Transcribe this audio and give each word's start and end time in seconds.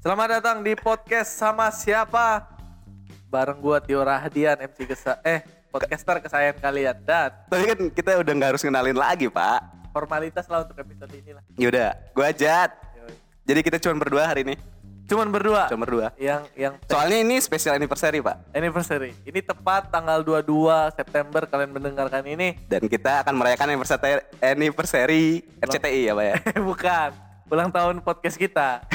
Selamat 0.00 0.40
datang 0.40 0.64
di 0.64 0.72
podcast 0.72 1.36
sama 1.36 1.68
siapa? 1.68 2.48
Bareng 3.28 3.60
gua 3.60 3.84
Tio 3.84 4.00
Rahadian 4.00 4.56
MC 4.56 4.88
kesa 4.88 5.20
eh 5.20 5.44
podcaster 5.68 6.18
kesayangan 6.24 6.58
kalian 6.58 6.96
dan 7.04 7.30
Tapi 7.46 7.64
kan 7.68 7.78
kita 7.92 8.10
udah 8.18 8.32
nggak 8.32 8.50
harus 8.56 8.62
kenalin 8.64 8.96
lagi, 8.96 9.28
Pak. 9.28 9.78
formalitas 9.90 10.46
lah 10.46 10.62
untuk 10.62 10.78
episode 10.78 11.10
ini 11.12 11.34
lah. 11.34 11.42
Yaudah, 11.58 11.98
gua 12.14 12.30
Jat. 12.30 12.70
Yoi. 12.94 13.12
Jadi 13.42 13.60
kita 13.66 13.76
cuma 13.82 13.98
berdua 13.98 14.24
hari 14.24 14.46
ini. 14.46 14.54
Cuman 15.10 15.26
berdua. 15.34 15.66
Cuma 15.66 15.82
berdua. 15.82 16.14
Yang 16.14 16.46
yang 16.54 16.78
Soalnya 16.86 17.18
ini 17.26 17.36
spesial 17.42 17.74
anniversary, 17.74 18.22
Pak. 18.22 18.54
anniversary. 18.54 19.10
Ini 19.26 19.42
tepat 19.42 19.90
tanggal 19.90 20.22
22 20.22 20.94
September 20.94 21.42
kalian 21.50 21.74
mendengarkan 21.74 22.22
ini. 22.22 22.54
Dan 22.70 22.86
kita 22.86 23.26
akan 23.26 23.34
merayakan 23.34 23.74
anniversary, 23.74 24.22
anniversary 24.38 25.42
RCTI 25.58 26.00
ya, 26.06 26.12
Pak 26.14 26.24
ya. 26.24 26.34
Bukan 26.70 27.29
ulang 27.50 27.68
tahun 27.68 27.98
podcast 28.00 28.38
kita. 28.38 28.86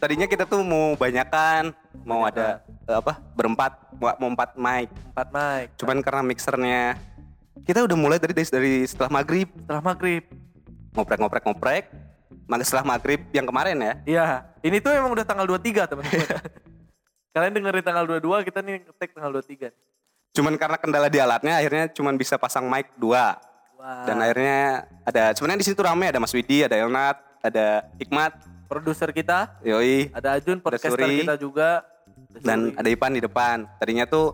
Tadinya 0.00 0.24
kita 0.24 0.48
tuh 0.48 0.64
mau 0.64 0.96
banyakan, 0.96 1.76
mau 2.02 2.24
ada 2.24 2.64
eh, 2.88 2.96
apa? 2.96 3.20
Berempat, 3.36 3.72
mau, 4.00 4.28
empat 4.32 4.56
mic. 4.56 4.88
Empat 5.12 5.28
mic. 5.30 5.66
Cuman 5.76 6.00
karena 6.00 6.22
mixernya 6.24 6.82
kita 7.68 7.84
udah 7.84 7.96
mulai 7.96 8.18
dari 8.18 8.34
dari, 8.34 8.72
setelah 8.84 9.12
maghrib 9.12 9.48
Setelah 9.52 9.84
maghrib. 9.84 10.24
ngoprek 10.96 11.18
ngoprek 11.20 11.44
ngoprek. 11.44 11.84
Mag- 12.44 12.64
Setelah 12.64 12.84
maghrib 12.84 13.20
yang 13.32 13.46
kemarin 13.48 13.76
ya. 13.80 13.94
Iya, 14.04 14.26
ini 14.60 14.80
tuh 14.80 14.92
emang 14.92 15.12
udah 15.16 15.24
tanggal 15.24 15.48
23 15.48 15.88
teman-teman. 15.88 16.28
Kalian 17.34 17.52
dengerin 17.56 17.84
tanggal 17.84 18.04
22, 18.06 18.46
kita 18.46 18.58
nih 18.62 18.74
ngetek 18.84 19.10
tanggal 19.16 19.32
23. 19.40 19.72
Cuman 20.34 20.54
karena 20.58 20.76
kendala 20.76 21.08
di 21.08 21.18
alatnya 21.22 21.62
akhirnya 21.62 21.84
cuman 21.94 22.14
bisa 22.18 22.34
pasang 22.36 22.66
mic 22.66 22.90
dua. 22.98 23.38
Wah. 23.78 24.02
Dan 24.04 24.18
akhirnya 24.18 24.84
ada 25.06 25.30
sebenarnya 25.34 25.60
di 25.62 25.66
situ 25.66 25.80
rame 25.80 26.10
ada 26.10 26.18
Mas 26.18 26.34
Widi, 26.34 26.66
ada 26.66 26.74
Elnat, 26.74 27.16
ada 27.44 27.84
Hikmat, 28.00 28.32
produser 28.64 29.12
kita, 29.12 29.52
Yoi, 29.60 30.08
ada 30.16 30.40
Ajun, 30.40 30.56
podcaster 30.64 30.96
Suri. 30.96 31.20
kita 31.20 31.36
juga. 31.36 31.84
Ada 31.84 32.40
dan 32.40 32.58
Suri. 32.72 32.78
ada 32.80 32.88
Ipan 32.88 33.12
di 33.12 33.22
depan. 33.22 33.56
Tadinya 33.76 34.08
tuh 34.08 34.32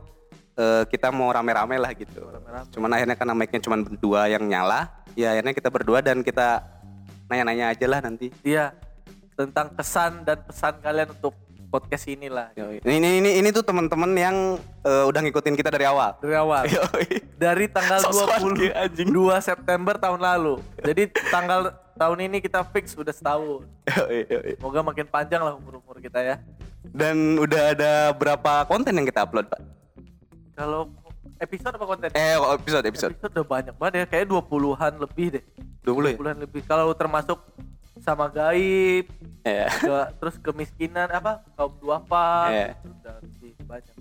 eh, 0.55 0.86
kita 0.86 1.11
mau 1.11 1.34
rame-rame 1.34 1.77
lah 1.83 1.91
gitu. 1.98 2.22
Rame-rame. 2.22 2.70
Cuman 2.70 2.91
akhirnya 2.94 3.16
karena 3.19 3.34
mic-nya 3.34 3.61
cuma 3.66 3.77
dua 3.83 4.31
yang 4.31 4.47
nyala, 4.47 4.86
ya 5.19 5.34
akhirnya 5.34 5.53
kita 5.58 5.69
berdua 5.69 5.98
dan 5.98 6.22
kita 6.22 6.62
nanya-nanya 7.27 7.75
aja 7.75 7.86
lah 7.91 7.98
nanti. 7.98 8.31
Iya, 8.47 8.70
tentang 9.34 9.75
kesan 9.75 10.22
dan 10.22 10.38
pesan 10.47 10.78
kalian 10.78 11.11
untuk 11.11 11.34
podcast 11.70 12.06
inilah. 12.11 12.50
Yoi. 12.58 12.83
Ini 12.83 13.22
ini 13.22 13.31
ini, 13.38 13.48
tuh 13.55 13.62
teman-teman 13.62 14.11
yang 14.14 14.36
eh, 14.86 15.05
udah 15.06 15.20
ngikutin 15.22 15.55
kita 15.55 15.70
dari 15.70 15.86
awal. 15.86 16.19
Dari 16.19 16.34
awal. 16.38 16.62
Yoi. 16.66 17.06
Dari 17.38 17.66
tanggal 17.70 18.03
22 18.06 18.58
kayak 18.58 18.77
anjing. 18.91 19.08
September 19.42 19.94
tahun 19.98 20.20
lalu. 20.20 20.55
Jadi 20.83 21.03
tanggal 21.31 21.75
tahun 22.01 22.19
ini 22.25 22.41
kita 22.41 22.65
fix 22.65 22.97
udah 22.97 23.12
setahun. 23.12 23.69
Yoi, 23.84 24.25
yoi. 24.25 24.53
Semoga 24.56 24.81
makin 24.81 25.05
panjang 25.05 25.45
lah 25.45 25.53
umur-umur 25.53 26.01
kita 26.01 26.17
ya. 26.17 26.41
Dan 26.81 27.37
udah 27.37 27.77
ada 27.77 27.93
berapa 28.11 28.65
konten 28.65 28.97
yang 28.97 29.05
kita 29.05 29.29
upload, 29.29 29.45
Pak? 29.47 29.61
Kalau 30.56 30.89
episode 31.37 31.77
apa 31.77 31.84
konten? 31.84 32.09
Eh, 32.11 32.37
episode 32.56 32.84
episode. 32.84 33.12
Episode 33.12 33.33
udah 33.34 33.47
banyak 33.47 33.75
banget 33.77 33.95
ya, 33.95 34.05
kayak 34.09 34.27
20-an 34.27 34.93
lebih 34.97 35.27
deh. 35.37 35.45
20 35.83 36.12
ya? 36.12 36.17
20-an 36.17 36.39
lebih. 36.41 36.61
Kalau 36.65 36.89
termasuk 36.93 37.39
sama 38.01 38.28
gaib, 38.28 39.05
Iya. 39.41 39.69
ke- 39.69 40.09
terus 40.17 40.37
kemiskinan 40.37 41.09
apa 41.11 41.45
kaum 41.53 41.77
duafa 41.77 42.48
Iya. 42.48 42.67
udah 42.81 43.15
lebih 43.21 43.53
banyak. 43.62 43.95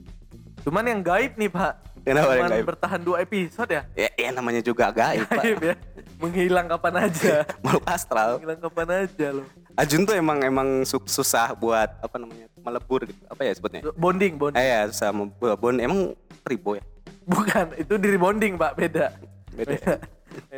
Cuman 0.60 0.84
yang 0.86 1.00
gaib 1.00 1.36
nih 1.36 1.48
pak, 1.48 1.89
Kenapa 2.00 2.32
Cuman 2.34 2.50
gaib? 2.50 2.66
bertahan 2.66 3.00
dua 3.00 3.18
episode 3.20 3.70
ya. 3.70 3.84
Ya, 3.94 4.10
ya 4.14 4.30
namanya 4.32 4.60
juga 4.60 4.90
gaib. 4.90 5.26
Gaib 5.26 5.60
ya, 5.62 5.76
menghilang 6.18 6.66
kapan 6.68 6.94
aja, 7.06 7.44
Makhluk 7.64 7.86
astral. 7.86 8.30
menghilang 8.40 8.62
kapan 8.62 8.88
aja 9.04 9.28
loh. 9.32 9.46
Ajun 9.76 10.02
tuh 10.04 10.16
emang 10.16 10.40
emang 10.42 10.68
su- 10.84 11.06
susah 11.06 11.52
buat 11.54 11.90
apa 12.00 12.16
namanya? 12.16 12.48
melebur 12.60 13.08
gitu. 13.08 13.20
Apa 13.26 13.42
ya 13.42 13.52
sebutnya? 13.52 13.82
Bonding, 13.96 14.36
bonding. 14.36 14.60
Eh 14.60 14.68
ya, 14.68 14.82
susah 14.92 15.12
membon. 15.12 15.80
Emang 15.80 16.12
ribo 16.44 16.76
ya? 16.76 16.84
Bukan, 17.24 17.78
itu 17.78 17.94
diri 17.96 18.18
bonding 18.18 18.56
pak, 18.56 18.76
beda. 18.76 19.16
Beda. 19.56 19.78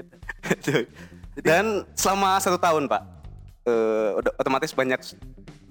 Beda. 0.51 0.77
Dan 1.37 1.65
selama 1.93 2.35
satu 2.37 2.57
tahun, 2.57 2.85
Pak. 2.85 3.01
eh, 3.63 4.09
otomatis 4.35 4.73
banyak 4.73 4.99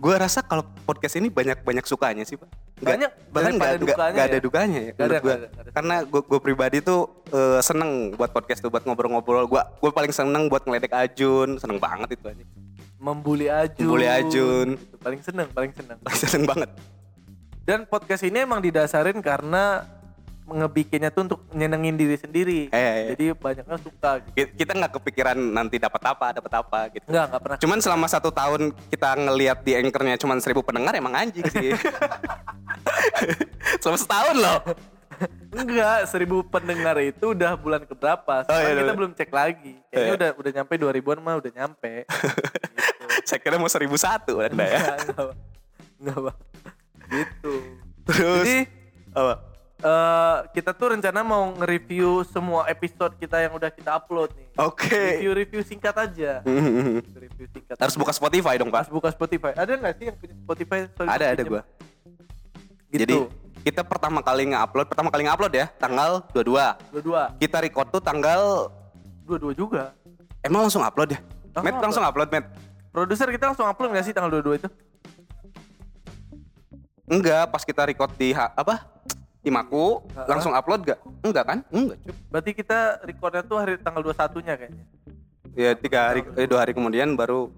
gue 0.00 0.14
rasa 0.16 0.40
kalau 0.40 0.62
podcast 0.86 1.14
ini 1.14 1.28
banyak 1.28 1.60
banyak 1.60 1.84
sukanya 1.84 2.22
sih 2.22 2.38
pak 2.38 2.48
Banyak, 2.80 3.10
bahkan 3.28 3.52
nggak 3.52 3.60
nggak- 3.70 3.80
dukanya 3.84 4.10
nggak 4.10 4.26
ada 4.26 4.32
ya. 4.32 4.42
dukanya 4.42 4.78
ya 4.78 4.90
Nggak 4.90 5.04
ada, 5.04 5.12
gua. 5.12 5.20
nggak 5.20 5.36
ada, 5.36 5.46
nggak 5.46 5.62
ada. 5.62 5.70
karena 5.70 5.96
gue 6.02 6.20
gue 6.22 6.40
pribadi 6.40 6.78
tuh 6.80 7.00
eh, 7.28 7.60
seneng 7.60 7.90
buat 8.12 8.30
podcast 8.30 8.58
tuh 8.58 8.68
buat 8.68 8.82
ngobrol-ngobrol 8.82 9.44
gue 9.46 9.60
gue 9.60 9.90
paling 9.90 10.10
seneng 10.10 10.46
buat 10.46 10.62
ngeledek 10.62 10.90
Ajun 10.90 11.56
seneng 11.56 11.76
banget 11.76 12.08
itu 12.12 12.26
aja 12.26 12.44
Membuli 12.96 13.48
Ajun. 13.48 13.80
Membuli 13.82 14.04
Ajun. 14.04 14.68
Paling 14.98 15.20
seneng, 15.20 15.48
paling 15.50 15.72
seneng. 15.72 15.96
paling 15.98 16.20
seneng 16.20 16.44
banget 16.44 16.70
Dan 17.62 17.84
podcast 17.84 18.20
ini 18.20 18.38
emang 18.38 18.58
didasarin 18.58 19.20
karena 19.20 19.88
ngebikinnya 20.52 21.08
tuh 21.08 21.22
untuk 21.24 21.40
nyenengin 21.50 21.94
diri 21.94 22.14
sendiri. 22.14 22.60
Eh, 22.68 22.76
eh. 22.76 23.06
Jadi 23.12 23.24
banyaknya 23.32 23.76
suka. 23.76 24.10
Gitu. 24.20 24.34
Ki- 24.34 24.52
kita 24.56 24.72
nggak 24.74 24.92
kepikiran 24.92 25.36
nanti 25.36 25.76
dapat 25.76 26.02
apa 26.04 26.26
dapat 26.32 26.52
apa 26.56 26.80
gitu 26.90 27.06
Enggak, 27.06 27.24
enggak 27.26 27.40
pernah. 27.40 27.58
cuman 27.58 27.78
selama 27.78 28.06
satu 28.06 28.30
tahun 28.30 28.60
kita 28.86 29.08
ngelihat 29.20 29.58
di 29.60 29.72
anchornya 29.74 30.16
cuman 30.16 30.38
seribu 30.38 30.60
pendengar 30.60 30.92
emang 30.92 31.14
anjing 31.14 31.46
sih 31.46 31.70
selama 33.80 33.96
setahun 33.96 34.36
loh 34.36 34.60
Enggak, 35.50 36.08
seribu 36.08 36.40
pendengar 36.42 36.96
itu 36.98 37.36
udah 37.36 37.52
bulan 37.52 37.84
keberapa? 37.84 38.40
Oh, 38.40 38.46
Sekarang 38.48 38.64
iya, 38.64 38.78
kita 38.78 38.86
iya. 38.86 38.96
belum 38.96 39.12
cek 39.12 39.30
lagi. 39.30 39.72
Kayaknya 39.84 40.00
Iya. 40.00 40.16
udah 40.16 40.30
udah 40.32 40.50
nyampe 40.56 40.72
2000-an 40.78 41.18
mah 41.20 41.34
udah 41.36 41.52
nyampe. 41.52 41.92
gitu. 42.08 43.04
saya 43.26 43.38
kira 43.38 43.60
mau 43.60 43.68
seribu 43.68 43.96
satu 43.96 44.40
ya 44.40 44.48
Enggak, 44.48 44.70
enggak. 45.04 45.36
Enggak, 46.00 46.18
Bang. 46.24 46.38
Gitu. 47.10 47.52
terus 48.06 48.38
Jadi 48.40 48.56
apa 49.12 49.34
eh, 49.80 50.36
kita 50.50 50.70
tuh 50.70 50.92
rencana 50.92 51.20
mau 51.20 51.52
nge-review 51.54 52.22
semua 52.24 52.64
episode 52.66 53.16
kita 53.16 53.40
yang 53.40 53.52
udah 53.52 53.68
kita 53.68 53.90
upload 53.94 54.28
nih. 54.32 54.46
oke 54.56 54.84
Review-review 55.16 55.60
singkat 55.62 55.94
aja. 55.94 56.44
Review 56.44 57.46
singkat. 57.48 57.74
harus 57.74 57.90
aja. 57.90 57.98
buka 57.98 58.12
Spotify 58.12 58.54
dong 58.54 58.68
pak 58.68 58.88
buka 58.88 59.08
Spotify. 59.08 59.52
Ada 59.54 59.72
nggak 59.74 59.94
sih 59.96 60.04
yang 60.06 60.16
punya 60.16 60.34
Spotify? 60.38 60.78
Sorry, 60.90 61.08
ada 61.08 61.24
ada 61.28 61.42
gua 61.42 61.62
Gitu. 62.90 63.00
jadi 63.00 63.16
kita 63.60 63.82
pertama 63.82 64.18
kali 64.18 64.50
nge-upload 64.50 64.86
pertama 64.86 65.08
kali 65.08 65.22
nge-upload 65.22 65.52
ya 65.54 65.66
tanggal 65.72 66.26
22 66.28 66.90
dua-dua, 66.90 67.22
kita 67.38 67.56
record 67.60 67.86
tuh 67.88 68.00
tanggal 68.00 68.66
dua-dua 69.22 69.52
juga. 69.52 69.82
emang 70.40 70.64
langsung 70.64 70.82
upload 70.82 71.14
ya 71.14 71.20
Langsung 71.20 71.54
Matt 71.60 71.70
upload. 71.70 71.84
langsung 71.84 72.04
upload 72.04 72.28
Matt 72.30 72.46
Produser 72.90 73.28
kita 73.30 73.44
langsung 73.46 73.64
upload 73.64 73.94
nggak 73.94 74.02
sih 74.02 74.10
tanggal 74.10 74.30
22 74.34 74.58
itu? 74.58 74.68
enggak 77.06 77.46
pas 77.46 77.62
kita 77.62 77.82
record 77.84 78.10
di 78.14 78.30
ha- 78.30 78.50
apa 79.40 79.48
Imaku 79.48 79.84
Ha-ha. 80.10 80.28
langsung 80.28 80.52
upload 80.52 80.84
gak 80.84 81.00
enggak 81.22 81.44
kan 81.44 81.58
enggak 81.70 81.96
cuy 81.98 82.12
Berarti 82.28 82.50
kita 82.52 82.78
recordnya 83.02 83.42
tuh 83.42 83.56
hari 83.56 83.74
tanggal 83.76 84.04
21-nya 84.04 84.54
kayaknya. 84.54 84.84
ya 85.50 85.70
tiga 85.74 85.98
hari 86.06 86.20
eh, 86.36 86.46
dua 86.46 86.60
hari 86.60 86.70
kemudian 86.70 87.12
baru 87.12 87.48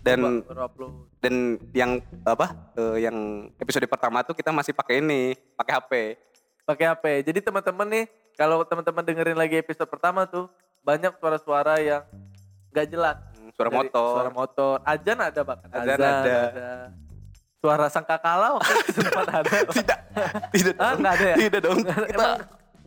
dan 0.00 0.42
Baru- 0.42 0.64
upload. 0.64 0.92
dan 1.20 1.34
yang 1.70 1.90
apa 2.24 2.46
eh, 2.74 3.04
yang 3.04 3.16
episode 3.54 3.84
pertama 3.86 4.20
tuh 4.20 4.32
kita 4.32 4.48
masih 4.48 4.72
pakai 4.72 4.98
ini 4.98 5.36
pakai 5.54 5.72
HP 5.74 5.92
Pakai 6.60 6.86
HP. 6.86 7.04
Jadi 7.26 7.42
teman-teman 7.42 7.82
nih, 7.84 8.04
kalau 8.32 8.62
teman-teman 8.62 9.02
dengerin 9.02 9.34
lagi 9.34 9.58
episode 9.58 9.90
pertama 9.90 10.22
tuh 10.22 10.46
banyak 10.80 11.10
suara-suara 11.18 11.82
yang 11.82 12.06
nggak 12.70 12.86
jelas. 12.86 13.18
Hmm, 13.34 13.50
suara 13.50 13.68
Dari 13.68 13.78
motor 13.82 14.06
Suara 14.14 14.30
motor. 14.30 14.74
Ajan 14.84 15.18
ada 15.18 15.40
bahkan. 15.42 15.66
Azan 15.66 15.98
ada. 15.98 16.38
Suara 17.60 17.86
sangkakala 17.86 18.56
waktu 18.56 18.72
sempat 18.96 19.26
ada. 19.28 19.52
tidak 19.68 19.98
tidak 20.50 20.74
Ah, 20.76 20.96
dong. 20.96 21.04
ada 21.04 21.24
ya? 21.26 21.36
tidak 21.38 21.60
dong 21.60 21.78
kita 21.84 22.28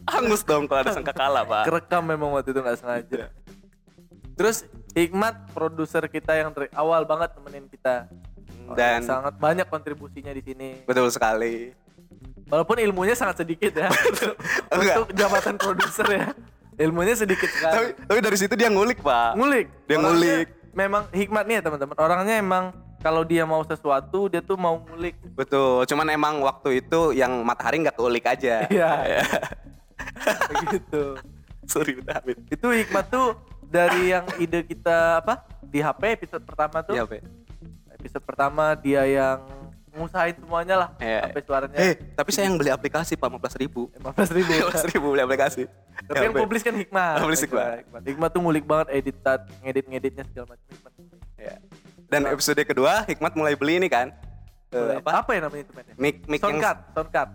hangus 0.04 0.42
dong 0.42 0.64
kalau 0.66 0.82
ada 0.82 0.92
sangka 0.92 1.14
kalah 1.14 1.46
pak 1.46 1.64
Kerekam 1.64 2.04
memang 2.04 2.34
waktu 2.34 2.50
itu 2.50 2.60
nggak 2.60 2.78
sengaja. 2.78 3.30
Terus 4.34 4.66
Hikmat 4.94 5.50
produser 5.50 6.06
kita 6.06 6.34
yang 6.36 6.50
dari 6.50 6.70
awal 6.72 7.02
banget 7.04 7.34
nemenin 7.34 7.66
kita. 7.66 8.06
Dan- 8.72 9.02
sangat 9.02 9.34
banyak 9.36 9.66
kontribusinya 9.66 10.30
di 10.30 10.42
sini. 10.42 10.70
betul 10.84 11.10
sekali 11.10 11.74
Walaupun 12.46 12.78
ilmunya 12.80 13.14
sangat 13.14 13.42
sedikit 13.42 13.74
ya. 13.76 13.90
Untuk 14.74 15.10
jabatan 15.12 15.56
produser 15.56 16.06
ya. 16.08 16.28
Ilmunya 16.76 17.14
sedikit 17.16 17.46
tapi 17.46 17.58
sekali. 17.92 17.94
tapi 18.00 18.20
dari 18.20 18.38
situ 18.38 18.54
dia 18.54 18.70
ngulik 18.70 19.00
pak 19.00 19.34
Ngulik. 19.34 19.66
Dia 19.84 19.96
Orangnya 19.96 20.10
ngulik. 20.12 20.48
Memang 20.72 21.04
hikmat 21.10 21.44
nih 21.44 21.56
ya 21.56 21.62
teman-teman. 21.64 21.96
Orangnya 21.96 22.36
emang 22.36 22.64
kalau 23.04 23.28
dia 23.28 23.44
mau 23.44 23.60
sesuatu 23.62 24.32
dia 24.32 24.40
tuh 24.40 24.56
mau 24.56 24.80
ngulik. 24.80 25.20
betul 25.36 25.84
cuman 25.84 26.08
emang 26.10 26.40
waktu 26.40 26.80
itu 26.80 27.12
yang 27.12 27.44
matahari 27.44 27.84
nggak 27.84 28.00
keulik 28.00 28.24
aja 28.24 28.64
Iya. 28.72 29.22
Begitu. 30.50 31.04
sorry 31.72 32.00
Amit. 32.00 32.38
Itu 32.52 32.68
hikmat 32.72 33.06
tuh 33.12 33.36
dari 33.68 34.14
yang 34.14 34.26
ide 34.40 34.64
kita 34.64 35.24
apa? 35.24 35.44
Di 35.64 35.82
HP 35.82 36.22
episode 36.22 36.44
pertama 36.46 36.86
tuh. 36.86 36.94
Iya, 36.94 37.04
Pak. 37.08 37.22
Episode 37.98 38.24
pertama 38.24 38.76
dia 38.78 39.02
yang 39.08 39.40
ngusahain 39.94 40.34
semuanya 40.34 40.76
lah 40.86 40.90
Iya. 40.98 41.30
sampai 41.30 41.42
suaranya 41.46 41.78
Eh, 41.78 41.94
tapi 42.18 42.30
saya 42.34 42.50
yang 42.50 42.58
beli 42.58 42.74
aplikasi 42.74 43.14
pak 43.14 43.30
15 43.30 43.54
ribu. 43.62 43.94
15 43.94 44.34
ribu. 44.34 44.52
15 44.74 44.90
ribu 44.90 45.06
beli 45.14 45.22
aplikasi. 45.22 45.70
Tapi 46.10 46.26
yang 46.26 46.34
publish 46.34 46.66
kan 46.66 46.74
hikmat. 46.74 47.22
Publish 47.22 47.42
Hikmat. 47.46 47.86
Hikmat. 47.86 48.02
Hikmat 48.10 48.30
tuh 48.34 48.42
ngulik 48.42 48.66
banget 48.66 48.88
edit 48.90 49.16
ngedit 49.62 49.86
ngeditnya 49.86 50.24
segala 50.26 50.58
macam. 50.58 50.66
Hikmat. 50.66 50.92
Ya. 51.38 51.56
Dan 52.14 52.30
episode 52.30 52.62
kedua 52.62 53.02
Hikmat 53.04 53.34
mulai 53.34 53.58
beli 53.58 53.82
ini 53.82 53.90
kan. 53.90 54.14
Eh, 54.70 55.02
apa? 55.02 55.26
apa? 55.26 55.30
ya 55.34 55.42
namanya 55.46 55.64
itu 55.66 55.74
mainnya? 55.74 55.94
Mic 55.98 56.16
mic 56.26 56.38
yang 56.38 56.58
Soundcard, 56.58 56.80
soundcard. 56.94 57.30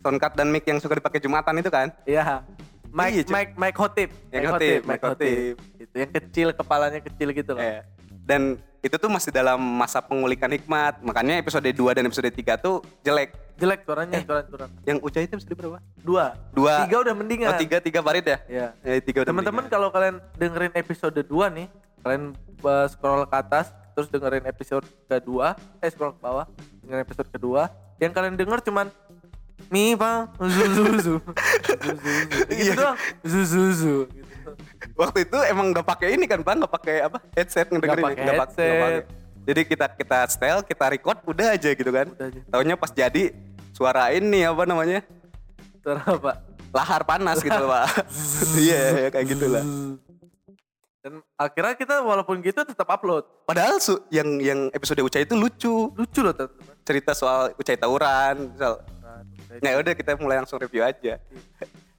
soundcard 0.00 0.34
dan 0.36 0.46
mic 0.48 0.64
yang 0.64 0.80
suka 0.80 0.96
dipakai 0.96 1.20
Jumatan 1.20 1.60
itu 1.60 1.68
kan. 1.68 1.88
Iya. 2.04 2.44
Mic, 2.94 3.10
Iya, 3.10 3.22
mic, 3.26 3.48
mic 3.56 3.74
hotip. 3.74 4.08
Yang 4.30 4.42
hotip, 4.52 4.80
mic 4.84 5.00
hotip. 5.02 5.54
Itu 5.80 5.94
yang 5.96 6.12
kecil, 6.12 6.48
kepalanya 6.52 7.00
kecil 7.00 7.28
gitu 7.32 7.56
loh. 7.56 7.64
Iya. 7.64 7.82
Dan 8.24 8.56
itu 8.80 8.96
tuh 9.00 9.08
masih 9.08 9.32
dalam 9.32 9.56
masa 9.56 10.04
pengulikan 10.04 10.52
hikmat. 10.52 11.00
Makanya 11.00 11.40
episode 11.40 11.64
2 11.64 11.96
dan 11.96 12.04
episode 12.04 12.28
3 12.28 12.60
tuh 12.60 12.84
jelek. 13.00 13.32
Jelek 13.56 13.80
suaranya, 13.88 14.20
Eh. 14.20 14.24
suara 14.28 14.44
suara. 14.44 14.66
Yang 14.84 14.98
Ucai 15.00 15.24
itu 15.24 15.34
episode 15.40 15.56
berapa? 15.56 15.78
Dua. 16.04 16.36
Dua. 16.52 16.84
Tiga 16.84 16.96
udah 17.00 17.14
mendingan. 17.16 17.48
Oh, 17.48 17.56
tiga, 17.56 17.80
tiga 17.80 18.00
Farid 18.04 18.26
ya? 18.28 18.38
Iya. 18.44 18.66
Eh, 18.84 19.00
tiga 19.00 19.24
udah 19.24 19.30
Teman-teman 19.32 19.64
kalau 19.72 19.88
kalian 19.88 20.20
dengerin 20.36 20.72
episode 20.76 21.16
2 21.16 21.48
nih, 21.50 21.66
kalian 22.04 22.36
uh, 22.60 22.86
scroll 22.86 23.24
ke 23.24 23.36
atas, 23.40 23.72
terus 23.94 24.06
dengerin 24.08 24.44
episode 24.44 24.82
kedua, 25.04 25.54
eh 25.78 25.88
scroll 25.88 26.12
ke 26.12 26.20
bawah, 26.20 26.46
dengerin 26.80 27.02
episode 27.02 27.28
kedua, 27.28 27.70
yang 27.96 28.10
kalian 28.10 28.34
denger 28.34 28.58
cuman 28.60 28.90
mi 29.66 29.94
pa 29.94 30.28
zu 30.44 30.62
zu 30.68 30.82
zu 30.98 31.14
zu 31.22 31.92
zu 31.94 32.12
gitu 32.50 32.52
Iya. 32.52 32.74
doang 32.74 32.96
zu 33.22 33.40
zu 33.42 33.62
zu 33.72 33.94
gitu. 34.08 34.50
Waktu 34.94 35.24
itu 35.24 35.38
emang 35.44 35.70
nggak 35.70 35.86
pakai 35.86 36.08
ini 36.12 36.26
kan 36.26 36.40
Bang, 36.40 36.60
nggak 36.60 36.74
pakai 36.74 36.96
apa? 37.02 37.18
Headset 37.32 37.66
ngedengerin. 37.68 38.04
pakai 38.04 38.16
Nggak 38.20 38.34
pak- 38.36 38.50
nggak 38.50 38.60
headset. 38.60 38.82
pakai. 38.82 39.22
Jadi 39.44 39.60
kita 39.66 39.86
kita 39.94 40.18
setel, 40.26 40.58
kita 40.62 40.84
record 40.90 41.18
udah 41.24 41.48
aja 41.50 41.70
gitu 41.70 41.90
kan. 41.90 42.06
Udah 42.08 42.26
aja. 42.26 42.40
Taunya 42.46 42.74
pas 42.74 42.90
jadi 42.90 43.32
suara 43.70 44.08
ini 44.10 44.42
apa 44.42 44.64
namanya? 44.64 45.00
Suara 45.80 46.02
apa? 46.02 46.32
Lahar 46.70 47.02
panas 47.02 47.38
gitu 47.38 47.54
Pak. 47.54 47.86
Iya, 48.56 48.80
iya, 48.98 49.08
kayak 49.08 49.26
gitulah. 49.28 49.64
Dan 51.04 51.20
akhirnya 51.36 51.76
kita 51.76 52.00
walaupun 52.00 52.40
gitu 52.40 52.64
tetap 52.64 52.88
upload. 52.88 53.28
Padahal 53.44 53.76
su- 53.76 54.00
yang 54.08 54.40
yang 54.40 54.72
episode 54.72 55.04
Ucai 55.04 55.28
itu 55.28 55.36
lucu. 55.36 55.92
Lucu 55.92 56.20
loh 56.24 56.32
teman-teman. 56.32 56.74
Cerita 56.80 57.12
soal 57.12 57.52
Ucai 57.54 57.76
tawuran, 57.76 58.56
soal 58.56 58.80
Nah, 59.54 59.70
Ya 59.70 59.76
udah 59.76 59.92
kita 59.92 60.16
mulai 60.16 60.40
langsung 60.40 60.56
review 60.56 60.80
aja. 60.80 61.20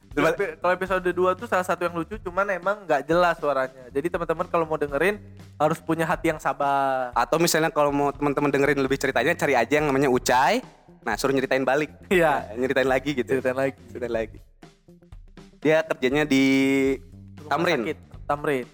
Kalau 0.09 0.27
epi- 0.27 0.57
Kalau 0.57 0.73
episode 0.73 1.05
2 1.05 1.37
tuh 1.37 1.45
salah 1.45 1.61
satu 1.61 1.85
yang 1.85 1.93
lucu 1.93 2.17
cuman 2.17 2.49
emang 2.49 2.81
nggak 2.81 3.05
jelas 3.05 3.37
suaranya. 3.37 3.93
Jadi 3.93 4.09
teman-teman 4.09 4.49
kalau 4.49 4.65
mau 4.65 4.75
dengerin 4.75 5.21
harus 5.55 5.77
punya 5.77 6.03
hati 6.03 6.33
yang 6.33 6.41
sabar. 6.41 7.13
Atau 7.13 7.37
misalnya 7.37 7.69
kalau 7.69 7.93
mau 7.93 8.09
teman-teman 8.09 8.49
dengerin 8.49 8.81
lebih 8.81 8.97
ceritanya 8.97 9.37
cari 9.37 9.53
aja 9.53 9.73
yang 9.77 9.85
namanya 9.85 10.09
Ucai. 10.09 10.65
Nah, 11.05 11.13
suruh 11.13 11.29
nyeritain 11.29 11.61
balik. 11.61 11.93
Iya. 12.09 12.49
Nah, 12.49 12.57
nyeritain 12.57 12.89
lagi 12.89 13.13
gitu. 13.13 13.29
Ceritain 13.29 13.53
lagi. 13.53 13.77
Ceritain 13.87 14.15
lagi. 14.17 14.37
Dia 15.61 15.85
kerjanya 15.85 16.25
di 16.25 16.43
Rumah 17.37 17.51
Tamrin. 17.53 17.79
sakit, 17.85 17.97
Tamrin. 18.25 18.65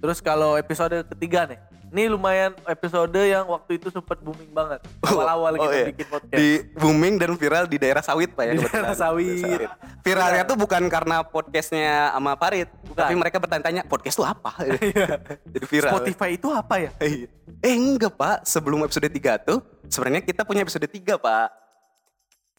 Terus 0.00 0.18
kalau 0.18 0.56
episode 0.56 1.04
ketiga 1.06 1.44
nih. 1.46 1.60
Ini 1.90 2.06
lumayan 2.06 2.54
episode 2.70 3.18
yang 3.18 3.50
waktu 3.50 3.74
itu 3.74 3.90
sempat 3.90 4.22
booming 4.22 4.54
banget. 4.54 4.78
Awal-awal 5.02 5.58
Oh, 5.58 5.66
kita 5.66 5.74
iya. 5.74 5.86
bikin 5.90 6.06
podcast. 6.06 6.38
Di 6.38 6.48
booming 6.78 7.14
dan 7.18 7.34
viral 7.34 7.66
di 7.66 7.82
daerah 7.82 7.98
sawit 7.98 8.30
Pak 8.30 8.44
ya. 8.46 8.52
Di 8.54 8.62
daerah 8.62 8.94
sawit. 8.94 9.66
Viralnya 10.06 10.46
tuh 10.46 10.54
bukan 10.54 10.86
karena 10.86 11.26
podcastnya 11.26 12.14
sama 12.14 12.38
Farid. 12.38 12.70
Bukan. 12.86 12.94
Tapi 12.94 13.14
mereka 13.18 13.42
bertanya-tanya, 13.42 13.82
podcast 13.90 14.14
tuh 14.14 14.22
apa? 14.22 14.54
Jadi 15.52 15.66
viral. 15.66 15.90
Spotify 15.98 16.38
itu 16.38 16.46
apa 16.54 16.74
ya? 16.78 16.90
Iya. 17.02 17.26
Eh 17.58 17.74
enggak 17.74 18.14
pak, 18.14 18.46
sebelum 18.46 18.86
episode 18.86 19.10
3 19.10 19.42
tuh 19.42 19.58
sebenarnya 19.90 20.22
kita 20.22 20.46
punya 20.46 20.62
episode 20.62 20.86
3 20.86 20.94
pak. 21.18 21.48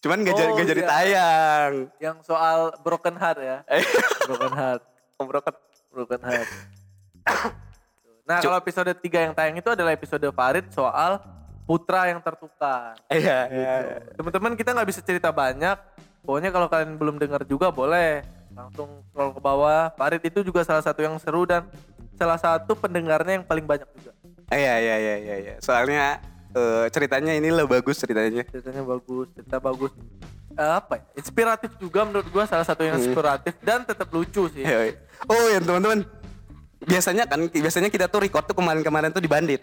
Cuman 0.03 0.27
jadi 0.27 0.43
Oh, 0.43 0.59
jadi 0.59 0.81
iya. 0.83 0.89
tayang. 0.91 1.73
Yang 2.03 2.17
soal 2.27 2.75
broken 2.83 3.15
heart 3.15 3.39
ya. 3.39 3.63
Eh, 3.63 3.85
Broken 4.27 4.51
heart. 4.51 4.81
Broken. 5.15 5.53
Broken 5.95 6.19
heart. 6.19 6.49
Nah, 8.21 8.39
kalau 8.39 8.55
episode 8.55 8.91
3 8.93 9.01
yang 9.27 9.33
tayang 9.35 9.57
itu 9.57 9.67
adalah 9.67 9.91
episode 9.91 10.23
Farid 10.31 10.69
soal 10.71 11.19
putra 11.65 12.07
yang 12.07 12.19
tertukar. 12.19 12.95
Iya, 13.07 13.39
iya. 13.49 13.73
Teman-teman 14.15 14.55
kita 14.55 14.71
nggak 14.71 14.87
bisa 14.87 15.01
cerita 15.03 15.31
banyak. 15.31 15.75
Pokoknya 16.21 16.53
kalau 16.53 16.67
kalian 16.69 16.95
belum 16.95 17.15
dengar 17.17 17.41
juga 17.43 17.73
boleh 17.73 18.21
langsung 18.53 19.01
scroll 19.09 19.33
ke 19.33 19.41
bawah. 19.41 19.89
Farid 19.97 20.21
itu 20.21 20.45
juga 20.45 20.61
salah 20.61 20.83
satu 20.83 21.01
yang 21.01 21.17
seru 21.17 21.43
dan 21.43 21.65
salah 22.15 22.37
satu 22.37 22.77
pendengarnya 22.77 23.41
yang 23.41 23.45
paling 23.47 23.65
banyak 23.65 23.89
juga. 23.97 24.11
Iya, 24.51 24.73
iya, 24.79 24.95
iya, 24.99 25.15
iya, 25.17 25.35
iya. 25.41 25.53
Soalnya 25.59 26.19
eh, 26.51 26.85
ceritanya 26.91 27.33
ini 27.33 27.49
lah 27.49 27.65
bagus 27.65 27.99
ceritanya. 27.99 28.43
Ceritanya 28.47 28.83
bagus, 28.85 29.27
cerita 29.33 29.57
bagus. 29.57 29.91
Eh, 30.51 30.71
apa 30.77 30.99
ya? 30.99 31.03
Inspiratif 31.15 31.71
juga 31.79 32.03
menurut 32.03 32.27
gua 32.27 32.43
salah 32.43 32.67
satu 32.67 32.83
yang 32.83 32.99
Hmm. 32.99 33.07
inspiratif 33.07 33.55
dan 33.63 33.87
tetap 33.87 34.11
lucu 34.11 34.51
sih. 34.51 34.61
Iya, 34.61 34.79
iya. 34.91 34.95
Oh 35.25 35.45
ya 35.47 35.59
teman-teman, 35.63 36.03
biasanya 36.83 37.23
kan 37.25 37.45
biasanya 37.45 37.89
kita 37.89 38.05
tuh 38.05 38.21
record 38.21 38.43
tuh 38.43 38.55
kemarin-kemarin 38.55 39.09
tuh 39.09 39.19
di 39.19 39.27
Bandit, 39.27 39.61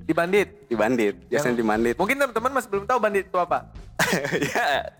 Di 0.00 0.12
Bandit. 0.12 0.48
di 0.66 0.74
Bandit, 0.74 1.14
biasanya 1.26 1.54
di 1.54 1.62
Bandit. 1.62 1.94
Mungkin 1.94 2.16
teman-teman 2.16 2.50
masih 2.52 2.68
belum 2.68 2.84
tahu 2.84 2.98
Bandit 2.98 3.24
itu 3.26 3.38
apa. 3.38 3.66
ya. 4.50 4.90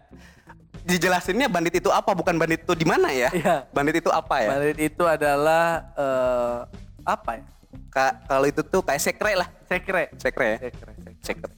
Dijelasinnya 0.81 1.47
bandit 1.47 1.77
itu 1.77 1.93
apa, 1.93 2.17
bukan 2.17 2.35
bandit 2.35 2.65
itu 2.65 2.73
di 2.73 2.89
mana 2.89 3.13
ya? 3.13 3.29
Iya. 3.31 3.69
Bandit 3.69 4.01
itu 4.01 4.09
apa 4.09 4.41
ya? 4.41 4.49
Bandit 4.51 4.79
itu 4.81 5.05
adalah 5.05 5.65
eh, 5.93 6.59
apa 7.05 7.31
ya? 7.37 7.45
Ka- 7.87 8.17
kalau 8.25 8.47
itu 8.47 8.65
tuh 8.65 8.81
kayak 8.81 8.99
sekre 8.99 9.37
lah, 9.37 9.49
Sekre. 9.69 10.09
sekre 10.17 10.47
ya. 10.47 10.59
Sekre, 10.59 10.93
sekre. 10.97 11.13
Sekre. 11.21 11.53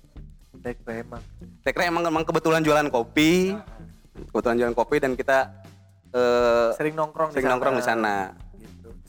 Sekre 0.59 0.93
emang. 1.01 1.23
Sekre 1.63 1.83
emang 1.87 2.03
emang 2.05 2.25
kebetulan 2.25 2.61
jualan 2.61 2.87
kopi, 2.89 3.55
kebetulan 4.29 4.57
jualan 4.59 4.75
kopi 4.75 4.97
dan 4.99 5.13
kita 5.15 5.39
eh 6.13 6.71
Sering 6.77 6.93
nongkrong 6.93 7.31
sering 7.31 7.41
di 7.41 7.47
sana. 7.47 7.53
nongkrong 7.55 7.77
di 7.79 7.85
sana. 7.85 8.15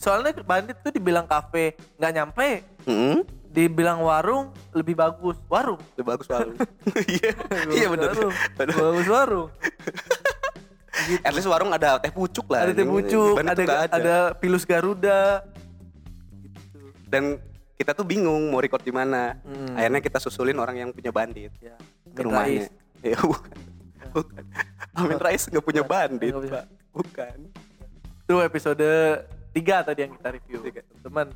Gitu. 0.03 0.05
Soalnya 0.05 0.35
Bandit 0.37 0.75
tuh 0.77 0.91
dibilang 0.91 1.23
kafe 1.23 1.71
nggak 1.95 2.11
nyampe, 2.13 2.49
Hmm, 2.83 3.23
dibilang 3.47 4.03
warung 4.03 4.45
lebih 4.69 4.91
bagus. 4.93 5.39
Warung. 5.47 5.79
itu 5.89 6.03
bagus 6.03 6.27
warung. 6.27 6.59
Iya, 7.07 7.31
iya 7.79 7.87
benar. 7.87 8.11
warung. 8.11 8.35
Benar. 8.53 8.75
Bagus 8.75 9.07
warung. 9.07 9.49
At 11.25 11.31
least 11.31 11.47
warung 11.47 11.71
ada 11.71 11.97
teh 11.97 12.11
pucuk 12.11 12.45
lah. 12.47 12.63
ada 12.63 12.71
teh 12.71 12.81
Di- 12.81 12.89
pucuk, 12.89 13.35
ada, 13.35 13.51
nggak 13.55 13.81
ada 13.89 14.15
pilus 14.33 14.63
Garuda. 14.63 15.41
Dan 17.03 17.39
kita 17.73 17.91
tuh 17.91 18.03
bingung 18.03 18.47
mau 18.47 18.59
record 18.59 18.79
di 18.79 18.91
mana. 18.91 19.39
Hmm. 19.41 19.73
Akhirnya 19.73 20.01
kita 20.01 20.17
susulin 20.17 20.55
orang 20.55 20.75
yang 20.77 20.89
punya 20.91 21.09
bandit 21.09 21.49
Ya. 21.57 21.75
ke 22.05 22.19
Amin 22.19 22.23
rumahnya. 22.23 22.65
Ya 23.01 23.17
bukan. 23.19 23.57
Bukan. 24.13 24.43
Amin 24.93 25.17
Rais 25.17 25.43
nggak 25.43 25.61
punya 25.61 25.81
bandit, 25.81 26.31
punya. 26.31 26.51
Pak. 26.53 26.65
Bukan. 26.93 27.37
Itu 28.23 28.35
episode 28.39 28.87
3 29.53 29.87
tadi 29.87 29.99
yang 30.03 30.11
kita 30.17 30.29
review. 30.33 30.57
Tiga. 30.65 30.81
Teman. 31.05 31.27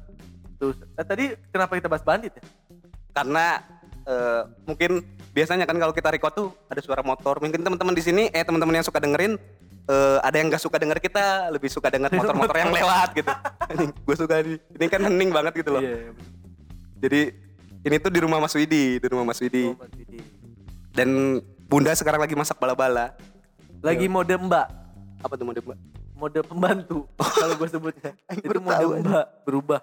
Terus 0.58 0.78
eh, 0.82 1.06
tadi 1.06 1.26
kenapa 1.54 1.78
kita 1.78 1.88
bahas 1.88 2.02
Bandit 2.02 2.34
ya? 2.34 2.44
Karena 3.14 3.62
eh, 4.04 4.42
mungkin 4.66 5.06
biasanya 5.32 5.70
kan 5.70 5.78
kalau 5.78 5.94
kita 5.94 6.10
record 6.10 6.34
tuh 6.34 6.50
ada 6.66 6.82
suara 6.82 7.06
motor. 7.06 7.38
Mungkin 7.38 7.62
teman-teman 7.62 7.94
di 7.94 8.04
sini 8.04 8.24
eh 8.34 8.42
teman-teman 8.42 8.82
yang 8.82 8.86
suka 8.86 8.98
dengerin 8.98 9.38
eh, 9.86 10.18
ada 10.26 10.36
yang 10.36 10.50
nggak 10.50 10.64
suka 10.66 10.82
denger 10.82 10.98
kita, 10.98 11.54
lebih 11.54 11.70
suka 11.70 11.94
denger 11.94 12.10
motor-motor 12.10 12.58
yang 12.58 12.74
lewat 12.74 13.10
gitu. 13.14 13.32
Gue 14.06 14.16
suka 14.18 14.42
di 14.42 14.58
ini 14.58 14.86
kan 14.90 15.02
hening 15.06 15.30
banget 15.30 15.54
gitu 15.62 15.78
loh. 15.78 15.82
Iya. 15.86 16.12
Jadi 16.98 17.22
ini 17.86 17.96
tuh 18.02 18.10
di 18.10 18.20
rumah 18.20 18.42
Mas 18.42 18.58
Widi, 18.58 18.98
di 18.98 19.08
rumah 19.08 19.30
Mas 19.30 19.38
Widi. 19.38 19.70
Oh, 19.70 19.78
Mas. 19.78 19.94
Dan 20.98 21.40
Bunda 21.70 21.94
sekarang 21.94 22.26
lagi 22.26 22.34
masak 22.34 22.58
bala-bala. 22.58 23.14
Lagi 23.86 24.10
mode 24.10 24.34
mbak. 24.34 24.66
Apa 25.22 25.34
tuh 25.38 25.46
mode 25.46 25.62
Mbak? 25.62 25.78
Mode 26.18 26.42
pembantu 26.42 27.06
kalau 27.16 27.54
gue 27.56 27.70
sebutnya. 27.70 28.12
Itu 28.42 28.58
mode 28.58 28.84
mbak 29.00 29.26
berubah. 29.46 29.80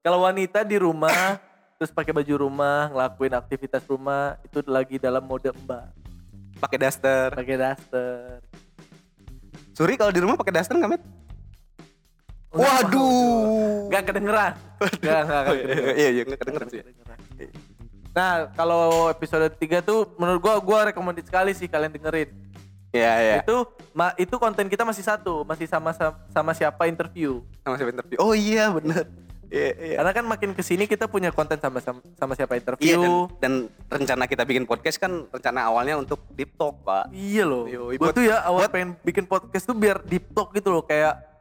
Kalau 0.00 0.22
wanita 0.22 0.62
di 0.62 0.78
rumah 0.78 1.42
terus 1.74 1.90
pakai 1.90 2.14
baju 2.14 2.34
rumah 2.38 2.86
ngelakuin 2.88 3.34
aktivitas 3.34 3.82
rumah 3.84 4.38
itu 4.40 4.62
lagi 4.64 4.96
dalam 4.96 5.20
mode 5.20 5.50
mbak. 5.50 5.90
Pakai 6.62 6.78
daster. 6.78 7.34
pakai 7.34 7.56
daster. 7.58 8.38
Suri 9.74 9.98
kalau 9.98 10.14
di 10.14 10.22
rumah 10.22 10.38
pakai 10.38 10.54
daster 10.54 10.78
nggak 10.78 10.92
met? 10.94 11.02
Enggak, 12.54 12.70
Waduh. 12.86 13.90
nggak 13.90 14.02
kedengeran. 14.06 14.52
Nggak 15.02 15.20
nggak 15.26 15.42
Oh, 15.42 15.54
kedengeran. 15.58 15.94
iya 15.98 16.08
iya 16.14 16.22
nggak 16.22 16.38
kedengeran 16.38 16.68
sih. 16.70 16.80
Nah 18.14 18.46
kalau 18.54 19.10
episode 19.10 19.50
3 19.50 19.82
tuh 19.82 20.14
menurut 20.14 20.38
gua 20.38 20.54
gua 20.62 20.78
recommended 20.86 21.26
sekali 21.26 21.50
sih 21.50 21.66
kalian 21.66 21.90
dengerin 21.90 22.30
Iya 22.94 23.12
iya. 23.18 23.34
itu 23.42 23.56
ma- 23.90 24.14
itu 24.14 24.34
konten 24.38 24.70
kita 24.70 24.86
masih 24.86 25.02
satu 25.02 25.42
masih 25.42 25.66
sama 25.66 25.90
sama, 25.90 26.14
sama 26.30 26.52
siapa 26.54 26.86
interview 26.86 27.42
Sama 27.66 27.74
siapa 27.74 27.90
interview? 27.90 28.16
Oh 28.22 28.32
iya 28.38 28.70
bener. 28.70 29.10
Iya 29.50 29.70
iya. 29.76 29.96
karena 30.02 30.12
kan 30.14 30.24
makin 30.26 30.50
ke 30.54 30.62
sini 30.62 30.86
kita 30.86 31.10
punya 31.10 31.34
konten 31.34 31.58
sama 31.58 31.78
sama, 31.82 32.00
sama 32.14 32.32
siapa 32.38 32.54
Iya 32.54 32.62
interview 32.62 33.26
dan, 33.42 33.66
dan 33.90 34.02
rencana 34.02 34.24
kita 34.30 34.42
bikin 34.46 34.64
podcast 34.66 34.98
kan 35.02 35.26
rencana 35.30 35.66
awalnya 35.66 35.98
untuk 35.98 36.22
deep 36.38 36.54
talk 36.54 36.82
pak. 36.86 37.10
Iya 37.10 37.44
loh. 37.46 37.66
Gue 37.68 38.10
tuh 38.14 38.24
ya 38.30 38.46
awal 38.46 38.70
pengen 38.70 38.94
bikin 39.02 39.26
podcast 39.26 39.66
tuh 39.66 39.74
biar 39.74 40.02
deep 40.06 40.30
talk 40.30 40.54
gitu 40.54 40.70
loh 40.70 40.86
kayak 40.86 41.33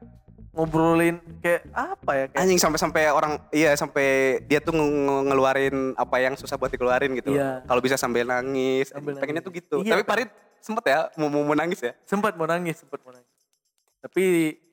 ngobrolin 0.53 1.17
kayak 1.41 1.65
apa 1.73 2.11
ya 2.13 2.25
kayak 2.29 2.41
Anjing 2.45 2.61
sampai-sampai 2.61 3.09
orang 3.09 3.41
iya 3.49 3.73
sampai 3.73 4.37
dia 4.45 4.61
tuh 4.61 4.69
nge- 4.69 4.85
nge- 4.85 5.23
ngeluarin 5.33 5.75
apa 5.97 6.15
yang 6.21 6.37
susah 6.37 6.61
buat 6.61 6.69
dikeluarin 6.69 7.09
gitu. 7.17 7.33
Iya. 7.33 7.65
Kalau 7.65 7.81
bisa 7.81 7.97
sambil 7.97 8.29
nangis. 8.29 8.93
Sambil 8.93 9.17
pengennya 9.17 9.41
nangis. 9.41 9.49
tuh 9.49 9.53
gitu. 9.57 9.77
Iya. 9.81 9.97
Tapi 9.97 10.03
Parit 10.05 10.29
sempet 10.61 10.85
ya 10.85 11.09
mau 11.17 11.27
mau, 11.27 11.41
mau 11.41 11.57
nangis 11.57 11.81
ya. 11.81 11.97
sempat 12.05 12.37
mau 12.37 12.45
nangis, 12.45 12.85
sempat 12.85 13.01
mau 13.01 13.09
nangis. 13.11 13.33
Tapi 13.97 14.23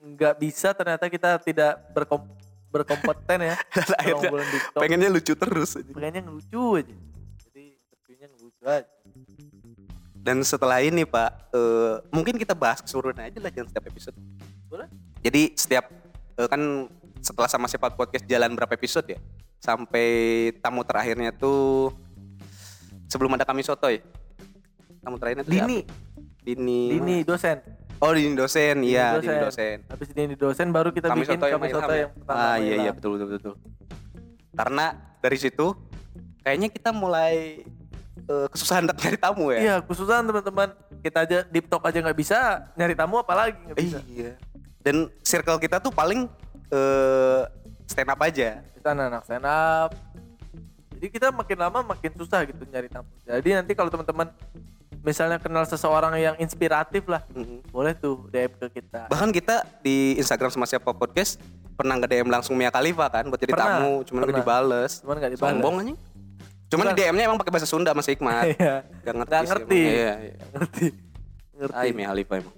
nggak 0.04 0.34
bisa 0.36 0.76
ternyata 0.76 1.08
kita 1.08 1.40
tidak 1.40 1.72
berkom 1.96 2.28
berkompeten 2.68 3.38
ya. 3.50 3.56
Akhirnya 3.98 4.30
pengennya 4.76 5.08
lucu 5.08 5.32
terus 5.32 5.80
aja. 5.80 5.90
pengennya 5.90 6.22
ngelucu 6.28 6.76
aja. 6.76 6.96
Jadi 7.48 7.64
interviewnya 7.72 8.26
ngelucu 8.36 8.62
aja. 8.68 8.86
Dan 10.20 10.44
setelah 10.44 10.84
ini 10.84 11.08
Pak, 11.08 11.56
eh, 11.56 11.94
mungkin 12.12 12.36
kita 12.36 12.52
bahas 12.52 12.84
keseluruhan 12.84 13.16
aja 13.24 13.40
lah 13.40 13.48
jangan 13.48 13.72
setiap 13.72 13.88
episode. 13.88 14.16
Boleh? 14.68 14.86
Jadi 15.20 15.42
setiap 15.52 15.84
eh, 16.40 16.48
kan 16.48 16.88
setelah 17.20 17.48
sama 17.48 17.68
Sepat 17.68 17.94
Podcast 17.94 18.24
jalan 18.24 18.56
berapa 18.56 18.72
episode 18.72 19.16
ya? 19.16 19.18
Sampai 19.60 20.08
tamu 20.64 20.80
terakhirnya 20.88 21.36
tuh 21.36 21.92
sebelum 23.04 23.36
ada 23.36 23.44
kami 23.44 23.60
sotoy. 23.60 24.00
Tamu 25.04 25.20
terakhirnya 25.20 25.44
tuh 25.44 25.52
Dini, 25.52 25.84
siapa? 25.84 26.44
Dini. 26.44 26.80
Dini 26.96 27.16
dosen. 27.24 27.60
Oh, 28.00 28.16
Dini 28.16 28.32
dosen. 28.32 28.80
Iya, 28.80 29.20
Dini 29.20 29.28
Dini 29.28 29.44
dosen. 29.44 29.76
Habis 29.92 30.08
Dini 30.16 30.34
dosen 30.36 30.66
baru 30.72 30.88
kita 30.88 31.12
Kami 31.12 31.28
bikin 31.28 31.36
soto 31.36 31.46
yang 31.48 31.60
kami 31.60 31.68
soto 31.72 31.92
yang 31.92 32.10
pertama. 32.16 32.40
Ah, 32.40 32.56
iya 32.56 32.74
iya 32.88 32.90
betul 32.96 33.20
betul 33.20 33.28
betul. 33.36 33.54
Karena 34.56 34.86
dari 35.20 35.36
situ 35.36 35.76
kayaknya 36.40 36.72
kita 36.72 36.90
mulai 36.96 37.60
eh, 38.24 38.46
kesusahan 38.48 38.88
untuk 38.88 38.96
nyari 39.04 39.18
tamu 39.20 39.44
ya. 39.52 39.60
Iya, 39.60 39.74
khususan 39.84 40.24
teman-teman 40.24 40.68
kita 41.04 41.18
aja 41.28 41.38
deep 41.52 41.68
talk 41.68 41.84
aja 41.84 42.00
nggak 42.00 42.16
bisa, 42.16 42.72
nyari 42.76 42.96
tamu 42.96 43.20
apalagi 43.20 43.60
nggak 43.68 43.76
bisa. 43.76 44.00
Iya. 44.08 44.32
Dan 44.80 44.96
circle 45.20 45.56
kita 45.56 45.78
tuh 45.78 45.90
paling 45.90 46.24
eh 46.68 47.42
stand 47.84 48.08
up 48.08 48.20
aja. 48.20 48.62
Kita 48.72 48.88
anak 48.90 49.22
stand 49.24 49.44
up. 49.44 49.90
Jadi 50.90 51.06
kita 51.08 51.28
makin 51.30 51.56
lama 51.56 51.80
makin 51.86 52.12
susah 52.12 52.44
gitu 52.44 52.60
nyari 52.64 52.86
tamu. 52.86 53.08
Jadi 53.22 53.48
nanti 53.50 53.72
kalau 53.72 53.88
teman-teman 53.88 54.28
misalnya 55.00 55.40
kenal 55.40 55.64
seseorang 55.64 56.12
yang 56.14 56.36
inspiratif 56.36 57.08
lah, 57.08 57.24
Mhm. 57.32 57.72
boleh 57.72 57.92
tuh 57.94 58.28
DM 58.28 58.52
ke 58.54 58.80
kita. 58.80 59.08
Bahkan 59.08 59.32
kita 59.32 59.64
di 59.80 60.12
Instagram 60.14 60.52
sama 60.52 60.68
siapa 60.68 60.92
podcast 60.92 61.40
pernah 61.72 61.96
nge 61.96 62.04
DM 62.06 62.28
langsung 62.28 62.52
Mia 62.52 62.68
Khalifa 62.68 63.08
kan 63.08 63.24
buat 63.24 63.40
jadi 63.40 63.56
Pernah, 63.56 63.80
tamu, 63.80 63.94
cuman 64.04 64.20
pernah. 64.20 64.28
gak 64.28 64.40
dibales. 64.44 64.92
Cuman 65.00 65.14
nggak 65.16 65.32
dibales. 65.32 65.52
Sombong 65.56 65.74
anjing. 65.80 65.98
Cuman 66.70 66.84
di 66.86 66.94
DM-nya 66.94 67.24
emang 67.26 67.38
pakai 67.40 67.50
bahasa 67.50 67.66
Sunda 67.66 67.90
Mas 67.90 68.06
Hikmat. 68.06 68.44
Iya. 68.54 68.74
Gak 69.00 69.14
ngerti. 69.16 69.32
Nggak 69.32 69.40
sih 69.40 69.50
ngerti. 69.50 69.80
Iya, 69.80 70.12
iya. 70.20 70.34
Ngerti. 70.52 70.86
Ngerti. 71.56 71.86
Mia 71.96 72.06
Khalifa 72.06 72.32
emang. 72.36 72.54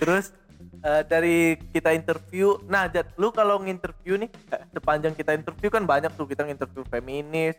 Terus 0.00 0.32
eh, 0.80 1.02
dari 1.04 1.36
kita 1.72 1.92
interview, 1.92 2.56
nah 2.64 2.88
Jad, 2.88 3.12
lu 3.16 3.28
kalau 3.30 3.60
nginterview 3.60 4.16
nih, 4.16 4.30
sepanjang 4.72 5.12
kita 5.12 5.36
interview 5.36 5.68
kan 5.68 5.84
banyak 5.84 6.12
tuh 6.16 6.24
kita 6.24 6.44
nginterview 6.44 6.84
feminis, 6.88 7.56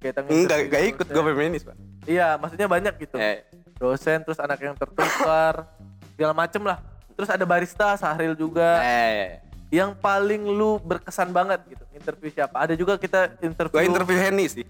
kita 0.00 0.24
nginterview 0.24 0.68
gak 0.68 0.84
ikut 0.96 1.06
gue 1.06 1.22
feminis, 1.22 1.62
Pak. 1.64 1.76
Iya, 2.04 2.36
maksudnya 2.36 2.66
banyak 2.66 2.94
gitu. 2.98 3.16
Eh, 3.16 3.44
Dosen, 3.76 4.22
terus 4.22 4.38
anak 4.38 4.58
yang 4.58 4.74
tertukar, 4.74 5.68
segala 6.14 6.32
macem 6.32 6.62
lah. 6.62 6.78
Terus 7.12 7.28
ada 7.28 7.44
barista, 7.44 7.94
Sahril 7.96 8.32
juga. 8.34 8.80
eh. 8.82 9.38
Yang 9.72 9.96
paling 10.04 10.44
lu 10.44 10.76
berkesan 10.84 11.32
banget 11.32 11.64
gitu, 11.64 11.80
interview 11.96 12.28
siapa? 12.28 12.60
Ada 12.60 12.76
juga 12.76 13.00
kita 13.00 13.40
interview. 13.40 13.80
Gue 13.80 13.88
interview 13.88 14.18
Henny 14.20 14.44
sih. 14.44 14.64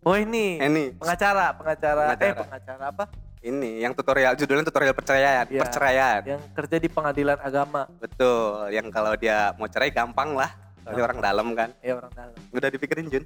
Oh 0.00 0.16
ini, 0.16 0.56
Henny. 0.56 0.96
pengacara, 0.96 1.52
pengacara, 1.52 2.16
eh 2.16 2.16
Pengacara. 2.16 2.40
pengacara 2.48 2.84
apa? 2.88 3.04
Ini 3.38 3.80
yang 3.80 3.94
tutorial 3.94 4.34
judulnya 4.34 4.64
tutorial 4.64 4.90
perceraian, 4.92 5.46
Iya. 5.46 5.62
perceraian. 5.62 6.20
Yang 6.26 6.42
kerja 6.52 6.76
di 6.76 6.88
pengadilan 6.88 7.38
agama. 7.38 7.86
Betul, 7.96 8.70
yang 8.70 8.90
kalau 8.90 9.14
dia 9.14 9.54
mau 9.54 9.66
cerai 9.66 9.88
gampang 9.88 10.34
lah. 10.34 10.50
Soalnya 10.82 11.02
orang 11.04 11.20
dalam 11.20 11.46
kan. 11.52 11.70
Ya 11.78 11.94
orang 11.94 12.10
dalam. 12.10 12.34
Udah 12.50 12.68
dipikirin 12.68 13.06
Jun? 13.06 13.24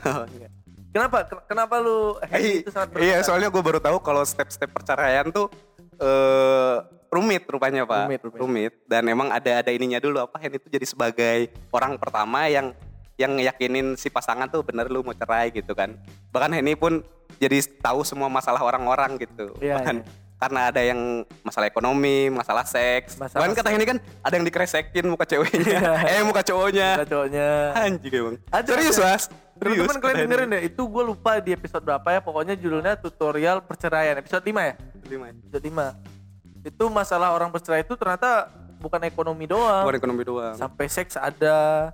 Oh, 0.00 0.24
enggak. 0.24 0.50
Kenapa? 0.88 1.18
Ken- 1.26 1.44
Kenapa 1.46 1.74
lu 1.76 2.16
Henny 2.24 2.40
Eh, 2.40 2.62
itu 2.62 2.70
sangat 2.70 2.96
iya, 2.96 3.20
soalnya 3.20 3.50
gue 3.50 3.60
baru 3.60 3.76
tahu 3.76 4.00
kalau 4.00 4.24
step-step 4.24 4.70
perceraian 4.70 5.28
tuh 5.28 5.52
eh 5.98 6.76
rumit 7.08 7.44
rupanya 7.44 7.84
pak. 7.84 8.06
Rumit, 8.06 8.20
rumit. 8.32 8.72
Dan 8.86 9.04
emang 9.06 9.28
ada 9.28 9.60
ada 9.60 9.68
ininya 9.68 9.98
dulu 9.98 10.20
apa 10.20 10.38
Hen 10.38 10.54
itu 10.54 10.68
jadi 10.68 10.86
sebagai 10.86 11.38
orang 11.68 11.96
pertama 11.96 12.46
yang 12.46 12.72
yang 13.18 13.36
yakinin 13.36 13.98
si 13.98 14.08
pasangan 14.08 14.46
tuh 14.46 14.62
bener 14.62 14.86
lu 14.86 15.02
mau 15.02 15.12
cerai 15.12 15.50
gitu 15.50 15.74
kan. 15.74 15.92
Bahkan 16.30 16.54
Henny 16.54 16.72
pun 16.72 17.02
jadi 17.38 17.58
tahu 17.78 18.02
semua 18.02 18.26
masalah 18.26 18.60
orang-orang 18.60 19.16
gitu. 19.16 19.54
Iya, 19.58 19.78
Bahkan 19.78 19.96
iya. 20.02 20.10
karena 20.38 20.60
ada 20.70 20.80
yang 20.82 21.00
masalah 21.40 21.66
ekonomi, 21.66 22.30
masalah 22.30 22.62
seks. 22.62 23.18
Masalah 23.18 23.46
Bahkan 23.46 23.54
kata 23.56 23.68
Henny 23.70 23.86
kan 23.86 23.98
ada 24.22 24.34
yang 24.34 24.46
dikresekin 24.46 25.06
muka 25.06 25.24
ceweknya, 25.24 25.80
eh 26.14 26.22
muka 26.22 26.42
cowoknya. 26.42 27.02
Kita 27.02 27.08
cowoknya. 27.08 27.48
Anjing 27.74 28.12
emang. 28.14 28.36
Ada, 28.50 28.68
Serius 28.68 28.98
ada. 28.98 29.06
mas? 29.14 29.22
Serius. 29.58 29.78
Teman-teman 29.82 29.98
kalian 29.98 30.18
dengerin 30.22 30.50
ya, 30.54 30.60
itu 30.62 30.82
gue 30.82 31.02
lupa 31.02 31.30
di 31.38 31.50
episode 31.50 31.82
berapa 31.82 32.08
ya, 32.10 32.20
pokoknya 32.22 32.54
judulnya 32.54 32.94
tutorial 32.94 33.58
perceraian. 33.58 34.14
Episode 34.14 34.46
5 34.46 34.54
ya? 34.62 34.74
Lima. 35.10 35.26
Episode 35.34 35.64
5. 35.66 36.68
Itu 36.70 36.84
masalah 36.86 37.34
orang 37.34 37.50
bercerai 37.50 37.82
itu 37.82 37.94
ternyata 37.94 38.46
bukan 38.78 39.02
ekonomi 39.02 39.50
doang. 39.50 39.82
Bukan 39.82 39.98
ekonomi 39.98 40.22
doang. 40.22 40.54
Sampai 40.54 40.86
seks 40.86 41.18
ada. 41.18 41.90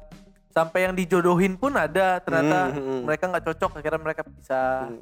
Sampai 0.53 0.85
yang 0.85 0.93
dijodohin 0.93 1.57
pun 1.57 1.73
ada. 1.73 2.21
Ternyata 2.21 2.69
Hmm, 2.71 2.85
hmm. 2.85 3.01
mereka 3.09 3.25
nggak 3.27 3.45
cocok, 3.49 3.71
akhirnya 3.81 4.01
mereka 4.03 4.23
bisa. 4.29 4.93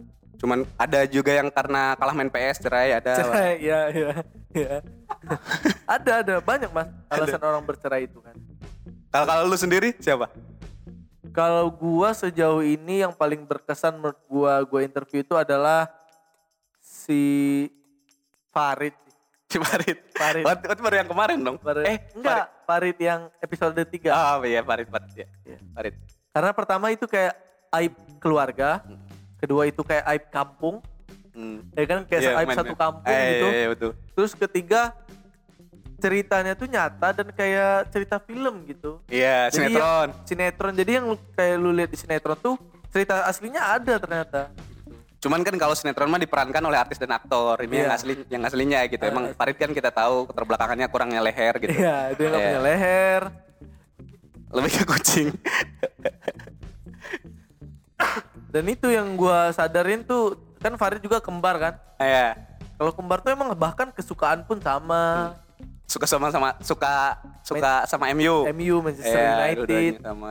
Cuman 0.42 0.66
ada 0.74 1.06
juga 1.06 1.30
yang 1.30 1.46
karena 1.54 1.94
kalah 1.94 2.18
main 2.18 2.26
PS 2.26 2.66
cerai 2.66 2.98
ada. 2.98 3.14
Cerai, 3.14 3.62
iya, 3.62 3.80
iya. 3.94 4.10
iya. 4.50 4.74
ada, 5.94 6.12
ada. 6.18 6.34
Banyak 6.42 6.74
mas 6.74 6.90
alasan 7.06 7.38
orang 7.38 7.62
bercerai 7.62 8.10
itu 8.10 8.18
kan. 8.18 8.34
Kalau 9.14 9.26
kalau 9.30 9.42
lu 9.46 9.54
sendiri 9.54 9.94
siapa? 10.02 10.26
Kalau 11.30 11.70
gua 11.70 12.10
sejauh 12.10 12.66
ini 12.66 13.06
yang 13.06 13.14
paling 13.14 13.46
berkesan 13.46 14.02
menurut 14.02 14.18
gua 14.26 14.66
gua 14.66 14.82
interview 14.82 15.22
itu 15.22 15.38
adalah 15.38 15.86
si 16.82 17.70
Farid. 18.50 18.98
Si 19.46 19.62
Farid. 19.62 19.98
Farid. 20.10 20.42
Waktu, 20.42 20.64
waktu 20.74 20.82
baru 20.82 20.96
yang 21.06 21.10
kemarin 21.14 21.38
dong. 21.38 21.56
Farid. 21.62 21.86
Eh, 21.86 21.98
enggak, 22.18 22.50
Farid 22.66 22.98
yang 22.98 23.30
episode 23.38 23.78
3. 23.78 23.86
Farid. 23.86 24.10
Ah, 24.10 24.42
iya 24.42 24.60
Farid, 24.66 24.90
Farid 24.90 25.12
ya. 25.14 25.28
Iya. 25.46 25.58
Farid. 25.70 25.94
Karena 26.34 26.50
pertama 26.50 26.90
itu 26.90 27.06
kayak 27.06 27.38
aib 27.72 27.94
keluarga, 28.20 28.84
kedua 29.42 29.66
itu 29.66 29.82
kayak 29.82 30.04
aib 30.06 30.24
kampung, 30.30 30.78
Hmm. 31.32 31.64
ya 31.72 31.84
kan 31.84 31.98
kayak 32.04 32.20
Iya, 32.22 32.30
aib 32.38 32.46
main- 32.46 32.56
satu 32.56 32.70
main. 32.70 32.78
kampung 32.78 33.10
Eh, 33.10 33.26
gitu. 33.26 33.44
Iya, 33.44 33.56
iya, 33.56 33.68
betul. 33.68 33.90
Terus 34.14 34.32
ketiga 34.32 34.80
ceritanya 35.96 36.52
tuh 36.52 36.66
nyata 36.66 37.08
dan 37.12 37.28
kayak 37.28 37.88
cerita 37.88 38.16
film 38.18 38.64
gitu. 38.64 39.00
Iya, 39.06 39.48
Jadi 39.48 39.68
sinetron. 39.68 40.08
yang- 40.08 40.24
sinetron. 40.24 40.72
Jadi 40.72 40.90
yang 40.92 41.04
lu- 41.08 41.28
kayak 41.32 41.56
lu 41.56 41.70
lihat 41.72 41.88
di 41.88 41.96
sinetron 41.96 42.36
tuh 42.36 42.56
cerita 42.88 43.24
aslinya 43.24 43.72
ada 43.72 43.96
ternyata. 43.96 44.40
Cuman 45.18 45.40
kan 45.40 45.54
kalau 45.54 45.72
sinetron 45.72 46.08
mah 46.08 46.18
diperankan 46.18 46.60
oleh 46.60 46.76
artis 46.76 46.96
dan 46.96 47.08
aktor. 47.08 47.56
Ini 47.60 47.72
yang 47.78 47.88
Iya. 47.88 47.96
asli 47.96 48.12
yang 48.28 48.42
aslinya 48.42 48.78
gitu. 48.84 49.00
Emang 49.00 49.24
Ah, 49.24 49.32
Farid 49.32 49.54
kan 49.54 49.70
kita 49.70 49.88
tahu 49.88 50.26
keterbelakangannya 50.26 50.86
kurangnya 50.88 51.20
leher 51.20 51.52
gitu. 51.56 51.72
Iya, 51.72 52.12
dia 52.12 52.24
nggak 52.24 52.36
Iya. 52.36 52.48
punya 52.48 52.60
leher. 52.60 53.22
Lebih 54.52 54.70
ke 54.74 54.84
kucing. 54.84 55.28
Dan 58.52 58.68
itu 58.68 58.92
yang 58.92 59.16
gua 59.16 59.48
sadarin 59.50 60.04
tuh 60.04 60.36
kan 60.60 60.76
Farid 60.76 61.00
juga 61.00 61.18
kembar 61.18 61.56
kan. 61.56 61.74
Iya. 61.96 62.36
Kalau 62.76 62.92
kembar 62.92 63.24
tuh 63.24 63.32
emang 63.32 63.48
bahkan 63.56 63.88
kesukaan 63.88 64.44
pun 64.44 64.60
sama. 64.60 65.34
Suka 65.88 66.04
sama 66.04 66.28
sama 66.28 66.56
suka 66.60 67.16
suka 67.40 67.84
sama 67.84 68.12
MU. 68.12 68.44
MU 68.48 68.76
Manchester 68.80 69.12
Iya, 69.12 69.32
United 69.56 69.92
sama. 70.00 70.30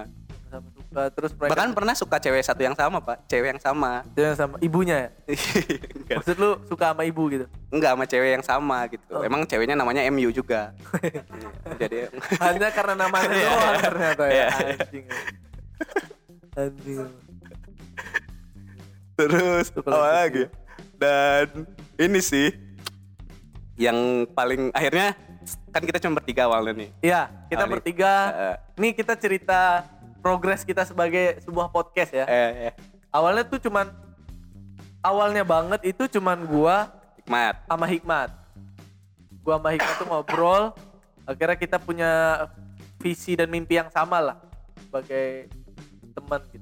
sama 0.51 0.67
suka 0.75 1.03
terus 1.15 1.31
mereka 1.31 1.51
Bahkan 1.55 1.69
pernah 1.71 1.93
suka 1.95 2.17
cewek 2.19 2.43
satu 2.43 2.61
yang 2.61 2.75
sama, 2.75 2.99
Pak. 2.99 3.23
Cewek 3.25 3.55
yang 3.55 3.61
sama. 3.61 4.03
Dia 4.11 4.35
sama 4.35 4.59
ibunya 4.59 5.07
ya. 5.07 5.09
Maksud 6.19 6.35
lu 6.35 6.59
suka 6.67 6.91
sama 6.91 7.07
ibu 7.07 7.23
gitu. 7.31 7.45
Enggak 7.71 7.95
sama 7.95 8.05
cewek 8.05 8.29
yang 8.35 8.45
sama 8.45 8.77
gitu. 8.91 9.05
Oh. 9.09 9.23
Emang 9.23 9.47
ceweknya 9.47 9.73
namanya 9.73 10.03
MU 10.11 10.29
juga. 10.29 10.75
Jadi 11.81 12.09
Hanya 12.37 12.67
karena 12.69 12.93
namanya 12.99 13.31
Iya. 13.37 13.47
doang 13.47 13.75
ternyata 13.79 14.23
ya. 14.27 14.33
Iya. 14.33 14.47
Anjing. 14.75 15.05
Anjing. 16.53 16.99
Terus 19.27 19.67
apa 19.75 19.97
lagi? 19.97 20.43
Dan 20.97 21.65
ini 21.97 22.19
sih 22.21 22.49
yang 23.77 24.29
paling 24.37 24.69
akhirnya 24.73 25.17
kan 25.73 25.81
kita 25.81 25.97
cuma 25.97 26.21
bertiga 26.21 26.45
awalnya 26.45 26.85
nih. 26.85 26.89
Iya, 27.01 27.21
kita 27.49 27.65
Kali. 27.65 27.71
bertiga. 27.73 28.13
Eh. 28.29 28.55
Nih 28.77 28.91
kita 28.93 29.13
cerita 29.17 29.85
progres 30.21 30.61
kita 30.61 30.85
sebagai 30.85 31.41
sebuah 31.41 31.73
podcast 31.73 32.13
ya. 32.13 32.25
Eh, 32.29 32.69
eh. 32.69 32.73
Awalnya 33.09 33.43
tuh 33.49 33.57
cuman 33.57 33.89
awalnya 35.01 35.41
banget 35.41 35.81
itu 35.89 36.05
cuman 36.19 36.45
gua 36.45 36.93
Hikmat. 37.17 37.55
sama 37.65 37.85
Hikmat. 37.89 38.29
Gua 39.41 39.57
sama 39.57 39.69
Hikmat 39.73 39.95
tuh 39.97 40.07
ngobrol, 40.07 40.63
akhirnya 41.25 41.57
kita 41.57 41.77
punya 41.81 42.11
visi 43.01 43.33
dan 43.33 43.49
mimpi 43.49 43.81
yang 43.81 43.89
sama 43.89 44.21
lah 44.21 44.37
sebagai 44.77 45.49
teman 46.13 46.41
gitu. 46.53 46.60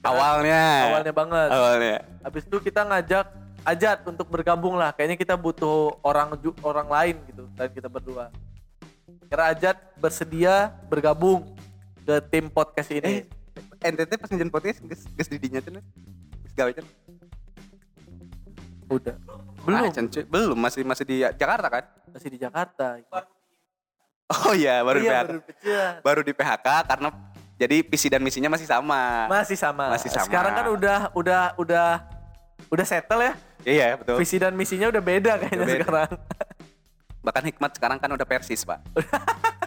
Karena 0.00 0.16
Awalnya. 0.16 0.64
Awalnya 0.88 1.12
banget. 1.12 1.48
Awalnya. 1.52 1.96
Habis 2.24 2.42
itu 2.48 2.56
kita 2.60 2.82
ngajak 2.88 3.26
Ajat 3.60 4.00
untuk 4.08 4.24
bergabung 4.32 4.72
lah. 4.72 4.96
Kayaknya 4.96 5.20
kita 5.20 5.34
butuh 5.36 5.92
orang 6.00 6.32
orang 6.64 6.88
lain 6.88 7.16
gitu 7.28 7.44
dan 7.52 7.68
kita 7.68 7.92
berdua. 7.92 8.32
Kira 9.28 9.52
Ajat 9.52 9.76
bersedia 10.00 10.72
bergabung 10.88 11.44
ke 12.08 12.14
tim 12.32 12.48
podcast 12.48 12.88
ini. 12.88 13.28
Eh, 13.84 13.92
NTT 13.92 14.16
pas 14.16 14.28
ngejen 14.32 14.48
podcast 14.48 14.80
geus 14.80 15.04
geus 15.12 15.28
didinya 15.28 15.60
tuh. 15.60 15.76
Geus 15.76 16.54
gawe. 16.56 16.72
Udah. 18.90 19.16
Belum. 19.60 19.76
Ah, 19.76 19.92
Cen, 19.92 20.08
cuy. 20.08 20.24
belum 20.24 20.56
masih 20.56 20.82
masih 20.82 21.04
di 21.04 21.16
Jakarta 21.20 21.68
kan? 21.68 21.84
Masih 22.10 22.28
di 22.32 22.38
Jakarta. 22.40 22.96
Oh 24.30 24.54
iya, 24.54 24.80
baru 24.86 25.02
di 25.02 25.10
iya, 25.10 25.20
PHK. 25.20 25.26
baru 25.26 25.38
dipecat. 25.42 25.94
Baru 26.06 26.20
di 26.22 26.32
PHK 26.32 26.68
karena 26.86 27.08
jadi 27.60 27.84
visi 27.84 28.08
dan 28.08 28.24
misinya 28.24 28.48
masih 28.48 28.64
sama. 28.64 29.28
Masih 29.28 29.58
sama. 29.60 29.92
Masih 29.92 30.08
sama. 30.08 30.24
Sekarang 30.24 30.52
kan 30.56 30.66
udah 30.72 30.98
udah 31.12 31.42
udah 31.60 31.88
udah 32.72 32.86
settle 32.88 33.20
ya. 33.20 33.32
Iya, 33.68 33.86
betul. 34.00 34.16
Visi 34.16 34.40
dan 34.40 34.56
misinya 34.56 34.88
udah 34.88 35.02
beda 35.04 35.36
kayaknya 35.36 35.60
Udah 35.60 35.68
beda. 35.68 35.84
sekarang. 35.84 36.10
Bahkan 37.20 37.42
Hikmat 37.52 37.70
sekarang 37.76 37.98
kan 38.00 38.10
udah 38.16 38.24
persis, 38.24 38.64
Pak. 38.64 38.80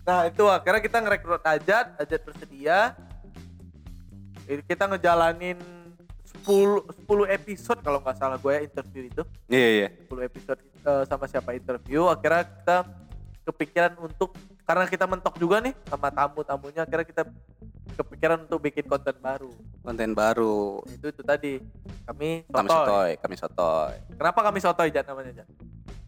Nah 0.00 0.26
itu 0.26 0.42
akhirnya 0.50 0.82
kita 0.82 0.98
ngerekrut 0.98 1.44
Ajat, 1.46 1.94
Ajat 1.94 2.20
bersedia. 2.26 2.98
Kita 4.66 4.90
ngejalanin 4.90 5.54
10, 6.42 7.06
10 7.06 7.36
episode 7.38 7.78
kalau 7.78 8.02
nggak 8.02 8.18
salah 8.18 8.34
gue 8.34 8.50
ya 8.50 8.60
interview 8.66 9.02
itu. 9.06 9.22
Iya, 9.46 9.68
iya. 9.70 9.88
10 10.10 10.26
episode 10.26 10.60
eh, 10.82 11.02
sama 11.06 11.30
siapa 11.30 11.54
interview. 11.54 12.10
Akhirnya 12.10 12.42
kita 12.42 12.78
kepikiran 13.46 13.94
untuk, 14.02 14.34
karena 14.64 14.84
kita 14.86 15.04
mentok 15.04 15.34
juga 15.36 15.58
nih 15.60 15.74
sama 15.88 16.08
tamu-tamunya, 16.10 16.82
akhirnya 16.86 17.06
kita 17.06 17.22
kepikiran 17.98 18.48
untuk 18.48 18.60
bikin 18.62 18.86
konten 18.86 19.16
baru. 19.20 19.50
Konten 19.84 20.10
baru. 20.16 20.80
Itu 20.88 21.12
itu 21.12 21.22
tadi. 21.22 21.60
Kami 22.08 22.48
Kami 22.48 22.68
sotoy. 22.68 22.74
sotoy, 22.74 23.10
kami 23.20 23.34
sotoy. 23.36 23.94
Kenapa 24.16 24.40
kami 24.40 24.58
sotoy 24.58 24.88
Jat 24.90 25.06
namanya 25.06 25.42
Jat? 25.42 25.48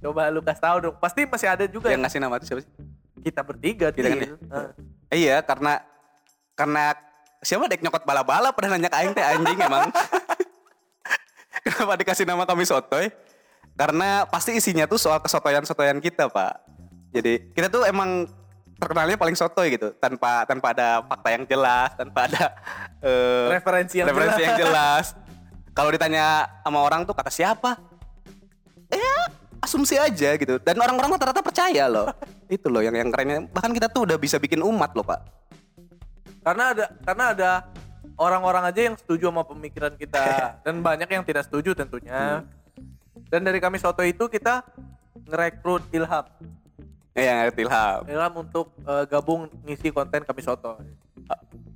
Coba 0.03 0.33
lu 0.33 0.41
kasih 0.43 0.63
tahu 0.63 0.77
dong. 0.89 0.97
Pasti 0.99 1.21
masih 1.29 1.49
ada 1.53 1.65
juga 1.71 1.87
Yang 1.89 1.95
yang 1.95 2.03
ngasih 2.07 2.19
nama 2.19 2.35
itu 2.41 2.47
siapa 2.51 2.63
sih? 2.65 2.73
kita 3.23 3.41
bertiga 3.47 3.95
Kita 3.95 4.09
kan 4.11 4.19
ya? 4.19 4.35
Nah. 4.51 4.71
Eh, 5.15 5.19
iya, 5.23 5.37
karena 5.47 5.79
karena 6.59 6.85
siapa 7.39 7.71
dek 7.71 7.83
nyokot 7.87 8.03
bala-bala 8.03 8.51
pada 8.51 8.67
nanya 8.67 8.91
ke 8.91 8.99
aing 8.99 9.15
teh 9.15 9.23
anjing 9.23 9.59
emang. 9.63 9.87
Kenapa 11.65 11.95
dikasih 11.95 12.27
nama 12.27 12.43
kami 12.43 12.67
sotoy? 12.67 13.13
Karena 13.79 14.27
pasti 14.27 14.59
isinya 14.59 14.85
tuh 14.91 14.99
soal 14.99 15.23
kesotoyan-sotoyan 15.23 16.03
kita, 16.03 16.27
Pak. 16.27 16.67
Jadi 17.15 17.55
kita 17.55 17.71
tuh 17.71 17.87
emang 17.87 18.27
terkenalnya 18.83 19.15
paling 19.15 19.39
sotoy 19.39 19.79
gitu, 19.79 19.95
tanpa 20.03 20.43
tanpa 20.43 20.75
ada 20.75 21.07
fakta 21.07 21.29
yang 21.31 21.47
jelas, 21.47 21.95
tanpa 21.95 22.27
ada 22.27 22.45
eh, 23.07 23.47
Referensi 23.55 24.03
yang 24.03 24.11
referensi 24.11 24.43
jelas. 24.43 24.47
yang 24.51 24.59
jelas. 24.59 25.05
Kalau 25.71 25.95
ditanya 25.95 26.51
sama 26.67 26.83
orang 26.83 27.07
tuh 27.07 27.15
kata 27.15 27.31
siapa? 27.31 27.79
Eh, 28.91 29.25
asumsi 29.63 29.95
aja 29.97 30.35
gitu. 30.35 30.59
Dan 30.61 30.77
orang-orang 30.83 31.15
rata-rata 31.17 31.41
percaya 31.41 31.87
loh. 31.87 32.11
Itu 32.51 32.69
loh 32.69 32.83
yang 32.83 32.93
yang 32.93 33.09
kerennya. 33.09 33.47
Bahkan 33.49 33.71
kita 33.73 33.87
tuh 33.89 34.05
udah 34.11 34.19
bisa 34.19 34.37
bikin 34.37 34.61
umat 34.61 34.93
loh, 34.93 35.07
Pak. 35.07 35.21
karena 36.43 36.75
ada 36.75 36.87
karena 37.07 37.25
ada 37.31 37.51
orang-orang 38.19 38.67
aja 38.67 38.81
yang 38.91 38.97
setuju 38.99 39.31
sama 39.31 39.47
pemikiran 39.47 39.95
kita 39.95 40.27
dan 40.67 40.75
banyak 40.83 41.07
yang 41.07 41.23
tidak 41.23 41.47
setuju 41.47 41.71
tentunya 41.79 42.43
dan 43.31 43.41
dari 43.47 43.63
kami 43.63 43.79
soto 43.79 44.03
itu 44.03 44.27
kita 44.27 44.67
ngerekrut 45.31 45.87
Ilham 45.95 46.27
Eh, 47.13 47.25
yang 47.25 47.45
Ilham. 47.53 48.01
Ilham 48.09 48.33
untuk 48.39 48.73
eh, 48.79 49.05
gabung 49.05 49.45
ngisi 49.63 49.93
konten 49.93 50.23
kami 50.23 50.41
soto 50.41 50.81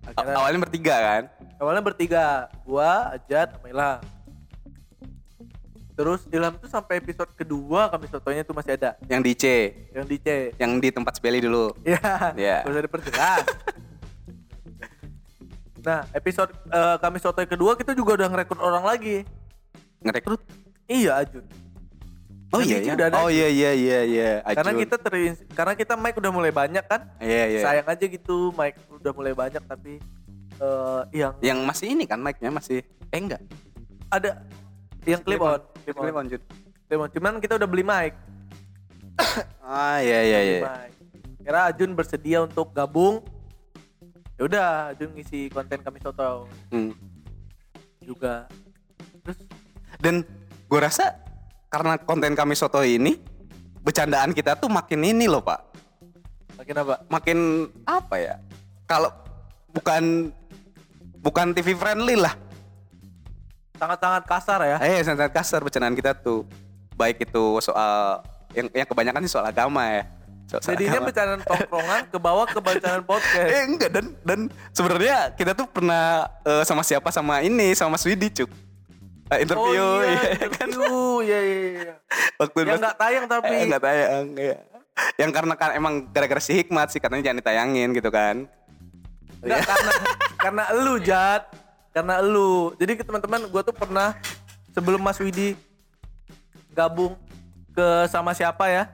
akhirnya 0.07 0.39
Awalnya 0.39 0.61
bertiga 0.63 0.97
kan? 0.97 1.23
awalnya 1.57 1.83
bertiga 1.83 2.25
gua 2.63 3.13
Ajat 3.13 3.53
sama 3.53 3.67
Ilham 3.67 4.01
terus 5.93 6.21
Ilham 6.29 6.55
tuh 6.55 6.69
sampai 6.69 7.01
episode 7.01 7.33
kedua 7.33 7.89
kami 7.89 8.05
sotonya 8.07 8.41
tuh 8.41 8.53
masih 8.53 8.77
ada 8.77 8.97
Yang 9.09 9.23
di 9.23 9.33
C, 9.33 9.45
yang 9.91 10.07
di 10.07 10.17
C 10.17 10.27
yang 10.57 10.73
di 10.77 10.89
tempat 10.89 11.17
Spelly 11.17 11.41
dulu. 11.41 11.73
ya 11.83 12.33
Iya. 12.33 12.57
gak 12.63 12.71
usah 12.71 12.85
diperjelas 12.85 13.45
nah 15.81 16.01
episode 16.13 16.53
eh, 16.67 16.97
kami 16.97 17.17
sotoy 17.19 17.45
kedua 17.45 17.75
kita 17.75 17.93
juga 17.93 18.17
udah 18.17 18.29
ngerekrut 18.31 18.61
orang 18.61 18.85
lagi 18.85 19.25
Ngerekrut. 19.99 20.39
Iya 20.87 21.19
Ajun. 21.19 21.43
Oh 22.49 22.59
Kan 22.59 22.65
iya 22.65 22.79
Diki 22.79 22.89
ya. 22.89 22.95
udah 22.95 23.07
ada. 23.07 23.17
Oh 23.19 23.29
iya 23.29 23.49
iya 23.49 23.71
iya 23.73 24.01
iya. 24.03 24.31
Karena 24.47 24.73
kita 24.73 24.97
terins 24.97 25.39
karena 25.51 25.75
kita 25.75 25.95
mic 25.95 26.15
udah 26.15 26.31
mulai 26.31 26.51
banyak 26.51 26.85
kan. 26.85 27.11
Iya 27.19 27.45
iya. 27.49 27.61
Sayang 27.61 27.87
aja 27.87 28.05
gitu 28.05 28.51
mic 28.53 28.79
udah 28.89 29.13
mulai 29.13 29.33
banyak 29.33 29.63
tapi 29.63 29.99
eh 30.57 31.03
yang 31.13 31.35
Yang 31.41 31.59
masih 31.65 31.87
ini 31.91 32.05
kan 32.05 32.19
mic-nya 32.19 32.49
masih 32.49 32.81
eh 33.07 33.19
enggak. 33.19 33.43
ada 34.07 34.47
yang 35.03 35.19
clip 35.21 35.39
on, 35.39 35.59
clip 35.83 35.93
on. 35.93 36.03
Clip 36.03 36.17
on, 36.17 36.25
Jun. 36.29 36.43
Clip 36.87 37.01
on. 37.01 37.11
Cuman 37.11 37.33
kita 37.39 37.59
udah 37.59 37.67
beli 37.67 37.83
mic. 37.83 38.15
Ah 39.61 39.99
iya 39.99 40.21
iya 40.23 40.39
iya. 40.41 40.59
Kira 41.41 41.67
Ajun 41.67 41.91
bersedia 41.93 42.39
untuk 42.41 42.71
gabung. 42.71 43.23
Ya 44.37 44.43
udah, 44.45 44.69
Ajun 44.93 45.11
ngisi 45.11 45.49
konten 45.49 45.81
kami 45.81 45.99
soto 45.99 46.47
Hmm. 46.69 46.95
juga. 47.99 48.47
Terus 49.23 49.39
Dan 49.97 50.23
gue 50.63 50.81
rasa 50.81 51.19
karena 51.77 52.01
konten 52.01 52.33
kami 52.33 52.57
soto 52.57 52.81
ini 52.81 53.21
bercandaan 53.79 54.33
kita 54.33 54.57
tuh 54.57 54.67
makin 54.67 55.05
ini 55.05 55.29
loh 55.29 55.45
pak 55.45 55.61
makin 56.57 56.75
apa? 56.75 56.95
makin 57.07 57.39
apa 57.85 58.15
ya 58.17 58.35
kalau 58.89 59.13
bukan 59.71 60.33
bukan 61.21 61.53
TV 61.53 61.77
friendly 61.77 62.17
lah 62.17 62.33
Sangat-sangat 63.77 64.25
kasar 64.25 64.61
ya. 64.65 64.77
eh 64.81 65.05
sangat 65.05 65.29
kasar 65.31 65.61
bercandaan 65.61 65.93
kita 65.93 66.17
tuh 66.17 66.49
baik 66.97 67.21
itu 67.21 67.61
soal 67.61 68.25
yang 68.57 68.73
yang 68.73 68.89
kebanyakan 68.89 69.21
sih 69.21 69.29
soal 69.31 69.45
agama 69.45 69.85
ya 69.85 70.09
soal, 70.49 70.65
Jadinya 70.65 70.97
agama. 70.97 71.09
bercandaan 71.13 71.43
tongkrongan 71.45 72.03
ke 72.09 72.17
bawah 72.17 72.47
ke 72.49 72.57
bercandaan 72.57 73.05
podcast. 73.05 73.53
eh 73.53 73.63
enggak 73.69 73.91
dan 73.93 74.17
dan 74.25 74.41
sebenarnya 74.73 75.29
kita 75.37 75.53
tuh 75.53 75.69
pernah 75.69 76.25
eh, 76.41 76.65
sama 76.65 76.81
siapa 76.81 77.13
sama 77.13 77.45
ini 77.45 77.77
sama 77.77 78.01
Mas 78.01 78.09
Widi 78.09 78.33
cuk 78.33 78.49
Eh, 79.27 79.43
interview 79.43 79.83
oh, 79.83 80.01
iya, 80.07 80.47
kan 80.55 80.71
interview. 80.71 81.03
Iya, 81.27 81.39
iya, 81.43 81.59
iya. 81.83 81.95
waktu 82.39 82.59
Yang 82.63 82.79
nggak 82.79 82.99
tayang 82.99 83.25
tapi. 83.27 83.55
Eh, 83.59 83.67
nggak 83.67 83.83
tayang 83.83 84.27
ya. 84.39 84.57
Yang 85.19 85.31
karena 85.35 85.55
kan 85.59 85.71
emang 85.75 85.95
gara-gara 86.15 86.39
si 86.39 86.53
Hikmat 86.63 86.95
sih 86.95 87.03
katanya 87.03 87.27
jangan 87.27 87.39
ditayangin 87.43 87.89
gitu 87.91 88.11
kan. 88.15 88.47
Enggak 89.43 89.67
karena 89.67 89.93
karena 90.39 90.63
elu 90.79 90.95
Jat. 91.03 91.43
Karena 91.91 92.23
elu. 92.23 92.77
Jadi 92.79 92.93
ke 93.01 93.03
teman-teman 93.03 93.51
gue 93.51 93.63
tuh 93.67 93.75
pernah 93.75 94.15
sebelum 94.71 95.03
Mas 95.03 95.19
Widi 95.19 95.59
gabung 96.71 97.19
ke 97.75 98.07
sama 98.07 98.31
siapa 98.31 98.71
ya. 98.71 98.87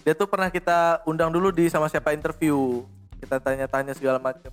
Dia 0.00 0.16
tuh 0.16 0.30
pernah 0.30 0.48
kita 0.48 1.04
undang 1.04 1.28
dulu 1.28 1.52
di 1.52 1.68
sama 1.68 1.92
siapa 1.92 2.16
interview. 2.16 2.88
Kita 3.20 3.36
tanya-tanya 3.36 3.92
segala 3.92 4.16
macam. 4.16 4.48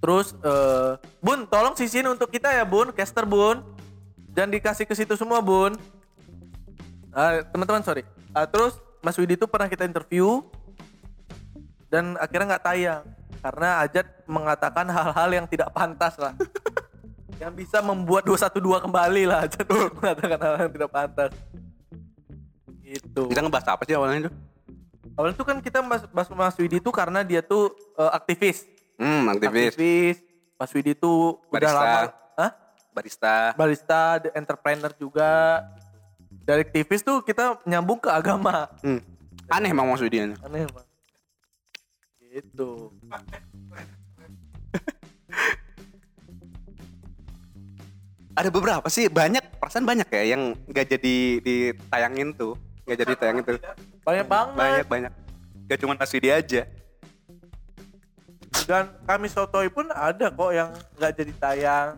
Terus 0.00 0.36
eh, 0.38 0.92
Bun, 1.20 1.48
tolong 1.48 1.74
sisihin 1.74 2.10
untuk 2.12 2.28
kita 2.28 2.52
ya 2.52 2.64
Bun, 2.64 2.92
caster 2.92 3.24
Bun. 3.24 3.64
Dan 4.30 4.52
dikasih 4.52 4.84
ke 4.84 4.92
situ 4.92 5.16
semua 5.16 5.40
Bun. 5.40 5.76
Ah, 7.16 7.40
teman-teman 7.48 7.80
sorry. 7.80 8.04
Ah, 8.36 8.44
terus 8.44 8.76
Mas 9.00 9.16
Widi 9.16 9.38
tuh 9.38 9.48
pernah 9.48 9.70
kita 9.70 9.88
interview 9.88 10.44
dan 11.86 12.18
akhirnya 12.18 12.56
nggak 12.56 12.64
tayang 12.66 13.02
karena 13.38 13.68
Ajat 13.86 14.06
mengatakan 14.26 14.86
hal-hal 14.90 15.30
yang 15.30 15.46
tidak 15.46 15.70
pantas 15.70 16.18
lah 16.18 16.34
yang 17.42 17.54
bisa 17.54 17.78
membuat 17.78 18.26
212 18.26 18.58
kembali 18.90 19.22
lah 19.30 19.46
Ajat 19.46 19.66
mengatakan 20.02 20.38
hal 20.42 20.54
yang 20.66 20.72
tidak 20.74 20.90
pantas 20.90 21.30
gitu 22.82 23.30
Kita 23.30 23.40
ngebahas 23.46 23.66
apa 23.70 23.82
sih 23.86 23.94
awalnya 23.94 24.26
itu? 24.26 24.32
awalnya 25.16 25.34
tuh 25.38 25.46
kan 25.48 25.58
kita 25.64 25.80
mas, 25.80 26.04
mas, 26.12 26.54
Widi 26.60 26.82
tuh 26.82 26.92
karena 26.92 27.24
dia 27.24 27.40
tuh 27.40 27.72
eh, 27.96 28.10
aktivis 28.12 28.68
Hmm, 28.96 29.28
aktivis, 29.28 30.16
Mas 30.56 30.72
Widi 30.72 30.92
tuh 30.92 31.36
udah 31.46 31.60
Barista. 31.60 31.76
lama 31.76 32.00
Hah? 32.34 32.50
barista. 32.90 33.34
barista 33.52 34.00
the 34.18 34.30
entrepreneur 34.32 34.88
juga 34.90 35.60
dari 36.40 36.62
aktivis 36.62 37.00
tuh 37.00 37.20
kita 37.20 37.60
nyambung 37.62 37.98
ke 37.98 38.08
agama 38.08 38.72
Hmm. 38.80 39.04
Aneh 39.46 39.68
emang 39.68 39.86
Mas 39.86 40.00
Widi. 40.00 40.24
aneh 40.24 40.64
emang 40.64 40.84
gitu 42.26 42.90
Ada 48.32 48.52
beberapa 48.52 48.84
sih, 48.86 49.08
banyak 49.08 49.56
perasaan 49.56 49.88
banyak 49.88 50.12
ya 50.12 50.36
yang 50.36 50.52
nggak 50.66 50.86
jadi 50.90 51.14
ditayangin 51.40 52.36
tuh, 52.36 52.52
nggak 52.84 52.98
jadi 53.00 53.12
tayangin 53.16 53.42
tuh. 53.42 53.56
banyak 54.04 54.26
banget 54.28 54.54
Banyak 54.54 54.86
banyak. 54.86 55.12
Gak 55.66 55.78
cuma 55.80 55.96
Mas 55.96 56.12
Widi 56.12 56.28
aja. 56.28 56.62
Dan 58.64 58.84
kami 59.02 59.26
sotoy 59.26 59.68
pun 59.68 59.84
ada 59.90 60.26
kok 60.26 60.50
yang 60.50 60.70
nggak 60.96 61.12
jadi 61.14 61.32
tayang 61.36 61.90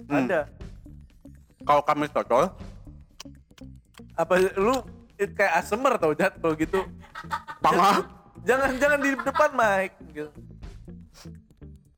Hmm. 0.00 0.24
ada 0.24 0.48
Kalau 1.62 1.82
kami 1.84 2.08
cocol, 2.08 2.48
apa 4.14 4.34
lu 4.56 4.80
kayak 5.18 5.52
asmer 5.58 5.94
tau 5.96 6.16
jat 6.16 6.32
kalau 6.38 6.54
gitu 6.54 6.80
pangah. 7.60 8.08
jangan 8.40 8.72
jangan 8.78 8.98
di 8.98 9.10
depan 9.14 9.50
mic 9.52 9.92
gitu. 10.08 10.30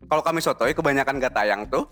Kalau 0.05 0.23
kami 0.25 0.43
sotoy 0.43 0.75
kebanyakan 0.75 1.23
gak 1.23 1.35
tayang 1.39 1.63
tuh 1.65 1.87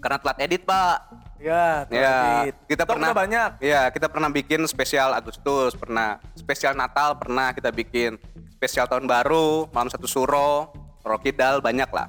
karena 0.00 0.16
telat 0.16 0.38
edit 0.40 0.64
pak. 0.64 0.98
ya 1.36 1.84
Ya, 1.92 2.48
edit. 2.48 2.54
kita 2.64 2.88
pernah 2.88 3.12
banyak 3.12 3.60
Iya, 3.60 3.92
kita 3.92 4.08
pernah 4.08 4.32
bikin 4.32 4.64
spesial 4.64 5.12
Agustus, 5.12 5.76
pernah 5.76 6.16
spesial 6.32 6.72
Natal, 6.72 7.12
pernah 7.20 7.52
kita 7.52 7.68
bikin 7.68 8.16
spesial 8.56 8.88
tahun 8.88 9.04
baru, 9.04 9.68
malam 9.68 9.92
satu 9.92 10.08
suro, 10.08 10.72
Rokidal 11.10 11.58
banyak 11.58 11.90
lah. 11.90 12.08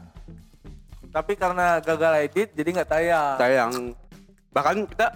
tapi 1.11 1.35
karena 1.35 1.83
gagal 1.83 2.23
edit 2.23 2.55
jadi 2.55 2.69
nggak 2.71 2.89
tayang 2.89 3.35
Tayang. 3.35 3.71
Bahkan 4.55 4.87
kita 4.87 5.11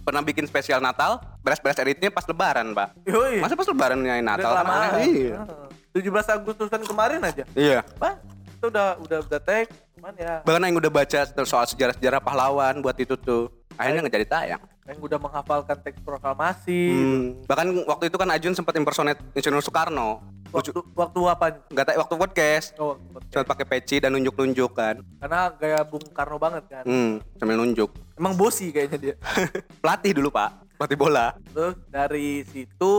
pernah 0.00 0.20
bikin 0.20 0.44
spesial 0.44 0.80
Natal, 0.80 1.20
beres-beres 1.40 1.80
editnya 1.80 2.12
pas 2.12 2.24
lebaran, 2.28 2.76
Pak. 2.76 2.92
Yoi. 3.08 3.40
Masa 3.40 3.56
pas 3.56 3.68
lebaran 3.68 4.00
nyanyi 4.00 4.24
Natal? 4.24 4.52
kelamaan. 4.52 5.00
Iya. 5.00 5.40
Heeh. 5.44 5.68
17 6.04 6.36
Agustusan 6.36 6.80
kemarin 6.84 7.20
aja. 7.24 7.44
Iya. 7.56 7.80
Pak, 7.96 8.20
itu 8.56 8.66
udah 8.68 8.96
udah 9.00 9.18
udah 9.24 9.40
tag, 9.40 9.68
cuman 9.96 10.12
ya 10.16 10.40
Bahkan 10.44 10.60
yang 10.64 10.76
udah 10.80 10.92
baca 10.92 11.20
soal 11.44 11.64
sejarah-sejarah 11.64 12.20
pahlawan 12.20 12.80
buat 12.80 12.96
itu 12.96 13.16
tuh, 13.16 13.48
akhirnya 13.76 14.04
nggak 14.04 14.16
jadi 14.20 14.28
tayang. 14.28 14.62
yang 14.84 15.00
udah 15.00 15.16
menghafalkan 15.16 15.80
teks 15.80 15.96
proklamasi. 16.04 16.82
Hmm. 16.92 17.24
Bahkan 17.48 17.88
waktu 17.88 18.12
itu 18.12 18.16
kan 18.20 18.28
Ajun 18.28 18.52
sempat 18.52 18.76
impersonate 18.76 19.16
Insinyur 19.32 19.64
Soekarno. 19.64 20.20
Waktu 20.54 20.70
waktu 20.94 21.20
apa? 21.26 21.46
Nggak 21.66 21.84
tahu 21.84 21.96
waktu 21.98 22.14
podcast. 22.14 22.66
Oh, 22.78 22.94
Cuma 23.26 23.42
pakai 23.42 23.66
peci 23.66 23.98
dan 23.98 24.14
nunjuk-nunjuk 24.14 24.70
kan. 24.70 25.02
karena 25.18 25.50
gaya 25.58 25.80
Bung 25.82 26.06
Karno 26.14 26.38
banget 26.38 26.62
kan. 26.70 26.86
Hmm, 26.86 27.18
sambil 27.34 27.58
nunjuk. 27.58 27.90
Emang 28.14 28.38
bosi 28.38 28.70
kayaknya 28.70 28.98
dia. 29.02 29.14
Pelatih 29.82 30.14
dulu, 30.14 30.30
Pak. 30.30 30.78
Pelatih 30.78 30.94
bola. 30.94 31.34
Terus 31.50 31.74
dari 31.90 32.46
situ 32.46 32.92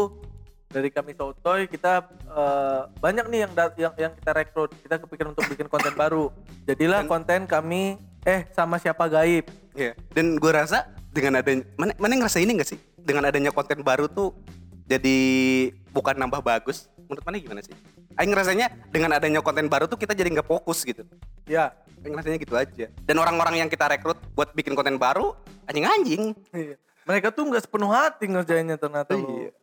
dari 0.68 0.91
kami 0.91 1.15
Sotoy 1.15 1.72
kita 1.72 2.04
eh, 2.28 2.82
banyak 3.00 3.26
nih 3.32 3.39
yang 3.48 3.52
yang 3.80 3.94
yang 3.96 4.12
kita 4.20 4.32
rekrut. 4.36 4.76
Kita 4.84 5.00
kepikiran 5.00 5.32
untuk 5.32 5.48
bikin 5.48 5.72
konten 5.72 5.96
baru. 6.04 6.36
Jadilah 6.68 7.08
konten 7.08 7.48
kami 7.48 7.96
eh 8.28 8.44
sama 8.52 8.76
siapa 8.76 9.08
gaib. 9.08 9.48
Iya. 9.72 9.96
Dan 10.12 10.36
gue 10.36 10.52
rasa 10.52 10.91
dengan 11.15 11.39
adanya 11.39 11.63
mana 11.80 11.96
mana 11.96 12.20
ngerasa 12.20 12.44
ini 12.44 12.60
gak 12.60 12.76
sih? 12.76 12.80
Dengan 13.00 13.32
adanya 13.32 13.56
konten 13.56 13.80
baru 13.80 14.12
tuh 14.12 14.36
jadi 14.84 15.18
bukan 15.96 16.20
nambah 16.20 16.44
bagus. 16.44 16.91
Menurut 17.06 17.24
mana 17.26 17.36
gimana 17.38 17.62
sih? 17.62 17.74
Aing 18.18 18.32
ngerasanya 18.34 18.68
dengan 18.89 19.13
adanya 19.13 19.39
konten 19.46 19.70
baru 19.70 19.86
tuh 19.86 19.98
kita 19.98 20.18
jadi 20.18 20.34
nggak 20.34 20.50
fokus 20.50 20.82
gitu. 20.82 21.06
Ya. 21.46 21.74
Aing 22.02 22.18
ngerasanya 22.18 22.38
gitu 22.41 22.54
aja. 22.58 22.86
Dan 23.06 23.15
orang-orang 23.22 23.62
yang 23.62 23.70
kita 23.70 23.86
rekrut 23.86 24.18
buat 24.34 24.54
bikin 24.58 24.74
konten 24.74 24.98
baru 24.98 25.38
anjing-anjing. 25.70 26.34
Iya. 26.54 26.76
Mereka 27.06 27.30
tuh 27.30 27.46
nggak 27.46 27.70
sepenuh 27.70 27.94
hati 27.94 28.26
ngerjainnya 28.26 28.82
ternyata. 28.82 29.13
Iya. 29.13 29.54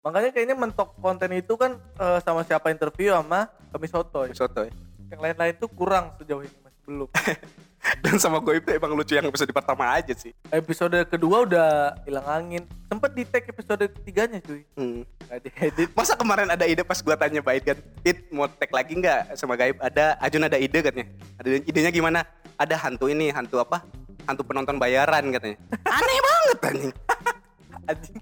Makanya 0.00 0.30
kayaknya 0.32 0.56
mentok 0.56 0.96
konten 1.00 1.32
itu 1.32 1.56
kan 1.56 1.76
eh, 1.76 2.18
sama 2.20 2.44
siapa 2.44 2.68
interview 2.72 3.16
sama 3.16 3.48
kami 3.72 3.86
Sotoy. 3.88 4.28
Soto 4.36 4.68
ya. 4.68 4.72
Yang 5.08 5.20
lain-lain 5.24 5.54
tuh 5.56 5.68
kurang 5.72 6.12
sejauh 6.20 6.44
ini 6.44 6.59
belum. 6.90 7.08
Dan 8.04 8.20
sama 8.20 8.44
gue 8.44 8.60
itu 8.60 8.76
emang 8.76 8.92
lucu 8.92 9.16
yang 9.16 9.24
episode 9.24 9.48
pertama 9.56 9.88
aja 9.88 10.12
sih. 10.12 10.36
episode 10.52 11.00
kedua 11.08 11.48
udah 11.48 11.96
hilang 12.04 12.28
angin. 12.28 12.62
Sempet 12.92 13.10
di 13.16 13.24
tag 13.24 13.48
episode 13.48 13.88
ketiganya 13.88 14.36
cuy. 14.44 14.68
Hmm. 14.76 15.00
Gak 15.24 15.38
diedit. 15.48 15.88
Masa 15.96 16.12
kemarin 16.12 16.52
ada 16.52 16.68
ide 16.68 16.84
pas 16.84 17.00
gua 17.00 17.16
tanya 17.16 17.40
Bait 17.40 17.64
kan, 17.64 17.80
It 18.04 18.28
mau 18.28 18.44
tag 18.52 18.68
lagi 18.68 18.92
nggak 19.00 19.32
sama 19.32 19.56
Gaib? 19.56 19.80
Ada, 19.80 20.20
Ajun 20.20 20.44
ada 20.44 20.60
ide 20.60 20.84
katanya. 20.84 21.08
Ada 21.40 21.48
idenya 21.64 21.90
gimana? 21.90 22.20
Ada 22.60 22.76
hantu 22.76 23.08
ini, 23.08 23.32
hantu 23.32 23.64
apa? 23.64 23.80
Hantu 24.28 24.44
penonton 24.44 24.76
bayaran 24.76 25.32
katanya. 25.32 25.56
Aneh 25.96 26.20
banget 26.20 26.58
anjing. 26.60 26.94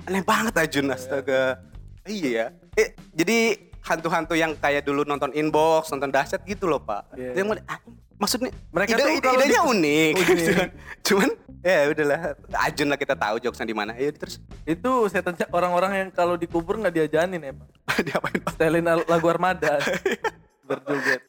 Aneh 0.07 0.23
banget 0.23 0.55
Ajun, 0.55 0.87
astaga. 0.95 1.59
Iya. 2.07 2.55
Eh, 2.79 2.95
jadi 3.11 3.59
hantu-hantu 3.83 4.39
yang 4.39 4.55
kayak 4.55 4.87
dulu 4.87 5.03
nonton 5.03 5.35
inbox, 5.35 5.91
nonton 5.91 6.15
dahsyat 6.15 6.47
gitu 6.47 6.71
loh, 6.71 6.79
Pak. 6.79 7.19
Iya. 7.19 7.43
Yang 7.43 7.47
mau- 7.51 7.65
ah, 7.67 7.81
maksudnya 8.19 8.51
Mereka 8.69 8.91
ide, 8.93 9.01
tuh 9.01 9.11
ide- 9.11 9.31
idenya 9.33 9.49
di- 9.55 9.69
unik. 9.69 10.13
Unik. 10.15 10.27
cuman, 10.45 10.69
cuman 11.07 11.29
ya 11.59 11.79
udahlah. 11.89 12.21
Ajun 12.61 12.87
lah 12.87 12.99
kita 12.99 13.15
tahu 13.15 13.35
jokesnya 13.39 13.65
di 13.65 13.75
mana. 13.75 13.93
Ya 13.95 14.11
terus 14.11 14.39
Itu 14.63 15.07
setan 15.07 15.35
orang-orang 15.49 15.93
yang 15.97 16.09
kalau 16.11 16.35
dikubur 16.35 16.77
nggak 16.77 16.93
diajanin 16.93 17.41
emang. 17.41 17.69
diapain 18.07 18.39
Pak? 18.39 18.53
Setelin 18.55 18.85
lagu 18.85 19.27
Armada. 19.27 19.79
Berjoget. 20.69 21.25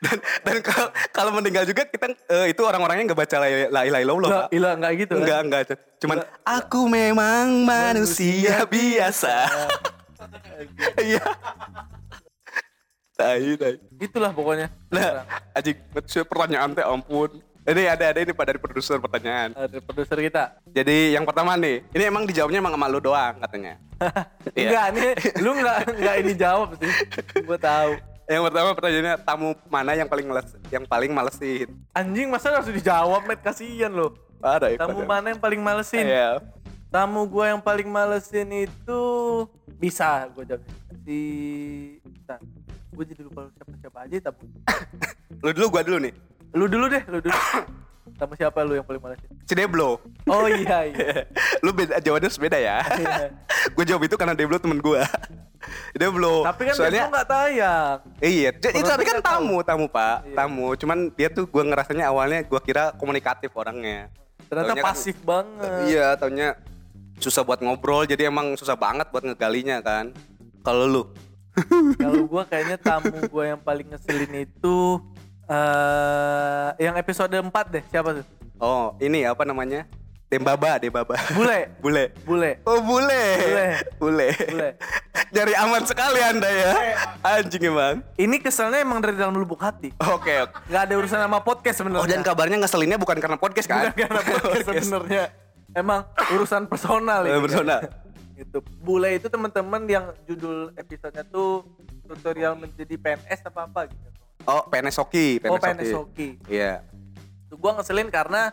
dan 0.00 0.16
dan 0.40 0.56
kalau 0.64 0.88
kalau 1.12 1.30
meninggal 1.36 1.68
juga 1.68 1.84
kita 1.84 2.08
eh, 2.08 2.48
itu 2.48 2.64
orang-orangnya 2.64 3.12
nggak 3.12 3.20
baca 3.20 3.36
la 3.36 3.48
la 3.68 3.80
ilaha 3.84 4.00
illallah 4.00 4.30
Nggak, 4.32 4.40
pak 4.42 4.56
ilah 4.56 4.72
nggak 4.72 4.92
gitu 4.96 5.12
kan? 5.12 5.20
enggak 5.20 5.38
enggak 5.44 5.60
cuman 6.00 6.16
aku 6.48 6.80
memang 6.88 7.44
manusia 7.60 8.64
biasa 8.64 9.34
iya 10.96 11.20
tai 13.16 13.56
tai 13.56 13.74
Itulah 13.96 14.30
pokoknya. 14.30 14.68
nah 14.86 15.24
anjing 15.52 15.76
pertanyaan 16.22 16.70
teh 16.70 16.84
ampun 16.84 17.40
ini 17.64 17.82
ada 17.84 18.04
ada 18.06 18.20
ini 18.20 18.30
pak 18.30 18.46
dari 18.46 18.60
produser 18.60 18.96
pertanyaan 18.96 19.50
Ada 19.50 19.80
produser 19.80 20.20
kita. 20.20 20.60
jadi 20.68 21.16
yang 21.16 21.24
pertama 21.24 21.56
nih 21.56 21.82
ini 21.90 22.04
emang 22.04 22.22
dijawabnya 22.22 22.60
emang 22.60 22.72
sama 22.72 22.86
lu 22.86 23.00
doang 23.00 23.40
katanya 23.40 23.74
Iya. 24.52 24.68
Enggak, 24.68 24.86
nih 24.92 25.10
lu 25.40 25.50
nggak 25.54 25.76
nggak 25.96 26.16
ini 26.20 26.32
jawab 26.34 26.68
sih. 26.76 26.90
Gue 27.40 27.56
tahu. 27.56 27.96
yang 28.26 28.42
pertama 28.42 28.70
pertanyaannya 28.72 29.14
tamu 29.18 29.48
mana 29.66 29.92
yang 29.94 30.04
paling 30.04 30.26
males 30.26 30.50
yang 30.68 30.84
paling 30.84 31.10
malesin 31.10 31.68
Anjing 31.90 32.28
masa 32.28 32.52
harus 32.52 32.68
dijawab, 32.68 33.24
Met? 33.24 33.40
Kasian 33.40 33.90
lo. 33.90 34.12
ada 34.38 34.68
Tamu 34.68 35.00
padahal. 35.00 35.08
mana 35.08 35.26
yang 35.30 35.40
paling 35.40 35.58
malesin? 35.58 36.04
Iya. 36.04 36.44
Tamu 36.86 37.24
gue 37.24 37.44
yang 37.46 37.58
paling 37.58 37.88
malesin 37.88 38.46
itu 38.52 39.02
bisa 39.76 40.28
gue 40.28 40.44
jawab. 40.44 40.62
Si. 41.02 41.18
Gue 42.96 43.04
jadi 43.04 43.20
lupa 43.22 43.44
siapa-siapa 43.52 43.98
aja 44.02 44.16
tamu. 44.22 44.48
lu 45.44 45.50
dulu 45.52 45.66
gua 45.70 45.82
dulu 45.82 45.98
nih 46.00 46.12
Lu 46.50 46.64
dulu 46.64 46.88
deh, 46.88 47.02
lu 47.06 47.20
dulu. 47.20 47.36
Tamu 48.16 48.32
siapa 48.32 48.62
lu 48.62 48.72
yang 48.72 48.82
paling 48.82 48.96
malesin? 48.98 49.28
si 49.42 49.52
Deblo 49.52 50.00
Oh 50.24 50.46
iya 50.46 50.88
iya. 50.88 51.26
lu 51.64 51.70
beda 51.70 51.98
jawabannya 51.98 52.30
beda 52.32 52.56
ya 52.56 52.76
Iya. 52.94 53.28
gue 53.68 53.84
jawab 53.84 54.02
itu 54.02 54.14
karena 54.14 54.32
Deblo 54.32 54.56
temen 54.56 54.78
gue 54.78 55.02
Deblo 55.92 56.40
Tapi 56.42 56.62
kan 56.64 56.74
soalnya 56.74 57.10
nggak 57.10 57.26
tayang. 57.26 57.98
iya 58.18 58.50
itu 58.50 58.86
tapi 58.86 59.02
kan 59.02 59.18
nggak 59.18 59.26
tahu. 59.26 59.34
tamu 59.36 59.56
tamu 59.60 59.86
pak 59.86 60.16
Iya. 60.22 60.34
tamu 60.34 60.66
cuman 60.74 60.98
dia 61.12 61.28
tuh 61.28 61.44
gue 61.44 61.62
ngerasanya 61.62 62.04
awalnya 62.06 62.40
gue 62.40 62.60
kira 62.62 62.94
komunikatif 62.94 63.50
orangnya 63.52 64.08
Ternyata 64.46 64.64
Taunya 64.64 64.78
kan- 64.78 64.86
pasif 64.88 65.16
banget. 65.20 65.70
iya 65.84 66.06
taunya 66.14 66.48
susah 67.16 67.42
buat 67.42 67.58
ngobrol 67.58 68.04
jadi 68.04 68.30
emang 68.30 68.54
susah 68.54 68.74
banget 68.74 69.10
buat 69.10 69.24
ngegalinya 69.24 69.80
kan 69.80 70.14
kalau 70.62 70.84
lu 70.86 71.02
Kalau 71.96 72.22
gue 72.24 72.42
kayaknya 72.46 72.76
tamu 72.76 73.16
gue 73.16 73.44
yang 73.46 73.58
paling 73.58 73.88
ngeselin 73.88 74.32
itu 74.38 74.78
eh 75.46 76.68
yang 76.80 76.94
episode 76.94 77.32
4 77.32 77.48
deh. 77.68 77.84
Siapa 77.86 78.10
tuh? 78.14 78.26
oh 78.56 78.96
ini 78.98 79.20
apa 79.22 79.44
namanya 79.44 79.84
Dembaba 80.26 80.74
Dembaba 80.76 81.14
Bule. 81.30 81.70
bule 81.84 82.04
Bule. 82.24 82.50
oh 82.64 82.80
bule 82.80 83.24
Bule. 83.38 83.66
bule 83.96 84.28
Bule. 84.32 84.68
Nyari 85.36 85.54
aman 85.54 85.82
sekali 85.82 86.18
anda 86.18 86.48
ya 86.48 86.72
anjing 87.22 87.62
emang 87.66 88.00
Ini 88.16 88.36
keselnya 88.38 88.80
emang 88.80 88.98
dari 88.98 89.14
dalam 89.14 89.34
lubuk 89.34 89.60
hati. 89.60 89.92
oke 89.96 90.32
oke 90.42 90.56
Nggak 90.66 90.82
ada 90.82 90.94
urusan 90.96 91.18
sama 91.20 91.38
podcast 91.40 91.76
sebenarnya. 91.78 92.02
Oh 92.02 92.08
dan 92.08 92.20
kabarnya 92.20 92.58
ngeselinnya 92.58 92.96
bukan 92.96 93.16
karena 93.16 93.36
podcast 93.36 93.66
kan? 93.66 93.86
Bukan 93.86 94.02
karena 94.02 94.20
podcast 94.50 94.66
sebenarnya. 94.66 95.24
Emang 95.72 96.00
urusan 96.32 96.62
personal 96.66 97.20
ini. 97.22 97.36
personal. 97.38 97.80
Itu 98.36 98.58
bule 98.84 99.16
itu 99.16 99.26
teman-teman 99.32 99.82
yang 99.88 100.12
judul 100.28 100.70
episodenya 100.76 101.24
tuh 101.24 101.64
tutorial 102.04 102.54
menjadi 102.54 102.94
PNS 103.00 103.48
apa 103.48 103.64
apa 103.64 103.80
gitu. 103.88 104.08
Oh 104.46 104.62
PNS 104.68 104.96
Hoki. 105.00 105.40
Oh 105.48 105.58
PNS 105.58 105.92
Hoki. 105.96 106.28
Iya. 106.46 106.84
Tuh 107.48 107.56
gua 107.56 107.80
ngeselin 107.80 108.12
karena 108.12 108.52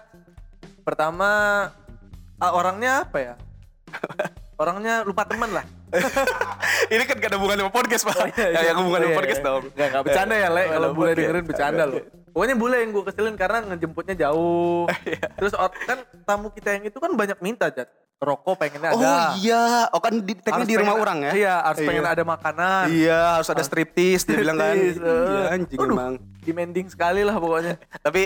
pertama 0.87 1.29
ah, 2.39 2.51
orangnya 2.55 3.03
apa 3.05 3.17
ya? 3.19 3.35
orangnya 4.57 5.01
lupa 5.03 5.23
temen 5.25 5.49
lah. 5.49 5.65
Ini 6.93 7.03
kan 7.05 7.15
gak 7.17 7.29
ada 7.29 7.37
hubungan 7.37 7.57
sama 7.63 7.71
podcast 7.71 8.03
pak. 8.05 8.15
Oh, 8.17 8.27
iya, 8.33 8.33
ya, 8.35 8.47
iya. 8.49 8.61
yang 8.73 8.77
hubungan 8.81 8.99
sama 8.99 9.09
Iya, 9.09 9.17
podcast 9.19 9.39
iya. 9.39 9.47
dong. 9.47 9.63
Nggak, 9.73 9.87
nggak 9.89 10.03
bercanda 10.03 10.35
ya, 10.35 10.49
Le. 10.49 10.61
Oh, 10.61 10.65
Kalau 10.73 10.89
bule 10.89 11.03
podcast. 11.05 11.17
dengerin 11.21 11.45
bercanda 11.45 11.83
loh. 11.85 12.01
Pokoknya 12.33 12.55
bule 12.57 12.75
yang 12.81 12.89
gue 12.89 13.03
keselin 13.05 13.35
karena 13.37 13.57
ngejemputnya 13.61 14.15
jauh. 14.17 14.83
Iya. 15.05 15.25
Terus 15.37 15.53
kan 15.85 15.97
tamu 16.25 16.47
kita 16.49 16.69
yang 16.75 16.83
itu 16.89 16.97
kan 16.97 17.11
banyak 17.13 17.37
minta, 17.39 17.69
Jat. 17.69 17.89
Rokok 18.23 18.55
pengennya 18.55 18.95
ada. 18.95 19.03
Oh 19.03 19.27
iya. 19.37 19.63
Oh 19.91 19.99
kan 19.99 20.15
di 20.15 20.33
Harus 20.39 20.63
di 20.65 20.75
rumah 20.79 20.95
pengen- 20.95 21.03
orang 21.03 21.17
ya? 21.27 21.31
Iya, 21.35 21.53
harus 21.59 21.79
pengen 21.83 22.05
ada 22.07 22.23
makanan. 22.23 22.85
Iya 22.87 23.19
harus 23.35 23.49
ada 23.51 23.63
striptis 23.67 24.23
dia 24.23 24.39
bilang 24.39 24.55
kan. 24.55 24.73
Striptease, 24.73 24.99
eh. 25.03 25.27
Iya 25.27 25.43
anjing 25.51 25.77
Aduh, 25.77 25.91
emang. 25.93 26.13
Demanding 26.39 26.87
sekali 26.87 27.21
lah 27.27 27.35
pokoknya. 27.35 27.75
Tapi 27.99 28.21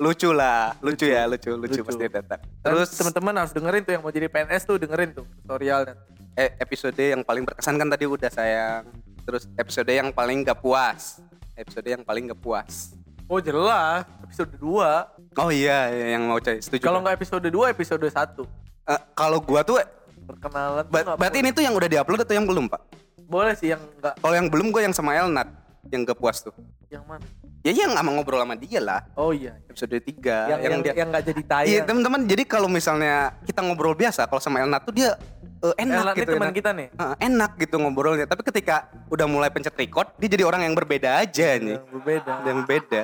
lucu 0.00 0.32
lah, 0.32 0.72
lucu, 0.80 1.04
ya, 1.06 1.28
lucu, 1.28 1.52
lucu, 1.52 1.76
Lucu. 1.76 1.80
pasti 1.84 2.08
datang. 2.08 2.40
Terus 2.58 2.88
teman-teman 2.90 3.34
harus 3.36 3.52
dengerin 3.52 3.82
tuh 3.82 3.92
yang 3.92 4.00
mau 4.00 4.08
jadi 4.08 4.26
PNS 4.26 4.62
tuh 4.64 4.76
dengerin 4.76 5.12
tuh 5.12 5.28
tutorialnya. 5.38 5.94
eh, 6.32 6.56
episode 6.56 6.96
yang 6.96 7.20
paling 7.20 7.44
berkesan 7.44 7.76
kan 7.76 7.84
tadi 7.86 8.08
udah 8.08 8.30
sayang. 8.30 8.88
Terus 9.20 9.44
episode 9.54 9.86
yang 9.86 10.08
paling 10.08 10.40
gak 10.40 10.56
puas. 10.56 11.20
Episode 11.52 11.84
yang 11.86 12.00
paling 12.00 12.26
gak 12.26 12.40
puas. 12.40 12.96
Oh 13.26 13.38
jelas, 13.38 14.08
episode 14.20 14.56
2. 14.56 15.36
Oh 15.36 15.50
iya, 15.50 15.86
yang 16.08 16.24
mau 16.24 16.40
cari 16.40 16.58
setuju. 16.58 16.80
Kalau 16.80 16.98
kan? 16.98 17.02
nggak 17.04 17.16
episode 17.20 17.44
2, 17.44 17.68
episode 17.68 18.02
1. 18.02 18.42
Eh, 18.88 19.00
kalau 19.12 19.38
gua 19.38 19.60
tuh 19.60 19.78
Perkenalan 20.24 20.82
tuh 20.82 20.90
Ba- 20.90 21.02
nggak 21.04 21.16
berarti 21.16 21.36
boleh. 21.36 21.44
ini 21.44 21.50
tuh 21.52 21.62
yang 21.62 21.74
udah 21.74 21.88
diupload 21.88 22.20
atau 22.22 22.32
yang 22.32 22.46
belum, 22.46 22.66
Pak? 22.66 22.82
boleh 23.22 23.54
sih 23.54 23.70
yang 23.70 23.82
nggak 24.00 24.14
Kalau 24.16 24.34
yang 24.34 24.48
belum 24.48 24.66
gue 24.70 24.82
yang 24.82 24.90
sama 24.90 25.14
Elnat 25.14 25.46
yang 25.86 26.02
gak 26.02 26.16
puas 26.16 26.40
tuh. 26.40 26.50
yang 26.88 27.04
mana? 27.04 27.22
Ya 27.60 27.76
yang 27.76 27.92
sama 27.92 28.08
ngobrol 28.16 28.40
sama 28.40 28.56
dia 28.56 28.80
lah. 28.80 29.04
Oh 29.12 29.36
iya. 29.36 29.52
Episode 29.68 30.00
3 30.00 30.16
Yang 30.48 30.60
yang 30.64 30.80
dia 30.80 30.92
yang 30.96 31.08
nggak 31.12 31.24
jadi 31.28 31.42
tayang. 31.44 31.68
Iya, 31.68 31.80
teman-teman. 31.84 32.20
Jadi 32.24 32.42
kalau 32.48 32.68
misalnya 32.72 33.36
kita 33.44 33.60
ngobrol 33.60 33.92
biasa, 33.92 34.24
kalau 34.24 34.40
sama 34.40 34.64
Elnat 34.64 34.88
tuh 34.88 34.96
dia 34.96 35.12
eh, 35.60 35.74
enak 35.76 36.00
Elnat 36.00 36.14
ini 36.16 36.22
gitu. 36.24 36.32
teman 36.32 36.48
enak. 36.48 36.56
kita 36.56 36.70
nih. 36.72 36.88
Heeh, 36.96 37.14
enak 37.28 37.50
gitu 37.60 37.76
ngobrolnya. 37.76 38.24
Tapi 38.24 38.42
ketika 38.48 38.88
udah 39.12 39.26
mulai 39.28 39.52
pencet 39.52 39.76
record, 39.76 40.08
dia 40.16 40.28
jadi 40.32 40.48
orang 40.48 40.64
yang 40.64 40.72
berbeda 40.72 41.20
aja 41.20 41.60
nih. 41.60 41.76
yang 41.76 41.88
berbeda. 41.92 42.32
Yang 42.48 42.58
beda. 42.64 43.02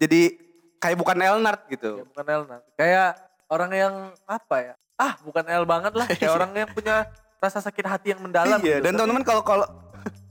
Jadi 0.00 0.20
kayak 0.80 0.96
bukan 0.96 1.16
Elnat 1.20 1.58
Ya, 1.68 1.70
gitu. 1.76 1.90
bukan 2.08 2.24
Elna. 2.24 2.56
Kayak 2.80 3.10
orang 3.52 3.70
yang 3.76 3.94
apa 4.24 4.56
ya? 4.72 4.74
ah 4.98 5.14
bukan 5.22 5.46
L 5.46 5.62
banget 5.62 5.92
lah 5.94 6.06
kayak 6.10 6.32
orang 6.42 6.50
yang 6.58 6.68
punya 6.74 7.06
rasa 7.38 7.62
sakit 7.62 7.86
hati 7.86 8.06
yang 8.12 8.20
mendalam 8.20 8.58
iya, 8.58 8.82
gitu. 8.82 8.90
dan 8.90 8.92
teman-teman 8.98 9.22
kalau 9.22 9.42
kalau 9.46 9.66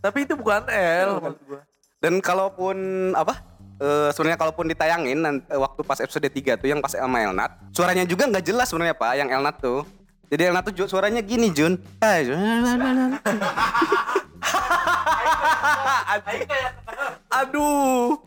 tapi 0.04 0.28
itu 0.28 0.36
bukan 0.36 0.68
L 0.68 1.24
maksud 1.24 1.40
gua. 1.48 1.62
dan 2.04 2.20
kalaupun 2.20 2.76
apa? 3.16 3.47
Eh, 3.78 4.10
sebenarnya 4.10 4.38
kalaupun 4.38 4.66
ditayangin 4.66 5.18
nan- 5.18 5.46
eh, 5.46 5.56
waktu 5.56 5.82
pas 5.82 5.98
episode 5.98 6.26
3 6.26 6.56
tuh 6.56 6.68
yang 6.68 6.80
pas 6.80 6.90
sama 6.90 7.18
Elnat, 7.20 7.52
suaranya 7.72 8.04
juga 8.04 8.26
nggak 8.26 8.44
jelas 8.44 8.68
sebenarnya 8.68 8.94
Pak, 8.94 9.12
yang 9.16 9.30
Elnat 9.30 9.58
tuh. 9.58 9.86
Jadi 10.28 10.42
Elnat 10.44 10.64
tuh 10.66 10.86
suaranya 10.86 11.22
gini, 11.22 11.48
Jun. 11.50 11.78
aduh 17.30 18.18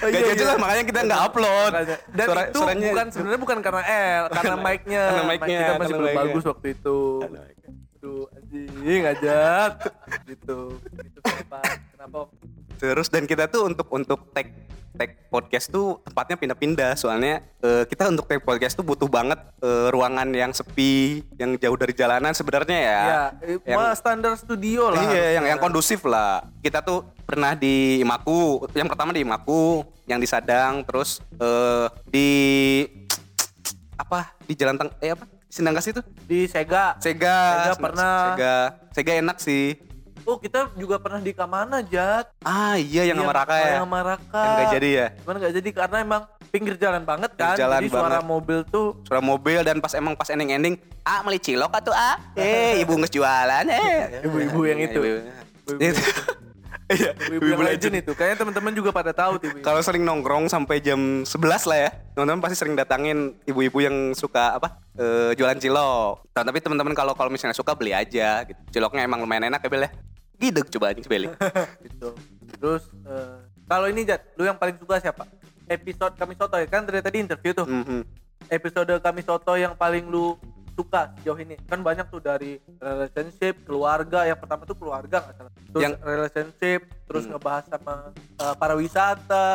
Gak 0.00 0.08
Iya, 0.10 0.32
jelas 0.32 0.56
iya. 0.56 0.62
makanya 0.62 0.84
kita 0.86 1.00
nggak 1.04 1.22
upload. 1.28 1.72
Dan 2.14 2.26
Suara- 2.26 2.46
itu 2.46 2.56
suaranya 2.56 2.88
bukan 2.88 3.06
sebenarnya 3.10 3.40
bukan 3.42 3.58
karena 3.60 3.82
L, 3.84 4.22
karena 4.32 4.56
mic-nya. 4.56 5.04
karena 5.04 5.22
Mic 5.26 5.32
mic-nya, 5.36 5.58
kita 5.60 5.74
masih 5.76 5.94
belum 5.94 6.14
bagus 6.16 6.44
waktu 6.46 6.66
itu. 6.72 6.98
Aduh, 8.00 8.22
anjing 8.32 9.02
ajak 9.04 9.72
gitu. 10.24 10.58
Kenapa? 11.20 11.58
Kenapa? 11.92 12.18
Terus 12.80 13.12
dan 13.12 13.28
kita 13.28 13.44
tuh 13.52 13.68
untuk 13.68 13.86
untuk 13.92 14.32
tag 14.32 14.48
tag 14.96 15.16
podcast 15.32 15.72
tuh 15.72 15.96
tempatnya 16.04 16.36
pindah-pindah 16.36 16.92
soalnya 16.92 17.40
eh, 17.64 17.88
kita 17.88 18.12
untuk 18.12 18.28
tag 18.28 18.44
podcast 18.44 18.76
tuh 18.76 18.84
butuh 18.84 19.08
banget 19.08 19.36
eh, 19.60 19.88
ruangan 19.92 20.28
yang 20.32 20.52
sepi, 20.52 21.24
yang 21.36 21.56
jauh 21.60 21.76
dari 21.76 21.92
jalanan 21.92 22.32
sebenarnya 22.32 22.78
ya. 22.80 23.00
Ya, 23.00 23.22
eh, 23.44 23.56
Yang- 23.64 23.96
standar 24.00 24.32
studio 24.40 24.92
lah. 24.92 25.00
Iya, 25.12 25.40
yang 25.40 25.44
yang 25.56 25.60
kondusif 25.60 26.04
lah. 26.08 26.44
Kita 26.64 26.80
tuh 26.80 27.04
pernah 27.28 27.52
di 27.52 28.00
Imaku, 28.00 28.64
yang 28.72 28.88
pertama 28.88 29.12
di 29.12 29.24
Imaku, 29.24 29.84
yang 30.08 30.20
di 30.20 30.28
Sadang, 30.28 30.84
terus 30.84 31.20
eh, 31.36 31.86
di 32.08 32.28
apa? 33.96 34.36
Di 34.48 34.56
Jalan 34.56 34.80
Teng, 34.80 34.90
eh 35.04 35.12
apa? 35.12 35.28
Sindanggas 35.50 35.86
itu? 35.90 36.00
di 36.30 36.46
Sega. 36.46 36.94
Sega. 37.02 37.38
Sega 37.66 37.74
pernah. 37.76 38.16
Sega. 38.32 38.56
Sega 38.94 39.12
enak 39.18 39.36
sih. 39.42 39.89
Oh, 40.22 40.36
kita 40.36 40.68
juga 40.74 40.96
pernah 40.96 41.18
di 41.18 41.32
Kamana, 41.32 41.80
Jat. 41.82 42.28
Ah 42.40 42.74
iya 42.74 43.04
yang 43.04 43.16
Iya, 43.16 43.24
sama 43.24 43.32
Raka 43.34 43.54
ya. 43.54 43.64
Yang 43.66 43.80
sama 43.80 43.98
Raka. 44.02 44.40
Yang 44.40 44.52
nggak 44.52 44.70
jadi 44.72 44.88
ya. 44.90 45.06
Cuman 45.16 45.34
nggak 45.36 45.52
jadi 45.54 45.68
karena 45.72 45.96
emang 45.98 46.22
pinggir 46.46 46.74
jalan 46.76 47.02
banget 47.02 47.30
kan. 47.32 47.44
Pinggir 47.48 47.60
jalan 47.60 47.78
jadi 47.78 47.88
suara 47.88 48.08
banget. 48.10 48.24
mobil 48.26 48.58
tuh 48.64 48.88
Suara 49.02 49.22
mobil 49.22 49.58
dan 49.60 49.76
pas 49.78 49.92
emang 49.92 50.14
pas 50.14 50.28
ending-ending, 50.28 50.74
ah 51.02 51.20
meli 51.22 51.38
cilok 51.38 51.72
atuh 51.72 51.92
ah. 51.92 52.16
Eh, 52.36 52.80
ibu 52.80 52.94
nges 52.94 53.10
jualan 53.10 53.64
eh. 53.66 54.22
Ibu-ibu 54.22 54.60
yang 54.64 54.80
itu. 54.80 55.00
Ibu- 55.00 55.38
Itu. 55.78 56.02
Iya, 56.90 57.12
yang 57.38 57.62
legend 57.62 57.94
itu. 58.02 58.12
Kayaknya 58.18 58.38
teman-teman 58.42 58.72
juga 58.74 58.90
pada 58.90 59.14
tahu 59.14 59.38
tuh. 59.38 59.62
Kalau 59.62 59.78
sering 59.78 60.02
nongkrong 60.02 60.50
sampai 60.50 60.82
jam 60.82 61.22
11 61.22 61.70
lah 61.70 61.78
ya, 61.78 61.90
teman-teman 62.18 62.42
pasti 62.42 62.56
sering 62.58 62.74
datangin 62.74 63.38
ibu-ibu 63.46 63.78
yang 63.78 63.96
suka 64.10 64.58
apa 64.58 64.82
eh, 64.98 65.30
jualan 65.38 65.54
cilok. 65.54 66.34
Nah, 66.34 66.42
tapi 66.42 66.58
teman-teman 66.58 66.94
kalau 66.98 67.14
kalau 67.14 67.30
misalnya 67.30 67.54
suka 67.54 67.78
beli 67.78 67.94
aja, 67.94 68.42
gitu. 68.42 68.58
ciloknya 68.74 69.06
emang 69.06 69.22
lumayan 69.22 69.46
enak 69.46 69.62
ya 69.62 69.70
Bel 69.70 69.86
ya. 69.86 69.90
Gideg 70.40 70.66
coba 70.66 70.90
aja 70.90 71.00
beli. 71.06 71.28
gitu. 71.86 72.08
Terus 72.58 72.82
eh, 73.06 73.38
kalau 73.70 73.86
ini 73.86 74.02
Jat, 74.02 74.26
lu 74.34 74.42
yang 74.42 74.58
paling 74.58 74.74
suka 74.82 74.98
siapa? 74.98 75.30
Episode 75.70 76.18
kami 76.18 76.34
soto 76.34 76.58
ya 76.58 76.66
kan 76.66 76.82
dari 76.82 76.98
tadi 76.98 77.22
interview 77.22 77.54
tuh. 77.54 77.70
Mhm. 77.70 78.02
Episode 78.50 78.98
kami 78.98 79.22
soto 79.22 79.54
yang 79.54 79.78
paling 79.78 80.10
lu 80.10 80.34
suka 80.80 81.12
sejauh 81.14 81.36
ini 81.36 81.60
kan 81.62 81.78
banyak 81.78 82.08
tuh 82.08 82.18
dari 82.18 82.56
relationship 82.74 83.60
keluarga 83.62 84.24
yang 84.24 84.34
pertama 84.34 84.64
tuh 84.64 84.72
keluarga 84.74 85.20
nggak 85.20 85.34
salah 85.36 85.52
terus 85.52 85.82
Yang- 85.84 85.96
relationship 86.00 86.80
terus 87.04 87.24
Hmm. 87.24 87.36
ngebahas 87.36 87.64
sama 87.68 87.94
eh, 88.16 88.54
para 88.56 88.74
wisata 88.74 89.48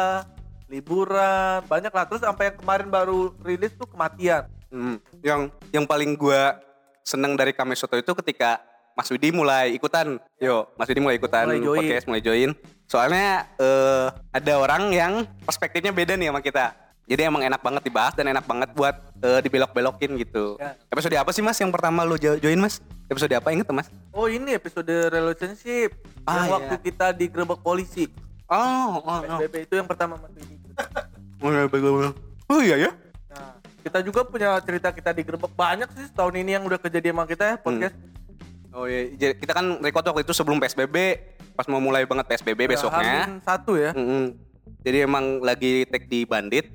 liburan 0.70 1.66
banyak 1.66 1.90
lah 1.90 2.06
terus 2.06 2.22
sampai 2.22 2.50
yang 2.50 2.58
kemarin 2.58 2.88
baru 2.88 3.34
rilis 3.42 3.74
tuh 3.74 3.86
kematian 3.86 4.46
Mhm. 4.66 4.98
Yang 5.24 5.42
yang 5.72 5.86
paling 5.88 6.12
gua 6.14 6.60
seneng 7.00 7.34
dari 7.34 7.56
Kame 7.56 7.74
Soto 7.74 7.96
itu 7.96 8.12
ketika 8.18 8.60
Mas 8.92 9.08
Widi 9.08 9.30
mulai 9.30 9.72
ikutan. 9.72 10.20
Yo, 10.36 10.68
Mas 10.76 10.88
Widi 10.88 11.00
mulai 11.00 11.16
ikutan 11.16 11.48
Mulai 11.48 11.62
join. 11.62 11.80
podcast, 11.80 12.06
mulai 12.08 12.20
join. 12.20 12.50
Soalnya 12.84 13.28
eh, 13.56 14.08
ada 14.34 14.54
orang 14.56 14.90
yang 14.90 15.14
perspektifnya 15.42 15.92
beda 15.92 16.16
nih 16.16 16.28
sama 16.28 16.42
kita. 16.42 16.76
Jadi 17.06 17.22
emang 17.22 17.42
enak 17.42 17.62
banget 17.62 17.86
dibahas 17.86 18.14
dan 18.14 18.26
enak 18.26 18.42
banget 18.44 18.74
buat 18.74 18.98
eh, 19.22 19.40
dibelok-belokin 19.40 20.18
gitu. 20.18 20.58
Ya. 20.58 20.74
Episode 20.90 21.16
apa 21.16 21.30
sih 21.30 21.40
Mas 21.40 21.56
yang 21.56 21.70
pertama 21.70 22.02
lu 22.02 22.18
jo- 22.18 22.36
join 22.36 22.58
Mas? 22.58 22.82
Episode 23.06 23.30
apa 23.32 23.54
inget 23.54 23.70
Mas? 23.70 23.88
oh 24.10 24.26
ini 24.26 24.52
episode 24.52 24.90
relationship 25.08 25.94
Ah, 26.24 26.34
yang 26.36 26.44
iya. 26.44 26.54
waktu 26.58 26.76
kita 26.82 27.14
digerebek 27.14 27.62
polisi 27.62 28.10
Oh, 28.46 29.02
oh, 29.02 29.22
oh. 29.22 29.38
PSBB 29.38 29.66
itu 29.66 29.74
yang 29.76 29.86
pertama 29.86 30.18
mas. 30.18 30.30
Oh, 31.42 31.50
iya. 31.50 31.66
Oh 32.46 32.60
iya 32.62 32.76
ya? 32.78 32.92
Nah, 33.28 33.54
kita 33.82 34.00
juga 34.02 34.22
punya 34.22 34.58
cerita 34.62 34.90
kita 34.90 35.12
digerebek 35.12 35.50
banyak 35.52 35.90
sih 35.92 36.10
tahun 36.10 36.42
ini 36.42 36.52
yang 36.54 36.64
udah 36.64 36.78
kejadian 36.78 37.18
sama 37.18 37.26
kita 37.26 37.44
ya 37.44 37.56
podcast. 37.58 37.98
Oh 38.70 38.86
iya, 38.86 39.10
jadi 39.10 39.34
kita 39.34 39.50
kan 39.50 39.80
record 39.80 40.06
waktu 40.06 40.22
itu 40.22 40.34
sebelum 40.34 40.60
PSBB, 40.60 40.96
pas 41.54 41.66
mau 41.66 41.80
mulai 41.80 42.04
banget 42.04 42.28
PSBB 42.28 42.68
besoknya. 42.68 43.24
Hamin 43.24 43.42
satu 43.42 43.80
ya. 43.80 43.96
Mm-mm. 43.96 44.36
Jadi 44.82 44.98
emang 45.02 45.40
lagi 45.40 45.88
tag 45.88 46.06
di 46.06 46.22
Bandit, 46.22 46.70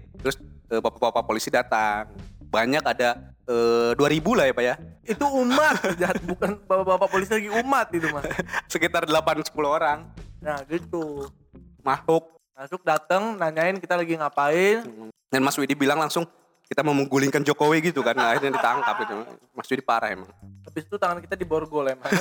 bapak-bapak 0.78 1.26
polisi 1.26 1.50
datang. 1.50 2.06
Banyak 2.50 2.82
ada 2.86 3.34
eh, 3.50 3.90
2000 3.98 4.38
lah 4.38 4.44
ya 4.46 4.54
Pak 4.54 4.64
ya. 4.64 4.74
Itu 5.02 5.26
umat, 5.26 5.74
jahat 6.00 6.22
bukan 6.22 6.62
bapak-bapak 6.62 7.08
polisi 7.10 7.30
lagi 7.34 7.50
umat 7.50 7.86
itu 7.90 8.06
mas. 8.14 8.26
Sekitar 8.72 9.10
8-10 9.10 9.50
orang. 9.66 10.06
Nah 10.38 10.62
gitu. 10.70 11.26
Makhluk. 11.82 12.38
Masuk 12.54 12.84
datang 12.84 13.34
nanyain 13.40 13.80
kita 13.80 13.96
lagi 13.96 14.14
ngapain. 14.20 14.84
Dan 15.32 15.40
Mas 15.40 15.56
Widi 15.56 15.72
bilang 15.72 15.96
langsung, 15.96 16.28
kita 16.68 16.86
mau 16.86 16.92
menggulingkan 16.92 17.40
Jokowi 17.40 17.90
gitu 17.90 18.04
kan. 18.04 18.12
Nah, 18.12 18.30
akhirnya 18.30 18.54
ditangkap 18.54 18.94
gitu. 19.02 19.14
Mas 19.56 19.66
Widi 19.66 19.82
parah 19.82 20.12
emang. 20.12 20.30
Habis 20.68 20.84
itu 20.86 20.96
tangan 21.00 21.18
kita 21.24 21.34
diborgol 21.34 21.88
emang. 21.88 22.06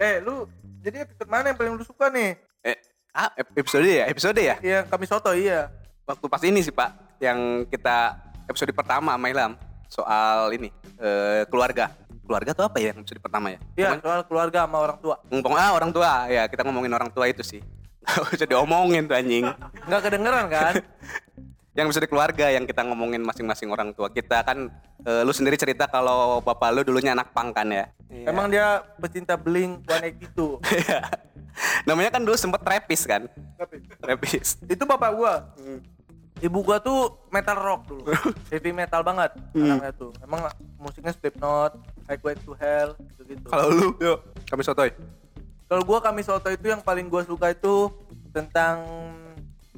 eh 0.00 0.16
lu 0.24 0.48
jadi 0.80 1.04
episode 1.04 1.28
mana 1.28 1.52
yang 1.52 1.58
paling 1.60 1.72
lu 1.76 1.84
suka 1.84 2.08
nih? 2.08 2.40
Eh, 2.64 2.76
ah, 3.12 3.30
ep- 3.36 3.52
episode 3.52 3.84
ya? 3.84 4.08
Episode 4.08 4.40
ya? 4.40 4.56
Yang 4.64 4.84
kami 4.88 5.04
soto 5.04 5.30
iya. 5.36 5.68
Waktu 6.10 6.26
pas 6.26 6.42
ini 6.42 6.58
sih 6.58 6.74
Pak, 6.74 7.22
yang 7.22 7.62
kita 7.70 8.18
episode 8.50 8.74
pertama 8.74 9.14
sama 9.14 9.30
Ilham. 9.30 9.54
Soal 9.86 10.50
ini, 10.58 10.74
eh, 10.98 11.46
keluarga. 11.46 11.94
Keluarga 12.26 12.50
tuh 12.50 12.66
apa 12.66 12.82
ya 12.82 12.90
yang 12.90 13.06
episode 13.06 13.22
pertama 13.22 13.54
ya? 13.54 13.58
Iya 13.78 13.90
soal 14.02 14.26
keluarga 14.26 14.66
sama 14.66 14.78
orang 14.82 14.98
tua. 14.98 15.22
Ngomong 15.30 15.54
ah 15.54 15.70
orang 15.74 15.90
tua 15.94 16.26
ya 16.26 16.50
kita 16.50 16.66
ngomongin 16.66 16.90
orang 16.90 17.10
tua 17.14 17.30
itu 17.30 17.42
sih. 17.46 17.62
Gak 18.06 18.42
usah 18.42 18.46
diomongin 18.50 19.06
tuh 19.06 19.14
anjing. 19.14 19.46
Nggak 19.86 20.00
kedengeran 20.10 20.46
kan? 20.50 20.74
yang 21.78 21.86
bisa 21.86 22.02
di 22.02 22.10
keluarga 22.10 22.50
yang 22.50 22.66
kita 22.66 22.82
ngomongin 22.82 23.22
masing-masing 23.22 23.70
orang 23.70 23.94
tua 23.94 24.10
kita 24.10 24.42
kan 24.42 24.66
eh, 25.06 25.22
lu 25.22 25.30
sendiri 25.30 25.54
cerita 25.54 25.86
kalau 25.86 26.42
bapak 26.42 26.74
lu 26.74 26.82
dulunya 26.82 27.14
anak 27.14 27.30
pang 27.30 27.54
kan 27.54 27.70
ya. 27.70 27.86
Emang 28.10 28.50
dia 28.50 28.82
pecinta 28.98 29.38
Blink 29.38 29.86
182. 29.86 30.58
Iya. 30.70 30.98
Namanya 31.86 32.10
kan 32.14 32.22
dulu 32.22 32.36
sempet 32.38 32.62
trapis 32.62 33.06
kan. 33.06 33.26
Trapis. 33.98 34.58
itu 34.66 34.84
bapak 34.86 35.10
gua. 35.14 35.34
Ibu 36.40 36.58
gua 36.64 36.80
tuh 36.80 37.20
metal 37.28 37.56
rock 37.60 37.80
dulu. 37.84 38.02
Heavy 38.52 38.72
metal 38.72 39.04
banget 39.04 39.30
anaknya 39.52 39.92
tuh. 39.92 40.10
Emang 40.24 40.40
musiknya 40.80 41.12
Slipknot, 41.12 41.76
Highway 42.08 42.34
to 42.40 42.56
Hell 42.56 42.96
gitu-gitu. 43.12 43.44
Kalau 43.44 43.68
lu, 43.68 43.88
yuk 44.00 44.18
kami 44.48 44.64
sotoy. 44.64 44.90
Kalau 45.68 45.82
gua 45.84 46.00
kami 46.00 46.24
soto 46.24 46.48
itu 46.48 46.66
yang 46.66 46.80
paling 46.80 47.06
gua 47.06 47.22
suka 47.22 47.52
itu 47.52 47.92
tentang 48.32 48.82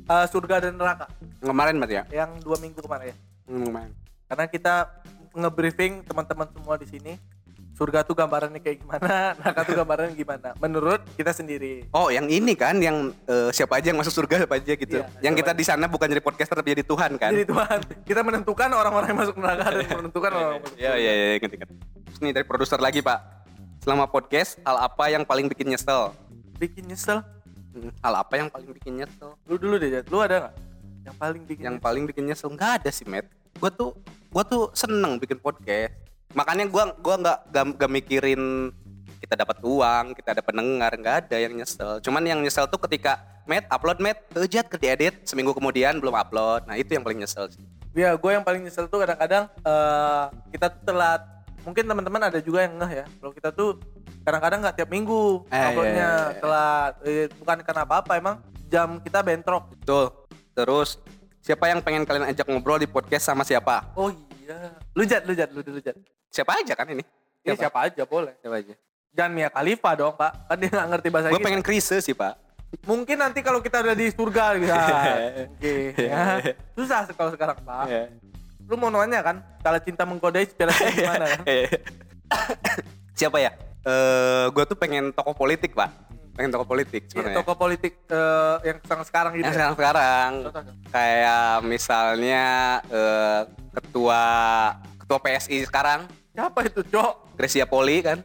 uh, 0.09 0.27
surga 0.29 0.69
dan 0.69 0.77
neraka 0.77 1.09
Kemarin 1.43 1.77
berarti 1.81 1.95
ya? 2.01 2.05
yang 2.25 2.31
dua 2.39 2.57
minggu 2.63 2.79
kemarin 2.79 3.13
ya. 3.13 3.17
Hmm, 3.51 3.67
kemarin. 3.67 3.93
Karena 4.31 4.45
kita 4.47 4.75
nge-briefing 5.35 6.07
teman-teman 6.07 6.49
semua 6.55 6.75
di 6.79 6.87
sini. 6.87 7.13
Surga 7.83 8.07
tuh 8.07 8.15
gambarannya 8.15 8.63
kayak 8.63 8.79
gimana, 8.79 9.11
neraka 9.43 9.61
tuh 9.67 9.75
gambarannya 9.75 10.15
gimana. 10.15 10.49
Menurut 10.63 11.03
kita 11.19 11.35
sendiri. 11.35 11.91
Oh, 11.91 12.15
yang 12.15 12.31
ini 12.31 12.55
kan 12.55 12.79
yang 12.79 13.11
eh, 13.27 13.51
siapa 13.51 13.83
aja 13.83 13.91
yang 13.91 13.99
masuk 13.99 14.15
surga 14.15 14.47
siapa 14.47 14.55
aja 14.55 14.73
gitu. 14.79 15.03
Iya, 15.03 15.11
yang 15.19 15.35
kita 15.35 15.51
di 15.51 15.67
sana 15.67 15.91
bukan 15.91 16.07
jadi 16.07 16.23
podcaster 16.23 16.55
tapi 16.55 16.79
jadi 16.79 16.87
Tuhan 16.87 17.19
kan. 17.19 17.35
Jadi 17.35 17.51
Tuhan, 17.51 17.79
kita 18.07 18.23
menentukan 18.23 18.71
orang-orang 18.71 19.11
yang 19.11 19.19
masuk 19.19 19.35
neraka 19.35 19.67
dan 19.67 19.99
menentukan 19.99 20.31
orang-orang 20.31 20.55
yang 20.55 20.67
masuk 20.71 20.79
Iya 20.79 20.93
iya 20.95 21.13
iya 21.13 21.27
ngerti 21.43 21.57
ngerti. 21.59 21.75
Terus 22.07 22.19
nih 22.23 22.33
dari 22.39 22.47
produser 22.47 22.79
lagi 22.79 23.03
Pak. 23.03 23.19
Selama 23.83 24.07
podcast 24.07 24.63
hal 24.63 24.79
apa 24.79 25.11
yang 25.11 25.27
paling 25.27 25.51
bikin 25.51 25.75
nyesel? 25.75 26.15
bikin 26.63 26.87
nyesel. 26.87 27.19
Hmm, 27.75 27.91
Hal 27.99 28.15
apa 28.23 28.39
yang 28.39 28.47
paling 28.47 28.71
bikin 28.71 29.03
nyesel? 29.03 29.35
Lu 29.51 29.59
dulu 29.59 29.75
deh, 29.75 29.91
Jat. 29.91 30.07
lu 30.07 30.23
ada 30.23 30.47
nggak? 30.47 30.55
Yang 31.03 31.17
paling 31.19 31.43
bikin 31.43 31.65
Yang 31.67 31.77
paling 31.83 32.03
bikin 32.07 32.25
nyesel 32.31 32.49
nggak 32.55 32.71
ada 32.79 32.91
sih, 32.95 33.03
Matt. 33.03 33.27
Gue 33.59 33.71
tuh 33.75 33.91
gue 34.31 34.45
tuh 34.47 34.71
seneng 34.71 35.19
bikin 35.19 35.43
podcast. 35.43 35.99
Makanya 36.33 36.65
gua 36.69 36.93
gua 36.99 37.17
nggak 37.21 37.39
nggak 37.77 37.91
mikirin 37.93 38.73
kita 39.23 39.39
dapat 39.39 39.63
uang, 39.63 40.19
kita 40.19 40.35
ada 40.35 40.43
pendengar, 40.43 40.91
nggak 40.99 41.17
ada 41.27 41.37
yang 41.39 41.55
nyesel. 41.55 42.03
Cuman 42.03 42.27
yang 42.27 42.43
nyesel 42.43 42.67
tuh 42.67 42.81
ketika 42.85 43.23
Matt 43.47 43.71
upload 43.71 43.99
Matt, 44.03 44.19
ejat 44.39 44.67
ke 44.67 44.77
diedit, 44.79 45.23
seminggu 45.27 45.55
kemudian 45.55 45.99
belum 46.03 46.15
upload. 46.15 46.67
Nah 46.67 46.75
itu 46.75 46.95
yang 46.95 47.07
paling 47.07 47.23
nyesel 47.23 47.47
sih. 47.51 47.63
Ya, 47.93 48.17
gue 48.17 48.31
yang 48.33 48.43
paling 48.43 48.65
nyesel 48.65 48.89
tuh 48.89 49.05
kadang-kadang 49.05 49.47
eh, 49.63 50.25
kita 50.51 50.73
tuh 50.73 50.83
telat. 50.89 51.23
Mungkin 51.63 51.87
teman-teman 51.87 52.23
ada 52.27 52.43
juga 52.43 52.67
yang 52.67 52.75
ngeh 52.83 52.93
ya. 53.03 53.07
Kalau 53.07 53.33
kita 53.35 53.49
tuh 53.55 53.79
kadang-kadang 54.27 54.59
nggak 54.67 54.77
tiap 54.83 54.91
minggu 54.91 55.47
Eh, 55.51 55.67
uploadnya 55.71 55.95
iya, 55.95 56.11
iya, 56.11 56.23
iya. 56.27 56.41
telat. 56.41 56.93
Eh, 57.07 57.27
bukan 57.39 57.57
karena 57.63 57.83
apa-apa, 57.87 58.13
emang 58.19 58.37
jam 58.67 58.99
kita 58.99 59.23
bentrok. 59.23 59.71
Betul. 59.79 60.11
Terus 60.57 60.99
siapa 61.43 61.69
yang 61.71 61.83
pengen 61.85 62.03
kalian 62.09 62.27
ajak 62.31 62.47
ngobrol 62.49 62.79
di 62.81 62.89
podcast 62.89 63.29
sama 63.29 63.45
siapa? 63.45 63.93
Oh 63.95 64.09
iya, 64.11 64.32
Ya, 64.53 64.69
lu 64.93 65.03
jat, 65.09 65.23
lu 65.25 65.33
jat, 65.33 65.49
lu 65.49 65.61
dulu 65.65 65.81
jat. 65.81 65.97
Siapa 66.29 66.61
aja 66.61 66.77
kan 66.77 66.85
ini? 66.93 67.05
Ya, 67.41 67.57
siapa 67.57 67.89
aja 67.89 68.05
boleh. 68.05 68.37
Siapa 68.45 68.61
aja? 68.61 68.75
Jangan 69.13 69.33
Mia 69.33 69.49
Khalifa 69.49 69.91
dong, 69.97 70.13
Pak. 70.13 70.33
Kan 70.49 70.57
dia 70.61 70.69
nggak 70.69 70.89
ngerti 70.93 71.09
bahasa 71.09 71.27
Gue 71.33 71.41
pengen 71.41 71.65
krise 71.65 72.05
sih 72.05 72.13
pak. 72.13 72.37
Mungkin 72.89 73.21
nanti 73.21 73.45
kalau 73.45 73.61
kita 73.61 73.85
udah 73.85 73.97
di 73.97 74.09
surga 74.13 74.45
gitu. 74.61 74.73
Oke. 74.73 75.75
ya. 75.97 76.41
Susah 76.73 77.05
kalau 77.13 77.33
sekarang, 77.33 77.57
Pak. 77.65 77.85
Iya. 77.89 78.03
Lu 78.69 78.81
mau 78.81 78.89
nanya 78.89 79.21
kan, 79.21 79.41
kalau 79.61 79.81
cinta 79.81 80.09
mengkodai 80.09 80.49
inspirasinya 80.49 80.93
gimana 80.93 81.25
kan? 81.29 81.45
Siapa 83.19 83.37
ya? 83.41 83.53
Eh, 83.83 84.47
gue 84.55 84.65
tuh 84.65 84.79
pengen 84.79 85.11
tokoh 85.11 85.35
politik 85.35 85.75
pak. 85.75 85.91
Pengen 86.33 86.51
tokoh 86.51 86.65
politik 86.67 87.03
Iya, 87.03 87.11
sebenarnya. 87.13 87.37
tokoh 87.39 87.57
politik 87.57 87.93
eh, 88.09 88.57
yang 88.65 88.79
sekarang 88.81 89.05
sekarang 89.05 89.33
gitu. 89.35 89.45
Yang 89.45 89.53
ya? 89.53 89.57
sekarang 89.57 89.75
sekarang 89.77 90.31
kayak 90.89 91.47
misalnya 91.63 92.45
eh, 92.89 93.41
ketua 93.73 94.23
ketua 94.99 95.19
PSI 95.21 95.59
sekarang 95.65 96.01
Siapa 96.33 96.65
itu, 96.65 96.81
Cok? 96.81 97.37
Gracia 97.37 97.69
Poli 97.69 98.01
kan. 98.01 98.17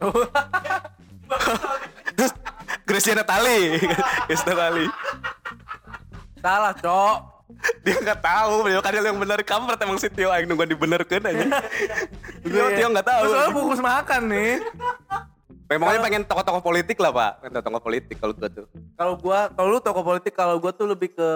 Gracia 2.88 3.12
Natali. 3.12 3.76
Gracia 4.24 4.48
Natali. 4.48 4.86
Salah, 6.40 6.72
Cok. 6.72 7.18
Dia 7.84 7.96
nggak 7.98 8.20
tahu, 8.20 8.52
beliau 8.64 8.80
kan 8.80 8.92
yang 8.92 9.18
bener 9.18 9.40
kampret 9.42 9.76
emang 9.80 10.00
si 10.00 10.08
Tio 10.08 10.30
yang 10.30 10.46
nunggu 10.46 10.64
dibenerkan 10.64 11.20
aja. 11.20 11.60
Tio, 12.40 12.64
Iya. 12.64 12.76
Tio 12.76 12.88
nggak 12.88 13.04
tahu. 13.04 13.22
Soalnya 13.26 13.52
fokus 13.52 13.80
makan 13.82 14.22
nih. 14.28 14.52
Memangnya 15.68 16.00
pengen 16.00 16.22
tokoh-tokoh 16.24 16.64
politik 16.64 16.96
lah 16.96 17.12
pak, 17.12 17.32
pengen 17.44 17.60
tokoh 17.60 17.82
politik 17.84 18.16
kalau 18.16 18.32
gue 18.32 18.48
tuh. 18.48 18.66
Kalau 18.96 19.14
gua, 19.20 19.52
kalau 19.52 19.68
lu 19.76 19.78
tokoh 19.84 20.00
politik, 20.00 20.32
kalau 20.32 20.56
gua 20.56 20.72
tuh 20.72 20.88
lebih 20.88 21.12
ke 21.12 21.30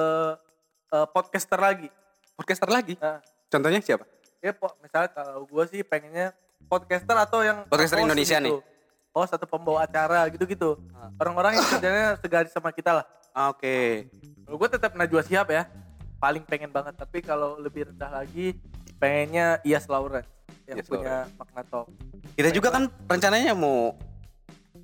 eh, 0.88 1.06
podcaster 1.12 1.60
lagi. 1.60 1.92
Podcaster 2.32 2.68
lagi. 2.72 2.96
Nah, 2.96 3.20
Contohnya 3.52 3.84
siapa? 3.84 4.08
ya 4.42 4.50
po, 4.56 4.72
misalnya 4.82 5.12
kalau 5.12 5.46
gua 5.46 5.68
sih 5.68 5.84
pengennya 5.84 6.32
podcaster 6.66 7.14
atau 7.14 7.44
yang 7.44 7.68
Podcaster 7.68 8.00
Indonesia 8.00 8.40
gitu. 8.40 8.46
nih? 8.48 8.54
Oh, 9.12 9.26
satu 9.28 9.44
pembawa 9.44 9.84
acara 9.84 10.24
gitu-gitu. 10.32 10.80
Orang-orang 11.20 11.60
yang 11.60 11.66
kerjanya 11.68 12.06
segaris 12.24 12.48
sama 12.48 12.72
kita 12.72 12.96
lah. 12.96 13.04
Oke. 13.52 14.08
Kalau 14.48 14.56
gue 14.56 14.68
tetap 14.72 14.96
Najwa 14.96 15.20
Shihab 15.20 15.52
ya. 15.52 15.68
Paling 16.16 16.48
pengen 16.48 16.72
banget. 16.72 16.96
Tapi 16.96 17.20
kalau 17.20 17.60
lebih 17.60 17.92
rendah 17.92 18.08
lagi, 18.08 18.56
pengennya 18.96 19.60
Iyas 19.68 19.84
Lawrence. 19.84 20.32
Yang 20.64 20.76
Iyas 20.80 20.88
punya 20.88 21.16
makna 21.36 21.62
talk. 21.68 21.92
Kita 22.32 22.48
juga 22.56 22.68
kan 22.72 22.88
rencananya 23.04 23.52
mau 23.52 23.92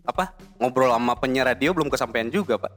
apa 0.08 0.32
ngobrol 0.56 0.88
sama 0.88 1.12
penyiar 1.20 1.52
radio 1.52 1.76
belum 1.76 1.92
kesampaian 1.92 2.32
juga 2.32 2.56
pak. 2.56 2.72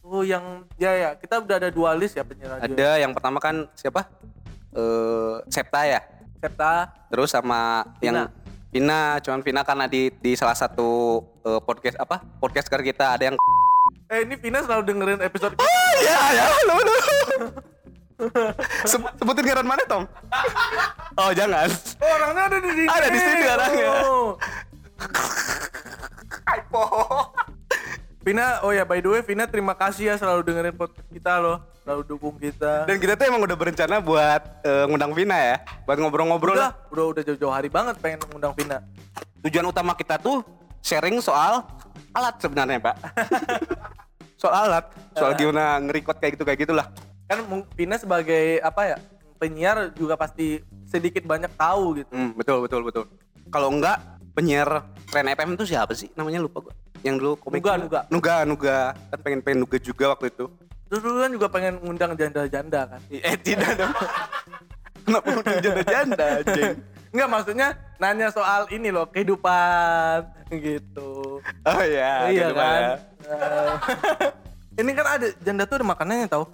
Oh 0.00 0.24
yang, 0.24 0.64
ya 0.80 0.92
ya, 0.96 1.10
kita 1.16 1.44
udah 1.44 1.56
ada 1.60 1.68
dua 1.68 1.92
list 1.92 2.16
ya 2.16 2.24
penyiar 2.24 2.56
radio. 2.56 2.72
Ada 2.72 2.90
yang 3.04 3.12
pertama 3.12 3.36
kan 3.36 3.68
siapa? 3.76 4.08
Eh 4.72 5.36
Septa 5.52 5.84
ya. 5.84 6.00
Septa, 6.40 6.92
Terus 7.12 7.32
sama 7.32 7.84
yang 8.00 8.28
Vina, 8.74 9.22
cuman 9.22 9.40
Vina 9.44 9.62
karena 9.62 9.86
di 9.86 10.10
di 10.18 10.34
salah 10.34 10.56
satu 10.56 11.22
eh, 11.46 11.60
podcast 11.62 11.94
apa 12.00 12.20
podcaster 12.42 12.82
kita 12.82 13.16
ada 13.16 13.30
yang 13.30 13.36
eh 14.10 14.26
ini 14.26 14.34
Vina 14.40 14.60
selalu 14.64 14.82
dengerin 14.88 15.20
episode 15.22 15.54
kita. 15.54 15.62
Oh 15.62 15.92
ya 16.02 16.20
ya 16.32 16.44
lu 16.68 16.76
lu. 16.80 16.96
Seb- 18.86 19.14
sebutin 19.18 19.44
garan 19.46 19.66
mana 19.66 19.82
Tom? 19.86 20.04
Oh 21.18 21.30
jangan. 21.32 21.70
Oh 21.98 22.10
orangnya 22.18 22.42
ada 22.50 22.58
di 22.58 22.70
sini. 22.74 22.86
Ada 22.90 23.06
di 23.10 23.18
sini 23.18 23.42
orangnya. 23.46 23.88
Oh. 24.06 24.28
Vina, 28.24 28.64
oh 28.64 28.72
ya 28.72 28.88
by 28.88 29.04
the 29.04 29.08
way 29.12 29.20
Vina 29.20 29.44
terima 29.44 29.76
kasih 29.76 30.08
ya 30.08 30.14
selalu 30.16 30.48
dengerin 30.48 30.72
podcast 30.72 31.08
kita 31.12 31.44
loh. 31.44 31.60
Selalu 31.84 32.02
dukung 32.08 32.40
kita. 32.40 32.88
Dan 32.88 32.96
kita 32.96 33.20
tuh 33.20 33.28
emang 33.28 33.44
udah 33.44 33.52
berencana 33.52 34.00
buat 34.00 34.42
eh, 34.64 34.84
ngundang 34.88 35.12
Vina 35.12 35.36
ya, 35.36 35.56
buat 35.84 36.00
ngobrol-ngobrol 36.00 36.56
udah, 36.56 36.72
lah. 36.72 36.88
udah 36.88 37.04
udah 37.12 37.22
jauh-jauh 37.28 37.52
hari 37.52 37.68
banget 37.68 38.00
pengen 38.00 38.24
ngundang 38.32 38.56
Vina. 38.56 38.80
Tujuan 39.44 39.68
utama 39.68 39.92
kita 39.92 40.16
tuh 40.16 40.40
sharing 40.80 41.20
soal 41.20 41.68
alat 42.16 42.40
sebenarnya 42.40 42.80
pak. 42.80 42.96
soal 44.42 44.72
alat, 44.72 44.88
soal 45.12 45.36
gimana 45.36 45.76
nge-record 45.84 46.16
kayak 46.16 46.32
gitu 46.40 46.44
kayak 46.48 46.60
gitulah. 46.64 46.86
Kan 47.28 47.44
Vina 47.76 48.00
sebagai 48.00 48.64
apa 48.64 48.88
ya 48.88 48.96
penyiar 49.36 49.92
juga 49.92 50.16
pasti 50.16 50.64
sedikit 50.88 51.28
banyak 51.28 51.52
tahu 51.60 52.00
gitu. 52.00 52.08
Hmm, 52.08 52.32
betul 52.32 52.64
betul 52.64 52.80
betul. 52.88 53.04
Kalau 53.52 53.68
enggak 53.68 54.00
penyiar 54.34 54.68
Tren 55.08 55.30
FM 55.30 55.54
itu 55.54 55.64
siapa 55.70 55.94
sih? 55.94 56.10
Namanya 56.18 56.42
lupa 56.42 56.58
gua. 56.68 56.74
Yang 57.06 57.16
dulu 57.22 57.32
komik 57.38 57.62
Nuga, 57.62 57.72
Nuga. 57.78 58.00
Nuga, 58.10 58.36
Nuga. 58.42 58.78
Kan 59.14 59.18
pengen 59.22 59.40
pengen 59.40 59.58
Nuga 59.62 59.78
juga 59.78 60.04
waktu 60.12 60.26
itu. 60.34 60.44
Dulu 60.90 61.08
kan 61.22 61.30
juga 61.30 61.46
pengen 61.48 61.74
ngundang 61.80 62.12
janda-janda 62.18 62.80
kan. 62.90 63.00
Eh 63.08 63.36
tidak 63.38 63.70
dong. 63.78 63.94
Kenapa 65.04 65.28
udah 65.38 65.56
janda-janda? 65.62 66.26
Enggak 67.14 67.28
maksudnya 67.30 67.68
nanya 68.02 68.28
soal 68.34 68.66
ini 68.74 68.90
loh 68.90 69.06
kehidupan 69.06 70.26
gitu. 70.50 71.38
Oh 71.62 71.82
iya, 71.86 72.26
iya 72.26 72.46
kan. 72.50 72.58
Pak. 72.58 72.80
Eh, 73.22 73.72
ini 74.82 74.90
kan 74.98 75.06
ada 75.06 75.26
janda 75.46 75.62
tuh 75.62 75.76
ada 75.78 75.86
makanannya 75.86 76.26
tahu. 76.26 76.44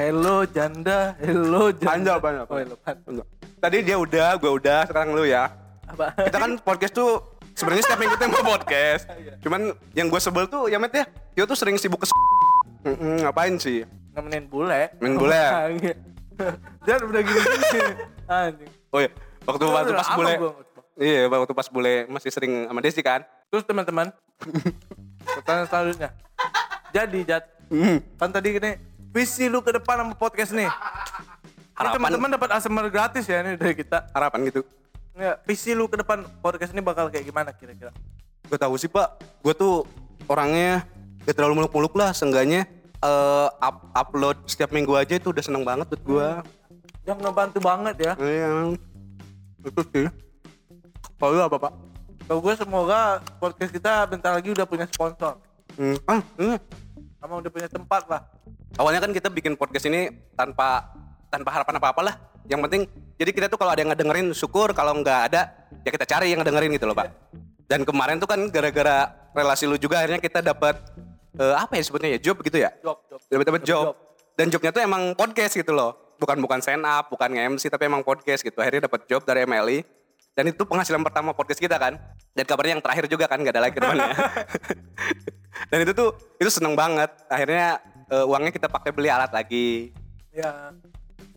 Hello 0.00 0.48
janda, 0.48 1.12
hello 1.20 1.68
janda. 1.76 1.92
Panjang, 1.92 2.18
panjang. 2.24 2.46
Oh, 2.48 2.56
hello, 2.56 2.76
Enggak. 2.86 3.26
Tadi 3.60 3.76
dia 3.84 3.96
udah, 4.00 4.28
gua 4.40 4.52
udah, 4.56 4.80
sekarang 4.88 5.12
lu 5.12 5.28
ya. 5.28 5.59
Apa? 5.90 6.06
Kita 6.16 6.38
kan 6.38 6.50
podcast 6.58 6.92
tuh 6.92 7.10
sebenarnya 7.52 7.82
setiap 7.84 7.98
minggu 7.98 8.14
tuh 8.14 8.28
mau 8.28 8.44
podcast. 8.48 9.04
Cuman 9.44 9.60
yang 9.92 10.06
gue 10.06 10.20
sebel 10.20 10.46
tuh 10.46 10.66
ya 10.66 10.78
Met 10.78 10.92
ya, 10.92 11.04
dia 11.34 11.44
tuh 11.44 11.54
sering 11.54 11.76
sibuk 11.76 12.00
ke 12.00 12.06
Mm-mm, 12.80 13.20
ngapain 13.20 13.54
sih? 13.56 13.84
nemenin 14.10 14.46
bule. 14.46 14.90
Nemenin 14.96 15.16
bule? 15.16 15.38
Jangan 16.86 17.02
udah 17.06 17.20
gini-gini. 17.20 17.80
Anjing. 18.26 18.70
Oh 18.88 18.98
iya, 18.98 19.10
waktu 19.44 19.64
waktu 19.66 19.92
pas 19.92 20.08
bule. 20.10 20.32
Iya, 20.96 21.20
waktu 21.28 21.52
pas 21.52 21.68
bule 21.68 21.94
masih 22.08 22.30
sering 22.30 22.66
sama 22.66 22.80
Desi 22.80 23.00
kan. 23.00 23.20
Terus 23.48 23.62
teman-teman, 23.62 24.10
pertanyaan 25.22 25.66
selanjutnya. 25.66 26.10
Jadi, 26.90 27.18
Jat, 27.22 27.44
Hmm. 27.68 28.02
kan 28.16 28.30
tadi 28.30 28.50
gini, 28.52 28.74
visi 29.10 29.46
lu 29.46 29.60
ke 29.60 29.70
depan 29.70 30.00
sama 30.00 30.14
podcast 30.14 30.50
nih. 30.52 30.66
Ini 30.66 30.74
Harapan- 31.76 31.96
teman-teman 31.96 32.28
dapat 32.34 32.48
ASMR 32.50 32.86
gratis 32.88 33.24
ya 33.24 33.40
ini 33.40 33.54
dari 33.54 33.74
kita. 33.74 34.10
Harapan 34.10 34.42
gitu. 34.44 34.66
Ya, 35.20 35.36
visi 35.44 35.76
lu 35.76 35.84
ke 35.84 36.00
depan 36.00 36.24
podcast 36.40 36.72
ini 36.72 36.80
bakal 36.80 37.12
kayak 37.12 37.28
gimana 37.28 37.52
kira-kira? 37.52 37.92
Gue 38.48 38.56
tahu 38.56 38.80
sih 38.80 38.88
pak, 38.88 39.20
gue 39.44 39.52
tuh 39.52 39.84
orangnya 40.24 40.88
gak 41.28 41.36
terlalu 41.36 41.60
muluk-muluk 41.60 41.92
lah. 41.92 42.16
Seenggaknya 42.16 42.64
eh, 43.04 43.48
up- 43.60 43.92
upload 43.92 44.40
setiap 44.48 44.72
minggu 44.72 44.96
aja 44.96 45.20
itu 45.20 45.28
udah 45.28 45.44
seneng 45.44 45.60
banget 45.60 45.92
buat 45.92 46.02
gue. 46.08 46.28
Yang 47.04 47.18
ngebantu 47.20 47.58
banget 47.60 47.96
ya. 48.00 48.12
Iya, 48.16 48.72
itu 49.68 49.80
sih. 49.92 50.08
Kalau 51.20 51.36
lu 51.36 51.44
apa 51.44 51.68
pak? 51.68 51.72
Kalau 52.24 52.40
gue 52.40 52.54
semoga 52.56 53.20
podcast 53.36 53.76
kita 53.76 54.08
bentar 54.08 54.32
lagi 54.32 54.56
udah 54.56 54.64
punya 54.64 54.88
sponsor. 54.88 55.36
Hmm. 55.76 56.00
Ah, 56.08 56.24
hmm. 56.40 56.56
Sama 57.20 57.44
udah 57.44 57.52
punya 57.52 57.68
tempat 57.68 58.08
lah. 58.08 58.24
Awalnya 58.80 59.04
kan 59.04 59.12
kita 59.12 59.28
bikin 59.28 59.52
podcast 59.52 59.84
ini 59.84 60.08
tanpa 60.32 60.88
tanpa 61.28 61.52
harapan 61.52 61.76
apa-apa 61.76 62.00
lah. 62.08 62.16
Yang 62.48 62.60
penting 62.68 62.82
jadi 63.20 63.30
kita 63.36 63.46
tuh 63.52 63.58
kalau 63.60 63.76
ada 63.76 63.80
yang 63.84 63.92
ngedengerin 63.92 64.32
syukur, 64.32 64.72
kalau 64.72 64.96
nggak 64.96 65.20
ada 65.32 65.52
ya 65.84 65.90
kita 65.92 66.06
cari 66.08 66.32
yang 66.32 66.40
ngedengerin 66.40 66.72
gitu 66.72 66.88
loh, 66.88 66.96
Pak. 66.96 67.08
Dan 67.68 67.84
kemarin 67.84 68.16
tuh 68.16 68.26
kan 68.26 68.40
gara-gara 68.48 69.12
relasi 69.36 69.68
lu 69.68 69.78
juga 69.78 70.02
akhirnya 70.02 70.18
kita 70.18 70.42
dapat 70.42 70.80
eh, 71.38 71.54
apa 71.54 71.78
ya 71.78 71.82
sebutnya 71.84 72.10
ya 72.16 72.18
job 72.18 72.40
gitu 72.42 72.58
ya? 72.58 72.72
Job, 72.82 72.98
job. 73.06 73.20
Dapat 73.28 73.44
dapat 73.46 73.62
Job, 73.62 73.84
job. 73.92 73.96
Dan 74.40 74.46
jobnya 74.48 74.70
tuh 74.72 74.82
emang 74.82 75.12
podcast 75.12 75.52
gitu 75.52 75.70
loh. 75.76 76.16
Bukan 76.16 76.40
bukan 76.40 76.64
stand 76.64 76.84
up, 76.84 77.12
bukan 77.12 77.28
nge-MC 77.32 77.68
tapi 77.68 77.88
emang 77.88 78.00
podcast 78.00 78.40
gitu. 78.40 78.56
Akhirnya 78.60 78.88
dapat 78.88 79.04
job 79.04 79.20
dari 79.24 79.44
MLI. 79.44 79.84
Dan 80.32 80.48
itu 80.48 80.64
penghasilan 80.64 81.04
pertama 81.04 81.36
podcast 81.36 81.60
kita 81.60 81.76
kan. 81.76 82.00
Dan 82.32 82.44
kabarnya 82.48 82.80
yang 82.80 82.84
terakhir 82.84 83.04
juga 83.04 83.28
kan 83.28 83.44
gak 83.44 83.52
ada 83.52 83.62
lagi 83.68 83.74
ke 83.76 83.80
depannya. 83.84 84.08
Dan 85.70 85.78
itu 85.84 85.92
tuh 85.92 86.16
itu 86.40 86.50
seneng 86.52 86.72
banget. 86.72 87.12
Akhirnya 87.28 87.84
eh, 88.08 88.24
uangnya 88.24 88.52
kita 88.52 88.68
pakai 88.72 88.90
beli 88.96 89.12
alat 89.12 89.28
lagi. 89.28 89.92
Ya, 90.32 90.72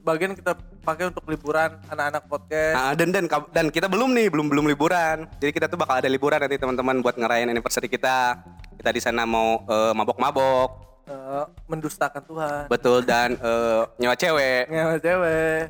bagian 0.04 0.36
kita 0.36 0.52
pakai 0.84 1.08
untuk 1.08 1.24
liburan 1.26 1.80
anak-anak 1.88 2.28
podcast. 2.28 2.76
Nah, 2.76 2.92
dan 2.94 3.10
dan 3.10 3.26
dan 3.50 3.66
kita 3.68 3.88
belum 3.88 4.12
nih, 4.12 4.28
belum 4.28 4.52
belum 4.52 4.66
liburan. 4.68 5.26
Jadi 5.40 5.52
kita 5.52 5.66
tuh 5.66 5.80
bakal 5.80 5.98
ada 5.98 6.10
liburan 6.12 6.38
nanti 6.38 6.60
teman-teman 6.60 7.00
buat 7.00 7.16
ngerayain 7.16 7.48
anniversary 7.48 7.88
kita. 7.88 8.44
Kita 8.76 8.90
di 8.92 9.00
sana 9.00 9.24
mau 9.24 9.64
eh, 9.64 9.94
mabok-mabok, 9.96 10.70
eh, 11.08 11.44
mendustakan 11.66 12.22
Tuhan. 12.22 12.62
betul 12.68 13.00
dan 13.02 13.34
eh, 13.34 13.82
nyewa 13.98 14.14
cewek. 14.14 14.68
Ngewe 14.68 14.96
cewek. 15.00 15.62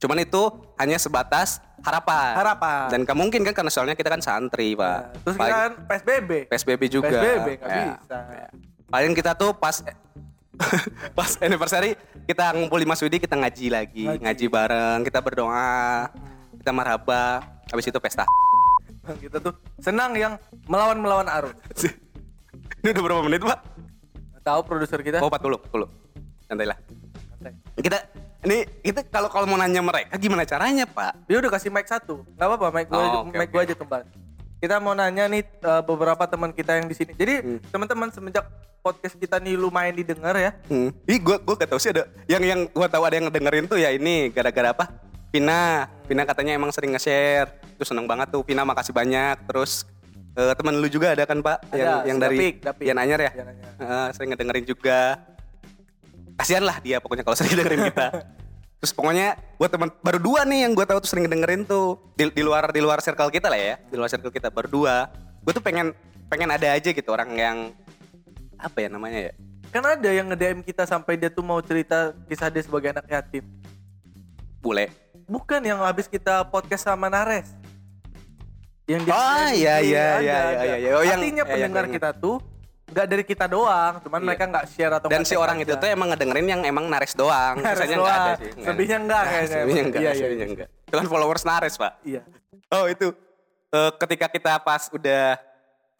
Cuman 0.00 0.18
itu 0.18 0.42
hanya 0.76 0.96
sebatas 0.96 1.60
harapan. 1.80 2.32
Harapan. 2.34 2.88
Dan 2.88 3.00
gak 3.04 3.16
mungkin 3.16 3.40
kan 3.42 3.52
karena 3.54 3.70
soalnya 3.70 3.94
kita 3.94 4.08
kan 4.08 4.20
santri, 4.20 4.72
Pak. 4.72 4.80
Nah, 4.82 5.04
terus 5.22 5.34
kita 5.36 5.44
Paling- 5.44 5.56
kan 5.56 5.72
PSBB. 5.86 6.30
PSBB 6.48 6.82
juga. 6.88 7.08
PSBB 7.12 7.48
nggak 7.56 7.68
Ya. 7.68 7.84
bisa. 8.00 8.18
Paling 8.84 9.12
kita 9.12 9.32
tuh 9.34 9.52
pas 9.52 9.76
pas 11.18 11.30
anniversary 11.38 11.98
kita 12.24 12.54
ngumpul 12.54 12.78
di 12.78 12.86
Mas 12.86 13.00
Widi 13.00 13.18
kita 13.18 13.34
ngaji 13.34 13.66
lagi, 13.68 14.04
Ngaji. 14.06 14.22
ngaji, 14.22 14.44
bareng, 14.48 14.98
kita 15.02 15.18
berdoa, 15.20 16.08
kita 16.56 16.70
marhaba, 16.70 17.42
habis 17.68 17.84
itu 17.84 17.98
pesta. 17.98 18.24
kita 19.18 19.36
tuh 19.44 19.52
senang 19.78 20.14
yang 20.14 20.38
melawan 20.64 20.96
melawan 20.96 21.28
arus. 21.28 21.56
Ini 22.80 22.92
udah 22.92 23.02
berapa 23.02 23.22
menit, 23.24 23.40
Pak? 23.40 23.60
Tahu 24.44 24.60
produser 24.62 25.00
kita? 25.00 25.20
Oh, 25.20 25.28
40, 25.28 25.56
40. 25.72 25.88
Santai 26.44 26.68
lah. 26.68 26.78
Kita 27.76 27.96
Ini 28.44 28.60
itu 28.84 29.00
kalau 29.08 29.32
kalau 29.32 29.48
mau 29.48 29.56
nanya 29.56 29.80
mereka 29.80 30.20
gimana 30.20 30.44
caranya, 30.44 30.84
Pak? 30.84 31.24
Dia 31.24 31.40
udah 31.40 31.48
kasih 31.48 31.72
mic 31.72 31.88
satu. 31.88 32.20
Gak 32.36 32.44
apa-apa, 32.44 32.68
mic 32.70 32.86
gue 32.86 32.94
Oh, 32.94 33.24
oke, 33.24 33.32
mic 33.32 33.48
oke. 33.48 33.52
gua 33.52 33.62
aja 33.64 33.72
kembali. 33.72 34.04
Kita 34.64 34.80
mau 34.80 34.96
nanya 34.96 35.28
nih 35.28 35.44
eh, 35.44 35.82
beberapa 35.84 36.24
teman 36.24 36.48
kita 36.48 36.80
yang 36.80 36.88
di 36.88 36.96
sini. 36.96 37.12
Jadi 37.12 37.34
Hmm. 37.44 37.60
teman-teman 37.68 38.08
semenjak 38.08 38.48
podcast 38.80 39.12
kita 39.20 39.36
nih 39.36 39.60
lumayan 39.60 39.92
didengar 39.92 40.32
ya. 40.40 40.56
Hmm. 40.72 40.88
Ih, 41.04 41.20
gua 41.20 41.36
gua 41.36 41.52
gak 41.52 41.68
tahu 41.68 41.76
sih 41.76 41.92
ada 41.92 42.08
yang 42.24 42.40
yang 42.40 42.60
gua 42.72 42.88
tahu 42.88 43.04
ada 43.04 43.20
yang 43.20 43.28
dengerin 43.28 43.68
tuh 43.68 43.76
ya 43.76 43.92
ini 43.92 44.32
gara-gara 44.32 44.72
apa? 44.72 44.88
Pina, 45.28 45.84
Pina 46.08 46.24
katanya 46.24 46.56
emang 46.56 46.72
sering 46.72 46.96
nge-share. 46.96 47.76
Itu 47.76 47.84
seneng 47.84 48.08
banget 48.08 48.32
tuh. 48.32 48.40
Pina 48.40 48.64
makasih 48.64 48.96
banyak. 48.96 49.36
Terus 49.44 49.84
eh, 50.32 50.56
teman 50.56 50.80
lu 50.80 50.88
juga 50.88 51.12
ada 51.12 51.28
kan, 51.28 51.44
Pak? 51.44 51.68
Ada, 51.68 51.76
yang 51.76 52.16
yang 52.16 52.18
dari 52.24 52.36
Dapik, 52.40 52.54
Dapik. 52.64 52.84
Yan 52.88 52.98
Anyar 53.04 53.20
ya? 53.20 53.30
Yan 53.36 53.48
Anyar. 53.52 53.70
Heeh, 53.84 54.06
sering 54.16 54.28
ngedengerin 54.32 54.64
juga. 54.64 55.20
Kasihan 56.40 56.64
lah 56.64 56.80
dia 56.80 57.04
pokoknya 57.04 57.20
kalau 57.20 57.36
sering 57.36 57.52
dengerin 57.52 57.92
kita. 57.92 58.06
Terus 58.84 58.92
pokoknya 58.92 59.40
buat 59.56 59.72
teman 59.72 59.88
baru 60.04 60.20
dua 60.20 60.44
nih 60.44 60.68
yang 60.68 60.76
gue 60.76 60.84
tahu 60.84 61.00
tuh 61.00 61.08
sering 61.08 61.24
dengerin 61.24 61.64
tuh 61.64 61.96
di, 62.20 62.28
di 62.28 62.44
luar 62.44 62.68
di 62.68 62.84
luar 62.84 63.00
circle 63.00 63.32
kita 63.32 63.48
lah 63.48 63.56
ya, 63.56 63.80
di 63.80 63.96
luar 63.96 64.12
circle 64.12 64.28
kita 64.28 64.52
baru 64.52 64.68
dua. 64.68 65.08
Gue 65.40 65.56
tuh 65.56 65.64
pengen 65.64 65.96
pengen 66.28 66.52
ada 66.52 66.68
aja 66.68 66.92
gitu 66.92 67.08
orang 67.08 67.32
yang 67.32 67.56
apa 68.60 68.84
ya 68.84 68.92
namanya 68.92 69.32
ya? 69.32 69.32
Kan 69.72 69.88
ada 69.88 70.04
yang 70.12 70.28
nge-DM 70.28 70.60
kita 70.60 70.84
sampai 70.84 71.16
dia 71.16 71.32
tuh 71.32 71.40
mau 71.40 71.64
cerita 71.64 72.12
kisah 72.28 72.52
dia 72.52 72.60
sebagai 72.60 72.92
anak 72.92 73.08
yatim. 73.08 73.48
Bule. 74.60 74.92
Bukan 75.24 75.64
yang 75.64 75.80
habis 75.80 76.04
kita 76.04 76.44
podcast 76.52 76.84
sama 76.84 77.08
Nares. 77.08 77.56
Yang 78.84 79.08
Oh, 79.08 79.48
iya, 79.48 79.80
iya, 79.80 80.20
iya, 80.20 80.40
iya, 80.52 80.74
iya. 80.76 80.90
Oh, 80.92 81.00
yang- 81.00 81.24
Artinya 81.24 81.40
iya, 81.40 81.48
iya, 81.48 81.52
pendengar 81.56 81.88
iya. 81.88 81.92
kita 81.96 82.12
tuh 82.20 82.36
nggak 82.94 83.06
dari 83.06 83.24
kita 83.24 83.44
doang, 83.44 83.98
cuman 83.98 84.16
Iya. 84.16 84.26
mereka 84.30 84.44
nggak 84.46 84.64
share 84.68 84.94
atau 84.94 85.08
Dan 85.08 85.20
nggak 85.20 85.28
si 85.28 85.34
orang 85.34 85.58
itu 85.58 85.74
aja. 85.74 85.82
tuh 85.82 85.88
emang 85.90 86.08
ngedengerin 86.08 86.46
yang 86.46 86.62
emang 86.62 86.86
nares 86.86 87.10
doang. 87.12 87.58
Nares 87.58 87.74
Sisanya 87.76 87.96
nggak 87.98 88.14
ada 88.14 88.32
sih. 88.32 88.46
Nggak 88.46 88.62
Selebihnya 88.62 88.94
ada. 88.94 89.04
nggak 89.04 89.18
Nah, 89.18 89.26
kayaknya. 89.28 89.50
Selebihnya 89.50 89.82
enggak, 89.82 90.00
Iya, 90.00 90.12
iya, 90.12 90.26
iya. 90.28 90.46
enggak. 90.46 90.68
Itu 90.84 90.94
kan 90.94 91.06
followers 91.08 91.42
nares, 91.42 91.74
Pak. 91.74 91.92
Iya. 92.02 92.22
Oh, 92.70 92.86
itu. 92.86 93.06
Eh, 93.68 93.90
ketika 93.98 94.26
kita 94.28 94.52
pas 94.60 94.86
udah 94.88 95.34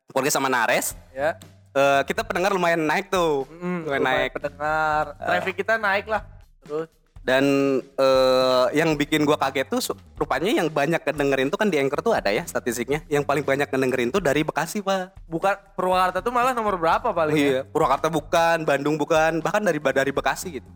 podcast 0.09 0.37
sama 0.37 0.47
Nares, 0.47 0.95
Ya. 1.11 1.35
eh, 1.73 2.01
kita 2.05 2.23
pendengar 2.23 2.55
lumayan 2.55 2.79
naik 2.81 3.11
tuh. 3.11 3.51
Mm, 3.51 3.79
lumayan 3.85 4.03
naik. 4.05 4.31
pendengar. 4.33 5.05
Traffic 5.19 5.55
kita 5.57 5.75
naik 5.75 6.07
lah. 6.07 6.23
Terus 6.61 6.87
Dan 7.25 7.45
eh, 7.81 8.67
yang 8.77 9.01
bikin 9.01 9.25
gua 9.25 9.41
kaget 9.41 9.73
tuh 9.73 9.81
rupanya 10.21 10.61
yang 10.61 10.69
banyak 10.69 11.01
kedengerin 11.01 11.49
tuh 11.49 11.57
kan 11.57 11.73
di 11.73 11.81
Anchor 11.81 12.05
tuh 12.05 12.13
ada 12.13 12.29
ya 12.29 12.45
statistiknya. 12.45 13.01
Yang 13.09 13.25
paling 13.25 13.41
banyak 13.41 13.65
kedengerin 13.65 14.13
tuh 14.13 14.21
dari 14.21 14.45
Bekasi, 14.45 14.85
Pak. 14.85 15.25
bukan 15.25 15.57
Purwakarta 15.73 16.21
tuh 16.21 16.29
malah 16.29 16.53
nomor 16.53 16.77
berapa 16.77 17.17
paling 17.17 17.33
ya? 17.33 17.41
Iya, 17.41 17.61
Purwakarta 17.65 18.13
bukan, 18.13 18.69
Bandung 18.69 19.01
bukan, 19.01 19.41
bahkan 19.41 19.65
dari 19.65 19.81
dari 19.81 20.13
Bekasi 20.13 20.61
gitu. 20.61 20.69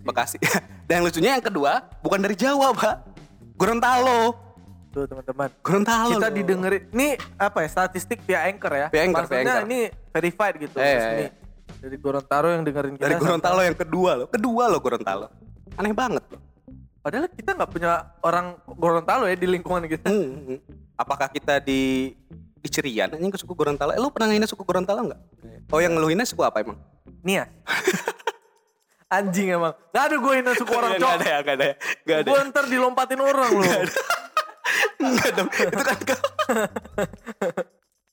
Bekasi. 0.00 0.40
Dan 0.88 1.00
yang 1.00 1.04
lucunya 1.04 1.30
yang 1.36 1.44
kedua 1.44 1.84
bukan 2.00 2.18
dari 2.24 2.32
Jawa, 2.32 2.72
Pak. 2.72 2.96
Gorontalo. 3.60 4.32
Tuh 4.96 5.04
teman-teman. 5.04 5.52
Gorontalo. 5.60 6.16
Kita 6.16 6.28
didengerin. 6.32 6.82
Ini 6.96 7.08
apa 7.36 7.60
ya? 7.60 7.68
Statistik 7.68 8.24
via 8.24 8.48
Anchor 8.48 8.72
ya. 8.72 8.86
Via 8.88 9.04
Anchor, 9.04 9.28
via 9.28 9.36
Maksudnya 9.36 9.52
Anchor. 9.52 9.68
ini 9.68 9.80
verified 10.16 10.54
gitu. 10.64 10.76
Iya, 10.80 10.96
resmi. 10.96 11.20
iya. 11.20 11.30
Dari 11.80 11.96
Gorontalo 12.00 12.48
yang 12.48 12.62
dengerin 12.64 12.92
kita. 12.96 13.04
dari 13.04 13.14
sampai- 13.14 13.24
Gorontalo 13.28 13.60
yang 13.60 13.76
kedua 13.76 14.10
loh. 14.16 14.26
Kedua 14.32 14.64
loh 14.64 14.80
Gorontalo. 14.80 15.28
Aneh 15.80 15.96
banget. 15.96 16.20
Padahal 17.00 17.24
kita 17.32 17.56
nggak 17.56 17.70
punya 17.72 18.12
orang 18.20 18.60
Gorontalo 18.76 19.24
ya 19.24 19.32
di 19.32 19.48
lingkungan 19.48 19.88
kita. 19.88 20.12
Hmm. 20.12 20.60
Apakah 21.00 21.32
kita 21.32 21.56
di 21.64 22.12
di 22.60 22.68
Cerian 22.68 23.08
anjing 23.08 23.32
ke 23.32 23.40
suku 23.40 23.56
Gorontalo? 23.56 23.96
Eh, 23.96 24.00
lu 24.00 24.12
pernah 24.12 24.28
ngehina 24.28 24.44
suku 24.44 24.60
Gorontalo 24.68 25.08
enggak? 25.08 25.20
Oh, 25.72 25.80
yang 25.80 25.96
ngeluhinnya 25.96 26.28
suku 26.28 26.44
apa 26.44 26.60
emang? 26.60 26.76
Nias. 27.24 27.48
Anjing 29.10 29.56
emang. 29.56 29.74
Gak 29.90 30.04
ada 30.06 30.16
gue 30.22 30.32
hina 30.38 30.52
suku 30.54 30.70
orang 30.70 30.94
Enggak 30.94 31.02
cok. 31.02 31.18
ada 31.18 31.26
ya, 31.26 31.38
enggak 31.42 31.56
ada 31.56 31.64
ya. 31.64 31.74
Enggak 31.98 32.18
ada. 32.20 32.28
Gue 32.30 32.38
ntar 32.46 32.64
dilompatin 32.70 33.20
orang 33.24 33.50
loh. 33.58 33.74
Enggak 35.02 35.30
dong. 35.34 35.48
Itu 35.50 35.82
kan 35.82 35.98
kau. 36.06 36.22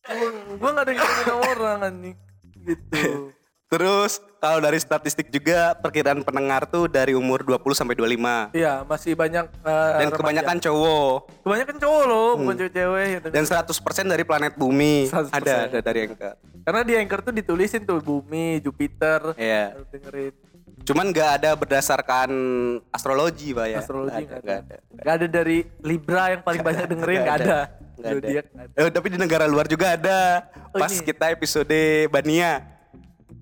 gue 0.57 0.70
gak 0.74 0.86
ada 0.88 0.91
yang 0.95 1.38
orang 1.38 1.80
anjing. 1.86 2.18
Gitu. 2.65 3.30
Terus 3.68 4.24
kalau 4.38 4.63
dari 4.63 4.80
statistik 4.80 5.28
juga 5.28 5.76
perkiraan 5.76 6.24
pendengar 6.24 6.63
tuh 6.63 6.88
dari 6.88 7.11
umur 7.11 7.43
20 7.43 7.76
sampai 7.76 7.93
25. 7.93 8.55
Iya 8.55 8.88
masih 8.88 9.11
banyak. 9.11 9.43
eh, 9.43 9.91
Dan 9.97 10.07
remaja. 10.07 10.15
kebanyakan 10.15 10.57
cowok. 10.63 11.15
Kebanyakan 11.43 11.76
cowok 11.78 12.03
loh, 12.05 12.30
bukan 12.38 12.55
cewek-cewek. 12.57 13.05
yang 13.09 13.22
Dan 13.28 13.43
100% 13.43 13.68
dari 14.07 14.24
planet 14.24 14.53
bumi 14.55 14.95
100%. 15.05 15.36
ada 15.36 15.53
ada 15.68 15.80
dari 15.82 15.99
Anchor. 16.01 16.34
Karena 16.63 16.82
di 16.82 16.93
Anchor 16.95 17.20
tuh 17.22 17.34
ditulisin 17.34 17.84
tuh 17.84 17.99
bumi, 17.99 18.63
Jupiter. 18.63 19.36
Iya. 19.36 19.76
Dengerin 19.86 20.32
Cuman 20.88 21.11
nggak 21.11 21.30
ada 21.36 21.51
berdasarkan 21.51 22.30
astrologi, 22.88 23.51
Pak 23.51 23.68
ya. 23.68 23.78
astrologi 23.78 24.24
nggak 24.24 24.39
ada. 24.39 24.55
ada. 24.63 24.76
Nggak 24.95 25.13
ada 25.13 25.28
dari 25.28 25.57
Libra 25.82 26.24
yang 26.32 26.41
paling 26.41 26.63
banyak 26.63 26.88
dengerin 26.88 27.20
nggak 27.20 27.38
ada. 27.38 27.59
Nggak 27.99 28.07
ada. 28.07 28.15
Zodiac 28.15 28.45
nggak 28.47 28.65
ada. 28.65 28.76
Eh, 28.80 28.91
tapi 28.95 29.07
di 29.11 29.18
negara 29.20 29.43
luar 29.43 29.68
juga 29.68 29.91
ada. 29.91 30.47
Oh, 30.72 30.80
Pas 30.80 30.88
ini. 30.89 31.03
kita 31.03 31.28
episode 31.28 31.76
Bania, 32.07 32.63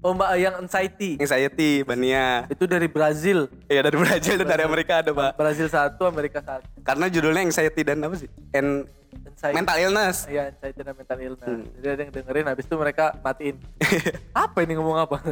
Oh 0.02 0.14
mbak 0.14 0.30
yang 0.38 0.56
anxiety 0.62 1.18
anxiety 1.18 1.82
Bania. 1.82 2.46
itu 2.50 2.66
dari 2.66 2.86
Brazil. 2.86 3.50
Iya 3.66 3.86
dari 3.86 3.98
Brazil 3.98 4.36
dan 4.42 4.48
dari 4.50 4.64
Amerika 4.66 5.02
ada, 5.02 5.10
Pak. 5.14 5.38
Brazil 5.38 5.66
satu, 5.70 6.06
Amerika 6.06 6.42
satu. 6.42 6.66
Karena 6.82 7.06
judulnya 7.10 7.42
anxiety 7.42 7.82
dan 7.82 8.02
apa 8.02 8.18
sih? 8.18 8.30
And 8.54 8.86
Anxiety. 9.26 9.56
mental 9.58 9.78
illness. 9.82 10.18
Iya, 10.26 10.54
anxiety 10.54 10.82
dan 10.82 10.94
mental 10.94 11.20
illness. 11.22 11.50
Hmm. 11.50 11.66
Jadi 11.82 11.88
ada 11.90 12.02
yang 12.02 12.14
dengerin, 12.14 12.46
habis 12.50 12.66
itu 12.66 12.76
mereka 12.78 13.06
matiin. 13.20 13.56
apa 14.46 14.58
ini 14.62 14.74
ngomong 14.78 14.98
apa? 15.02 15.18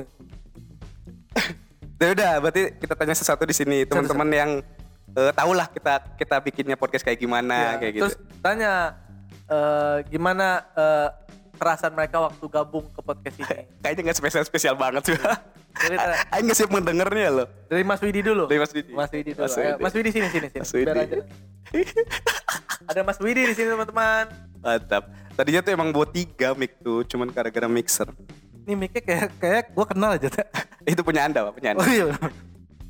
Ya 2.02 2.12
udah, 2.12 2.34
berarti 2.44 2.76
kita 2.84 3.00
tanya 3.00 3.16
sesuatu 3.16 3.48
di 3.48 3.56
sini 3.56 3.88
teman-teman 3.88 4.28
yang 4.28 4.52
eh, 5.16 5.32
tahu 5.32 5.56
lah 5.56 5.72
kita 5.72 6.04
kita 6.20 6.36
bikinnya 6.44 6.76
podcast 6.76 7.00
kayak 7.00 7.16
gimana 7.16 7.56
Ya, 7.56 7.80
kayak 7.80 7.94
gitu. 7.96 8.04
Terus 8.04 8.16
tanya 8.44 9.00
eh, 9.48 9.98
gimana 10.12 10.68
eh, 10.76 11.08
perasaan 11.58 11.94
mereka 11.94 12.18
waktu 12.20 12.46
gabung 12.50 12.86
ke 12.90 13.02
podcast 13.02 13.36
ini? 13.40 13.66
Kayaknya 13.84 14.02
nggak 14.10 14.18
spesial-spesial 14.20 14.76
banget 14.76 15.14
sih. 15.14 15.16
Eh, 15.16 15.98
Aing 16.34 16.46
nggak 16.50 16.58
siap 16.58 16.72
mendengarnya 16.74 17.30
loh. 17.30 17.48
Dari 17.70 17.84
Mas 17.86 18.02
Widi 18.02 18.22
dulu. 18.22 18.46
Dari 18.50 18.60
Mas 18.62 18.72
Widi. 18.74 18.92
Mas 18.94 19.12
Widi 19.14 19.32
dulu. 19.34 19.44
Mas 19.46 19.56
Ayo, 19.58 19.64
Widi. 19.78 19.84
Mas 19.84 19.94
Widi 19.94 20.10
sini 20.14 20.28
sini 20.30 20.48
sini. 20.50 20.62
Mas 20.62 20.72
Widi. 20.74 20.86
Biar 20.86 20.98
aja. 21.02 21.16
Ada 22.92 23.02
Mas 23.06 23.20
Widi 23.22 23.42
di 23.50 23.54
sini 23.56 23.68
teman-teman. 23.74 24.26
Mantap. 24.62 25.04
Tadinya 25.34 25.62
tuh 25.66 25.72
emang 25.74 25.90
buat 25.90 26.14
tiga 26.14 26.54
mic 26.54 26.78
tuh, 26.86 27.02
cuman 27.10 27.34
gara-gara 27.34 27.66
mixer. 27.66 28.06
Ini 28.64 28.74
mic 28.78 28.94
kayak 29.02 29.34
kayak 29.42 29.64
gua 29.74 29.86
kenal 29.90 30.14
aja. 30.14 30.30
Itu 30.86 31.02
punya 31.02 31.26
anda, 31.26 31.50
Pak, 31.50 31.54
punya 31.58 31.74
anda. 31.74 31.82
Oh 31.82 31.90
iya. 31.90 32.06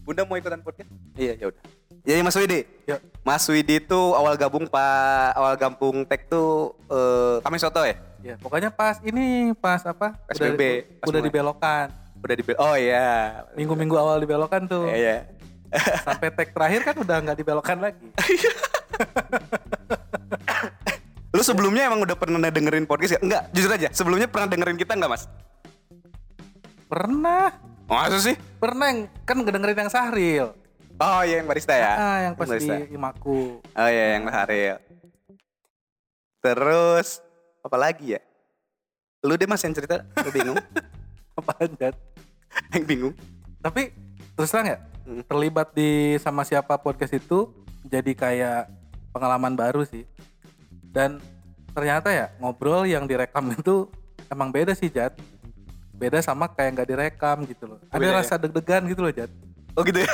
Bunda 0.03 0.27
mau 0.27 0.35
ikutan 0.35 0.59
podcast? 0.59 0.91
Iya, 1.15 1.39
ya 1.39 1.45
udah. 1.47 1.63
Jadi 2.03 2.19
Mas 2.19 2.35
Widi. 2.35 2.59
Yuk. 2.83 2.99
Mas 3.23 3.47
Widi 3.47 3.79
tuh 3.79 4.11
awal 4.19 4.35
gabung 4.35 4.67
Pak, 4.67 5.31
awal 5.39 5.55
gabung 5.55 6.03
Tek 6.03 6.27
tuh 6.27 6.75
eh 6.91 7.39
kami 7.39 7.55
soto 7.55 7.79
ya? 7.87 7.95
Ya, 8.23 8.35
pokoknya 8.39 8.71
pas 8.71 8.99
ini 9.03 9.51
pas 9.55 9.83
apa? 9.83 10.15
PSBB, 10.31 10.59
Udah, 10.59 10.99
pas 10.99 11.07
udah 11.11 11.19
mulai. 11.19 11.27
dibelokan. 11.31 11.87
Udah 12.23 12.35
di 12.39 12.43
Oh 12.55 12.75
iya. 12.79 13.43
Minggu-minggu 13.59 13.95
awal 13.99 14.23
dibelokan 14.23 14.63
tuh. 14.63 14.87
Iya, 14.87 14.95
iya. 14.95 15.17
Sampai 16.07 16.31
tag 16.31 16.55
terakhir 16.55 16.81
kan 16.87 16.95
udah 16.99 17.17
nggak 17.19 17.37
dibelokan 17.39 17.77
lagi. 17.83 18.07
Lu 21.33 21.41
sebelumnya 21.41 21.89
emang 21.89 22.05
udah 22.05 22.15
pernah 22.15 22.37
dengerin 22.47 22.85
podcast 22.85 23.17
gak? 23.17 23.23
Enggak, 23.25 23.43
jujur 23.51 23.71
aja. 23.73 23.89
Sebelumnya 23.91 24.29
pernah 24.29 24.47
dengerin 24.47 24.77
kita 24.77 24.93
enggak, 24.93 25.11
Mas? 25.17 25.23
Pernah. 26.87 27.57
Masa 27.89 28.21
sih? 28.21 28.37
Pernah 28.61 29.09
kan 29.27 29.41
ngedengerin 29.41 29.83
yang 29.83 29.91
Sahril. 29.91 30.53
Oh 30.95 31.21
iya 31.21 31.41
yang 31.41 31.47
barista 31.47 31.73
ya? 31.73 31.93
Ah, 31.93 32.17
yang 32.21 32.33
pas 32.33 32.45
barista. 32.45 32.73
di 32.77 32.93
Imaku. 32.93 33.59
Oh 33.59 33.89
iya 33.89 34.15
yang 34.15 34.25
Haril. 34.27 34.77
Terus 36.39 37.19
apa 37.59 37.77
lagi 37.77 38.13
ya? 38.13 38.21
Lu 39.23 39.33
deh 39.33 39.47
mas 39.47 39.63
yang 39.63 39.71
cerita, 39.71 40.03
lu 40.19 40.29
bingung? 40.29 40.59
Apaan, 41.39 41.71
Jat? 41.79 41.95
yang 42.69 42.85
bingung? 42.85 43.13
Tapi 43.57 43.89
terus 44.35 44.51
terang 44.51 44.67
ya, 44.67 44.79
Hmm. 45.03 45.19
terlibat 45.21 45.75
di 45.75 46.15
sama 46.15 46.43
siapa 46.43 46.77
podcast 46.77 47.11
itu 47.11 47.51
jadi 47.83 48.11
kayak 48.13 48.71
pengalaman 49.09 49.51
baru 49.51 49.83
sih. 49.83 50.07
Dan 50.85 51.19
ternyata 51.73 52.07
ya 52.07 52.31
ngobrol 52.37 52.85
yang 52.85 53.03
direkam 53.03 53.51
itu 53.57 53.87
emang 54.27 54.47
beda 54.47 54.71
sih 54.71 54.87
Jat. 54.87 55.15
Beda 55.91 56.19
sama 56.19 56.47
kayak 56.47 56.69
nggak 56.73 56.89
direkam 56.89 57.37
gitu 57.43 57.63
loh. 57.65 57.79
Ada 57.89 57.99
Beda 57.99 58.07
ya? 58.09 58.15
rasa 58.15 58.33
deg-degan 58.37 58.83
gitu 58.85 59.01
loh 59.01 59.11
Jat. 59.11 59.31
Oh 59.73 59.81
gitu 59.81 59.99
ya? 59.99 60.09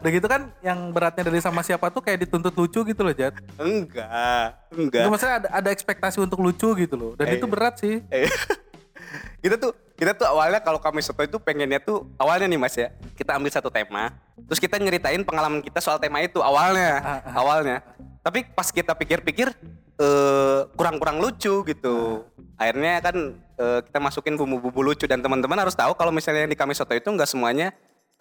Udah 0.00 0.10
gitu 0.10 0.24
kan 0.24 0.48
yang 0.60 0.88
beratnya 0.88 1.24
dari 1.24 1.36
sama 1.38 1.60
siapa 1.60 1.88
tuh 1.88 2.00
kayak 2.00 2.24
dituntut 2.24 2.52
lucu 2.52 2.80
gitu 2.82 3.00
loh 3.00 3.12
Jat. 3.12 3.36
enggak, 3.56 4.48
Itu 4.68 4.80
enggak. 4.80 5.04
maksudnya 5.06 5.34
ada, 5.38 5.48
ada 5.52 5.68
ekspektasi 5.70 6.18
untuk 6.18 6.40
lucu 6.40 6.72
gitu 6.74 6.94
loh. 6.94 7.12
Dan 7.12 7.28
Eh, 7.28 7.36
itu 7.36 7.44
iya. 7.44 7.52
berat 7.52 7.74
sih. 7.76 8.00
Eh, 8.06 8.24
kita 9.44 9.56
tuh 9.56 9.72
kita 9.94 10.10
tuh 10.12 10.26
awalnya 10.26 10.58
kalau 10.58 10.80
kami 10.80 10.98
soto 10.98 11.20
itu 11.20 11.36
pengennya 11.36 11.78
tuh 11.78 12.08
awalnya 12.16 12.48
nih 12.48 12.58
mas 12.58 12.74
ya 12.74 12.88
kita 13.14 13.30
ambil 13.32 13.46
satu 13.48 13.68
tema 13.68 14.10
terus 14.42 14.58
kita 14.58 14.74
nyeritain 14.74 15.22
pengalaman 15.22 15.60
kita 15.60 15.78
soal 15.78 16.00
tema 16.00 16.18
itu 16.18 16.40
awalnya 16.40 16.98
Ah, 16.98 17.20
ah. 17.22 17.34
awalnya 17.38 17.78
tapi 18.18 18.42
pas 18.42 18.66
kita 18.66 18.90
pikir-pikir 18.90 19.54
eh, 19.94 20.60
kurang-kurang 20.74 21.22
lucu 21.22 21.62
gitu 21.62 22.26
akhirnya 22.56 22.98
kan 22.98 23.16
eh, 23.54 23.80
kita 23.84 23.98
masukin 24.00 24.34
bumbu-bumbu 24.34 24.82
lucu 24.82 25.04
dan 25.04 25.20
teman-teman 25.20 25.60
harus 25.60 25.76
tahu 25.76 25.94
kalau 25.94 26.10
misalnya 26.10 26.48
di 26.48 26.56
kami 26.56 26.74
soto 26.74 26.90
itu 26.90 27.06
nggak 27.06 27.28
semuanya 27.28 27.70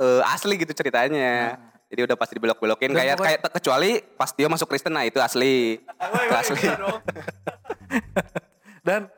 eh, 0.03 0.21
asli 0.27 0.59
gitu 0.59 0.75
ceritanya 0.75 1.55
Jadi 1.93 2.09
udah 2.09 2.17
pasti 2.17 2.33
dibelok-belokin 2.41 2.89
kayak 2.89 3.21
kayak 3.21 3.39
kecuali 3.53 4.01
pas 4.17 4.33
Tio 4.33 4.49
masuk 4.49 4.65
Kristen 4.65 4.97
nah 4.97 5.05
itu 5.05 5.21
asli. 5.21 5.77
Itu 5.77 6.33
asli. 6.33 6.65
Dan 8.87 9.13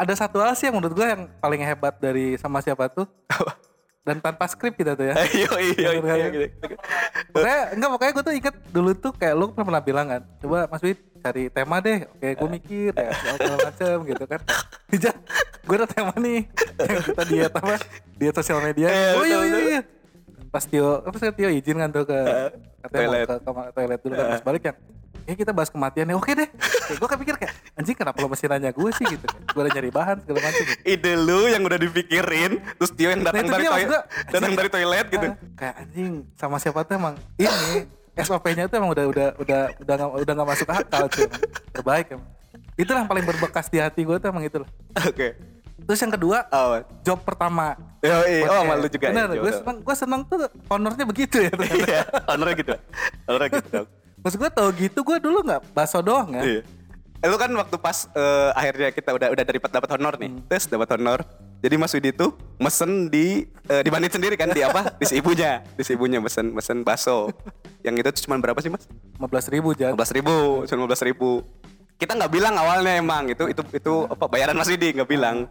ada 0.00 0.14
satu 0.16 0.40
hal 0.40 0.56
sih 0.56 0.70
yang 0.70 0.80
menurut 0.80 0.96
gue 0.96 1.06
yang 1.10 1.28
paling 1.42 1.60
hebat 1.60 2.00
dari 2.00 2.40
sama 2.40 2.64
siapa 2.64 2.88
tuh. 2.88 3.04
Dan 4.00 4.16
tanpa 4.24 4.48
skrip 4.48 4.80
kita 4.80 4.96
tuh 4.96 5.12
ya. 5.12 5.14
Iya 5.42 5.50
iya 5.60 5.90
iya 6.00 6.26
gitu. 6.32 6.46
Pokoknya 7.36 7.60
enggak 7.76 7.90
pokoknya 7.92 8.12
gue 8.16 8.24
tuh 8.24 8.34
inget 8.34 8.54
dulu 8.72 8.90
tuh 8.96 9.12
kayak 9.12 9.34
lu 9.36 9.52
pernah 9.52 9.82
bilang 9.84 10.06
kan. 10.08 10.22
Coba 10.40 10.64
Mas 10.72 10.80
Wid 10.80 10.98
cari 11.20 11.52
tema 11.52 11.84
deh. 11.84 12.08
Oke 12.16 12.28
gue 12.32 12.48
mikir 12.48 12.92
ya 12.96 13.12
segala 13.36 13.58
macem 13.68 13.96
gitu 14.08 14.24
kan. 14.24 14.40
Dijak 14.94 15.14
gue 15.68 15.76
ada 15.76 15.88
tema 15.90 16.14
nih. 16.16 16.48
Yang 16.80 17.04
kita 17.12 17.22
diet 17.28 17.52
apa? 17.52 17.76
Diet 18.16 18.34
sosial 18.40 18.58
media. 18.64 18.88
Eh, 18.88 19.12
oh 19.20 19.24
iya 19.28 19.38
iya 19.44 19.58
iya. 19.60 19.82
Pas 20.50 20.62
Tio, 20.62 21.00
apa 21.00 21.14
sih 21.14 21.30
Tio 21.30 21.48
izin 21.48 21.76
kan 21.76 21.90
tuh 21.90 22.04
ke 22.04 22.18
toilet. 22.88 23.24
ke 23.24 23.34
kamar 23.40 23.70
toilet 23.70 24.00
dulu 24.00 24.14
kan. 24.14 24.26
Pas 24.30 24.42
balik 24.44 24.62
yang 24.66 24.76
ya 25.22 25.34
kita 25.36 25.52
bahas 25.52 25.70
kematian 25.70 26.06
ya. 26.06 26.14
Oke 26.14 26.34
deh. 26.34 26.48
Kayak 26.50 26.98
gue 26.98 27.08
kepikir 27.08 27.34
kayak 27.38 27.52
anjing 27.74 27.94
kenapa 27.94 28.18
lo 28.18 28.26
masih 28.26 28.46
nanya 28.46 28.70
gue 28.70 28.90
sih? 28.92 29.06
Gitu. 29.06 29.26
Gue 29.46 29.60
udah 29.62 29.72
nyari 29.72 29.90
bahan 29.90 30.16
segala 30.20 30.38
macam 30.42 30.62
gitu. 30.64 30.82
Ide 30.84 31.12
lu 31.14 31.40
yang 31.46 31.62
udah 31.62 31.78
dipikirin, 31.78 32.52
terus 32.76 32.90
Tio 32.90 33.08
yang 33.08 33.22
datang 33.22 33.46
itu 33.46 33.52
dari 33.52 33.66
toilet, 33.68 34.02
datang 34.34 34.52
dari 34.52 34.68
toilet 34.68 35.06
gitu. 35.06 35.26
Kayak 35.54 35.74
anjing 35.78 36.10
sama 36.34 36.56
siapa 36.58 36.82
tuh 36.82 36.94
emang? 36.96 37.14
Ini 37.36 37.86
SOP-nya 38.18 38.66
tuh 38.66 38.76
emang 38.76 38.90
udah 38.90 39.04
udah 39.06 39.28
udah 39.38 39.60
udah 39.78 39.94
gak, 39.96 40.10
udah 40.18 40.32
gak 40.34 40.48
masuk 40.50 40.68
akal 40.68 41.04
tuh 41.06 41.30
terbaik 41.70 42.10
emang. 42.10 42.26
Itulah 42.74 42.98
yang 43.00 43.08
paling 43.08 43.22
berbekas 43.22 43.66
di 43.68 43.78
hati 43.78 44.02
gue 44.02 44.16
tuh 44.16 44.28
emang 44.28 44.42
itulah. 44.42 44.66
Oke. 44.98 45.38
terus 45.80 45.96
yang 45.96 46.12
kedua 46.12 46.44
Oh. 46.50 46.76
job 47.00 47.18
pertama 47.20 47.72
Yo, 48.00 48.16
iya. 48.24 48.48
Oh, 48.48 48.64
malu 48.64 48.88
juga 48.88 49.12
ya. 49.12 49.28
gue 49.28 49.52
seneng 49.52 49.76
gue 49.84 49.96
seneng 49.96 50.20
tuh 50.24 50.38
honornya 50.72 51.04
begitu 51.04 51.36
ya. 51.44 51.52
Iya, 51.52 52.00
honornya 52.32 52.56
gitu. 52.56 52.72
Honornya 53.28 53.48
gitu. 53.60 53.68
dong. 53.68 53.88
maksud 54.20 54.36
gue 54.36 54.50
tau 54.52 54.68
gitu 54.76 55.00
gue 55.00 55.16
dulu 55.16 55.40
nggak 55.48 55.72
baso 55.72 55.96
doang 56.04 56.28
kan 56.28 56.44
Iya. 56.44 56.60
Eh, 57.20 57.28
Lu 57.28 57.36
kan 57.36 57.52
waktu 57.52 57.76
pas 57.76 58.08
eh, 58.16 58.50
akhirnya 58.56 58.88
kita 58.96 59.12
udah 59.12 59.28
udah 59.36 59.44
dapat 59.44 59.70
dapat 59.76 59.90
honor 59.92 60.14
nih. 60.16 60.30
Hmm. 60.32 60.40
Tes 60.48 60.64
dapat 60.64 60.88
honor. 60.96 61.20
Jadi 61.60 61.74
Mas 61.76 61.92
Widi 61.92 62.16
tuh 62.16 62.32
mesen 62.56 63.12
di 63.12 63.44
eh, 63.68 63.82
di 63.84 63.92
Bandit 63.92 64.16
sendiri 64.16 64.32
kan 64.40 64.48
di 64.48 64.64
apa? 64.64 64.96
di 64.96 65.04
si 65.04 65.20
ibunya. 65.20 65.60
Di 65.76 65.84
si 65.84 65.92
ibunya 65.92 66.16
mesen 66.16 66.56
mesen 66.56 66.80
bakso. 66.80 67.28
Yang 67.84 68.08
itu 68.16 68.24
cuma 68.24 68.40
berapa 68.40 68.56
sih, 68.64 68.72
Mas? 68.72 68.88
15 69.20 69.52
ribu 69.52 69.68
jan 69.76 69.92
15 69.92 70.16
ribu, 70.16 70.36
cuma 70.64 70.88
15 70.88 71.08
ribu. 71.12 71.30
Kita 72.00 72.16
nggak 72.16 72.32
bilang 72.32 72.56
awalnya 72.56 72.96
emang 72.96 73.28
itu 73.28 73.52
itu 73.52 73.60
itu 73.76 73.94
apa 74.08 74.24
bayaran 74.24 74.56
Mas 74.56 74.72
Widi 74.72 74.96
nggak 74.96 75.08
bilang. 75.08 75.44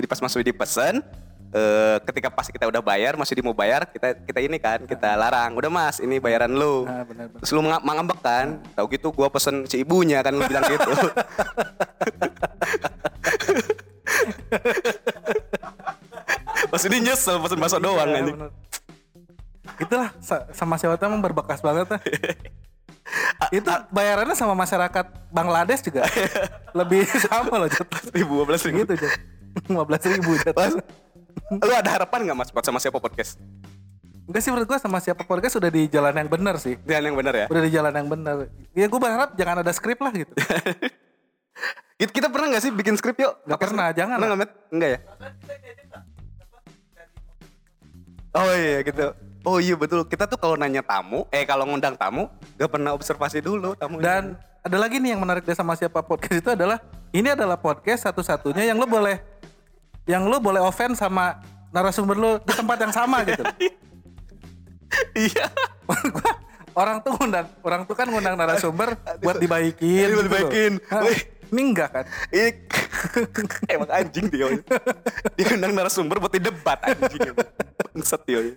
Jadi 0.00 0.06
pas 0.08 0.24
Mas 0.24 0.32
Widi 0.32 0.56
pesen, 0.56 1.04
eh, 1.50 1.96
ketika 2.02 2.28
pas 2.28 2.46
kita 2.46 2.64
udah 2.64 2.78
bayar, 2.80 3.14
Mas 3.14 3.28
Widi 3.28 3.40
mau 3.40 3.52
bayar, 3.52 3.84
kita 3.84 4.14
kita 4.18 4.38
ini 4.38 4.56
kan 4.56 4.82
kita 4.82 5.14
larang. 5.14 5.52
Udah 5.52 5.68
Mas, 5.68 5.98
ini 5.98 6.16
bayaran 6.16 6.50
lu. 6.50 6.84
Ah, 6.84 7.02
benar, 7.02 7.26
benar. 7.26 7.38
Terus 7.38 7.50
lu 7.50 7.60
manga- 7.60 7.82
ngambek 7.82 8.18
kan? 8.20 8.46
Tahu 8.72 8.86
gitu 8.88 9.10
gua 9.10 9.28
pesen 9.28 9.64
si 9.64 9.78
ibunya 9.78 10.20
kan 10.20 10.32
lu 10.32 10.44
bilang 10.44 10.62
gitu. 10.64 10.90
Mas 16.70 16.82
Widi 16.84 16.98
nyesel 17.02 17.36
pesen 17.40 17.58
bakso 17.58 17.78
doang 17.78 18.08
Iya, 18.08 18.18
anjing. 18.20 18.36
bener. 18.36 18.50
itulah 19.80 20.12
sa- 20.20 20.44
sama 20.52 20.76
siapa 20.76 21.00
tuh 21.00 21.08
emang 21.08 21.22
berbekas 21.22 21.60
banget 21.60 21.88
lah 21.92 22.00
itu 23.48 23.64
bayarannya 23.88 24.36
sama 24.36 24.52
masyarakat 24.52 25.06
Bangladesh 25.32 25.80
juga 25.80 26.04
lebih 26.78 27.08
sama 27.08 27.56
loh 27.56 27.68
Jat. 27.68 27.88
Ribu, 28.12 28.44
15 28.44 28.68
ribu. 28.68 28.76
gitu 28.84 28.92
Jat. 29.00 29.12
15 29.66 30.14
ribu 30.14 30.30
Jat. 30.36 30.54
Lu 31.50 31.72
ada 31.74 31.90
harapan 31.90 32.30
nggak 32.30 32.38
mas 32.38 32.50
buat 32.50 32.64
sama 32.64 32.78
siapa 32.78 32.98
podcast? 32.98 33.38
Enggak 34.30 34.42
sih 34.46 34.50
menurut 34.54 34.68
gue 34.70 34.78
sama 34.78 34.98
siapa 35.02 35.26
podcast 35.26 35.58
sudah 35.58 35.70
di 35.74 35.90
jalan 35.90 36.14
yang 36.14 36.30
benar 36.30 36.54
sih 36.62 36.78
Jalan 36.86 37.10
yang 37.10 37.18
benar 37.18 37.34
ya. 37.34 37.46
udah 37.50 37.62
di 37.66 37.70
jalan 37.74 37.90
yang 37.90 38.06
benar 38.06 38.36
ya 38.78 38.86
gue 38.86 39.00
berharap 39.02 39.34
jangan 39.34 39.58
ada 39.58 39.72
skrip 39.74 39.98
lah 39.98 40.14
gitu 40.14 40.30
Kita, 42.00 42.32
pernah 42.32 42.56
nggak 42.56 42.62
sih 42.64 42.72
bikin 42.72 42.96
skrip 42.96 43.20
yuk? 43.20 43.36
Nggak 43.44 43.60
pernah, 43.60 43.92
jangan 43.92 44.16
Pernah 44.16 44.38
Met? 44.40 44.50
Enggak 44.72 44.88
ya? 44.88 44.98
Oh 48.32 48.48
iya 48.56 48.78
gitu. 48.86 49.06
Oh 49.44 49.56
iya 49.60 49.74
betul. 49.76 50.00
Kita 50.08 50.24
tuh 50.24 50.40
kalau 50.40 50.56
nanya 50.56 50.80
tamu, 50.80 51.28
eh 51.28 51.44
kalau 51.44 51.68
ngundang 51.68 52.00
tamu, 52.00 52.32
gak 52.56 52.70
pernah 52.72 52.96
observasi 52.96 53.44
dulu 53.44 53.76
tamu. 53.76 54.00
dan 54.00 54.40
ada 54.64 54.76
lagi 54.76 54.96
nih 54.96 55.16
yang 55.16 55.20
menarik 55.20 55.44
dari 55.44 55.56
sama 55.56 55.76
siapa 55.76 56.00
podcast 56.04 56.40
itu 56.40 56.50
adalah 56.52 56.80
ini 57.12 57.32
adalah 57.32 57.56
podcast 57.60 58.04
satu-satunya 58.08 58.68
yang 58.72 58.76
lo 58.80 58.84
boleh 58.88 59.20
yang 60.08 60.28
lo 60.28 60.40
boleh 60.40 60.60
offense 60.62 61.00
sama 61.00 61.40
narasumber 61.70 62.16
lo 62.16 62.30
di 62.42 62.52
tempat 62.54 62.78
yang 62.80 62.92
sama 62.94 63.22
gitu 63.28 63.44
iya. 65.14 65.46
Gua- 65.86 66.38
orang 66.74 67.02
tuh 67.02 67.12
ngundang 67.18 67.46
orang 67.66 67.82
tuh 67.86 67.94
kan 67.98 68.06
ngundang 68.10 68.34
narasumber 68.38 68.94
buat 69.24 69.36
dibaikin 69.38 70.06
Buat 70.06 70.10
gitu 70.10 70.22
dibaikin. 70.26 70.72
Ini 71.50 71.62
enggak 71.66 71.90
kan 71.90 72.04
Ini 72.30 72.50
emang 73.74 73.90
anjing 73.90 74.26
dia. 74.30 74.46
Dia 75.34 75.44
ngundang 75.50 75.72
narasumber 75.74 76.22
buat 76.22 76.30
debat 76.30 76.78
anjing. 76.86 77.34
Bangsat 77.90 78.22
dia. 78.22 78.54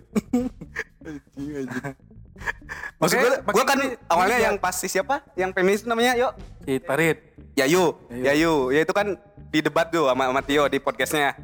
Anjing 1.02 1.50
anjing. 1.58 1.94
Maksud 2.98 3.16
gue, 3.18 3.32
gue 3.42 3.64
kan 3.64 3.78
ini- 3.78 3.98
awalnya 4.06 4.38
ini 4.38 4.46
yang 4.48 4.56
pasti 4.58 4.86
siapa? 4.86 5.22
Yang 5.34 5.50
feminis 5.54 5.80
itu 5.84 5.88
namanya, 5.88 6.12
yuk. 6.16 6.32
si 6.64 6.80
Parit 6.80 7.18
Yayu, 7.54 7.94
Yayu. 8.10 8.24
Yayu, 8.24 8.54
ya 8.72 8.80
itu 8.82 8.92
kan 8.92 9.14
di 9.50 9.60
debat 9.62 9.86
tuh 9.86 10.10
sama, 10.10 10.26
sama 10.26 10.42
Tio 10.42 10.66
di 10.66 10.78
podcastnya. 10.82 11.36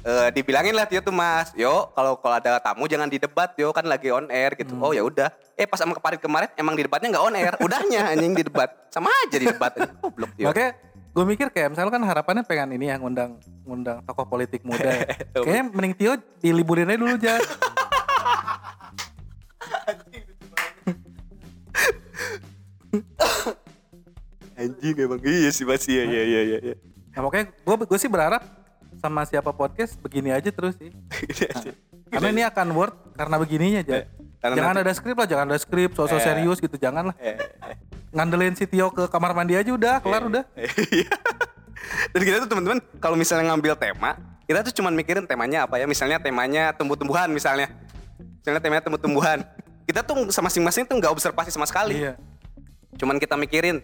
Eh 0.00 0.28
dibilangin 0.32 0.72
lah 0.72 0.88
Tio 0.88 1.04
tuh 1.04 1.12
Mas, 1.12 1.52
yo 1.52 1.92
kalau 1.92 2.16
kalau 2.16 2.40
ada 2.40 2.56
tamu 2.56 2.88
jangan 2.88 3.04
di 3.04 3.20
debat, 3.20 3.52
yo 3.58 3.68
kan 3.74 3.84
lagi 3.84 4.08
on 4.08 4.30
air 4.30 4.54
gitu. 4.54 4.72
Hmm. 4.72 4.84
Oh 4.86 4.92
ya 4.94 5.04
udah. 5.04 5.28
Eh 5.56 5.68
pas 5.68 5.76
sama 5.76 5.92
keparit 5.92 6.22
kemarin 6.22 6.48
emang 6.56 6.72
di 6.72 6.88
debatnya 6.88 7.12
nggak 7.12 7.24
on 7.26 7.34
air, 7.36 7.52
udahnya 7.60 8.00
anjing 8.08 8.32
di 8.32 8.44
debat, 8.46 8.70
sama 8.88 9.12
aja 9.26 9.36
di 9.36 9.44
debat. 9.44 9.76
Goblok 10.00 10.32
Tio. 10.38 10.48
makanya 10.48 10.70
gue 11.10 11.24
mikir 11.26 11.46
kayak 11.50 11.74
misalnya 11.74 11.90
kan 11.90 12.02
harapannya 12.06 12.42
pengen 12.46 12.78
ini 12.78 12.86
yang 12.86 13.02
ngundang 13.02 13.36
ngundang 13.66 13.98
tokoh 14.06 14.30
politik 14.30 14.62
muda 14.62 14.88
ya. 14.94 15.04
kayaknya 15.44 15.64
mending 15.68 15.94
Tio 15.98 16.12
diliburin 16.38 16.86
aja 16.86 16.96
dulu 16.96 17.18
Jan 17.18 17.42
Anjing 24.54 24.96
emang 24.98 25.20
iya 25.22 25.50
sih 25.50 25.64
Mas, 25.64 25.86
iya 25.86 26.04
iya 26.04 26.22
iya 26.22 26.40
iya. 26.44 26.58
iya. 26.62 26.74
nah 27.10 27.26
makanya 27.26 27.50
gue 27.50 27.74
gue 27.80 27.98
sih 27.98 28.06
berharap 28.06 28.42
sama 28.96 29.24
siapa 29.24 29.50
podcast 29.50 29.96
begini 29.98 30.30
aja 30.30 30.46
terus 30.48 30.76
sih 30.76 30.92
Gini 30.92 31.44
aja. 31.48 31.70
karena 32.06 32.28
ini 32.30 32.42
akan 32.44 32.66
worth 32.70 32.96
karena 33.14 33.36
begininya 33.36 33.80
Jan 33.82 33.96
Eh, 33.96 34.04
karena 34.38 34.54
jangan 34.56 34.74
nanti- 34.74 34.84
ada 34.84 34.92
skrip 34.92 35.16
lah 35.16 35.26
jangan 35.26 35.46
ada 35.48 35.58
skrip 35.58 35.90
sosok 35.92 36.16
Eh. 36.16 36.22
serius 36.22 36.58
gitu 36.58 36.76
jangan 36.76 37.10
lah 37.10 37.16
Eh, 37.16 37.34
eh. 37.34 37.76
ngandelin 38.10 38.52
si 38.52 38.64
Tio 38.64 38.88
ke 38.88 39.06
kamar 39.06 39.32
mandi 39.32 39.54
aja 39.54 39.70
udah 39.70 39.98
kelar 39.98 40.22
udah 40.24 40.44
Iya. 40.92 41.10
Dan 42.12 42.20
kita 42.20 42.36
tuh 42.40 42.48
teman-teman 42.48 42.78
kalau 42.98 43.16
misalnya 43.16 43.48
ngambil 43.48 43.72
tema, 43.74 44.12
kita 44.44 44.60
tuh 44.60 44.74
cuman 44.74 44.92
mikirin 44.92 45.24
temanya 45.24 45.64
apa 45.64 45.74
ya. 45.74 45.88
Misalnya 45.88 46.20
temanya 46.20 46.70
tumbuh-tumbuhan 46.70 47.26
misalnya. 47.28 47.72
Misalnya 48.36 48.60
temanya 48.60 48.82
tumbuh-tumbuhan. 48.84 49.40
Kita 49.86 50.00
tuh 50.06 50.28
sama 50.30 50.48
masing-masing 50.50 50.84
tuh 50.86 50.96
nggak 50.98 51.12
observasi 51.12 51.50
sama 51.50 51.66
sekali. 51.66 52.00
iya 52.00 52.14
Cuman 53.00 53.16
kita 53.16 53.38
mikirin 53.38 53.80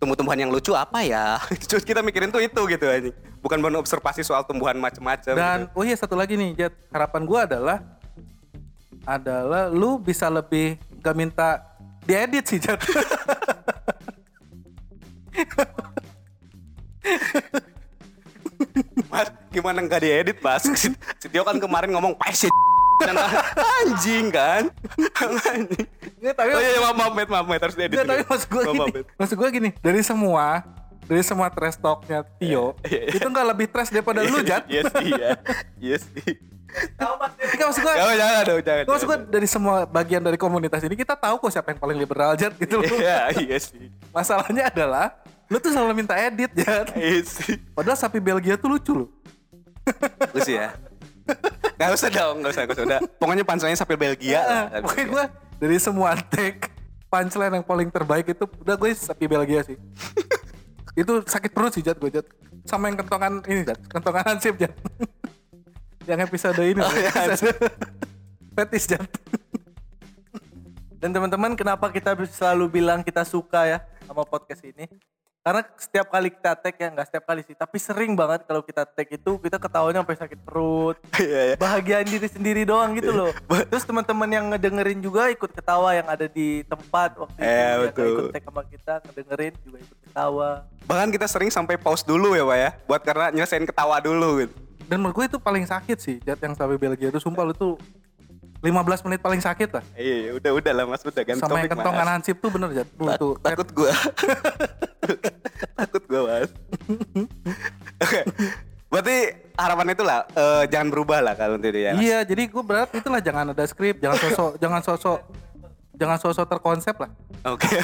tumbuh-tumbuhan 0.00 0.40
yang 0.40 0.50
lucu 0.52 0.72
apa 0.72 1.04
ya. 1.04 1.36
Kita 1.88 2.00
mikirin 2.00 2.32
tuh 2.32 2.40
itu 2.40 2.60
gitu 2.68 2.84
anjing. 2.88 3.14
Bukan 3.44 3.60
baru 3.60 3.80
observasi 3.80 4.24
soal 4.24 4.44
tumbuhan 4.48 4.76
macem-macem. 4.80 5.36
Dan 5.36 5.68
gitu. 5.68 5.76
oh 5.76 5.84
iya 5.84 5.96
satu 5.96 6.16
lagi 6.16 6.36
nih, 6.40 6.56
Jet. 6.56 6.72
Harapan 6.88 7.28
gua 7.28 7.44
adalah 7.44 7.84
adalah 9.04 9.68
lu 9.72 9.96
bisa 10.00 10.28
lebih 10.28 10.76
gak 11.00 11.16
minta 11.16 11.64
diedit 12.04 12.44
sih, 12.48 12.60
Jet. 12.60 12.80
Mas, 19.10 19.28
gimana 19.50 19.80
nggak 19.82 20.00
diedit, 20.00 20.38
Mas? 20.40 20.64
Si 20.80 20.92
si 20.92 21.26
Tio 21.28 21.42
kan 21.44 21.56
kemarin 21.60 21.90
ngomong 21.92 22.14
dan 22.16 22.48
anjing 23.80 24.26
kan. 24.28 24.62
anjing. 25.46 25.86
Nggak, 26.20 26.34
tapi 26.34 26.48
Oh 26.52 26.60
iya, 26.60 26.70
iya, 26.70 26.80
maaf, 26.82 26.96
maaf, 27.12 27.28
maaf, 27.28 27.46
Met, 27.46 27.60
harus 27.60 27.76
diedit. 27.76 27.96
Nggak, 27.96 28.06
tapi 28.06 28.22
maksud 28.24 28.48
Maaf, 28.50 28.64
gini. 28.66 28.78
maaf. 28.78 28.94
Maksud 29.16 29.34
gua 29.36 29.48
gini, 29.48 29.70
dari 29.78 30.00
semua 30.00 30.46
dari 31.02 31.22
semua 31.26 31.50
trash 31.50 31.74
talknya 31.74 32.22
Tio, 32.38 32.78
Iya, 32.86 33.00
iya. 33.02 33.18
itu 33.18 33.26
nggak 33.26 33.46
lebih 33.50 33.66
trash 33.66 33.90
daripada 33.90 34.22
lu, 34.22 34.38
Jat. 34.40 34.62
Iya 34.66 34.82
sih, 34.86 35.06
iya. 35.10 35.30
Iya 35.76 35.96
sih. 35.98 36.30
Nggak, 36.70 37.66
maksud 37.66 37.82
gua, 37.82 37.94
Jangan, 37.98 38.14
jangan, 38.14 38.42
jangan, 38.46 38.62
jangan. 38.62 38.84
maksud 38.86 39.06
gua 39.06 39.18
dari 39.18 39.48
semua 39.50 39.74
bagian 39.84 40.22
dari 40.22 40.38
komunitas 40.38 40.78
ini 40.80 40.94
kita 40.94 41.18
tahu 41.18 41.42
kok 41.42 41.50
siapa 41.50 41.74
yang 41.74 41.80
paling 41.82 41.98
liberal, 41.98 42.38
Jat, 42.38 42.54
gitu 42.54 42.78
loh. 42.78 42.86
Iya, 42.86 43.34
iya 43.36 43.58
sih. 43.58 43.90
Masalahnya 44.14 44.70
adalah 44.70 45.18
lu 45.50 45.58
tuh 45.58 45.74
selalu 45.74 45.98
minta 45.98 46.14
edit, 46.14 46.54
Jat. 46.54 46.94
Iya 46.94 47.26
sih. 47.26 47.58
Padahal 47.74 47.98
sapi 47.98 48.22
Belgia 48.22 48.54
tuh 48.54 48.70
lucu 48.70 48.92
loh. 48.94 49.10
Lu 50.30 50.38
sih 50.40 50.54
ya. 50.54 50.70
Gak 51.80 51.96
usah 51.96 52.08
dong, 52.12 52.44
gak 52.44 52.52
usah, 52.52 52.62
gak 52.68 52.76
usah. 52.76 52.84
Udah. 52.84 53.00
Pokoknya 53.16 53.44
panselnya 53.48 53.78
sampai 53.80 53.96
Belgia 53.96 54.44
lah. 54.44 54.64
Nah, 54.68 54.84
pokoknya 54.84 55.06
gue 55.08 55.24
dari 55.64 55.76
semua 55.80 56.12
take 56.12 56.68
punchline 57.08 57.56
yang 57.56 57.64
paling 57.64 57.88
terbaik 57.88 58.36
itu 58.36 58.44
udah 58.44 58.76
gue 58.76 58.92
sapi 58.92 59.24
Belgia 59.24 59.64
sih. 59.64 59.80
itu 61.00 61.12
sakit 61.24 61.50
perut 61.56 61.72
sih 61.72 61.80
Jat 61.80 61.96
gue 61.96 62.12
Jat. 62.12 62.28
Sama 62.68 62.92
yang 62.92 63.00
kentongan 63.00 63.40
ini 63.48 63.64
Jat, 63.64 63.80
kentongan 63.88 64.24
hansip 64.28 64.60
Jat. 64.60 64.76
yang 66.10 66.20
episode 66.20 66.60
ini. 66.60 66.84
Oh, 66.84 66.92
episode 66.92 67.56
Fetis 68.60 68.84
Jat. 68.84 69.08
Dan 71.00 71.16
teman-teman 71.16 71.56
kenapa 71.56 71.88
kita 71.88 72.12
selalu 72.28 72.76
bilang 72.76 73.00
kita 73.00 73.24
suka 73.24 73.64
ya 73.64 73.78
sama 74.04 74.20
podcast 74.28 74.60
ini? 74.68 74.84
Karena 75.40 75.64
setiap 75.80 76.12
kali 76.12 76.28
kita 76.28 76.52
tag 76.52 76.76
ya, 76.76 76.88
nggak 76.92 77.06
setiap 77.08 77.24
kali 77.24 77.40
sih, 77.48 77.56
tapi 77.56 77.80
sering 77.80 78.12
banget 78.12 78.44
kalau 78.44 78.60
kita 78.60 78.84
tag 78.84 79.08
itu 79.08 79.40
kita 79.40 79.56
ketawanya 79.56 80.04
sampai 80.04 80.18
sakit 80.20 80.40
perut. 80.44 80.96
Iya, 81.20 81.40
iya. 81.52 81.56
Bahagiaan 81.56 82.04
diri 82.08 82.28
sendiri 82.28 82.62
doang 82.68 82.92
gitu 82.96 83.12
loh. 83.12 83.32
Terus 83.48 83.84
teman-teman 83.84 84.28
yang 84.28 84.52
ngedengerin 84.52 85.00
juga 85.00 85.28
ikut 85.32 85.52
ketawa 85.52 85.96
yang 85.96 86.08
ada 86.08 86.28
di 86.28 86.64
tempat 86.68 87.16
waktu 87.16 87.40
itu. 87.40 87.44
Iya, 87.44 87.56
yang 87.56 87.80
betul. 87.88 88.08
ikut 88.08 88.24
tag 88.36 88.44
sama 88.44 88.62
kita 88.68 88.92
ngedengerin 89.04 89.54
juga 89.64 89.78
ikut 89.80 89.98
ketawa. 90.04 90.48
Bahkan 90.84 91.08
kita 91.12 91.26
sering 91.28 91.48
sampai 91.48 91.76
pause 91.80 92.04
dulu 92.04 92.36
ya, 92.36 92.44
Pak 92.44 92.58
ya. 92.60 92.70
Buat 92.84 93.02
karena 93.04 93.26
nyelesain 93.32 93.64
ketawa 93.64 93.96
dulu 94.00 94.44
gitu. 94.44 94.54
Dan 94.90 94.96
menurut 95.00 95.16
gue 95.22 95.26
itu 95.36 95.38
paling 95.40 95.64
sakit 95.64 95.98
sih, 96.02 96.16
Jat 96.20 96.40
yang 96.42 96.52
sampai 96.52 96.76
Belgia 96.76 97.08
itu 97.08 97.20
sumpah 97.22 97.46
lu 97.48 97.54
tuh 97.56 97.80
15 98.60 99.06
menit 99.08 99.20
paling 99.24 99.40
sakit 99.40 99.72
lah. 99.72 99.84
Iya, 99.96 100.36
udah 100.36 100.52
udah 100.52 100.72
lah 100.76 100.84
Mas, 100.84 101.00
udah 101.00 101.24
ganti 101.24 101.40
Sama 101.40 101.64
yang 101.64 101.72
kentongan 101.72 102.04
Mas. 102.04 102.12
hansip 102.20 102.36
tuh 102.44 102.50
bener 102.52 102.68
Tak- 102.84 103.16
tuh 103.16 103.32
takut 103.40 103.68
gua. 103.72 103.90
takut 105.80 106.02
gua, 106.04 106.20
Mas. 106.28 106.50
Oke. 108.04 108.20
Berarti 108.90 109.16
harapan 109.56 109.86
itu 109.96 110.02
lah 110.04 110.28
eh, 110.28 110.62
jangan 110.68 110.88
berubah 110.92 111.18
lah 111.24 111.34
kalau 111.40 111.56
dia. 111.56 111.96
Mas. 111.96 112.04
Iya, 112.04 112.18
jadi 112.28 112.42
gue 112.52 112.62
berat 112.64 112.92
itulah 112.92 113.24
jangan 113.24 113.56
ada 113.56 113.64
skrip, 113.64 113.96
jangan 113.96 114.18
sosok, 114.20 114.52
jangan 114.62 114.80
sosok, 114.84 115.18
jangan 115.96 116.18
sosok 116.20 116.44
terkonsep 116.44 116.94
lah. 117.00 117.10
Oke. 117.48 117.80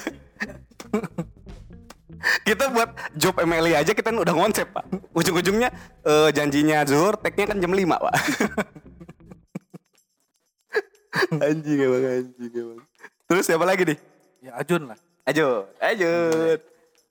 kita 2.42 2.72
buat 2.72 2.90
job 3.14 3.38
MLI 3.38 3.76
aja 3.76 3.92
kita 3.92 4.10
udah 4.10 4.34
ngonsep 4.34 4.66
pak 4.72 4.82
ujung-ujungnya 5.14 5.70
eh, 6.02 6.28
janjinya 6.34 6.82
zuhur 6.82 7.14
tagnya 7.14 7.54
kan 7.54 7.60
jam 7.60 7.70
5 7.70 7.86
pak 7.86 8.14
anjing 11.44 11.78
emang 11.80 12.04
anjing 12.04 12.52
emang. 12.52 12.78
Terus 13.26 13.44
siapa 13.46 13.64
lagi 13.66 13.82
nih? 13.82 13.98
Ya 14.44 14.52
Ajun 14.60 14.82
lah. 14.86 14.98
Ajun 15.26 15.64
Ajun. 15.82 16.58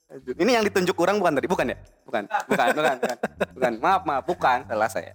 Ajun. 0.06 0.34
Ini 0.38 0.50
yang 0.56 0.64
ditunjuk 0.64 0.96
orang 0.96 1.18
bukan 1.18 1.32
tadi? 1.36 1.48
Bukan 1.50 1.66
ya? 1.74 1.76
Bukan 2.06 2.22
bukan 2.46 2.66
bukan 2.78 2.96
bukan, 3.02 3.16
bukan. 3.52 3.72
maaf 3.82 4.02
maaf. 4.06 4.22
Bukan. 4.24 4.58
Salah 4.70 4.90
saya. 4.90 5.12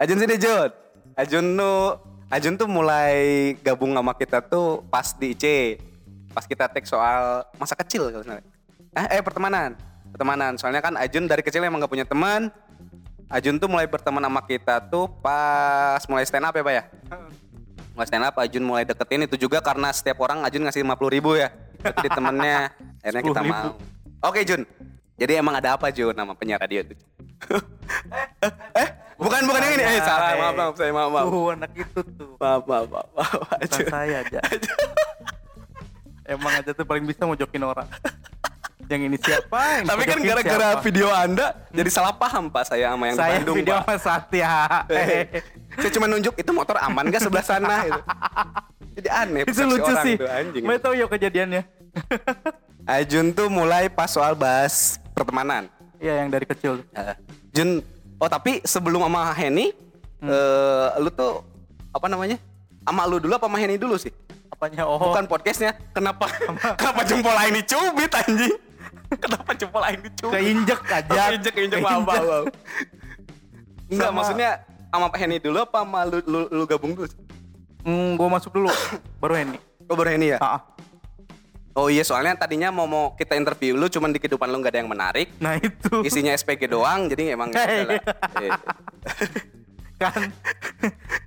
Ajun 0.00 0.16
sini 0.16 0.36
Jun. 0.38 0.70
Ajun 1.18 1.44
tuh 1.58 1.82
Ajun 2.30 2.54
tuh 2.54 2.68
mulai 2.70 3.52
gabung 3.58 3.90
sama 3.90 4.14
kita 4.14 4.38
tuh 4.38 4.86
pas 4.86 5.10
di 5.18 5.34
IC 5.34 5.46
pas 6.30 6.46
kita 6.46 6.70
tag 6.70 6.86
soal 6.86 7.42
masa 7.58 7.74
kecil 7.74 8.06
kalau 8.14 8.22
eh, 8.30 9.06
eh 9.18 9.22
pertemanan. 9.22 9.74
Pertemanan. 10.14 10.54
Soalnya 10.54 10.78
kan 10.78 10.94
Ajun 10.94 11.26
dari 11.26 11.42
kecil 11.42 11.66
emang 11.66 11.82
gak 11.82 11.90
punya 11.90 12.06
teman 12.06 12.54
Ajun 13.30 13.62
tuh 13.62 13.70
mulai 13.70 13.86
berteman 13.86 14.18
sama 14.26 14.42
kita 14.42 14.82
tuh 14.90 15.06
pas 15.22 16.02
mulai 16.10 16.26
stand 16.26 16.42
up 16.42 16.50
ya 16.50 16.62
pak 16.66 16.74
ya? 16.74 16.84
Mulai 17.94 18.06
stand 18.10 18.26
up 18.26 18.34
Ajun 18.34 18.64
mulai 18.66 18.82
deketin. 18.82 19.22
Itu 19.30 19.38
juga 19.38 19.62
karena 19.62 19.94
setiap 19.94 20.18
orang 20.26 20.42
Ajun 20.42 20.66
ngasih 20.66 20.82
50 20.82 21.14
ribu 21.14 21.38
ya. 21.38 21.54
Jadi 21.78 22.10
temennya. 22.10 22.74
Akhirnya 23.06 23.22
kita 23.22 23.40
10.000. 23.46 23.52
mau. 23.54 23.70
Oke 24.26 24.42
Jun. 24.42 24.66
Jadi 25.14 25.32
emang 25.38 25.54
ada 25.54 25.78
apa 25.78 25.94
Jun 25.94 26.10
nama 26.10 26.34
penyiar 26.34 26.58
radio 26.58 26.82
itu? 26.82 26.94
Eh 28.72 28.88
bukan 29.20 29.44
bukan 29.44 29.60
yang 29.60 29.74
ini. 29.76 29.84
Eh 29.84 30.00
salah 30.00 30.32
maaf 30.32 30.54
maaf 30.56 30.74
saya 30.80 30.90
maaf 30.96 31.10
maaf. 31.12 31.26
Tuh 31.28 31.46
anak 31.52 31.70
itu 31.76 32.00
tuh. 32.16 32.30
maaf 32.40 32.62
maaf 32.64 32.86
maaf, 32.88 33.08
maaf 33.12 33.40
Bukan 33.68 33.86
saya 33.92 34.16
aja. 34.24 34.40
Emang 36.32 36.52
aja 36.56 36.70
tuh 36.72 36.86
paling 36.88 37.04
bisa 37.04 37.28
mojokin 37.28 37.62
orang. 37.62 37.84
Yang 38.88 39.00
ini 39.10 39.16
siapa? 39.20 39.60
Yang 39.82 39.86
tapi 39.90 40.02
kan 40.06 40.18
gara-gara 40.24 40.68
video 40.80 41.08
anda 41.12 41.46
jadi 41.74 41.90
salah 41.92 42.14
paham 42.16 42.48
pak 42.48 42.64
saya 42.70 42.94
sama 42.94 43.04
yang 43.10 43.16
di 43.16 43.22
saya 43.22 43.36
Bandung 43.42 43.56
video 43.60 43.74
pak 43.82 43.84
sama 43.84 43.96
Satya. 43.98 44.52
saya 45.82 45.90
cuma 45.94 46.06
nunjuk 46.08 46.34
itu 46.38 46.50
motor 46.50 46.76
aman 46.80 47.04
gak 47.12 47.22
sebelah 47.22 47.44
sana 47.46 47.86
gitu. 47.86 48.00
jadi 48.98 49.08
aneh 49.22 49.42
itu 49.46 49.62
lucu 49.62 49.86
orang 49.86 50.04
sih. 50.06 50.16
anjing 50.18 50.62
Mau 50.66 50.78
tahu 50.80 50.94
ya 50.98 51.06
kejadiannya? 51.06 51.62
Ajun 52.98 53.30
tuh 53.30 53.46
mulai 53.46 53.86
pas 53.86 54.10
soal 54.10 54.34
bahas 54.34 54.98
pertemanan 55.14 55.70
Iya 56.00 56.24
yang 56.24 56.28
dari 56.32 56.48
kecil. 56.48 56.80
Eh, 56.96 57.14
Jun, 57.52 57.84
oh 58.16 58.28
tapi 58.32 58.64
sebelum 58.64 59.04
sama 59.04 59.36
Henny, 59.36 59.76
eh, 60.24 60.86
lu 60.96 61.12
tuh 61.12 61.44
apa 61.92 62.08
namanya? 62.08 62.40
Sama 62.88 63.04
lu 63.04 63.20
dulu 63.20 63.36
apa 63.36 63.44
sama 63.44 63.60
Henny 63.60 63.76
dulu 63.76 64.00
sih? 64.00 64.08
Apanya? 64.48 64.88
Oh. 64.88 64.96
Bukan 64.96 65.28
podcastnya. 65.28 65.76
Kenapa? 65.92 66.32
kenapa 66.80 67.04
jempol 67.04 67.36
lain 67.36 67.60
dicubit 67.60 68.10
anjing? 68.16 68.56
Kenapa 69.18 69.50
jempol 69.58 69.82
lain 69.82 69.98
dicubit? 70.06 70.34
Keinjek 70.38 70.80
aja. 70.86 71.22
Keinjek, 71.50 71.80
maaf, 71.82 72.02
maaf, 72.06 72.22
maaf. 72.22 72.44
Enggak, 73.90 74.10
maksudnya 74.14 74.50
sama 74.90 75.06
Henny 75.18 75.36
dulu 75.42 75.58
apa 75.62 75.82
sama 75.82 76.00
lu, 76.06 76.18
lu, 76.26 76.40
lu 76.50 76.62
gabung 76.66 76.92
dulu? 76.94 77.08
Hmm, 77.82 78.14
gua 78.14 78.28
masuk 78.38 78.54
dulu. 78.54 78.70
Baru 79.18 79.34
Henny. 79.34 79.58
Oh 79.90 79.98
baru 79.98 80.14
Henny 80.14 80.36
ya? 80.36 80.38
Ah. 80.38 80.62
Oh 81.74 81.86
iya 81.86 82.02
soalnya 82.02 82.34
tadinya 82.34 82.74
mau 82.74 82.86
mau 82.86 83.14
kita 83.14 83.38
interview 83.38 83.78
lu 83.78 83.86
cuman 83.86 84.10
di 84.10 84.18
kehidupan 84.18 84.50
lu 84.50 84.58
nggak 84.58 84.74
ada 84.74 84.80
yang 84.82 84.90
menarik. 84.90 85.28
Nah 85.38 85.58
itu. 85.58 86.02
Isinya 86.02 86.34
SPG 86.34 86.66
doang 86.70 87.06
jadi 87.10 87.34
emang 87.38 87.54
Hey. 87.54 87.98
Eh, 87.98 88.50
kan 90.00 90.32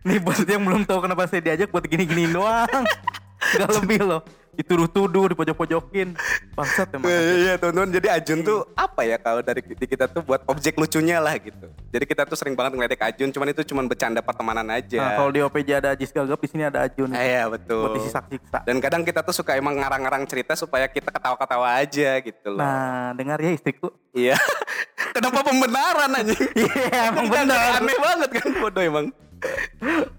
nih 0.02 0.18
buat 0.18 0.42
yang 0.50 0.66
belum 0.66 0.82
tahu 0.90 1.06
kenapa 1.06 1.30
saya 1.30 1.46
diajak 1.46 1.70
buat 1.70 1.86
gini-gini 1.86 2.34
doang 2.34 2.66
Gak 3.62 3.70
lebih 3.70 4.02
loh 4.02 4.22
dituduh-tuduh 4.54 5.34
dipojok-pojokin 5.34 6.14
bangsat 6.54 6.88
emang 6.92 7.06
Iya, 7.06 7.20
iya, 7.20 7.34
iya, 7.36 7.54
teman-teman. 7.56 7.90
Jadi 7.92 8.08
Ajun 8.08 8.40
tuh 8.40 8.60
apa 8.74 9.02
ya 9.02 9.18
kalau 9.18 9.42
dari 9.42 9.62
di 9.62 9.84
kita 9.84 10.06
tuh 10.06 10.22
buat 10.22 10.46
objek 10.46 10.76
lucunya 10.76 11.18
lah 11.18 11.34
gitu. 11.36 11.68
Jadi 11.90 12.06
kita 12.06 12.24
tuh 12.24 12.34
sering 12.34 12.54
banget 12.54 12.76
ngeledek 12.76 13.02
Ajun, 13.04 13.30
cuman 13.30 13.48
itu 13.50 13.62
cuman 13.66 13.86
bercanda 13.86 14.20
pertemanan 14.20 14.68
aja. 14.70 15.00
nah, 15.00 15.12
kalau 15.18 15.30
di 15.30 15.40
OPJ 15.40 15.70
ada 15.76 15.90
Ajis 15.92 16.10
Gagap 16.10 16.38
di 16.38 16.48
sini 16.48 16.64
ada 16.64 16.84
Ajun 16.84 17.10
Eh, 17.12 17.22
Iya, 17.26 17.42
buat 17.46 17.60
betul. 17.60 17.98
isi 17.98 18.10
siksa 18.14 18.60
Dan 18.62 18.78
kadang 18.78 19.02
kita 19.02 19.20
tuh 19.20 19.34
suka 19.34 19.54
emang 19.54 19.74
ngarang-ngarang 19.76 20.24
cerita 20.24 20.54
supaya 20.54 20.86
kita 20.86 21.10
ketawa-ketawa 21.10 21.68
aja 21.76 22.10
gitu 22.20 22.48
loh. 22.48 22.60
nah 22.60 23.12
dengar 23.14 23.38
ya 23.38 23.52
istriku 23.52 23.90
Iya. 24.12 24.38
Kenapa 25.14 25.42
pembenaran 25.42 26.10
anjing? 26.12 26.38
iya 26.62 27.10
emang 27.10 27.26
Kan 27.26 27.46
benar 27.46 27.78
Aneh 27.78 27.98
banget 27.98 28.30
kan 28.32 28.50
bodoh 28.56 28.82
emang. 28.82 29.06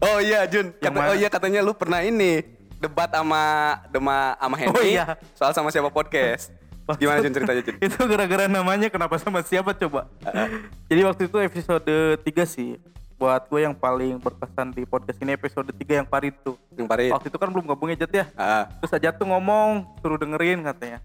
Oh 0.00 0.20
iya 0.20 0.44
Jun, 0.44 0.68
Kata- 0.76 1.08
oh 1.08 1.16
iya 1.16 1.28
katanya 1.28 1.60
lu 1.60 1.72
pernah 1.72 1.98
ini 1.98 2.44
debat 2.84 3.08
sama 3.08 3.42
dema 3.88 4.18
sama 4.34 4.54
Henry 4.54 4.74
Oh 4.74 4.84
iya. 4.84 5.04
soal 5.32 5.50
sama 5.50 5.68
siapa 5.68 5.88
podcast. 5.88 6.52
Gimana 6.94 7.16
Jun 7.18 7.32
ceritanya 7.32 7.62
Jun? 7.62 7.76
itu 7.86 7.96
gara-gara 7.98 8.44
namanya 8.44 8.88
kenapa 8.88 9.16
sama 9.16 9.40
siapa 9.40 9.72
coba 9.72 10.04
jadi 10.88 11.00
waktu 11.02 11.26
itu 11.26 11.36
episode 11.40 11.88
3 12.20 12.20
sih 12.44 12.76
buat 13.14 13.40
gue 13.42 13.60
yang 13.62 13.72
paling 13.72 14.20
berkesan 14.20 14.68
di 14.68 14.84
podcast 14.84 15.16
ini 15.18 15.32
episode 15.32 15.64
3 15.64 15.80
yang 15.94 16.04
Parit 16.04 16.36
tuh 16.38 16.60
Yang 16.70 16.84
Parit. 16.84 17.08
waktu 17.08 17.26
itu 17.26 17.38
kan 17.38 17.48
belum 17.48 17.64
gabungnya 17.64 17.96
Jat 17.96 18.12
ya 18.12 18.24
Ah, 18.34 18.68
terus 18.76 18.92
aja 18.92 19.08
tuh 19.10 19.24
ngomong 19.24 19.96
suruh 19.98 20.20
dengerin 20.20 20.60
katanya 20.62 21.00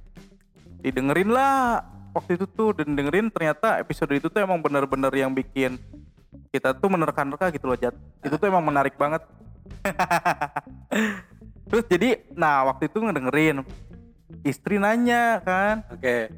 didengerin 0.80 1.30
lah 1.30 1.80
waktu 2.11 2.36
itu 2.36 2.43
tuh 2.45 2.75
dan 2.75 2.91
dengerin 2.91 3.30
ternyata 3.30 3.80
episode 3.80 4.11
itu 4.11 4.27
tuh 4.27 4.41
emang 4.41 4.59
bener-bener 4.59 5.13
yang 5.13 5.32
bikin 5.32 5.80
kita 6.49 6.75
tuh 6.75 6.91
menerka-nerka 6.91 7.47
gitu 7.49 7.71
loh 7.71 7.77
Jat 7.77 7.95
itu 8.19 8.36
tuh 8.36 8.47
emang 8.47 8.67
menarik 8.67 8.99
banget 8.99 9.23
terus 11.70 11.86
jadi 11.86 12.09
nah 12.34 12.65
waktu 12.65 12.86
itu 12.86 12.97
ngedengerin 12.97 13.61
istri 14.41 14.76
nanya 14.76 15.39
kan 15.39 15.86
Oke. 15.89 16.34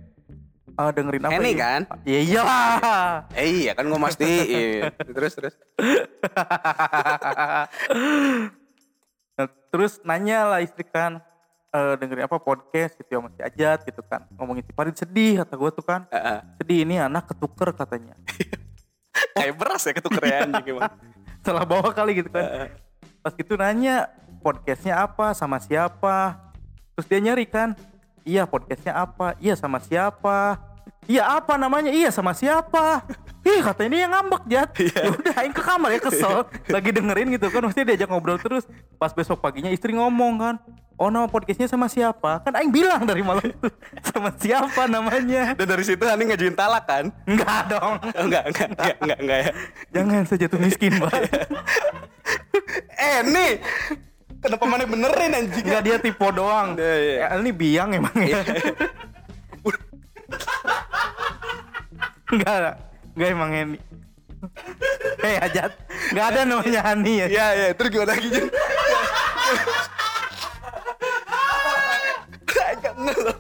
ah 0.74 0.90
dengerin 0.90 1.24
apa 1.24 1.32
Henny 1.34 1.52
ini?" 1.52 1.60
kan? 1.60 1.82
ya 2.04 2.20
iyalah 2.20 3.28
Eh 3.34 3.48
iya 3.64 3.72
kan 3.72 3.84
gue 3.84 3.96
mastiin. 3.98 4.88
terus 5.12 5.34
terus. 5.34 5.56
Nah, 9.32 9.48
terus 9.72 9.94
nanya 10.04 10.46
lah 10.46 10.60
istri 10.60 10.84
kan 10.84 11.20
eh, 11.72 11.94
dengerin 11.96 12.28
apa 12.28 12.38
podcast 12.38 12.96
gitu 12.96 13.10
ya 13.10 13.20
masih 13.20 13.42
ajat 13.42 13.80
gitu 13.84 14.02
kan 14.04 14.28
ngomongin 14.36 14.64
si 14.64 14.72
Farid 14.72 14.96
sedih 14.96 15.42
kata 15.42 15.54
gue 15.56 15.70
tuh 15.72 15.86
kan 15.86 16.02
Ah, 16.08 16.18
ah. 16.18 16.40
sedih 16.60 16.84
ini 16.84 17.00
anak 17.00 17.32
ketuker 17.32 17.72
katanya 17.72 18.16
Kayak 19.36 19.56
beras 19.56 19.84
ya 19.84 19.96
anjing 20.44 20.66
emang. 20.68 20.92
salah 21.46 21.66
bawa 21.66 21.90
kali 21.90 22.20
gitu 22.20 22.30
kan 22.30 22.70
pas 23.22 23.34
gitu 23.34 23.54
nanya 23.56 24.10
podcastnya 24.42 24.98
apa 25.06 25.38
sama 25.38 25.62
siapa? 25.62 26.42
Terus 26.98 27.08
dia 27.08 27.20
nyari 27.22 27.46
kan 27.46 27.78
iya 28.26 28.50
podcastnya 28.50 28.98
apa? 28.98 29.38
Iya 29.38 29.54
sama 29.54 29.78
siapa? 29.78 30.58
Iya 31.06 31.38
apa 31.38 31.56
namanya? 31.62 31.94
Iya 31.94 32.10
sama 32.10 32.34
siapa? 32.34 33.06
Ih 33.42 33.62
kata 33.62 33.86
ini 33.86 34.06
yang 34.06 34.14
ngambek 34.14 34.44
jat. 34.50 34.70
Ya 34.82 35.10
udah 35.10 35.34
aing 35.46 35.54
ke 35.54 35.62
kamar 35.62 35.90
ya 35.94 36.02
kesel. 36.02 36.46
Lagi 36.70 36.90
dengerin 36.94 37.30
gitu 37.38 37.48
kan 37.54 37.62
mesti 37.66 37.82
diajak 37.86 38.10
ngobrol 38.10 38.42
terus. 38.42 38.66
Pas 38.98 39.14
besok 39.14 39.42
paginya 39.42 39.70
istri 39.70 39.94
ngomong 39.94 40.34
kan 40.42 40.56
oh 41.02 41.10
nama 41.10 41.26
podcastnya 41.26 41.66
sama 41.66 41.90
siapa? 41.90 42.46
Kan 42.46 42.54
aing 42.54 42.70
bilang 42.70 43.02
dari 43.10 43.26
malam 43.26 43.42
itu 43.42 43.68
sama 44.06 44.30
siapa 44.38 44.86
namanya? 44.86 45.58
Dan 45.58 45.66
dari 45.66 45.82
situ 45.82 46.06
Hani 46.06 46.30
ngajuin 46.30 46.54
talak 46.54 46.86
kan? 46.86 47.10
enggak 47.26 47.62
dong. 47.74 47.98
Oh, 47.98 48.24
enggak, 48.30 48.44
enggak, 48.54 48.68
enggak, 48.78 48.96
enggak, 49.02 49.20
enggak 49.26 49.40
ya. 49.42 49.52
jangan 49.90 50.22
saya 50.30 50.38
jatuh 50.46 50.60
miskin 50.62 50.92
mbak. 51.02 51.14
Eh 53.02 53.26
nih, 53.26 53.58
kenapa 54.42 54.66
mana 54.66 54.84
benerin 54.90 55.38
anjing? 55.38 55.64
Enggak 55.64 55.84
dia 55.86 55.98
tipe 56.02 56.28
doang. 56.34 56.74
Iya, 56.76 56.96
iya. 56.98 57.16
Ya, 57.30 57.38
ini 57.40 57.52
biang 57.54 57.90
emang 57.94 58.18
ya. 58.26 58.42
Enggak, 62.32 62.82
enggak 63.14 63.30
emang 63.30 63.52
ini. 63.54 63.80
Hei 65.22 65.38
Ajat, 65.38 65.72
enggak 66.10 66.28
ada 66.34 66.40
namanya 66.50 66.82
Hani 66.82 67.14
ya. 67.22 67.28
Iya, 67.30 67.48
iya, 67.54 67.68
terus 67.78 67.94
gimana 67.94 68.18
lagi? 68.18 68.30
Agak 72.72 72.96
nge 72.98 73.16
loh. 73.22 73.38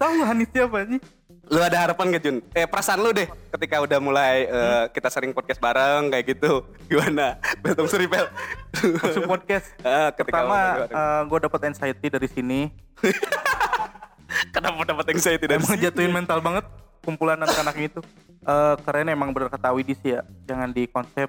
Tahu 0.00 0.26
Hanif 0.26 0.48
siapa 0.50 0.78
sih? 0.88 0.98
Lu 1.42 1.58
ada 1.58 1.74
harapan 1.74 2.14
gak 2.14 2.22
Jun? 2.22 2.36
Eh 2.54 2.64
perasaan 2.64 3.02
lu 3.02 3.10
deh 3.10 3.26
ketika 3.50 3.82
udah 3.82 3.98
mulai 3.98 4.46
eh, 4.46 4.84
kita 4.90 5.10
sering 5.10 5.34
podcast 5.34 5.58
bareng 5.58 6.08
kayak 6.08 6.38
gitu. 6.38 6.62
Gimana? 6.90 7.36
Betul 7.58 7.90
Suripel. 7.90 8.30
Masuk 8.72 9.26
podcast. 9.26 9.66
Ketika 10.18 10.22
Pertama, 10.22 10.54
mulai 10.54 10.86
bareng. 10.86 11.22
gue 11.26 11.38
dapat 11.42 11.60
anxiety 11.66 12.06
dari 12.08 12.28
sini. 12.28 12.60
Kenapa 14.54 14.80
dapat 14.86 15.06
anxiety 15.10 15.44
dari 15.44 15.58
Emang 15.58 15.76
sini? 15.76 15.84
jatuhin 15.84 16.12
mental 16.12 16.38
banget 16.40 16.64
kumpulan 17.02 17.36
anak-anak 17.36 17.76
itu. 17.76 18.00
Eh 18.42 18.74
keren 18.80 19.08
emang 19.08 19.34
bener 19.34 19.50
kata 19.50 19.74
Widis 19.74 20.00
ya. 20.00 20.22
Jangan 20.46 20.70
di 20.70 20.86
konsep 20.86 21.28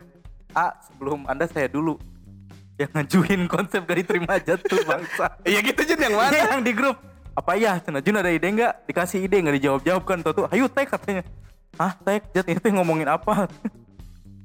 A 0.53 0.78
sebelum 0.84 1.26
Anda 1.26 1.49
saya 1.49 1.66
dulu. 1.66 1.97
Yang 2.74 2.89
ngajuin 2.93 3.41
konsep 3.45 3.82
gak 3.82 3.97
diterima 3.97 4.38
aja 4.38 4.55
tuh 4.55 4.82
bangsa. 4.84 5.41
Iya 5.41 5.59
gitu 5.64 5.82
Jun 5.84 5.99
yang 5.99 6.16
mana? 6.16 6.38
yang 6.53 6.61
di 6.61 6.74
grup. 6.74 6.97
Apa 7.34 7.57
ya? 7.57 7.81
Cina 7.81 7.99
Jun 7.99 8.17
ada 8.17 8.29
ide 8.29 8.45
nggak? 8.45 8.86
Dikasih 8.86 9.25
ide 9.25 9.41
nggak 9.41 9.55
dijawab-jawab 9.57 10.03
kan? 10.05 10.17
Tuh 10.21 10.34
tuh, 10.34 10.45
ayo 10.53 10.69
tag 10.69 10.86
katanya. 10.86 11.25
Ah 11.75 11.97
tag, 11.97 12.29
Jat 12.29 12.45
itu 12.45 12.67
ngomongin 12.69 13.09
apa? 13.09 13.49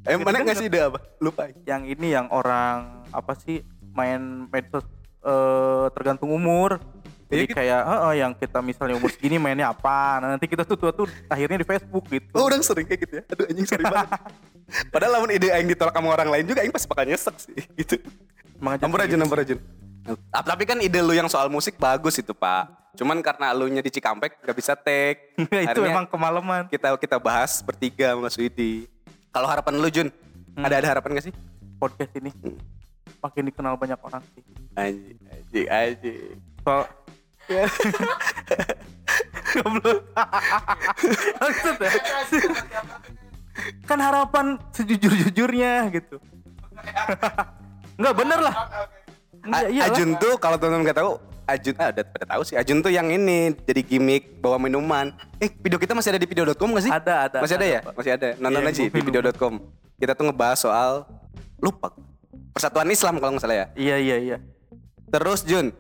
Eh 0.09 0.17
mana 0.17 0.41
ngasih 0.41 0.73
ide 0.73 0.81
apa? 0.81 0.99
Lupa. 1.21 1.53
yang 1.69 1.85
ini 1.85 2.17
yang 2.17 2.33
orang 2.33 3.05
apa 3.13 3.37
sih 3.37 3.61
main 3.93 4.49
medsos 4.49 4.85
eh, 5.21 5.87
tergantung 5.93 6.33
umur. 6.33 6.81
Iya, 7.29 7.45
Jadi 7.45 7.45
gitu. 7.45 7.57
kayak 7.61 7.81
"Heeh, 7.85 8.13
yang 8.25 8.33
kita 8.33 8.59
misalnya 8.65 8.97
umur 8.97 9.13
segini 9.13 9.37
mainnya 9.37 9.69
apa? 9.69 10.17
Nah, 10.17 10.33
nanti 10.33 10.49
kita 10.49 10.65
tuh 10.65 10.81
tua 10.81 10.97
tuh 10.97 11.05
akhirnya 11.29 11.61
di 11.61 11.67
Facebook 11.69 12.09
gitu. 12.09 12.33
Oh 12.33 12.49
orang 12.49 12.65
sering 12.65 12.89
kayak 12.89 13.05
gitu 13.05 13.15
ya? 13.21 13.23
Aduh 13.29 13.45
anjing 13.53 13.69
sorry 13.69 13.85
banget. 13.85 14.09
Padahal 14.97 15.13
lamun 15.21 15.37
ide 15.37 15.53
aing 15.53 15.69
ditolak 15.69 15.93
sama 15.93 16.09
orang 16.09 16.29
lain 16.33 16.45
juga 16.49 16.65
aing 16.65 16.73
pasti 16.73 16.89
bakal 16.89 17.05
nyesek 17.05 17.37
sih 17.37 17.61
gitu. 17.77 18.01
Emang 18.57 18.81
aja 18.81 18.89
Ampun 18.89 19.01
aja, 19.05 19.13
gitu. 19.13 19.21
ampun 19.21 19.41
aja. 19.45 19.55
Tapi 20.31 20.63
kan 20.65 20.79
ide 20.81 21.01
lu 21.03 21.13
yang 21.13 21.29
soal 21.29 21.51
musik 21.53 21.77
bagus 21.77 22.17
itu 22.21 22.33
pak. 22.33 22.69
Cuman 22.99 23.21
karena 23.23 23.55
lu 23.55 23.69
nya 23.71 23.83
di 23.85 23.93
Cikampek 23.93 24.43
gak 24.43 24.57
bisa. 24.57 24.75
Nggak, 24.75 25.63
itu 25.75 25.81
emang 25.85 26.07
kemalaman. 26.09 26.67
kita 26.67 26.95
kita 26.99 27.17
bahas 27.21 27.63
bertiga 27.63 28.17
sama 28.17 28.27
Mas 28.27 28.37
Widi. 28.39 28.91
Kalau 29.31 29.47
harapan 29.47 29.79
lu 29.79 29.89
Jun, 29.93 30.09
ada 30.59 30.75
ada 30.83 30.89
harapan 30.99 31.15
gak 31.15 31.31
sih? 31.31 31.35
Podcast 31.79 32.11
ini 32.19 32.35
makin 33.23 33.43
dikenal 33.51 33.79
banyak 33.79 33.99
orang 34.03 34.23
sih. 34.35 34.43
Anjing. 34.79 36.39
Soal 36.67 36.87
Goblok. 39.57 40.05
Maksud 41.41 41.77
ya? 41.81 41.93
kan 43.89 43.99
harapan 43.99 44.55
sejujur-jujurnya 44.71 45.91
gitu. 45.91 46.23
Enggak 47.99 48.15
bener 48.15 48.39
lah. 48.39 48.55
Enggak, 49.49 49.65
A- 49.65 49.73
iyalah. 49.73 49.97
Ajun 49.97 50.09
tuh 50.17 50.35
kalau 50.37 50.57
teman-teman 50.57 50.85
nggak 50.85 50.99
tahu, 51.01 51.11
Ajun 51.49 51.75
ah 51.81 51.89
udah 51.89 52.05
pada 52.05 52.27
tahu 52.29 52.43
sih. 52.45 52.55
Ajun 52.55 52.79
tuh 52.79 52.93
yang 52.93 53.09
ini 53.09 53.57
jadi 53.65 53.81
gimmick 53.81 54.37
bawa 54.39 54.61
minuman. 54.61 55.17
Eh 55.41 55.49
video 55.49 55.81
kita 55.81 55.97
masih 55.97 56.13
ada 56.13 56.21
di 56.21 56.29
video.com 56.29 56.69
gak 56.77 56.85
sih? 56.85 56.93
Ada, 56.93 57.15
ada, 57.25 57.37
Masih 57.41 57.57
ada, 57.57 57.65
ada, 57.65 57.73
ya? 57.73 57.81
Pak. 57.81 57.93
Masih 57.97 58.13
ada. 58.13 58.29
Nonton 58.37 58.61
Iya, 58.61 58.69
aja 58.69 58.81
di 58.85 59.01
video.com. 59.01 59.53
Kita 59.97 60.13
tuh 60.13 60.25
ngebahas 60.29 60.59
soal 60.61 60.91
lupa 61.57 61.89
Persatuan 62.53 62.85
Islam 62.87 63.17
kalau 63.17 63.33
nggak 63.33 63.43
salah 63.43 63.57
ya. 63.57 63.67
Iya 63.73 63.97
iya 63.97 64.17
iya. 64.19 64.37
Terus 65.09 65.41
Jun, 65.43 65.73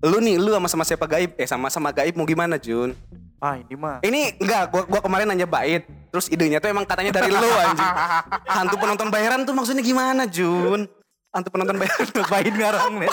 lu 0.00 0.18
nih 0.22 0.38
lu 0.38 0.54
sama 0.54 0.68
sama 0.70 0.84
siapa 0.86 1.10
gaib? 1.10 1.34
Eh 1.34 1.50
sama 1.50 1.66
sama 1.66 1.90
gaib 1.90 2.14
mau 2.14 2.22
gimana 2.22 2.54
Jun? 2.54 2.94
Ah 3.42 3.58
ini 3.58 3.74
mah. 3.74 3.98
Ini 4.00 4.38
enggak, 4.38 4.70
gua, 4.70 4.82
gua 4.86 5.00
kemarin 5.02 5.26
nanya 5.26 5.50
Bait. 5.50 5.82
Terus 6.14 6.30
idenya 6.30 6.62
tuh 6.62 6.70
emang 6.70 6.86
katanya 6.86 7.10
dari 7.10 7.26
lu 7.28 7.42
anjing. 7.42 7.90
Hantu 8.54 8.76
penonton 8.78 9.10
bayaran 9.10 9.42
tuh 9.42 9.50
maksudnya 9.50 9.82
gimana 9.82 10.30
Jun? 10.30 10.86
Hantu 11.32 11.48
penonton 11.48 11.76
bayaran. 11.80 12.08
Bain 12.32 12.52
ngarang 12.52 12.94
nih. 13.00 13.10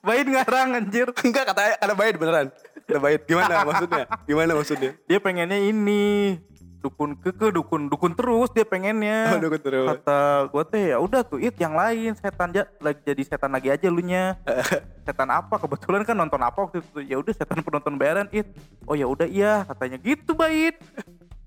Bain 0.00 0.26
ngarang 0.26 0.68
anjir. 0.72 1.08
Enggak 1.20 1.44
kata 1.52 1.76
ada 1.76 1.92
Bait 1.92 2.16
beneran. 2.16 2.48
Ada 2.88 2.98
Bait. 2.98 3.20
Gimana 3.28 3.52
maksudnya? 3.68 4.04
Gimana 4.24 4.50
maksudnya? 4.56 4.90
Dia 5.04 5.18
pengennya 5.20 5.60
ini 5.60 6.40
dukun 6.82 7.14
keke 7.14 7.54
dukun 7.54 7.86
dukun 7.92 8.16
terus 8.16 8.48
dia 8.56 8.64
pengennya. 8.64 9.36
Oh, 9.36 9.38
dukun 9.38 9.60
terus. 9.60 9.84
Kata 9.84 10.48
gue 10.48 10.64
teh 10.72 10.84
ya 10.90 10.98
udah 10.98 11.20
tuh 11.22 11.38
it 11.44 11.54
yang 11.60 11.76
lain 11.76 12.16
setan 12.18 12.50
aja 12.56 12.66
lagi 12.82 13.00
jadi 13.04 13.22
setan 13.22 13.52
lagi 13.52 13.68
aja 13.68 13.86
lu 13.92 14.00
nya. 14.00 14.40
setan 15.06 15.28
apa 15.28 15.60
kebetulan 15.60 16.08
kan 16.08 16.16
nonton 16.16 16.40
apa 16.40 16.56
waktu 16.56 16.80
itu 16.80 17.04
ya 17.04 17.20
udah 17.20 17.36
setan 17.36 17.60
penonton 17.60 18.00
bayaran 18.00 18.32
it. 18.32 18.48
Oh 18.88 18.96
ya 18.96 19.04
udah 19.04 19.28
iya 19.28 19.68
katanya 19.68 20.00
gitu 20.00 20.32
Bait. 20.32 20.80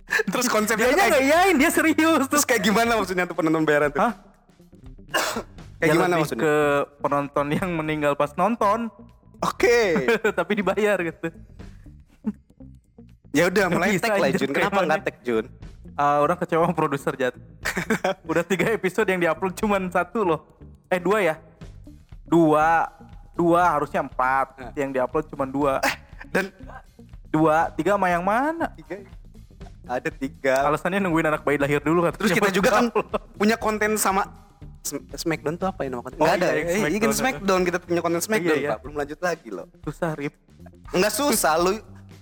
Terus 0.06 0.46
konsepnya 0.46 0.94
Dia 0.94 1.02
kayak, 1.02 1.10
nggak 1.10 1.26
iyain 1.34 1.56
dia 1.58 1.72
serius 1.74 2.30
terus 2.30 2.46
kayak 2.46 2.62
gimana 2.62 2.94
maksudnya 2.94 3.26
tuh 3.26 3.34
penonton 3.34 3.66
bayaran 3.66 3.90
tuh? 3.90 4.06
Hah? 4.06 4.14
Kayak 5.80 5.88
Ya 5.88 5.94
gimana 5.94 6.08
lebih 6.16 6.22
maksudnya? 6.24 6.44
Ke 6.44 6.56
penonton 7.04 7.46
yang 7.52 7.70
meninggal 7.76 8.14
pas 8.16 8.32
nonton 8.40 8.88
Oke. 9.44 10.08
tapi 10.40 10.52
dibayar 10.64 10.98
gitu. 11.04 11.28
Ya 13.36 13.52
udah 13.52 13.68
mulai 13.68 14.00
tag 14.00 14.16
lah 14.16 14.32
Jun. 14.32 14.50
Kenapa 14.56 14.80
nggak 14.88 15.02
tag 15.04 15.18
Jun? 15.28 15.46
Ah, 15.96 16.24
orang 16.24 16.40
kecewa 16.40 16.68
sama 16.68 16.76
produser 16.76 17.14
Jat. 17.16 17.36
Udah 18.32 18.44
tiga 18.44 18.68
episode 18.68 19.08
yang 19.08 19.20
diupload 19.20 19.56
cuman 19.56 19.88
satu 19.88 20.28
loh. 20.28 20.40
Eh 20.92 21.00
dua 21.00 21.24
ya? 21.24 21.36
Dua, 22.28 22.84
dua 23.32 23.80
harusnya 23.80 24.04
empat. 24.04 24.76
Yang 24.76 25.00
diupload 25.00 25.26
cuman 25.32 25.48
dua. 25.48 25.74
Dan 26.32 26.52
Dua, 27.36 27.68
tiga 27.76 28.00
sama 28.00 28.08
yang 28.08 28.24
mana? 28.24 28.72
tiga 28.80 29.04
ada 29.86 30.10
tiga. 30.10 30.56
Alasannya 30.66 31.04
nungguin 31.04 31.28
anak 31.30 31.44
bayi 31.44 31.60
lahir 31.60 31.84
dulu 31.84 32.08
kan. 32.08 32.16
Terus 32.16 32.32
kita 32.32 32.50
juga 32.50 32.80
kan 32.80 32.86
punya 33.36 33.60
konten 33.60 34.00
sama 34.00 34.45
Smackdown 35.12 35.56
tuh 35.56 35.66
apa 35.66 35.82
ya 35.82 35.90
nama 35.90 36.02
konten? 36.02 36.18
Oh, 36.18 36.24
Nggak 36.24 36.38
ada. 36.38 36.48
iya, 36.48 36.64
Smackdown. 36.70 36.88
Iya 36.88 37.00
kan 37.00 37.12
Smackdown 37.12 37.62
kita 37.64 37.78
punya 37.80 38.02
konten 38.02 38.22
Smackdown 38.22 38.54
Iya, 38.54 38.62
iya. 38.62 38.70
Pak. 38.72 38.80
Belum 38.80 38.96
lanjut 38.96 39.20
lagi 39.20 39.50
loh. 39.50 39.66
susah 39.82 40.12
rip. 40.14 40.34
Enggak 40.92 41.12
susah 41.12 41.54
lu 41.58 41.74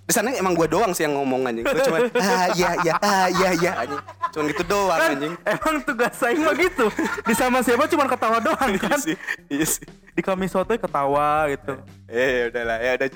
di 0.04 0.12
sana 0.12 0.32
emang 0.32 0.52
gua 0.52 0.68
doang 0.68 0.92
sih 0.92 1.04
yang 1.04 1.16
ngomong 1.16 1.46
anjing. 1.46 1.64
Lu 1.64 1.80
cuma 1.82 2.00
ah 2.24 2.48
iya 2.52 2.70
iya 2.78 2.94
ah 2.98 3.28
iya 3.30 3.50
iya 3.54 3.72
anjing. 3.78 4.02
Cuman 4.30 4.46
gitu 4.50 4.64
doang 4.66 4.98
Kan 4.98 5.12
anjing. 5.14 5.34
emang 5.46 5.76
tugas 5.82 6.14
saya 6.14 6.36
mah 6.38 6.54
gitu. 6.54 6.86
Di 7.22 7.34
sama 7.34 7.60
siapa 7.60 7.84
cuman 7.86 8.08
ketawa 8.08 8.38
doang 8.40 8.70
Iya 8.70 8.80
kan. 8.82 8.98
sih. 8.98 9.16
Iya 9.48 9.66
sih. 9.66 9.86
Di 10.10 10.22
kami 10.22 10.48
soto 10.48 10.72
ketawa 10.72 11.48
gitu. 11.50 11.80
Eh 12.06 12.30
ya 12.38 12.44
udahlah 12.50 12.78
ya 12.80 12.92
udah. 12.94 13.08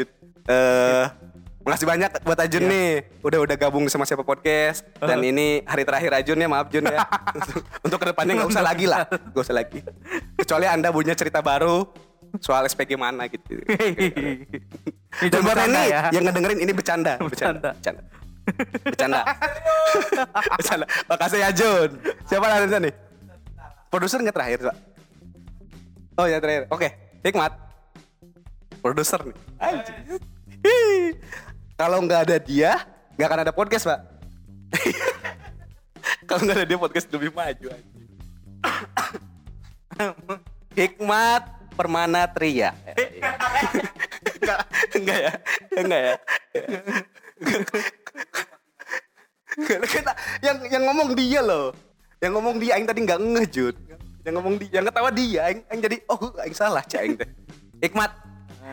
Eh 0.47 1.05
Makasih 1.67 1.83
banyak 1.83 2.11
buat 2.23 2.39
Ajun 2.39 2.63
Iya. 2.63 2.71
nih. 2.71 2.89
Udah 3.19 3.39
udah 3.43 3.55
gabung 3.59 3.83
sama 3.91 4.07
siapa 4.07 4.23
podcast 4.23 4.87
dan 4.97 5.19
ini 5.19 5.59
hari 5.67 5.83
terakhir 5.83 6.15
Ajun 6.15 6.39
ya 6.39 6.47
maaf 6.47 6.71
Jun 6.71 6.87
ya. 6.87 7.03
Untuk 7.85 7.99
ke 7.99 8.07
depannya 8.07 8.39
nggak 8.39 8.49
usah 8.49 8.63
lagi 8.63 8.87
lah, 8.87 9.03
nggak 9.03 9.43
usah 9.43 9.51
lagi. 9.51 9.83
Kecuali 10.39 10.63
anda 10.63 10.87
punya 10.89 11.11
cerita 11.11 11.43
baru 11.43 11.83
soal 12.39 12.63
SPG 12.65 12.95
mana 12.95 13.27
gitu. 13.27 13.59
Dan 15.27 15.39
buat 15.43 15.59
ini 15.59 15.81
ya. 15.91 16.07
yang 16.15 16.23
ngedengerin 16.23 16.59
ini 16.63 16.71
bercanda, 16.71 17.19
Bercanda. 17.19 17.75
bercanda. 17.75 18.01
Bercanda. 18.81 19.21
bercanda. 20.55 20.85
Makasih 21.11 21.39
ya 21.43 21.49
Jun. 21.51 21.89
Siapa 22.23 22.47
ada 22.47 22.79
nih? 22.79 22.95
Produser 23.91 24.23
nggak 24.23 24.35
terakhir, 24.35 24.59
Pak? 24.71 24.77
Oh 26.15 26.25
ya 26.31 26.39
terakhir. 26.39 26.71
Oke, 26.71 26.87
Hikmat. 27.27 27.51
Produser 28.79 29.19
nih. 29.19 29.35
Anjing. 29.59 29.99
Kalau 31.77 32.01
nggak 32.01 32.21
ada 32.25 32.37
dia, 32.41 32.81
nggak 33.13 33.27
akan 33.29 33.41
ada 33.45 33.53
podcast, 33.53 33.85
Pak. 33.85 34.01
Kalau 36.27 36.41
nggak 36.41 36.57
ada 36.57 36.65
dia 36.65 36.79
podcast 36.81 37.05
lebih 37.13 37.29
maju. 37.29 37.69
Hikmat 40.81 41.43
Permana 41.77 42.25
Tria. 42.33 42.73
enggak, 44.33 44.59
enggak 44.97 45.19
ya. 45.21 45.33
Enggak 45.77 46.01
ya. 46.01 46.13
Yang 50.41 50.57
yang 50.73 50.83
ngomong 50.89 51.13
dia 51.13 51.45
loh. 51.45 51.77
Yang 52.17 52.31
ngomong 52.41 52.55
dia 52.57 52.71
aing 52.73 52.89
tadi 52.89 53.05
nggak 53.05 53.21
ngeh, 53.21 53.45
Jun. 53.53 53.75
Yang 54.25 54.33
ngomong 54.41 54.55
dia, 54.57 54.81
yang 54.81 54.85
ketawa 54.89 55.09
dia, 55.13 55.39
aing, 55.45 55.61
aing 55.69 55.81
jadi 55.85 55.97
oh 56.09 56.33
aing 56.41 56.57
salah, 56.57 56.81
cah 56.81 57.05
aing 57.05 57.21
teh. 57.21 57.29
Hikmat. 57.85 58.09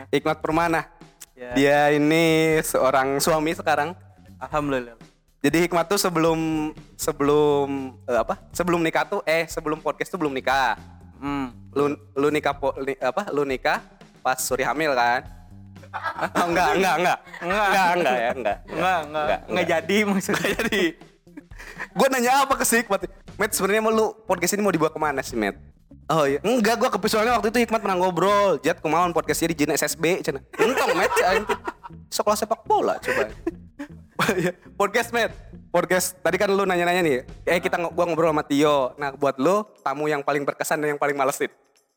Hikmat 0.09 0.40
Permana. 0.40 0.88
Ya. 1.35 1.51
Dia 1.59 1.80
ini 1.99 2.59
seorang 2.62 3.18
suami 3.18 3.51
sekarang. 3.59 3.91
Alhamdulillah. 4.39 4.95
Jadi 5.43 5.66
Hikmat 5.66 5.91
tuh 5.91 5.99
sebelum 5.99 6.70
sebelum 6.95 7.99
eh, 8.07 8.18
apa? 8.22 8.39
Sebelum 8.55 8.80
nikah 8.80 9.05
tuh 9.05 9.20
eh 9.26 9.45
sebelum 9.51 9.82
podcast 9.82 10.14
tuh 10.14 10.16
belum 10.22 10.30
nikah. 10.30 10.78
Hmm. 11.18 11.51
Lu 11.74 11.99
lu 12.14 12.28
nikah 12.30 12.55
po, 12.55 12.70
ni- 12.80 12.97
apa? 13.03 13.28
Lu 13.35 13.43
nikah 13.43 13.82
pas 14.22 14.39
Suri 14.39 14.62
hamil 14.62 14.95
kan? 14.95 15.26
Oh, 15.95 16.51
enggak, 16.51 16.74
enggak, 16.74 16.95
enggak. 16.99 17.18
Enggak. 17.39 17.66
enggak, 17.70 17.91
enggak 17.95 18.16
ya, 18.18 18.30
enggak. 18.35 18.59
Enggak, 18.66 18.99
enggak, 19.07 19.41
enggak 19.47 19.66
jadi 19.70 19.97
maksudnya. 20.03 20.35
Enggak 20.43 20.53
jadi. 20.59 20.82
Gue 21.95 22.07
nanya 22.11 22.30
apa 22.43 22.55
ke 22.59 22.64
Hikmat? 22.66 23.01
Matt 23.39 23.51
sebenarnya 23.55 23.82
mau 23.82 23.95
lu 23.95 24.07
podcast 24.26 24.59
ini 24.59 24.62
mau 24.66 24.74
dibawa 24.74 24.91
ke 24.91 24.99
mana 24.99 25.22
sih, 25.22 25.39
Matt? 25.39 25.55
Oh 26.05 26.28
iya, 26.28 26.36
enggak 26.44 26.76
gua 26.76 26.92
kepisoalnya 26.92 27.32
waktu 27.40 27.48
itu 27.48 27.64
Hikmat 27.64 27.80
pernah 27.80 27.96
ngobrol, 27.96 28.61
Jat 28.61 28.76
kemauan 28.84 29.16
podcastnya 29.16 29.57
di 29.57 29.64
Jin 29.64 29.72
SSB, 29.72 30.20
cina. 30.20 30.44
Aing 30.61 31.44
tuh. 31.48 31.57
sekolah 32.12 32.36
sepak 32.36 32.61
bola 32.68 33.00
coba. 33.00 33.32
Iya, 34.38 34.55
podcast 34.78 35.11
Matt, 35.11 35.34
podcast. 35.74 36.14
Tadi 36.22 36.38
kan 36.38 36.46
lu 36.46 36.62
nanya-nanya 36.62 37.02
nih, 37.02 37.26
eh 37.50 37.59
kita 37.59 37.76
gua 37.90 38.07
ngobrol 38.07 38.30
sama 38.30 38.46
Tio. 38.46 38.94
Nah 38.94 39.11
buat 39.11 39.36
lu 39.42 39.66
tamu 39.82 40.07
yang 40.07 40.22
paling 40.22 40.46
berkesan 40.46 40.78
dan 40.78 40.94
yang 40.94 41.00
paling 41.00 41.18
malesin. 41.18 41.50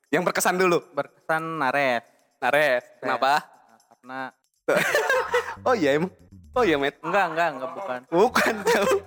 Yang 0.10 0.24
berkesan 0.32 0.56
dulu. 0.58 0.82
berkesan 0.98 1.62
Nares. 1.62 2.04
Nares. 2.42 2.84
Kenapa? 3.04 3.44
Nah, 3.44 3.80
karena 3.92 4.20
Oh 5.68 5.76
iya 5.78 6.00
emang. 6.00 6.12
Oh 6.58 6.66
iya, 6.66 6.80
Met. 6.80 6.98
enggak 7.06 7.26
enggak 7.32 7.48
enggak 7.54 7.70
bukan. 7.76 8.00
Bukan 8.10 8.54
jauh. 8.74 9.00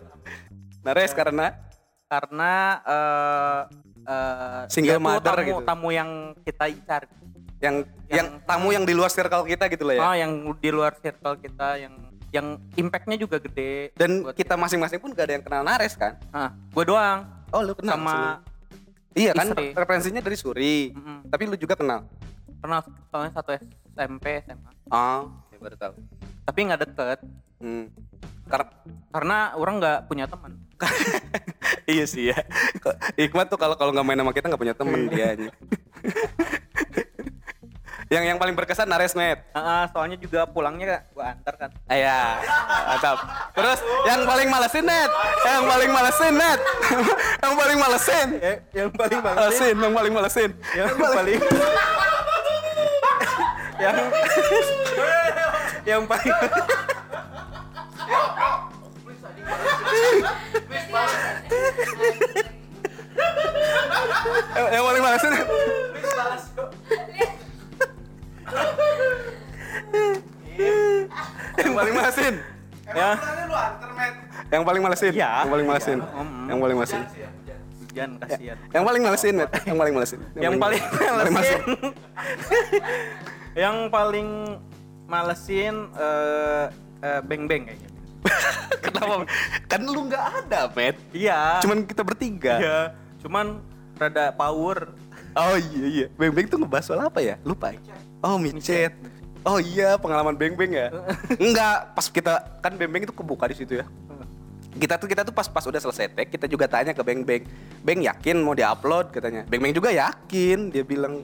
Nares 0.87 1.13
karena 1.17 1.57
Karena 2.07 2.53
eh 2.87 3.61
eh, 4.11 4.63
Single 4.67 4.99
mother 4.99 5.35
tamu, 5.39 5.47
gitu. 5.47 5.63
tamu 5.65 5.89
yang 5.91 6.11
kita 6.43 6.65
incar. 6.67 7.03
yang 7.61 7.85
yang, 8.09 8.41
tamu 8.49 8.73
yang 8.73 8.89
di 8.89 8.97
luar 8.97 9.13
circle 9.13 9.45
kita 9.45 9.69
gitu 9.69 9.85
lah 9.85 9.95
ya. 9.95 10.01
Oh, 10.01 10.15
yang 10.17 10.33
di 10.57 10.71
luar 10.73 10.97
circle 10.97 11.37
kita 11.39 11.77
yang 11.77 11.93
yang 12.33 12.47
impactnya 12.73 13.21
juga 13.21 13.37
gede. 13.37 13.93
Dan 13.93 14.25
kita 14.33 14.57
masing-masing 14.57 14.97
pun 14.97 15.13
gak 15.13 15.29
ada 15.29 15.35
yang 15.37 15.45
kenal 15.45 15.63
Nares 15.63 15.93
kan? 15.93 16.17
Ah, 16.33 16.57
gue 16.73 16.85
doang 16.89 17.27
Oh, 17.51 17.61
lu 17.61 17.75
kenal 17.75 17.99
sama 17.99 18.15
Suri. 18.15 19.27
Iya 19.27 19.33
kan 19.35 19.47
istri. 19.51 19.67
referensinya 19.75 20.23
dari 20.23 20.37
Suri. 20.39 20.77
Mm-mm. 20.95 21.19
Tapi 21.29 21.43
lu 21.51 21.57
juga 21.59 21.75
kenal. 21.75 22.07
kenal 22.63 22.81
soalnya 23.11 23.33
satu 23.35 23.51
SMP 23.93 24.41
SMA. 24.47 24.71
Oh, 24.89 25.29
ya 25.51 25.57
baru 25.59 25.77
tahu. 25.77 25.93
Tapi 26.47 26.59
nggak 26.65 26.81
deket 26.87 27.21
Hmm. 27.61 27.93
Karena 28.51 28.71
karena 29.11 29.39
orang 29.55 29.75
nggak 29.79 29.99
punya 30.11 30.27
teman. 30.27 30.59
iya 31.91 32.05
sih 32.07 32.35
ya. 32.35 32.39
Hikmat 33.15 33.47
tuh 33.47 33.59
kalau 33.59 33.79
kalau 33.79 33.95
nggak 33.95 34.07
main 34.07 34.19
sama 34.19 34.33
kita 34.35 34.51
nggak 34.51 34.63
punya 34.63 34.75
temen 34.75 35.07
dia. 35.11 35.39
yang 38.11 38.27
yang 38.27 38.39
paling 38.43 38.59
berkesan 38.59 38.91
Nares 38.91 39.15
Met. 39.15 39.39
Ah, 39.55 39.87
soalnya 39.95 40.19
juga 40.19 40.43
pulangnya 40.43 41.07
gua 41.15 41.31
antar 41.31 41.55
kan. 41.55 41.71
Iya, 41.87 42.43
mantap. 42.91 43.23
Terus 43.55 43.79
yang 44.03 44.27
paling 44.27 44.49
malesin 44.51 44.83
net, 44.83 45.11
yang 45.47 45.63
paling 45.63 45.91
malesin 45.95 46.35
net, 46.35 46.61
yang 47.47 47.55
paling 47.55 47.79
malesin, 47.79 48.29
yang 48.75 48.91
paling 48.91 49.21
malesin, 49.23 49.75
yang 49.79 49.95
paling 49.95 50.13
malesin. 50.19 50.51
yang 50.75 50.91
paling 50.99 51.41
yang 53.81 53.97
yang 55.89 56.03
paling 56.05 56.35
Yang, 64.51 64.69
yang 64.75 64.85
paling 64.85 65.03
malesin. 65.03 65.33
yang 71.61 71.75
paling 71.75 71.95
malesin. 71.95 72.35
ya 72.91 73.11
Yang 74.51 74.63
paling 74.67 74.83
malesin. 74.83 75.13
Iya. 75.15 75.31
Yang 75.41 75.51
paling 75.51 75.67
malesin. 75.67 75.99
Om. 76.03 76.29
Yang 76.51 76.59
paling 76.59 76.77
malesin. 76.77 77.03
jangan 77.91 78.23
kasihan. 78.23 78.57
Yang 78.71 78.85
paling 78.87 79.03
malesin. 79.03 79.35
Yang 79.65 79.79
paling 79.79 79.95
malesin. 79.95 80.19
Yang 80.39 80.55
paling 80.59 80.81
malesin. 81.35 81.61
yang 83.59 83.77
paling 83.91 84.29
malesin 85.11 85.75
eh 85.99 86.65
eh, 87.03 87.21
beng-beng 87.27 87.67
kayaknya. 87.67 87.89
Kenapa? 88.85 89.25
Kan 89.67 89.81
lu 89.85 90.07
nggak 90.09 90.25
ada, 90.45 90.61
Met. 90.73 90.97
Iya. 91.13 91.61
Cuman 91.65 91.85
kita 91.85 92.03
bertiga. 92.05 92.55
iya. 92.61 92.79
Cuman 93.21 93.61
rada 94.01 94.33
power. 94.33 94.93
Oh 95.37 95.57
iya 95.57 95.85
iya. 95.87 96.07
Beng 96.17 96.33
Beng 96.35 96.47
tuh 96.51 96.59
ngebahas 96.59 96.85
soal 96.91 97.01
apa 97.05 97.21
ya? 97.23 97.37
Lupa. 97.47 97.71
Oh 98.25 98.41
micet. 98.41 98.93
Oh 99.47 99.57
iya 99.57 99.97
pengalaman 99.97 100.35
Beng 100.35 100.57
Beng 100.57 100.73
ya. 100.75 100.91
Enggak, 101.45 101.95
pas 101.95 102.07
kita 102.09 102.33
kan 102.61 102.73
Beng 102.75 102.91
Beng 102.91 103.05
itu 103.07 103.15
kebuka 103.15 103.47
di 103.47 103.57
situ 103.57 103.79
ya. 103.79 103.87
Kita 104.71 104.97
tuh 105.03 105.11
kita 105.11 105.27
tuh 105.27 105.35
pas 105.35 105.51
pas 105.51 105.67
udah 105.67 105.83
selesai 105.83 106.15
tag 106.15 106.31
kita 106.31 106.47
juga 106.47 106.67
tanya 106.71 106.95
ke 106.95 107.03
Beng 107.05 107.23
Beng. 107.23 107.45
Beng 107.85 108.01
yakin 108.03 108.43
mau 108.43 108.57
diupload 108.57 109.15
katanya. 109.15 109.47
Beng 109.47 109.63
Beng 109.63 109.75
juga 109.77 109.93
yakin. 109.95 110.75
Dia 110.75 110.83
bilang 110.83 111.23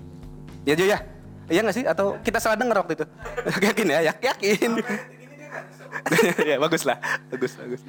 ya 0.62 0.74
Jo 0.78 0.86
ya. 0.86 0.99
Iya 1.47 1.62
nggak 1.62 1.76
sih? 1.78 1.84
Atau 1.86 2.18
kita 2.26 2.42
salah 2.42 2.59
denger 2.59 2.76
waktu 2.82 2.94
itu? 2.99 3.07
yakin 3.70 3.86
ya? 3.86 3.99
Yak 4.12 4.18
yakin. 4.34 4.70
ya 6.51 6.57
bagus 6.57 6.82
lah, 6.84 6.99
bagus 7.28 7.53
bagus. 7.55 7.82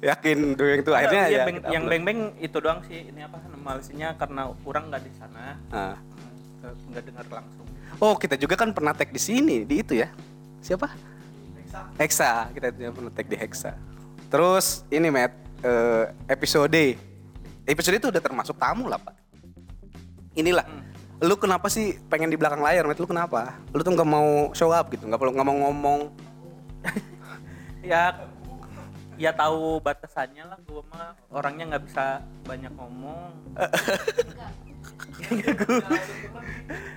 Yakin 0.00 0.38
Beng 0.54 0.80
itu 0.82 0.90
akhirnya 0.92 1.24
Iya, 1.26 1.36
ya. 1.36 1.44
beng- 1.44 1.58
kita 1.60 1.68
yang 1.70 1.82
upload. 1.84 1.92
beng-beng 1.92 2.20
itu 2.38 2.56
doang 2.58 2.80
sih. 2.84 3.00
Ini 3.08 3.20
apa 3.24 3.36
malesinya 3.56 4.08
karena 4.14 4.42
orang 4.62 4.84
nggak 4.90 5.02
di 5.02 5.12
sana, 5.16 5.44
Ah. 5.68 5.96
nggak- 6.62 7.04
dengar 7.04 7.26
langsung. 7.30 7.66
Oh, 7.98 8.14
kita 8.14 8.34
juga 8.34 8.54
kan 8.54 8.70
pernah 8.70 8.90
tag 8.90 9.08
di 9.08 9.18
sini, 9.18 9.62
di 9.62 9.80
itu 9.80 9.94
ya. 9.94 10.10
Siapa? 10.60 10.90
Hexa. 11.56 11.80
Hexa, 11.96 12.30
kita 12.50 12.66
juga 12.70 12.90
pernah 12.92 13.12
tag 13.12 13.26
di 13.28 13.36
Hexa. 13.38 13.72
Terus 14.26 14.82
ini 14.88 15.08
Matt, 15.08 15.32
eh, 15.62 16.04
episode 16.26 16.98
episode 17.64 17.96
itu 17.96 18.06
udah 18.10 18.20
termasuk 18.20 18.58
tamu 18.58 18.90
lah, 18.90 18.98
Pak. 18.98 19.14
Inilah. 20.34 20.66
Lu 21.22 21.38
kenapa 21.38 21.70
sih 21.70 21.96
pengen 22.10 22.28
di 22.28 22.36
belakang 22.36 22.58
layar, 22.60 22.84
Matt? 22.84 22.98
Lu 22.98 23.06
kenapa? 23.06 23.56
Lu 23.70 23.80
tuh 23.80 23.94
nggak 23.94 24.04
mau 24.04 24.50
show 24.52 24.68
up 24.68 24.90
gitu, 24.90 25.06
nggak 25.06 25.16
perlu 25.16 25.32
nggak 25.32 25.46
mau 25.46 25.56
ngomong. 25.68 26.00
Ya 27.84 28.16
ya 29.14 29.30
tahu 29.30 29.78
batasannya 29.78 30.42
lah 30.42 30.58
gue 30.58 30.82
mah 30.90 31.14
orangnya 31.30 31.70
nggak 31.70 31.84
bisa 31.86 32.18
banyak 32.42 32.72
ngomong 32.72 33.30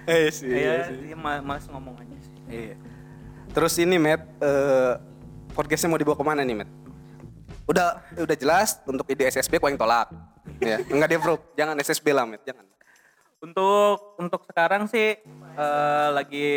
Eh 0.07 0.27
sih. 0.31 0.49
ya 0.49 0.89
dia 0.89 1.13
ma- 1.13 1.43
males 1.43 1.67
ngomong 1.67 1.93
aja 1.95 2.17
sih 2.17 2.33
Iya. 2.47 2.75
Terus 3.49 3.73
ini 3.75 3.97
Matt, 3.97 4.23
eh, 4.39 4.93
podcastnya 5.51 5.89
mau 5.89 5.99
dibawa 5.99 6.15
ke 6.15 6.25
mana 6.25 6.41
nih 6.41 6.57
Matt? 6.57 6.71
Udah 7.65 7.99
udah 8.15 8.35
jelas 8.35 8.79
untuk 8.83 9.03
ide 9.05 9.27
SSB 9.27 9.57
kau 9.57 9.67
yang 9.67 9.75
tolak. 9.75 10.07
ya, 10.57 10.79
enggak 10.87 11.07
dia 11.07 11.19
bro, 11.19 11.35
jangan 11.53 11.75
SSB 11.77 12.07
lah 12.09 12.23
Matt, 12.23 12.41
jangan. 12.43 12.63
untuk 13.37 14.17
untuk 14.17 14.41
sekarang 14.43 14.89
sih 14.89 15.13
eh, 15.53 16.07
lagi 16.09 16.49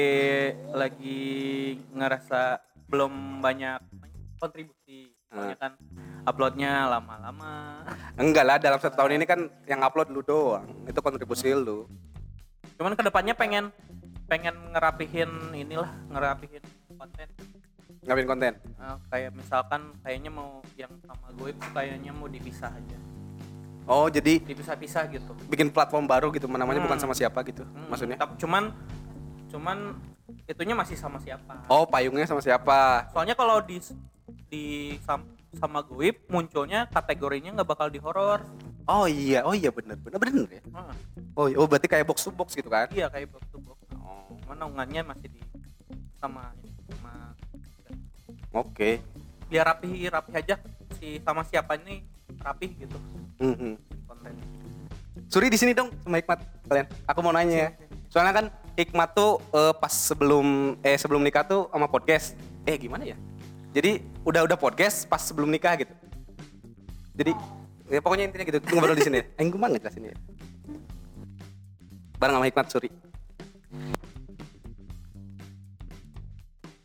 lagi 0.72 1.20
ngerasa 1.90 2.56
belum 2.86 3.12
banyak 3.38 3.76
kontribusi 4.40 5.12
soalnya 5.28 5.54
kan 5.54 5.72
uploadnya 6.22 6.88
lama-lama 6.88 7.84
Enggak 8.16 8.44
lah, 8.44 8.56
dalam 8.56 8.76
satu 8.76 8.96
tahun 8.96 9.14
ini 9.14 9.24
kan 9.24 9.38
yang 9.64 9.80
upload 9.80 10.08
lu 10.08 10.20
doang. 10.20 10.66
Itu 10.84 10.98
kontribusi 10.98 11.52
lu. 11.52 11.84
cuman 12.74 12.96
ke 12.96 13.02
depannya 13.02 13.34
pengen 13.34 13.68
pengen 14.24 14.56
ngerapihin 14.70 15.28
inilah 15.54 15.92
ngerapihin 16.08 16.64
konten 16.90 17.28
Ngapain 18.00 18.24
konten? 18.26 18.52
Eh, 18.56 18.96
kayak 19.06 19.30
misalkan 19.34 19.92
kayaknya 20.00 20.30
mau 20.30 20.48
yang 20.74 20.88
sama 21.02 21.28
gue 21.30 21.52
kayaknya 21.70 22.10
mau 22.10 22.24
dipisah 22.26 22.72
aja 22.72 22.96
Oh, 23.84 24.06
jadi 24.06 24.40
dipisah-pisah 24.40 25.02
gitu 25.10 25.32
bikin 25.46 25.68
platform 25.68 26.06
baru 26.06 26.30
gitu, 26.30 26.46
namanya 26.46 26.80
bukan 26.80 26.94
Hmm. 26.94 27.04
sama 27.04 27.12
siapa 27.12 27.42
gitu. 27.42 27.64
Hmm, 27.64 27.90
Maksudnya? 27.90 28.16
tap- 28.16 28.36
cuman 28.36 28.72
cuman 29.46 29.98
itunya 30.46 30.72
masih 30.72 30.94
sama 30.94 31.18
siapa 31.18 31.60
Oh, 31.66 31.84
payungnya 31.84 32.24
sama 32.24 32.40
siapa? 32.40 33.10
soalnya 33.10 33.34
kalau 33.34 33.60
di 33.60 33.76
di 34.50 34.64
sam- 35.00 35.30
sama 35.54 35.80
gue 35.80 36.10
munculnya 36.26 36.86
kategorinya 36.86 37.54
nggak 37.54 37.68
bakal 37.68 37.86
di 37.86 37.98
horor 37.98 38.42
Oh 38.90 39.06
iya, 39.06 39.46
oh 39.46 39.54
iya 39.54 39.70
bener 39.70 39.94
bener 39.96 40.18
bener 40.18 40.50
ya. 40.50 40.62
Heeh. 40.66 40.94
Oh, 41.38 41.46
iya. 41.46 41.56
oh 41.56 41.66
berarti 41.66 41.86
kayak 41.86 42.02
box 42.02 42.26
to 42.26 42.34
box 42.34 42.58
gitu 42.58 42.66
kan? 42.66 42.90
iya 42.90 43.06
kayak 43.06 43.30
box 43.30 43.46
to 43.48 43.62
box 43.62 43.78
Oh, 43.94 44.26
naungannya 44.50 45.06
masih 45.06 45.30
di 45.30 45.38
sama 46.18 46.50
sama 46.90 47.30
oke. 48.52 48.98
biar 49.46 49.64
rapi 49.64 50.06
rapi 50.06 50.30
aja 50.32 50.58
si 50.94 51.18
sama 51.20 51.42
siapa 51.42 51.74
ini 51.76 52.02
rapi 52.38 52.66
gitu 52.76 52.98
Mhm. 53.38 53.72
konten 54.04 54.34
Suri 55.26 55.46
di 55.46 55.56
sini 55.56 55.70
dong 55.70 55.94
sama 56.02 56.18
Hikmat 56.18 56.38
kalian. 56.66 56.86
Aku 57.06 57.22
mau 57.22 57.30
nanya 57.30 57.56
ya. 57.56 57.70
Soalnya 58.08 58.34
kan 58.34 58.46
Hikmat 58.74 59.14
tuh 59.14 59.38
eh, 59.50 59.70
pas 59.72 59.90
sebelum 59.90 60.74
eh 60.82 60.98
sebelum 60.98 61.22
nikah 61.22 61.42
tuh 61.42 61.70
sama 61.70 61.86
podcast. 61.86 62.34
Eh 62.62 62.74
gimana 62.74 63.06
ya? 63.06 63.14
Jadi 63.70 64.02
udah 64.26 64.42
udah 64.50 64.58
podcast 64.58 65.06
pas 65.06 65.22
sebelum 65.22 65.46
nikah 65.46 65.78
gitu. 65.78 65.94
Jadi 67.14 67.32
ya 67.86 68.02
pokoknya 68.02 68.26
intinya 68.26 68.44
gitu. 68.46 68.58
Tunggu 68.58 68.82
ngobrol 68.82 68.98
di 68.98 69.06
sini. 69.06 69.18
ya. 69.22 69.24
Eh 69.38 69.46
gue 69.46 69.60
banget 69.60 69.82
lah 69.86 69.92
sini. 69.94 70.06
ya. 70.10 70.16
Bareng 72.18 72.36
sama 72.36 72.46
Hikmat 72.50 72.66
Suri. 72.68 72.90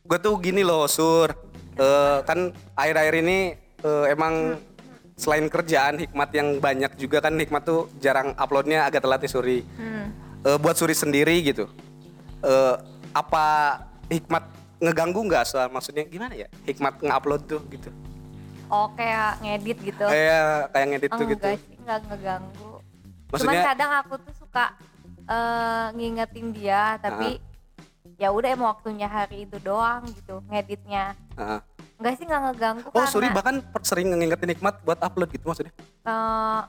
Gue 0.06 0.20
tuh 0.22 0.38
gini 0.38 0.62
loh 0.62 0.86
Sur. 0.86 1.34
Eh, 1.76 2.18
kan 2.24 2.54
akhir-akhir 2.78 3.16
ini 3.26 3.38
eh, 3.60 4.06
emang 4.14 4.62
selain 5.18 5.50
kerjaan 5.50 5.98
Hikmat 5.98 6.30
yang 6.38 6.62
banyak 6.62 6.94
juga 7.02 7.20
kan 7.20 7.34
Hikmat 7.36 7.66
tuh 7.66 7.90
jarang 7.98 8.38
uploadnya 8.38 8.86
agak 8.86 9.02
telat 9.02 9.26
nih 9.26 9.32
Suri. 9.34 9.60
Hmm. 9.76 10.14
Eh, 10.46 10.58
buat 10.62 10.78
Suri 10.78 10.94
sendiri 10.94 11.42
gitu. 11.42 11.66
Eh, 12.46 12.76
apa 13.18 13.46
Hikmat 14.14 14.46
ngeganggu 14.80 15.22
nggak 15.26 15.44
soal 15.48 15.68
maksudnya 15.72 16.04
gimana 16.06 16.36
ya? 16.36 16.48
Hikmat 16.68 17.00
ngupload 17.02 17.42
tuh 17.48 17.62
gitu. 17.72 17.90
Oh 18.68 18.90
kayak 18.98 19.40
ngedit 19.46 19.78
gitu. 19.94 20.06
Kayak 20.06 20.74
kayak 20.74 20.88
ngedit 20.92 21.12
oh, 21.14 21.18
tuh 21.18 21.26
gitu. 21.30 21.46
enggak 21.46 21.60
sih, 21.62 21.76
enggak 21.80 22.00
ngeganggu. 22.10 22.72
Maksudnya- 23.32 23.62
Cuman 23.62 23.70
kadang 23.74 23.92
aku 24.04 24.14
tuh 24.22 24.34
suka 24.38 24.66
eh, 25.26 25.86
ngingetin 25.98 26.48
dia, 26.54 27.02
tapi 27.02 27.42
ya 28.22 28.30
udah 28.30 28.50
emang 28.54 28.70
waktunya 28.78 29.10
hari 29.10 29.50
itu 29.50 29.58
doang 29.62 30.06
gitu 30.14 30.42
ngeditnya. 30.50 31.18
Heeh. 31.38 31.60
Enggak 31.96 32.14
sih 32.20 32.24
enggak 32.28 32.42
ngeganggu 32.52 32.88
Oh, 32.92 32.94
karena 33.00 33.10
Suri 33.10 33.28
bahkan 33.32 33.56
sering 33.82 34.12
ngingetin 34.12 34.52
Hikmat 34.54 34.84
buat 34.84 35.00
upload 35.02 35.30
gitu 35.32 35.46
maksudnya. 35.48 35.74
eh, 36.06 36.62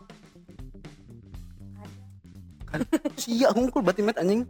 sia 3.16 3.48
hungkul 3.52 3.80
berarti 3.80 4.02
met 4.04 4.18
anjing 4.20 4.44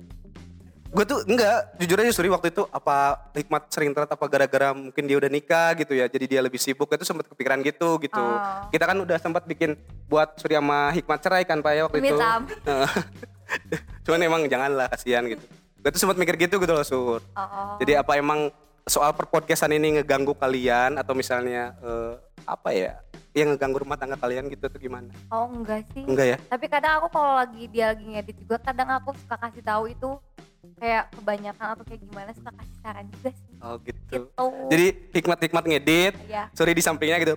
gue 0.97 1.05
tuh 1.05 1.21
enggak 1.29 1.77
jujur 1.77 1.97
aja 2.01 2.13
Suri 2.17 2.33
waktu 2.33 2.49
itu 2.49 2.65
apa 2.73 3.29
hikmat 3.37 3.69
sering 3.69 3.93
telat 3.93 4.09
apa 4.09 4.25
gara-gara 4.25 4.73
mungkin 4.73 5.05
dia 5.05 5.21
udah 5.21 5.29
nikah 5.29 5.77
gitu 5.77 5.93
ya 5.93 6.09
jadi 6.09 6.25
dia 6.25 6.41
lebih 6.41 6.57
sibuk 6.57 6.89
itu 6.89 7.05
sempat 7.05 7.29
kepikiran 7.29 7.61
gitu 7.61 8.01
gitu. 8.01 8.17
Oh. 8.17 8.65
kita 8.73 8.85
kan 8.89 8.97
udah 8.97 9.21
sempat 9.21 9.45
bikin 9.45 9.77
buat 10.09 10.41
Suri 10.41 10.57
sama 10.57 10.97
hikmat 10.97 11.19
cerai 11.21 11.45
kan 11.45 11.61
pak 11.61 11.73
ya 11.77 11.83
waktu 11.85 12.01
itu. 12.01 12.17
cuman 14.09 14.21
emang 14.25 14.43
janganlah 14.49 14.89
kasihan 14.89 15.29
gitu. 15.29 15.45
Gue 15.85 15.91
tuh 15.93 16.01
sempat 16.01 16.17
mikir 16.17 16.35
gitu 16.41 16.57
gitu 16.57 16.73
loh 16.73 16.87
Sur. 16.87 17.21
Oh. 17.37 17.77
jadi 17.77 18.01
apa 18.01 18.17
emang 18.17 18.49
soal 18.87 19.11
perpodcastan 19.11 19.75
ini 19.75 19.99
ngeganggu 19.99 20.31
kalian 20.33 20.95
atau 20.95 21.11
misalnya 21.11 21.75
eh, 21.83 22.15
apa 22.47 22.71
ya 22.71 22.95
yang 23.35 23.51
ngeganggu 23.51 23.83
rumah 23.83 23.99
tangga 23.99 24.15
kalian 24.15 24.47
gitu 24.47 24.63
atau 24.65 24.79
gimana 24.79 25.11
Oh 25.29 25.51
enggak 25.51 25.83
sih. 25.91 26.07
enggak 26.07 26.27
ya 26.29 26.39
Tapi 26.47 26.71
kadang 26.71 27.03
aku 27.03 27.11
kalau 27.11 27.35
lagi 27.35 27.67
dia 27.67 27.91
lagi 27.91 28.07
ngedit 28.07 28.39
juga 28.39 28.63
kadang 28.63 28.87
aku 28.95 29.11
suka 29.19 29.35
kasih 29.37 29.61
tahu 29.61 29.91
itu 29.91 30.11
kayak 30.79 31.11
kebanyakan 31.13 31.67
atau 31.75 31.83
kayak 31.83 32.01
gimana 32.01 32.31
suka 32.31 32.51
kasih 32.55 32.77
saran 32.79 33.07
juga 33.11 33.31
sih. 33.35 33.47
oh 33.59 33.75
gitu 33.83 33.99
Gitu. 34.07 34.23
jadi 34.71 34.87
hikmat-hikmat 35.13 35.65
ngedit 35.67 36.15
Iya. 36.25 36.43
sorry 36.55 36.71
di 36.71 36.81
sampingnya 36.81 37.19
gitu 37.19 37.35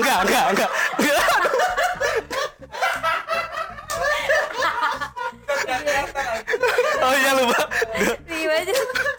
enggak 0.00 0.16
enggak 0.24 0.44
enggak 0.48 0.70
enggak 0.96 1.16
oh 6.98 7.14
iya 7.14 7.30
lupa 7.36 7.60
Gimana 8.26 8.64
sih? 8.64 9.14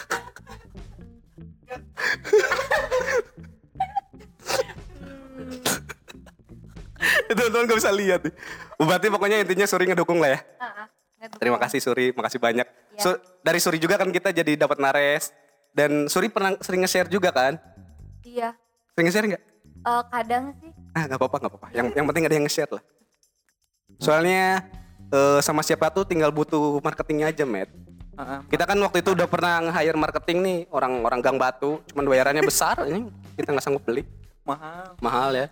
Teman-teman 7.28 7.66
gak 7.70 7.80
bisa 7.80 7.92
lihat 7.94 8.20
nih. 8.26 8.34
Berarti 8.78 9.08
pokoknya 9.12 9.38
intinya 9.44 9.66
Suri 9.68 9.86
ngedukung 9.90 10.20
lah 10.20 10.38
ya. 10.38 10.40
Ngedukung. 11.18 11.40
terima 11.42 11.58
kasih 11.62 11.80
Suri. 11.82 12.14
Makasih 12.14 12.40
banyak. 12.40 12.68
Iya. 12.68 13.02
So, 13.02 13.10
dari 13.42 13.60
Suri 13.62 13.78
juga 13.82 13.98
kan 13.98 14.10
kita 14.12 14.32
jadi 14.34 14.56
dapat 14.58 14.78
nares. 14.80 15.34
Dan 15.74 16.10
Suri 16.10 16.30
pernah 16.32 16.58
sering 16.62 16.82
nge-share 16.86 17.10
juga 17.10 17.30
kan? 17.30 17.60
Iya. 18.26 18.54
sering 18.94 19.06
nge-share 19.10 19.28
nggak? 19.30 19.44
Eh, 19.78 20.04
kadang 20.10 20.44
sih. 20.58 20.72
Ah 20.98 21.06
nggak 21.06 21.20
apa-apa 21.22 21.38
nggak 21.38 21.52
apa-apa. 21.54 21.68
Yang 21.76 21.88
yang 21.94 22.06
penting 22.10 22.24
ada 22.26 22.36
yang 22.36 22.46
nge-share 22.50 22.72
lah. 22.74 22.84
Soalnya 24.02 24.66
eh, 25.14 25.40
sama 25.46 25.62
siapa 25.62 25.94
tuh 25.94 26.06
tinggal 26.06 26.34
butuh 26.34 26.82
marketingnya 26.82 27.30
aja 27.30 27.46
Matt 27.46 27.70
Heeh. 28.18 28.40
kita 28.50 28.64
kan 28.66 28.78
waktu 28.82 29.06
itu 29.06 29.14
udah 29.14 29.28
pernah 29.30 29.62
nge-hire 29.70 29.98
marketing 29.98 30.38
nih 30.42 30.58
orang-orang 30.74 31.20
gang 31.22 31.38
batu 31.38 31.78
cuman 31.94 32.06
bayarannya 32.10 32.42
besar 32.42 32.82
ini 32.90 33.14
kita 33.38 33.54
nggak 33.54 33.66
sanggup 33.66 33.86
beli 33.86 34.02
mahal 34.42 34.98
mahal 34.98 35.30
ya 35.38 35.48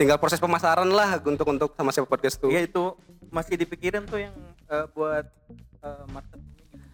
tinggal 0.00 0.16
proses 0.16 0.40
pemasaran 0.40 0.88
lah 0.88 1.20
untuk 1.20 1.44
untuk 1.44 1.70
sama 1.76 1.92
siapa 1.92 2.08
podcast 2.08 2.40
tuh 2.40 2.48
iya 2.48 2.64
itu 2.64 2.96
masih 3.28 3.60
dipikirin 3.60 4.08
tuh 4.08 4.24
yang 4.24 4.34
eh, 4.72 4.86
buat 4.96 5.28
eh, 5.84 6.04
marketing 6.08 6.52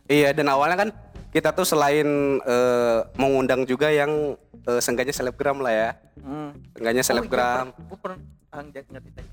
Iya 0.08 0.32
dan 0.32 0.48
awalnya 0.48 0.88
kan 0.88 0.90
kita 1.28 1.52
tuh 1.52 1.68
selain 1.68 2.40
eh, 2.40 2.98
mengundang 3.20 3.68
juga 3.68 3.92
yang 3.92 4.40
eh, 4.64 4.80
seenggaknya 4.80 5.12
selebgram 5.12 5.60
lah 5.60 5.72
ya. 5.72 5.90
hmm. 6.24 6.50
Seenggaknya 6.72 7.04
selebgram. 7.04 7.66
gue 7.76 7.98
pernah 8.00 8.18
ah, 8.48 8.62
nggak 8.64 8.84
nggak 8.88 9.02
ditanya 9.04 9.32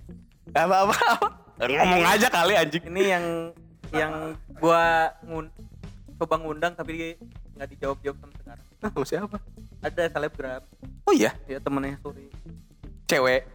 Apa 0.52 0.76
apa 0.84 0.96
apa. 1.16 1.28
Ngomong 1.64 2.04
aja 2.04 2.28
kali 2.28 2.54
anjing. 2.60 2.84
ini 2.92 3.04
yang 3.08 3.26
yang 3.96 4.14
gua 4.58 4.84
ngun 5.22 5.46
coba 6.16 6.36
ngundang 6.38 6.74
tapi 6.74 7.20
nggak 7.54 7.68
dijawab 7.70 7.98
jawab 8.00 8.18
sampai 8.20 8.38
sekarang 8.40 8.66
Ah, 8.80 8.90
sama 8.92 9.06
siapa? 9.06 9.38
ada 9.82 10.04
selebgram 10.08 10.62
Oh 11.04 11.14
iya, 11.14 11.32
ya 11.46 11.58
temennya 11.58 11.98
sorry 12.00 12.30
cewek. 13.06 13.46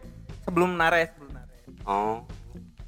sebelum 0.41 0.73
nares 0.73 1.09
sebelum 1.11 1.31
nares 1.31 1.61
Oh. 1.81 2.21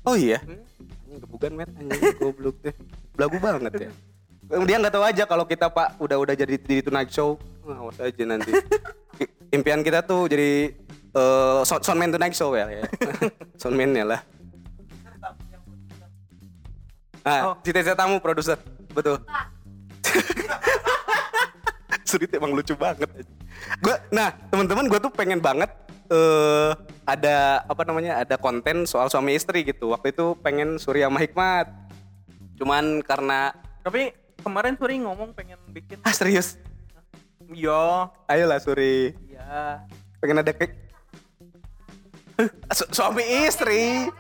Oh 0.03 0.14
iya. 0.14 0.38
Anjing 0.39 1.20
gebukan 1.20 1.51
met 1.53 1.70
anjing 1.72 2.14
goblok 2.16 2.59
deh. 2.59 2.76
Belagu 3.11 3.38
banget 3.38 3.74
ya. 3.80 3.91
Dia 4.68 4.78
nggak 4.78 4.91
tahu 4.91 5.01
aja 5.01 5.24
kalau 5.24 5.43
kita 5.43 5.66
Pak 5.68 5.97
udah 5.97 6.18
udah 6.20 6.36
jadi 6.36 6.55
di 6.55 6.78
Tonight 6.80 7.09
Show. 7.09 7.39
Nah, 7.64 7.80
awas 7.80 7.97
aja 7.97 8.24
nanti. 8.24 8.51
Impian 9.55 9.80
kita 9.80 10.03
tuh 10.03 10.28
jadi 10.28 10.76
eh 11.09 11.59
sound, 11.64 11.82
soundman 11.82 12.11
Tonight 12.11 12.34
Show 12.34 12.53
ya. 12.53 12.68
ya. 12.70 12.84
soundman 13.55 13.93
ya 13.93 14.05
lah. 14.05 14.22
Ah, 17.24 17.56
cita-cita 17.64 17.96
tamu 17.96 18.20
produser. 18.20 18.60
Betul. 18.92 19.24
Sulit 22.10 22.30
emang 22.36 22.52
lucu 22.52 22.76
banget. 22.76 23.08
Gua, 23.80 23.96
nah 24.12 24.36
teman-teman 24.52 24.92
gue 24.92 25.00
tuh 25.00 25.10
pengen 25.10 25.40
banget 25.40 25.72
eh 26.12 26.72
ada 27.08 27.64
apa 27.64 27.82
namanya 27.88 28.20
ada 28.20 28.36
konten 28.36 28.84
soal 28.84 29.08
suami 29.08 29.34
istri 29.34 29.64
gitu. 29.64 29.96
Waktu 29.96 30.12
itu 30.12 30.36
pengen 30.44 30.76
Surya 30.78 31.08
sama 31.08 31.24
Hikmat. 31.24 31.72
Cuman 32.60 33.00
karena 33.02 33.56
tapi 33.82 34.12
kemarin 34.44 34.76
Suri 34.76 35.00
ngomong 35.00 35.32
pengen 35.32 35.58
bikin 35.72 36.04
ah 36.04 36.12
serius, 36.12 36.60
yo 37.52 38.12
ayolah 38.28 38.60
Suri, 38.60 39.16
ya 39.28 39.80
pengen 40.20 40.44
ada 40.44 40.52
ke 40.52 40.68
Su- 42.76 42.92
suami 42.92 43.24
istri. 43.48 44.12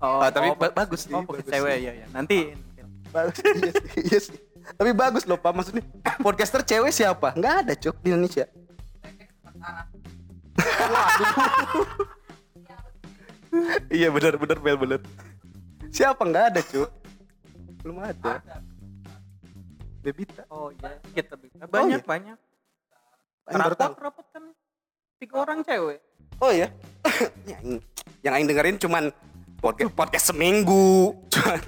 Oh, 0.00 0.20
Ah, 0.20 0.30
tapi 0.30 0.50
oh, 0.50 0.56
ba- 0.56 0.74
bagus 0.74 1.06
sih, 1.06 1.14
oh, 1.14 1.22
bagus 1.22 1.46
cewek 1.46 1.76
ya 1.80 1.92
ya 1.94 2.06
nanti 2.10 2.54
Bagus, 3.08 3.40
iya 3.40 3.72
sih, 3.72 4.02
iya 4.04 4.18
sih. 4.20 4.36
Tapi 4.76 4.92
bagus 4.92 5.24
loh 5.24 5.40
Pak, 5.40 5.48
maksudnya 5.48 5.80
podcaster 6.20 6.60
cewek 6.60 6.92
siapa? 6.92 7.32
Nggak 7.32 7.54
ada 7.64 7.72
cuk 7.72 7.96
di 8.04 8.12
Indonesia. 8.12 8.44
iya 13.88 14.12
benar 14.12 14.36
benar 14.36 14.58
Bel 14.60 14.76
benar. 14.76 15.00
Siapa 15.88 16.20
nggak 16.20 16.44
ada 16.52 16.60
cuk? 16.60 16.90
Belum 17.80 17.96
ada. 18.02 18.42
Bebita. 19.98 20.46
oh 20.48 20.70
iya 20.70 20.94
kita 21.12 21.34
banyak 21.68 22.00
iya? 22.00 22.06
banyak 22.06 22.38
Aing 23.50 23.60
baru 23.60 23.76
tahu. 23.76 23.92
rapot 23.92 24.02
rapot 24.08 24.26
kan 24.30 24.44
tiga 25.18 25.34
orang 25.42 25.60
cewek 25.60 25.98
Oh 26.38 26.54
ya. 26.54 26.70
yang, 27.50 27.82
yang 28.22 28.32
aing 28.38 28.46
dengerin 28.46 28.78
cuman 28.78 29.10
podcast, 29.58 29.92
podcast 29.94 30.26
seminggu. 30.30 31.12
Cuman 31.34 31.60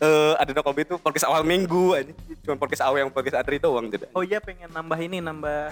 eh 0.00 0.34
ada 0.40 0.50
Nokobi 0.50 0.82
itu 0.82 0.96
podcast 0.98 1.28
awal 1.28 1.44
minggu 1.46 1.94
aja. 1.94 2.12
Cuman 2.42 2.56
podcast 2.58 2.82
awal 2.82 3.04
yang 3.06 3.12
podcast 3.12 3.38
Adri 3.38 3.60
doang 3.60 3.86
tidak. 3.92 4.10
oh 4.16 4.24
iya 4.24 4.40
pengen 4.40 4.72
nambah 4.72 4.98
ini 4.98 5.20
nambah 5.22 5.70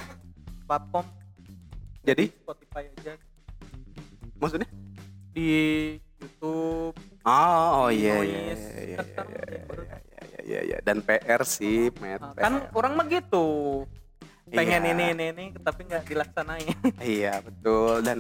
platform 0.69 1.07
Jadi 2.03 2.35
Spotify 2.35 2.91
aja 2.91 3.15
maksudnya? 4.43 4.69
di 5.33 5.49
YouTube 6.19 6.95
Oh, 7.23 7.87
oh 7.87 7.89
iya 7.95 8.19
iya 8.27 8.41
iya 8.51 8.57
iya 8.59 8.99
iya, 8.99 8.99
iya, 8.99 9.63
iya, 9.63 10.41
iya, 10.43 10.61
iya. 10.67 10.79
dan 10.83 10.99
PR 11.07 11.47
sih, 11.47 11.95
Matt. 12.03 12.19
Nah, 12.19 12.35
kan 12.35 12.55
PR. 12.67 12.75
orang 12.75 12.93
mah 12.99 13.07
gitu 13.07 13.47
pengen 14.49 14.83
Iya. 14.83 14.93
ini 14.93 15.05
ini 15.11 15.25
ini 15.31 15.45
tapi 15.57 15.87
nggak 15.87 16.03
dilaksanain 16.05 16.75
Iya 17.21 17.39
betul 17.41 18.03
dan 18.03 18.19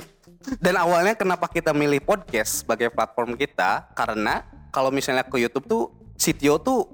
dan 0.58 0.74
awalnya 0.76 1.12
kenapa 1.12 1.46
kita 1.46 1.74
milih 1.74 1.98
podcast 2.00 2.62
sebagai 2.62 2.88
platform 2.88 3.34
kita 3.34 3.90
karena 3.92 4.46
kalau 4.70 4.88
misalnya 4.88 5.22
ke 5.22 5.36
YouTube 5.36 5.66
tuh 5.66 5.82
Sitio 6.14 6.56
tuh 6.56 6.86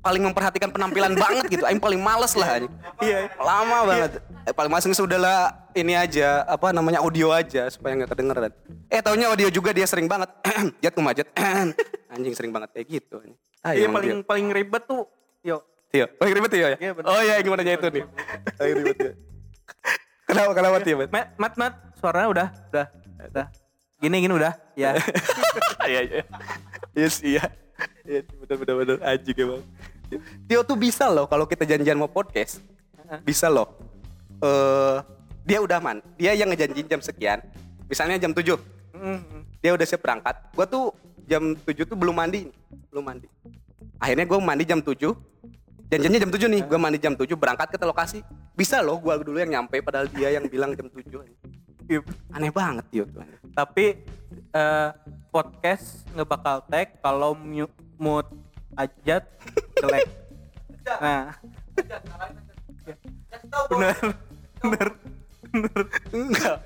paling 0.00 0.24
memperhatikan 0.24 0.72
penampilan 0.72 1.12
banget 1.22 1.44
gitu. 1.52 1.64
Aing 1.68 1.76
paling 1.76 2.00
males 2.00 2.32
lah. 2.32 2.64
Iya, 2.98 3.28
lama 3.36 3.84
banget. 3.84 4.24
Eh, 4.48 4.52
paling 4.56 4.72
males 4.72 4.88
sudahlah 4.88 5.52
ini 5.76 5.92
aja 5.92 6.42
apa 6.48 6.72
namanya 6.72 7.04
audio 7.04 7.28
aja 7.30 7.68
supaya 7.68 7.94
nggak 8.00 8.10
kedengeran. 8.10 8.48
Eh 8.88 9.00
taunya 9.04 9.28
audio 9.28 9.52
juga 9.52 9.76
dia 9.76 9.84
sering 9.84 10.08
banget. 10.08 10.32
Jat 10.82 10.96
kumajet. 10.96 11.28
anjing 12.12 12.32
sering 12.32 12.50
banget 12.50 12.72
kayak 12.72 12.86
gitu. 12.88 13.20
anjing. 13.20 13.36
Ah, 13.60 13.76
Iya 13.76 13.92
paling 13.92 14.24
dia. 14.24 14.26
paling 14.26 14.46
ribet 14.48 14.82
tuh 14.88 15.04
yo 15.44 15.60
Tio. 15.90 16.06
Oh 16.18 16.24
yang 16.26 16.36
ribet 16.38 16.50
Tio 16.54 16.66
ya? 16.70 16.78
Iya, 16.78 16.92
bener. 16.94 17.06
oh 17.10 17.20
iya 17.20 17.34
gimana 17.42 17.60
aja 17.66 17.72
itu 17.74 17.88
nih. 17.90 18.04
Oh 18.58 18.64
yang 18.64 18.76
ribet 18.78 18.96
Tio. 18.96 19.12
Kenapa 20.30 20.50
kenapa 20.54 20.76
Tio? 20.86 20.96
Mat? 21.02 21.10
mat 21.10 21.28
mat 21.34 21.54
mat 21.58 21.74
suaranya 21.98 22.28
udah 22.30 22.48
udah 22.70 22.86
udah 23.34 23.46
gini 23.98 24.16
gini 24.22 24.34
udah 24.38 24.54
ya 24.78 24.94
Iya 25.90 26.00
iya. 26.06 26.22
Yes 26.94 27.18
iya. 27.26 27.42
Iya 28.06 28.22
benar 28.38 28.56
benar 28.62 28.74
benar 28.78 28.96
anjing 29.02 29.36
emang. 29.42 29.62
Tio 30.46 30.60
tuh 30.62 30.78
bisa 30.78 31.10
loh 31.10 31.26
kalau 31.26 31.50
kita 31.50 31.66
janjian 31.66 31.98
mau 31.98 32.06
podcast. 32.06 32.62
Bisa 33.26 33.50
loh. 33.50 33.74
Eh 34.38 34.98
dia 35.42 35.58
udah 35.58 35.82
man, 35.82 35.98
dia 36.14 36.30
yang 36.38 36.46
ngejanjiin 36.54 36.86
jam 36.86 37.02
sekian. 37.02 37.42
Misalnya 37.90 38.22
jam 38.22 38.30
7. 38.30 38.54
Mm, 38.94 39.20
Dia 39.58 39.74
udah 39.74 39.82
siap 39.82 39.98
berangkat. 40.06 40.38
Gua 40.54 40.62
tuh 40.62 40.94
jam 41.26 41.58
7 41.58 41.82
tuh 41.82 41.98
belum 41.98 42.14
mandi. 42.14 42.46
Belum 42.86 43.02
mandi. 43.02 43.26
Akhirnya 43.98 44.30
gua 44.30 44.38
mandi 44.38 44.62
jam 44.62 44.78
7. 44.78 45.10
Janjiannya 45.90 46.20
jam 46.22 46.30
7 46.30 46.46
nih, 46.46 46.62
gua 46.70 46.78
mandi 46.78 46.98
jam 47.02 47.14
7 47.18 47.26
berangkat 47.34 47.74
ke 47.74 47.82
lokasi. 47.82 48.22
Bisa 48.54 48.78
loh 48.78 48.96
gua 49.02 49.18
dulu 49.18 49.42
yang 49.42 49.50
nyampe 49.50 49.82
padahal 49.82 50.06
dia 50.06 50.30
yang 50.30 50.46
bilang 50.46 50.70
jam 50.78 50.86
7. 50.86 51.02
Iya. 51.90 52.00
Aneh 52.30 52.54
banget 52.54 52.86
tuh. 52.94 53.10
tapi 53.50 53.98
eh, 54.54 54.88
podcast 55.34 56.06
nggak 56.14 56.28
bakal 56.30 56.62
tag 56.70 56.94
kalau 57.02 57.34
mute 57.34 57.74
mood 57.98 58.26
ajat 58.78 59.26
jelek 59.74 60.06
nah 61.02 61.34
bener 63.66 63.98
bener 64.62 64.88
enggak 66.14 66.58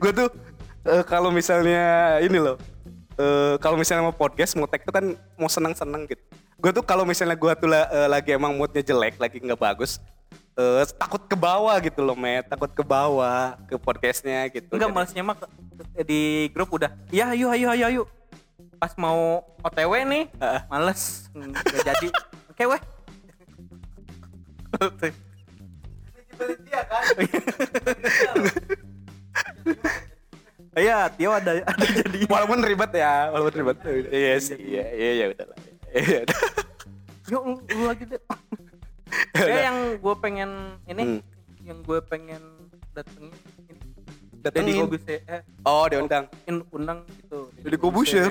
gue 0.00 0.10
tuh 0.12 0.28
eh, 0.84 1.04
kalau 1.08 1.32
misalnya 1.32 2.16
ini 2.20 2.36
loh. 2.36 2.56
Eh, 3.16 3.54
kalau 3.58 3.76
misalnya 3.76 4.04
mau 4.04 4.12
podcast, 4.12 4.54
mau 4.54 4.66
tag 4.66 4.82
tuh 4.82 4.90
kan 4.90 5.04
mau 5.34 5.46
seneng-seneng 5.46 6.06
gitu. 6.06 6.22
Gue 6.58 6.70
tuh 6.70 6.82
kalau 6.82 7.04
misalnya 7.04 7.34
gue 7.34 7.52
tuh 7.56 7.68
la- 7.68 7.88
eh, 7.88 8.08
lagi 8.08 8.30
emang 8.30 8.54
moodnya 8.54 8.80
jelek, 8.80 9.18
lagi 9.18 9.38
nggak 9.38 9.58
bagus, 9.58 9.98
eh, 10.54 10.82
takut 10.94 11.20
ke 11.20 11.34
bawah 11.34 11.74
gitu 11.78 12.00
loh, 12.00 12.14
Met. 12.14 12.46
Takut 12.46 12.70
ke 12.70 12.80
bawah 12.80 13.58
ke 13.66 13.74
podcastnya 13.76 14.46
gitu. 14.48 14.70
Enggak 14.72 14.88
Jadi- 14.90 14.96
malesnya 14.96 15.22
mah 15.22 15.36
di 16.02 16.48
grup 16.50 16.70
udah. 16.72 16.90
Ya 17.10 17.30
ayo 17.34 17.50
ayo 17.50 17.68
ayo 17.74 17.84
ayo. 17.90 18.02
Pas 18.78 18.92
mau 18.96 19.42
OTW 19.62 19.92
nih, 20.04 20.24
Heeh. 20.40 20.60
males 20.68 21.28
nggak 21.32 21.84
jadi. 21.84 22.08
Oke 22.50 22.64
weh. 22.66 22.82
Iya, 30.74 31.06
Tio 31.08 31.30
ada 31.30 31.52
ada 31.70 31.86
jadi. 31.86 32.18
Walaupun 32.26 32.58
ribet 32.60 32.92
ya, 32.92 33.30
walaupun 33.30 33.54
ribet. 33.56 33.78
Iya 34.08 34.34
sih, 34.38 34.58
iya, 34.58 34.84
iya, 34.90 35.10
ya 35.14 35.26
udah 35.30 35.46
lah. 35.46 35.58
Iya. 35.88 36.20
Yuk 37.26 37.42
lu, 37.42 37.54
lu 37.62 37.82
lagi 37.86 38.04
deh. 38.04 38.20
Kayak 39.34 39.62
yang 39.64 39.78
gue 39.96 40.14
pengen 40.18 40.50
ini, 40.84 41.02
Hmm. 41.04 41.20
yang 41.62 41.78
gue 41.80 41.98
pengen 42.02 42.42
datengin 42.90 43.30
ini. 43.62 43.80
Datengin? 44.40 44.66
Deddy 44.66 44.82
Kobuse, 44.82 45.16
eh, 45.22 45.40
Oh, 45.62 45.86
diundang. 45.86 46.26
in- 46.44 46.66
undang 46.68 47.06
gitu. 47.08 47.48
Deddy 47.58 47.78
Kobusher. 47.78 48.28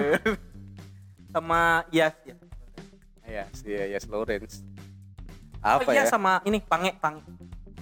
sama 1.33 1.87
Yas 1.89 2.13
ya. 2.21 2.35
Iya, 3.23 3.43
sih, 3.51 3.71
ya, 3.71 3.85
yes, 3.89 4.05
Lawrence. 4.05 4.61
Oh 5.63 5.79
Apa 5.79 5.89
iya 5.89 6.03
ya? 6.03 6.11
sama 6.11 6.43
ini 6.43 6.59
Pange, 6.59 6.91
Pange. 6.99 7.23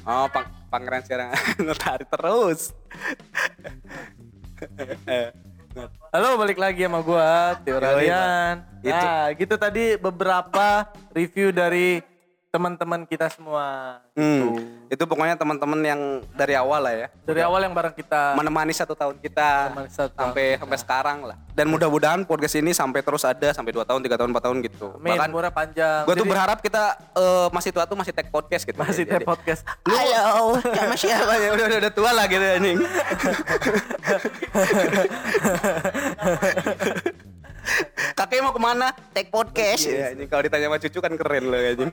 Oh, 0.02 0.26
pang 0.28 0.46
pangeran 0.70 1.02
sekarang 1.02 1.30
notari 1.60 2.06
terus. 2.06 2.74
Halo 6.12 6.36
balik 6.36 6.60
lagi 6.60 6.84
sama 6.84 7.00
gua 7.00 7.56
Tio. 7.64 7.80
Itu. 7.80 8.92
Nah 8.92 9.32
gitu 9.40 9.56
tadi 9.56 9.96
beberapa 9.96 10.92
review 11.16 11.56
dari 11.56 12.04
teman-teman 12.52 13.08
kita 13.08 13.32
semua. 13.32 13.96
Hmm. 14.12 14.60
Itu 14.92 15.08
pokoknya 15.08 15.40
teman-teman 15.40 15.80
yang 15.88 16.02
dari 16.36 16.52
awal 16.60 16.84
lah 16.84 16.92
ya. 16.92 17.08
Dari 17.24 17.40
awal 17.40 17.64
yang 17.64 17.72
bareng 17.72 17.96
kita 17.96 18.36
Menemani 18.36 18.76
satu 18.76 18.92
tahun 18.92 19.24
kita 19.24 19.72
Menemani 19.72 19.88
satu 19.88 20.12
sampai 20.12 20.60
sampai 20.60 20.78
sekarang 20.84 21.24
lah. 21.24 21.40
Dan 21.56 21.72
mudah-mudahan 21.72 22.28
podcast 22.28 22.60
ini 22.60 22.76
sampai 22.76 23.00
terus 23.08 23.24
ada 23.24 23.56
sampai 23.56 23.72
2 23.72 23.88
tahun, 23.88 24.04
3 24.04 24.20
tahun, 24.20 24.30
4 24.36 24.44
tahun 24.44 24.58
gitu. 24.68 24.92
Amin, 25.00 25.16
Bahkan 25.16 25.32
umurnya 25.32 25.54
panjang. 25.56 26.04
gue 26.04 26.16
tuh 26.20 26.28
berharap 26.28 26.60
kita 26.60 26.84
eh, 27.16 27.48
masih 27.56 27.72
tua 27.72 27.88
tuh 27.88 27.96
masih 27.96 28.12
tag 28.12 28.28
podcast 28.28 28.68
gitu. 28.68 28.76
masih 28.76 29.08
teh 29.08 29.24
podcast. 29.24 29.64
Halo, 29.88 30.60
sama 30.60 30.96
siapa 31.00 31.34
ya? 31.48 31.56
Udah, 31.56 31.66
udah, 31.72 31.78
udah 31.88 31.94
tua 31.96 32.12
lah 32.12 32.28
gitu 32.28 32.44
anjing. 32.44 32.78
Kakek 38.12 38.42
mau 38.44 38.52
ke 38.52 38.60
mana? 38.60 38.92
Take 39.16 39.32
podcast. 39.32 39.88
Iya, 39.88 40.12
anjing 40.12 40.28
kalau 40.28 40.44
ditanya 40.44 40.68
sama 40.68 40.78
cucu 40.82 41.00
kan 41.00 41.14
keren 41.16 41.44
loh 41.48 41.56
anjing. 41.58 41.92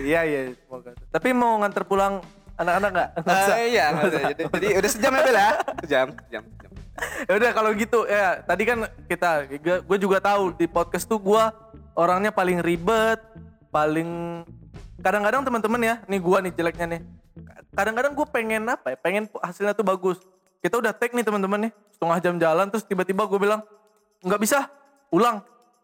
Iya 0.00 0.20
iya 0.24 0.40
semoga. 0.64 0.90
Tapi 1.12 1.28
mau 1.34 1.60
nganter 1.60 1.84
pulang 1.84 2.24
anak-anak 2.56 2.90
nggak? 2.94 3.08
Nggak 3.24 3.36
usah. 3.36 3.54
Ah, 3.56 3.60
iya, 3.64 3.84
nggak 3.92 4.04
usah. 4.06 4.20
jadi, 4.20 4.42
jadi 4.46 4.66
udah 4.78 4.90
sejam 4.90 5.12
ya 5.12 5.20
Bel 5.24 5.36
ya? 5.36 5.50
Sejam, 5.84 6.06
sejam, 6.28 6.42
sejam. 6.44 6.72
Ya 7.00 7.32
udah 7.40 7.50
kalau 7.56 7.70
gitu 7.72 8.04
ya 8.04 8.44
tadi 8.44 8.62
kan 8.68 8.78
kita 9.08 9.30
gue 9.80 9.98
juga 9.98 10.20
tahu 10.20 10.52
di 10.52 10.68
podcast 10.68 11.08
tuh 11.08 11.16
gue 11.16 11.42
orangnya 11.96 12.28
paling 12.32 12.60
ribet, 12.60 13.20
paling 13.72 14.44
kadang-kadang 15.00 15.42
teman-teman 15.44 15.80
ya, 15.80 15.94
nih 16.04 16.20
gua 16.20 16.44
nih 16.44 16.52
jeleknya 16.52 16.86
nih. 16.96 17.00
Kadang-kadang 17.72 18.12
gue 18.12 18.26
pengen 18.28 18.62
apa 18.68 18.92
ya? 18.92 18.96
Pengen 19.00 19.24
hasilnya 19.40 19.72
tuh 19.72 19.86
bagus. 19.86 20.20
Kita 20.60 20.76
udah 20.76 20.92
tag 20.92 21.16
nih 21.16 21.24
teman-teman 21.24 21.68
nih, 21.68 21.72
setengah 21.96 22.18
jam 22.20 22.34
jalan 22.36 22.66
terus 22.68 22.84
tiba-tiba 22.84 23.24
gue 23.24 23.40
bilang 23.40 23.64
nggak 24.20 24.40
bisa, 24.40 24.68
ulang. 25.08 25.40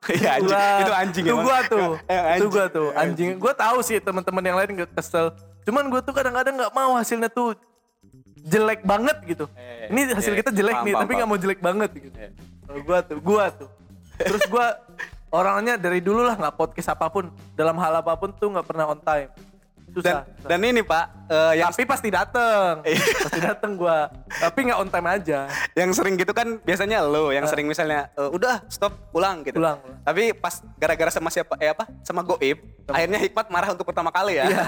Iya, 0.06 0.30
anjing. 0.38 0.56
Itu 0.82 0.92
anjing 0.92 1.24
Itu 1.26 1.36
gua 1.40 1.58
tuh. 1.66 1.88
Eh, 2.06 2.14
Itu 2.14 2.26
anjing. 2.26 2.50
gua 2.52 2.66
tuh, 2.70 2.88
anjing. 2.94 3.30
Gue 3.40 3.52
tahu 3.56 3.78
sih 3.82 3.96
teman-teman 3.98 4.42
yang 4.44 4.56
lain 4.58 4.70
gak 4.86 4.90
kesel. 4.94 5.34
Cuman 5.66 5.90
gue 5.90 6.00
tuh 6.02 6.14
kadang-kadang 6.14 6.54
nggak 6.54 6.72
mau 6.72 6.94
hasilnya 6.94 7.26
tuh 7.26 7.58
jelek 8.46 8.86
banget 8.86 9.16
gitu. 9.26 9.44
Eh, 9.58 9.90
Ini 9.90 10.14
hasil 10.14 10.32
eh, 10.34 10.38
kita 10.38 10.50
jelek 10.54 10.78
paham, 10.78 10.86
nih, 10.86 10.92
paham, 10.94 11.02
tapi 11.02 11.12
nggak 11.18 11.30
mau 11.30 11.38
jelek 11.38 11.60
banget 11.60 11.90
gitu. 11.98 12.14
Eh. 12.14 12.30
Kalau 12.66 12.80
gua 12.86 12.98
tuh, 13.02 13.18
gua 13.18 13.44
tuh. 13.50 13.68
Terus 14.16 14.42
gua 14.46 14.66
orangnya 15.34 15.74
dari 15.74 15.98
dulu 15.98 16.22
lah 16.22 16.38
nggak 16.38 16.54
podcast 16.54 16.94
apa 16.94 17.10
pun, 17.10 17.34
dalam 17.58 17.74
hal 17.82 17.98
apa 17.98 18.14
pun 18.14 18.30
tuh 18.30 18.54
nggak 18.54 18.66
pernah 18.66 18.86
on 18.94 19.00
time. 19.02 19.30
Dan 19.96 20.04
Susah. 20.04 20.20
susah. 20.28 20.48
dan 20.52 20.60
ini 20.60 20.80
Pak, 20.84 21.04
eh, 21.32 21.52
yang 21.56 21.72
tapi 21.72 21.84
pasti 21.88 22.08
dateng, 22.12 22.84
Iya. 22.84 23.00
pasti 23.24 23.40
dateng 23.40 23.70
gua. 23.80 24.12
Tapi 24.28 24.58
nggak 24.68 24.78
on 24.78 24.88
time 24.92 25.08
aja. 25.08 25.38
yang 25.72 25.90
sering 25.96 26.20
gitu 26.20 26.36
kan 26.36 26.60
biasanya 26.60 27.00
lo 27.00 27.32
yang 27.32 27.48
sering 27.48 27.64
misalnya 27.64 28.12
eh, 28.12 28.28
udah 28.28 28.60
stop 28.68 28.92
pulang 29.08 29.40
gitu. 29.40 29.56
Pulang, 29.56 29.80
pulang. 29.80 29.98
Tapi 30.04 30.36
pas 30.36 30.60
gara-gara 30.76 31.08
sama 31.08 31.32
siapa 31.32 31.56
eh 31.56 31.72
apa? 31.72 31.88
Sama 32.04 32.20
Goib, 32.20 32.60
akhirnya 32.92 33.16
Hikmat 33.16 33.48
marah 33.48 33.72
untuk 33.72 33.88
pertama 33.88 34.12
kali 34.12 34.36
ya. 34.36 34.44
Iya. 34.52 34.64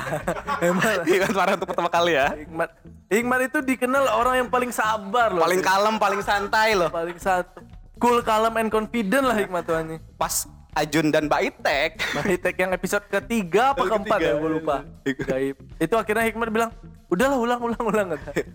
Hikmat 1.12 1.34
marah 1.36 1.52
untuk 1.60 1.68
pertama 1.68 1.90
kali 1.92 2.16
ya. 2.16 2.26
Hikmat, 2.32 2.68
Hikmat 3.12 3.40
itu 3.52 3.58
dikenal 3.60 4.04
orang 4.16 4.34
yang 4.44 4.48
paling 4.48 4.72
sabar 4.72 5.28
loh. 5.32 5.44
Paling 5.44 5.60
kalem, 5.60 5.94
paling 6.00 6.20
santai 6.24 6.72
loh. 6.72 6.88
paling 6.88 7.20
satu. 7.20 7.60
Cool, 7.98 8.22
calm, 8.22 8.54
and 8.56 8.70
confident 8.70 9.26
lah 9.26 9.36
Hikmat 9.36 9.62
tuh. 9.66 9.76
Pas 10.14 10.46
Ajun 10.78 11.06
dan 11.10 11.26
Mbak 11.26 11.42
Itek 11.42 11.90
Hikmat 12.28 12.54
yang 12.54 12.70
episode 12.70 13.04
ketiga 13.10 13.74
apa 13.74 13.82
keempat 13.82 14.18
ya 14.22 14.32
gue 14.38 14.50
lupa. 14.62 14.86
Gaib. 15.02 15.56
Itu 15.82 15.94
akhirnya 15.98 16.24
Hikmat 16.30 16.48
bilang, 16.54 16.70
udahlah 17.10 17.38
ulang 17.38 17.60
ulang 17.60 17.82
ulang. 17.82 18.06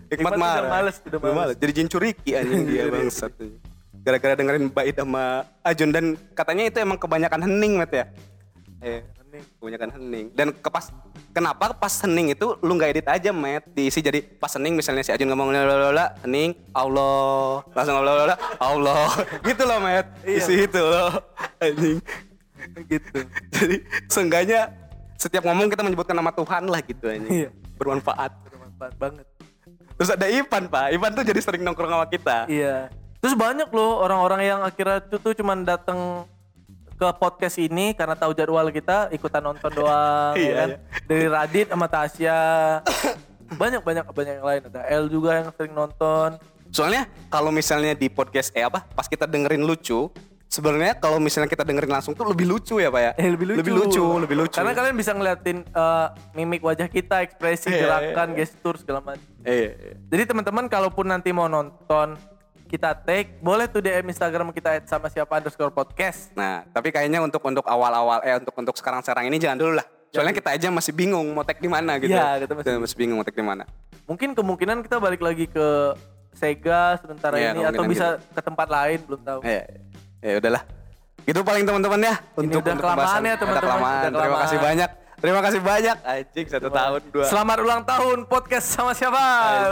Hikmat 0.08 0.32
udah 0.32 0.40
marah. 0.40 0.70
males, 0.72 0.96
udah 1.04 1.20
males. 1.20 1.56
Jadi 1.60 1.72
jin 1.76 1.88
curiki 1.92 2.32
anjing 2.32 2.64
dia 2.64 2.88
bangsat. 2.92 3.32
Gara-gara 4.04 4.36
dengerin 4.36 4.68
Mbak 4.72 4.84
Id 4.88 4.96
sama 5.00 5.24
Ajun 5.64 5.90
dan 5.92 6.04
katanya 6.36 6.64
itu 6.68 6.78
emang 6.80 6.96
kebanyakan 7.00 7.40
hening 7.44 7.80
Met 7.80 7.92
ya. 7.92 8.04
Eh, 8.84 9.00
kebanyakan 9.58 9.90
hening. 9.98 10.26
Dan 10.36 10.54
ke 10.54 10.68
pas 10.70 10.92
kenapa 11.34 11.74
pas 11.74 11.94
hening 12.04 12.36
itu 12.36 12.54
lu 12.62 12.78
nggak 12.78 12.90
edit 12.94 13.06
aja 13.10 13.30
Met 13.34 13.66
diisi 13.72 13.98
jadi 13.98 14.22
pas 14.22 14.52
hening 14.54 14.78
misalnya 14.78 15.02
si 15.02 15.10
Ajun 15.10 15.26
ngomong 15.32 15.50
lalala 15.50 16.14
hening 16.22 16.54
Allah. 16.70 17.64
Langsung 17.72 17.98
lalala 17.98 18.36
Allah. 18.62 19.10
Gitu 19.48 19.62
loh 19.66 19.78
Met 19.82 20.06
isi 20.22 20.68
itu 20.68 20.80
loh. 20.80 21.10
Anjing 21.58 21.98
gitu. 22.88 23.18
Jadi 23.52 23.76
seenggaknya 24.08 24.72
setiap 25.20 25.44
ngomong 25.46 25.70
kita 25.70 25.82
menyebutkan 25.84 26.16
nama 26.16 26.32
Tuhan 26.34 26.68
lah 26.68 26.80
gitu 26.84 27.04
anjing. 27.08 27.46
Iya. 27.46 27.50
bermanfaat. 27.74 28.30
Bermanfaat 28.46 28.94
banget. 28.96 29.26
Terus 29.94 30.10
ada 30.10 30.26
Ivan 30.26 30.62
pak, 30.66 30.86
Ivan 30.90 31.10
tuh 31.14 31.24
jadi 31.26 31.40
sering 31.42 31.62
nongkrong 31.62 31.90
sama 31.90 32.06
kita. 32.10 32.50
Iya. 32.50 32.90
Terus 33.22 33.34
banyak 33.38 33.70
loh 33.72 34.04
orang-orang 34.04 34.40
yang 34.44 34.60
akhirnya 34.60 35.00
tuh, 35.00 35.18
tuh 35.22 35.32
cuman 35.38 35.64
datang 35.64 36.28
ke 36.94 37.08
podcast 37.14 37.56
ini 37.56 37.92
karena 37.92 38.14
tahu 38.14 38.30
jadwal 38.32 38.66
kita 38.68 39.10
ikutan 39.10 39.42
nonton 39.42 39.70
doang 39.70 40.34
ya 40.38 40.40
Iya, 40.40 40.54
kan. 40.54 40.68
iya. 40.70 40.78
Dari 41.04 41.26
Radit 41.26 41.66
sama 41.68 41.86
Tasya. 41.86 42.38
banyak 43.60 43.82
banyak 43.82 44.04
banyak 44.08 44.34
yang 44.40 44.46
lain 44.46 44.62
ada 44.66 44.82
L 44.88 45.04
juga 45.06 45.36
yang 45.36 45.48
sering 45.52 45.72
nonton. 45.72 46.38
Soalnya 46.70 47.06
kalau 47.28 47.50
misalnya 47.50 47.94
di 47.94 48.08
podcast 48.08 48.50
eh 48.50 48.62
apa, 48.62 48.82
pas 48.82 49.06
kita 49.06 49.26
dengerin 49.26 49.62
lucu, 49.62 50.10
sebenarnya 50.48 50.98
kalau 50.98 51.18
misalnya 51.18 51.46
kita 51.46 51.62
dengerin 51.62 51.92
langsung 51.92 52.14
tuh 52.14 52.26
lebih 52.26 52.46
lucu 52.46 52.78
ya 52.78 52.90
pak 52.90 53.00
ya? 53.00 53.10
Eh, 53.14 53.30
lebih 53.30 53.46
lucu. 53.54 53.58
Lebih 53.62 53.74
lucu, 53.74 54.04
lebih 54.18 54.36
lucu. 54.42 54.56
Karena 54.58 54.74
kalian 54.74 54.96
bisa 54.96 55.12
ngeliatin 55.12 55.62
eh, 55.62 56.06
mimik 56.34 56.62
wajah 56.62 56.88
kita, 56.88 57.22
ekspresi, 57.22 57.68
Iya, 57.68 57.78
gerakan, 57.78 58.34
gestur 58.34 58.74
segala 58.74 59.02
macam. 59.04 59.22
Iya, 59.46 59.70
iya. 59.70 59.94
Jadi 60.08 60.22
teman-teman 60.26 60.66
kalaupun 60.66 61.06
nanti 61.06 61.30
mau 61.30 61.46
nonton 61.46 62.18
kita 62.74 62.90
take, 63.06 63.38
boleh 63.38 63.70
tuh 63.70 63.78
DM 63.78 64.10
Instagram 64.10 64.50
kita 64.50 64.82
sama 64.90 65.06
siapa 65.06 65.38
underscore 65.38 65.70
podcast. 65.70 66.34
Nah, 66.34 66.66
tapi 66.74 66.90
kayaknya 66.90 67.22
untuk 67.22 67.38
untuk 67.46 67.62
awal-awal 67.62 68.18
eh 68.26 68.34
untuk 68.34 68.50
untuk 68.50 68.74
sekarang-sekarang 68.74 69.30
ini 69.30 69.38
jangan 69.38 69.62
dulu 69.62 69.78
lah. 69.78 69.86
Soalnya 70.10 70.34
kita 70.34 70.58
aja 70.58 70.68
masih 70.74 70.90
bingung 70.90 71.22
mau 71.30 71.46
tag 71.46 71.62
di 71.62 71.70
mana 71.70 72.02
gitu. 72.02 72.10
Iya, 72.10 72.42
kita 72.42 72.52
masih 72.58 72.82
masih 72.82 72.96
bingung 72.98 73.16
mau 73.22 73.26
tag 73.26 73.38
di 73.38 73.46
mana. 73.46 73.62
Mungkin 74.10 74.34
kemungkinan 74.34 74.82
kita 74.82 74.98
balik 74.98 75.22
lagi 75.22 75.46
ke 75.46 75.94
Sega 76.34 76.98
sementara 76.98 77.38
Iya, 77.38 77.54
ini 77.54 77.62
atau 77.62 77.82
bisa 77.86 78.18
ke 78.18 78.42
tempat 78.42 78.66
lain 78.66 78.98
belum 79.06 79.20
tahu. 79.22 79.40
Ya, 79.46 79.62
ya 80.18 80.34
udahlah. 80.42 80.62
Gitu 81.24 81.40
paling 81.46 81.62
teman-teman 81.62 82.00
ya 82.02 82.14
untuk 82.34 82.58
udah 82.58 82.74
untuk 82.74 82.84
kelamaan 82.84 83.22
ya, 83.22 83.34
teman-teman. 83.38 83.70
Kelamaan. 83.70 84.10
Terima 84.10 84.38
kasih 84.42 84.58
banyak. 84.58 84.90
Terima 85.24 85.40
kasih 85.40 85.60
banyak. 85.64 85.96
Anjing 86.04 86.46
satu 86.52 86.68
tahun 86.68 87.00
dua. 87.08 87.24
Selamat 87.24 87.56
ulang 87.64 87.80
tahun 87.80 88.28
podcast 88.28 88.76
sama 88.76 88.92
siapa? 88.92 89.16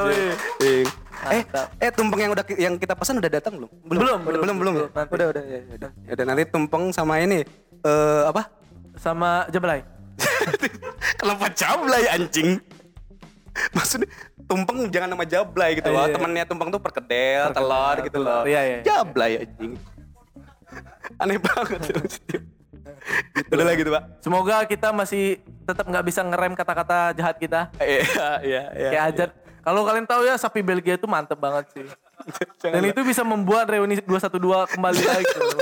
Anjing. 0.08 0.88
Eh, 1.28 1.44
eh 1.76 1.90
tumpeng 1.92 2.24
yang 2.24 2.32
udah 2.32 2.40
yang 2.56 2.80
kita 2.80 2.96
pesan 2.96 3.20
udah 3.20 3.28
datang 3.28 3.60
belum? 3.60 3.68
Belum, 3.84 4.00
Udah, 4.00 4.16
belum, 4.16 4.40
belum, 4.40 4.56
belum. 4.56 4.74
belum, 4.80 4.88
nanti. 4.96 5.12
Udah, 5.12 5.26
udah, 5.28 5.42
ya, 5.44 5.60
ya, 5.60 5.74
udah. 5.76 5.90
Ya 6.08 6.12
udah 6.16 6.24
nanti 6.24 6.42
tumpeng 6.48 6.84
sama 6.88 7.20
ini 7.20 7.44
eh 7.84 8.22
apa? 8.24 8.48
Sama 8.96 9.44
Jablay. 9.52 9.84
Kenapa 11.20 11.52
jablay 11.52 12.08
anjing? 12.08 12.56
Maksudnya 13.76 14.08
tumpeng 14.48 14.88
jangan 14.88 15.12
nama 15.12 15.24
jablay 15.28 15.76
gitu 15.76 15.92
loh. 15.92 16.08
iya. 16.08 16.16
Temennya 16.16 16.44
tumpeng 16.48 16.72
tuh 16.72 16.80
perkedel, 16.80 17.52
telur 17.52 17.96
gitu 18.00 18.18
loh. 18.24 18.48
Iya, 18.48 18.60
iya. 18.64 18.78
Jablay 18.88 19.44
anjing. 19.44 19.76
Aneh 21.20 21.36
banget 21.36 21.80
maksudnya. 23.02 23.50
Udah 23.52 23.64
lah 23.64 23.74
gitu, 23.76 23.90
Pak. 23.92 24.02
Semoga 24.22 24.56
kita 24.66 24.88
masih 24.94 25.24
tetap 25.66 25.84
nggak 25.86 26.04
bisa 26.06 26.20
ngerem 26.22 26.52
kata-kata 26.54 27.12
jahat 27.14 27.36
kita. 27.38 27.60
Iya, 27.78 28.02
iya, 28.42 28.62
iya. 28.74 28.90
Kayak 28.90 29.04
Ajat 29.14 29.30
Kalau 29.62 29.86
kalian 29.86 30.06
tahu 30.10 30.26
ya 30.26 30.34
sapi 30.34 30.58
Belgia 30.58 30.98
itu 30.98 31.06
mantep 31.06 31.38
banget 31.38 31.70
sih. 31.70 31.86
Dan 32.74 32.82
itu 32.82 32.98
bisa 33.06 33.22
membuat 33.22 33.70
reuni 33.70 34.02
212 34.02 34.74
kembali 34.74 35.02
lagi. 35.06 35.24
tuh. 35.30 35.54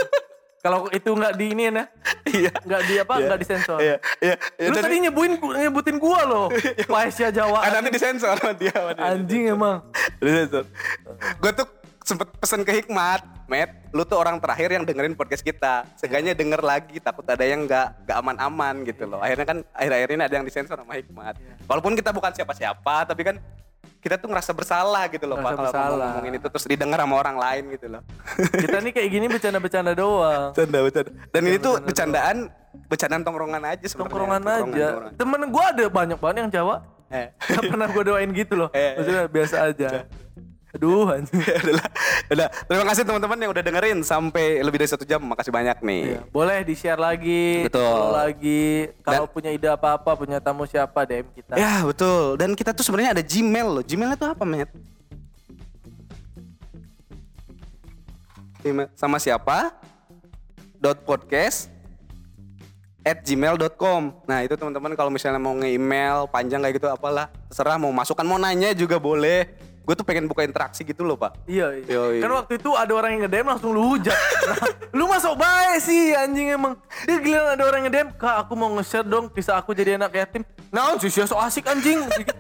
Kalau 0.60 0.88
itu 0.92 1.08
nggak 1.08 1.32
di 1.40 1.56
ini 1.56 1.72
ya, 1.72 1.84
Iya. 2.28 2.52
nggak 2.52 2.82
di 2.84 2.94
apa, 3.00 3.14
nggak 3.16 3.38
disensor. 3.40 3.80
Iya, 3.80 3.96
iya. 4.20 4.36
iya. 4.60 4.68
Lu 4.68 4.76
tadi 4.76 4.96
nyebutin 5.00 5.32
nyebutin 5.40 5.96
gua 5.96 6.20
loh. 6.28 6.46
Paesya 6.92 7.32
Jawa. 7.32 7.64
Ah, 7.64 7.80
nanti 7.80 7.96
disensor 7.96 8.36
dia. 8.60 8.72
Anjing 9.00 9.56
emang. 9.56 9.80
Disensor. 10.20 10.68
Gue 11.40 11.52
tuh 11.56 11.64
sempet 12.04 12.28
pesen 12.40 12.64
ke 12.64 12.72
Hikmat, 12.82 13.22
Matt, 13.50 13.70
lu 13.92 14.02
tuh 14.06 14.16
orang 14.16 14.38
terakhir 14.38 14.72
yang 14.72 14.84
dengerin 14.86 15.14
podcast 15.18 15.42
kita. 15.42 15.84
Seenggaknya 15.98 16.32
denger 16.32 16.62
lagi, 16.62 16.96
takut 17.02 17.26
ada 17.26 17.42
yang 17.42 17.66
nggak 17.66 18.06
nggak 18.08 18.16
aman-aman 18.16 18.74
gitu 18.86 19.04
loh. 19.04 19.20
Akhirnya 19.20 19.46
kan 19.46 19.58
akhir-akhir 19.74 20.08
ini 20.14 20.22
ada 20.24 20.34
yang 20.40 20.46
disensor 20.46 20.78
sama 20.78 20.94
Hikmat. 20.96 21.34
Walaupun 21.66 21.92
kita 21.98 22.10
bukan 22.14 22.32
siapa-siapa, 22.32 23.10
tapi 23.10 23.22
kan 23.26 23.36
kita 24.00 24.16
tuh 24.16 24.32
ngerasa 24.32 24.56
bersalah 24.56 25.12
gitu 25.12 25.28
loh 25.28 25.36
Pak 25.44 25.60
kalau 25.60 26.00
ngomongin 26.00 26.40
itu 26.40 26.48
terus 26.48 26.64
didengar 26.64 27.04
sama 27.04 27.20
orang 27.20 27.36
lain 27.36 27.62
gitu 27.76 27.86
loh. 27.92 28.02
Kita 28.64 28.80
nih 28.80 28.92
kayak 28.96 29.08
gini 29.12 29.26
bercanda-bercanda 29.28 29.92
doang. 29.92 30.56
Bercanda, 30.56 30.78
bercanda. 30.80 31.10
Dan 31.28 31.42
ini 31.44 31.56
tuh 31.60 31.74
bercanda 31.84 32.18
bercandaan 32.24 32.38
bercandaan 32.88 33.22
tongkrongan 33.28 33.62
aja 33.68 33.84
sebenarnya. 33.84 34.08
Tongkrongan 34.08 34.40
aja. 34.40 34.60
tongkrongan. 34.64 35.12
Temen 35.20 35.40
gua 35.52 35.64
ada 35.68 35.84
banyak 35.92 36.18
banget 36.18 36.36
yang 36.40 36.50
Jawa. 36.50 36.76
Eh. 37.12 37.28
Gak 37.36 37.62
pernah 37.76 37.86
gua 37.92 38.02
doain 38.08 38.30
gitu 38.32 38.54
loh. 38.56 38.70
Eh. 38.80 38.96
Maksudnya 38.96 39.24
biasa 39.28 39.54
aja. 39.68 39.88
Aduh. 40.70 41.02
Udah, 41.10 41.86
udah. 42.30 42.48
Terima 42.70 42.84
kasih 42.86 43.02
teman-teman 43.02 43.38
yang 43.42 43.50
udah 43.50 43.58
dengerin 43.58 43.98
sampai 44.06 44.62
lebih 44.62 44.78
dari 44.78 44.90
satu 44.90 45.02
jam. 45.02 45.18
Makasih 45.18 45.50
banyak 45.50 45.82
nih. 45.82 46.02
Iya, 46.06 46.20
Boleh 46.30 46.62
di-share 46.62 46.94
lagi. 46.94 47.66
Betul. 47.66 48.14
lagi. 48.14 48.86
Kalau 49.02 49.26
Dan- 49.26 49.34
punya 49.34 49.50
ide 49.50 49.66
apa-apa, 49.66 50.14
punya 50.14 50.38
tamu 50.38 50.62
siapa, 50.64 51.02
DM 51.02 51.26
kita. 51.34 51.58
Ya 51.58 51.82
betul. 51.82 52.38
Dan 52.38 52.54
kita 52.54 52.70
tuh 52.70 52.86
sebenarnya 52.86 53.18
ada 53.18 53.22
Gmail 53.26 53.66
loh. 53.66 53.82
Gmailnya 53.82 54.14
tuh 54.14 54.30
apa? 54.30 54.42
Email 58.62 58.88
sama 58.94 59.18
siapa? 59.18 59.74
Dot 60.78 61.02
podcast 61.02 61.68
at 63.00 63.20
gmail.com 63.20 64.12
Nah 64.24 64.44
itu 64.44 64.54
teman-teman 64.56 64.92
kalau 64.92 65.08
misalnya 65.08 65.40
mau 65.40 65.56
nge-email 65.56 66.28
panjang 66.28 66.60
kayak 66.60 66.74
gitu 66.76 66.88
apalah 66.88 67.28
terserah 67.48 67.76
mau 67.76 67.88
masukkan 67.90 68.24
mau 68.24 68.36
nanya 68.36 68.72
juga 68.72 69.00
boleh 69.00 69.48
gue 69.80 69.94
tuh 69.96 70.06
pengen 70.06 70.28
buka 70.28 70.44
interaksi 70.44 70.84
gitu 70.84 71.02
loh 71.02 71.16
pak 71.16 71.34
Iya, 71.48 71.82
iya. 71.82 71.96
Yoi. 71.98 72.18
Kan 72.22 72.30
waktu 72.30 72.52
itu 72.60 72.70
ada 72.76 72.92
orang 72.94 73.10
yang 73.16 73.22
nge-DM 73.26 73.46
langsung 73.48 73.70
lu 73.74 73.82
hujat. 73.82 74.14
Nah, 74.14 74.58
lu 74.92 75.04
masuk 75.08 75.34
baik 75.34 75.82
sih 75.82 76.14
anjing 76.14 76.54
emang. 76.54 76.74
Dia 77.08 77.16
giliran 77.18 77.48
ada 77.58 77.62
orang 77.66 77.78
yang 77.82 77.88
nge-DM, 77.90 78.08
"Kak, 78.14 78.36
aku 78.46 78.52
mau 78.54 78.70
nge-share 78.78 79.06
dong 79.06 79.26
kisah 79.32 79.58
aku 79.58 79.74
jadi 79.74 79.98
anak 79.98 80.14
yatim." 80.14 80.42
Nah, 80.70 80.94
sih 81.00 81.10
so 81.10 81.34
asik 81.40 81.66
anjing. 81.66 82.06
Gitu. 82.06 82.34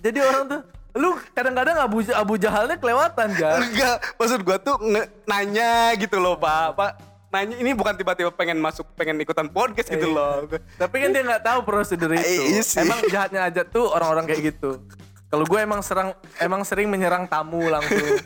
Jadi 0.00 0.18
orang 0.22 0.44
tuh 0.46 0.60
lu 0.96 1.14
kadang-kadang 1.30 1.76
Abu, 1.78 2.02
Abu 2.10 2.34
Jahalnya 2.34 2.74
kelewatan, 2.74 3.28
Jar. 3.38 3.62
enggak 3.62 3.96
maksud 4.18 4.40
gue 4.42 4.56
tuh 4.58 4.76
nanya 5.22 5.94
gitu 5.94 6.18
loh 6.18 6.34
pak 6.34 6.74
pak 6.74 6.90
nanya 7.30 7.54
ini 7.62 7.70
bukan 7.78 7.94
tiba-tiba 7.94 8.34
pengen 8.34 8.58
masuk 8.58 8.82
pengen 8.98 9.22
ikutan 9.22 9.46
podcast 9.46 9.86
gitu 9.86 10.10
loh 10.10 10.50
Tapi 10.74 10.96
kan 10.98 11.08
dia 11.14 11.22
nggak 11.22 11.42
tahu 11.46 11.58
prosedur 11.62 12.10
itu. 12.10 12.26
Iya 12.26 12.62
sih. 12.66 12.82
Emang 12.82 12.98
jahatnya 13.06 13.46
aja 13.46 13.62
tuh 13.62 13.86
orang-orang 13.86 14.26
kayak 14.26 14.54
gitu. 14.54 14.82
Kalau 15.30 15.44
gue 15.46 15.58
emang 15.62 15.78
serang 15.78 16.10
emang 16.42 16.66
sering 16.66 16.90
menyerang 16.90 17.30
tamu 17.30 17.70
langsung. 17.70 18.18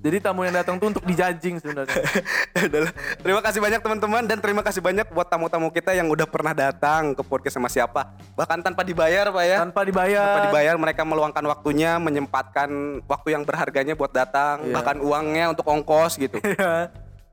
Jadi 0.00 0.16
tamu 0.16 0.48
yang 0.48 0.56
datang 0.56 0.80
tuh 0.80 0.88
untuk 0.96 1.04
dijajing 1.04 1.60
sebenarnya. 1.60 2.00
Terima 3.22 3.44
kasih 3.44 3.60
banyak 3.60 3.84
teman-teman 3.84 4.24
dan 4.24 4.40
terima 4.40 4.64
kasih 4.64 4.80
banyak 4.80 5.04
buat 5.12 5.28
tamu-tamu 5.28 5.68
kita 5.68 5.92
yang 5.92 6.08
udah 6.08 6.24
pernah 6.24 6.56
datang 6.56 7.12
ke 7.12 7.20
podcast 7.20 7.60
sama 7.60 7.68
siapa. 7.68 8.08
Bahkan 8.32 8.64
tanpa 8.64 8.80
dibayar 8.80 9.28
Pak 9.28 9.44
ya. 9.44 9.56
Tanpa 9.60 9.84
dibayar. 9.84 10.24
Tanpa 10.24 10.46
dibayar 10.48 10.74
mereka 10.80 11.04
meluangkan 11.04 11.44
waktunya, 11.44 12.00
menyempatkan 12.00 13.04
waktu 13.04 13.28
yang 13.36 13.44
berharganya 13.44 13.92
buat 13.92 14.08
datang, 14.08 14.64
Iya. 14.64 14.74
bahkan 14.80 14.96
uangnya 15.04 15.52
untuk 15.52 15.68
ongkos 15.68 16.16
gitu. 16.16 16.40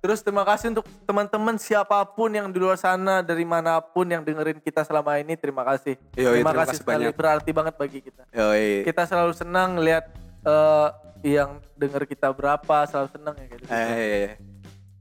Terus 0.07 0.23
terima 0.23 0.47
kasih 0.47 0.71
untuk 0.71 0.88
teman-teman 1.03 1.59
siapa 1.59 1.99
pun 2.07 2.31
yang 2.31 2.47
di 2.47 2.63
luar 2.63 2.79
sana 2.79 3.19
dari 3.19 3.43
mana 3.43 3.84
pun 3.84 4.07
yang 4.07 4.23
dengerin 4.23 4.63
kita 4.63 4.88
selama 4.88 5.19
ini 5.19 5.35
terima 5.35 5.67
kasih. 5.67 5.99
Yoi, 6.15 6.39
terima, 6.39 6.55
terima 6.55 6.63
kasih 6.63 6.63
kasih 6.63 6.79
sekali 6.79 7.03
banyak. 7.03 7.19
berarti 7.19 7.49
banget 7.51 7.73
bagi 7.75 7.99
kita. 7.99 8.23
Yoi. 8.31 8.88
Kita 8.88 9.03
selalu 9.03 9.35
senang 9.35 9.75
lihat 9.84 10.07
eh, 10.47 10.88
yang 11.27 11.59
denger 11.75 12.07
kita 12.07 12.31
berapa, 12.31 12.88
selalu 12.88 13.07
senang 13.19 13.35
ya 13.35 13.45
gitu. 13.51 13.63
Eh, 13.67 14.39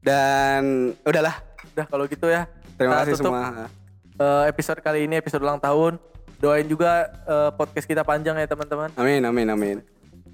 dan 0.02 0.90
udahlah. 1.06 1.38
Udah 1.70 1.86
kalau 1.86 2.10
gitu 2.10 2.26
ya. 2.26 2.50
Terima 2.74 3.06
kasih 3.06 3.14
tutup, 3.14 3.30
semua. 3.30 3.70
eh, 4.18 4.42
episode 4.50 4.82
kali 4.82 5.06
ini 5.06 5.22
episode 5.22 5.46
ulang 5.46 5.62
tahun. 5.62 6.02
Doain 6.42 6.66
juga 6.66 7.14
eh, 7.14 7.54
podcast 7.54 7.86
kita 7.86 8.02
panjang 8.02 8.42
ya 8.42 8.50
teman-teman. 8.50 8.90
Amin, 8.98 9.22
amin, 9.22 9.46
amin. 9.54 9.76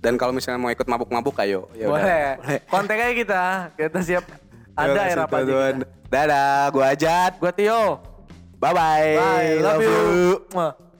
Dan 0.00 0.16
kalau 0.16 0.32
misalnya 0.32 0.56
mau 0.56 0.72
ikut 0.72 0.88
mabuk-mabuk 0.88 1.36
ayo. 1.44 1.68
Ya. 1.76 1.92
Boleh. 1.92 2.40
Boleh. 2.40 2.60
Kontak 2.72 2.96
aja 2.96 3.12
kita. 3.12 3.42
Kita 3.76 4.00
siap. 4.00 4.24
Ada 4.76 5.26
teman-teman. 5.26 5.74
kita. 5.84 6.08
Dadah, 6.12 6.68
gua 6.72 6.84
Ajat. 6.92 7.32
Gua 7.40 7.52
Tio. 7.52 7.82
Bye-bye. 8.60 9.10
Bye. 9.16 9.52
Love, 9.58 9.82
you. 9.82 10.46
Mwah. 10.52 10.91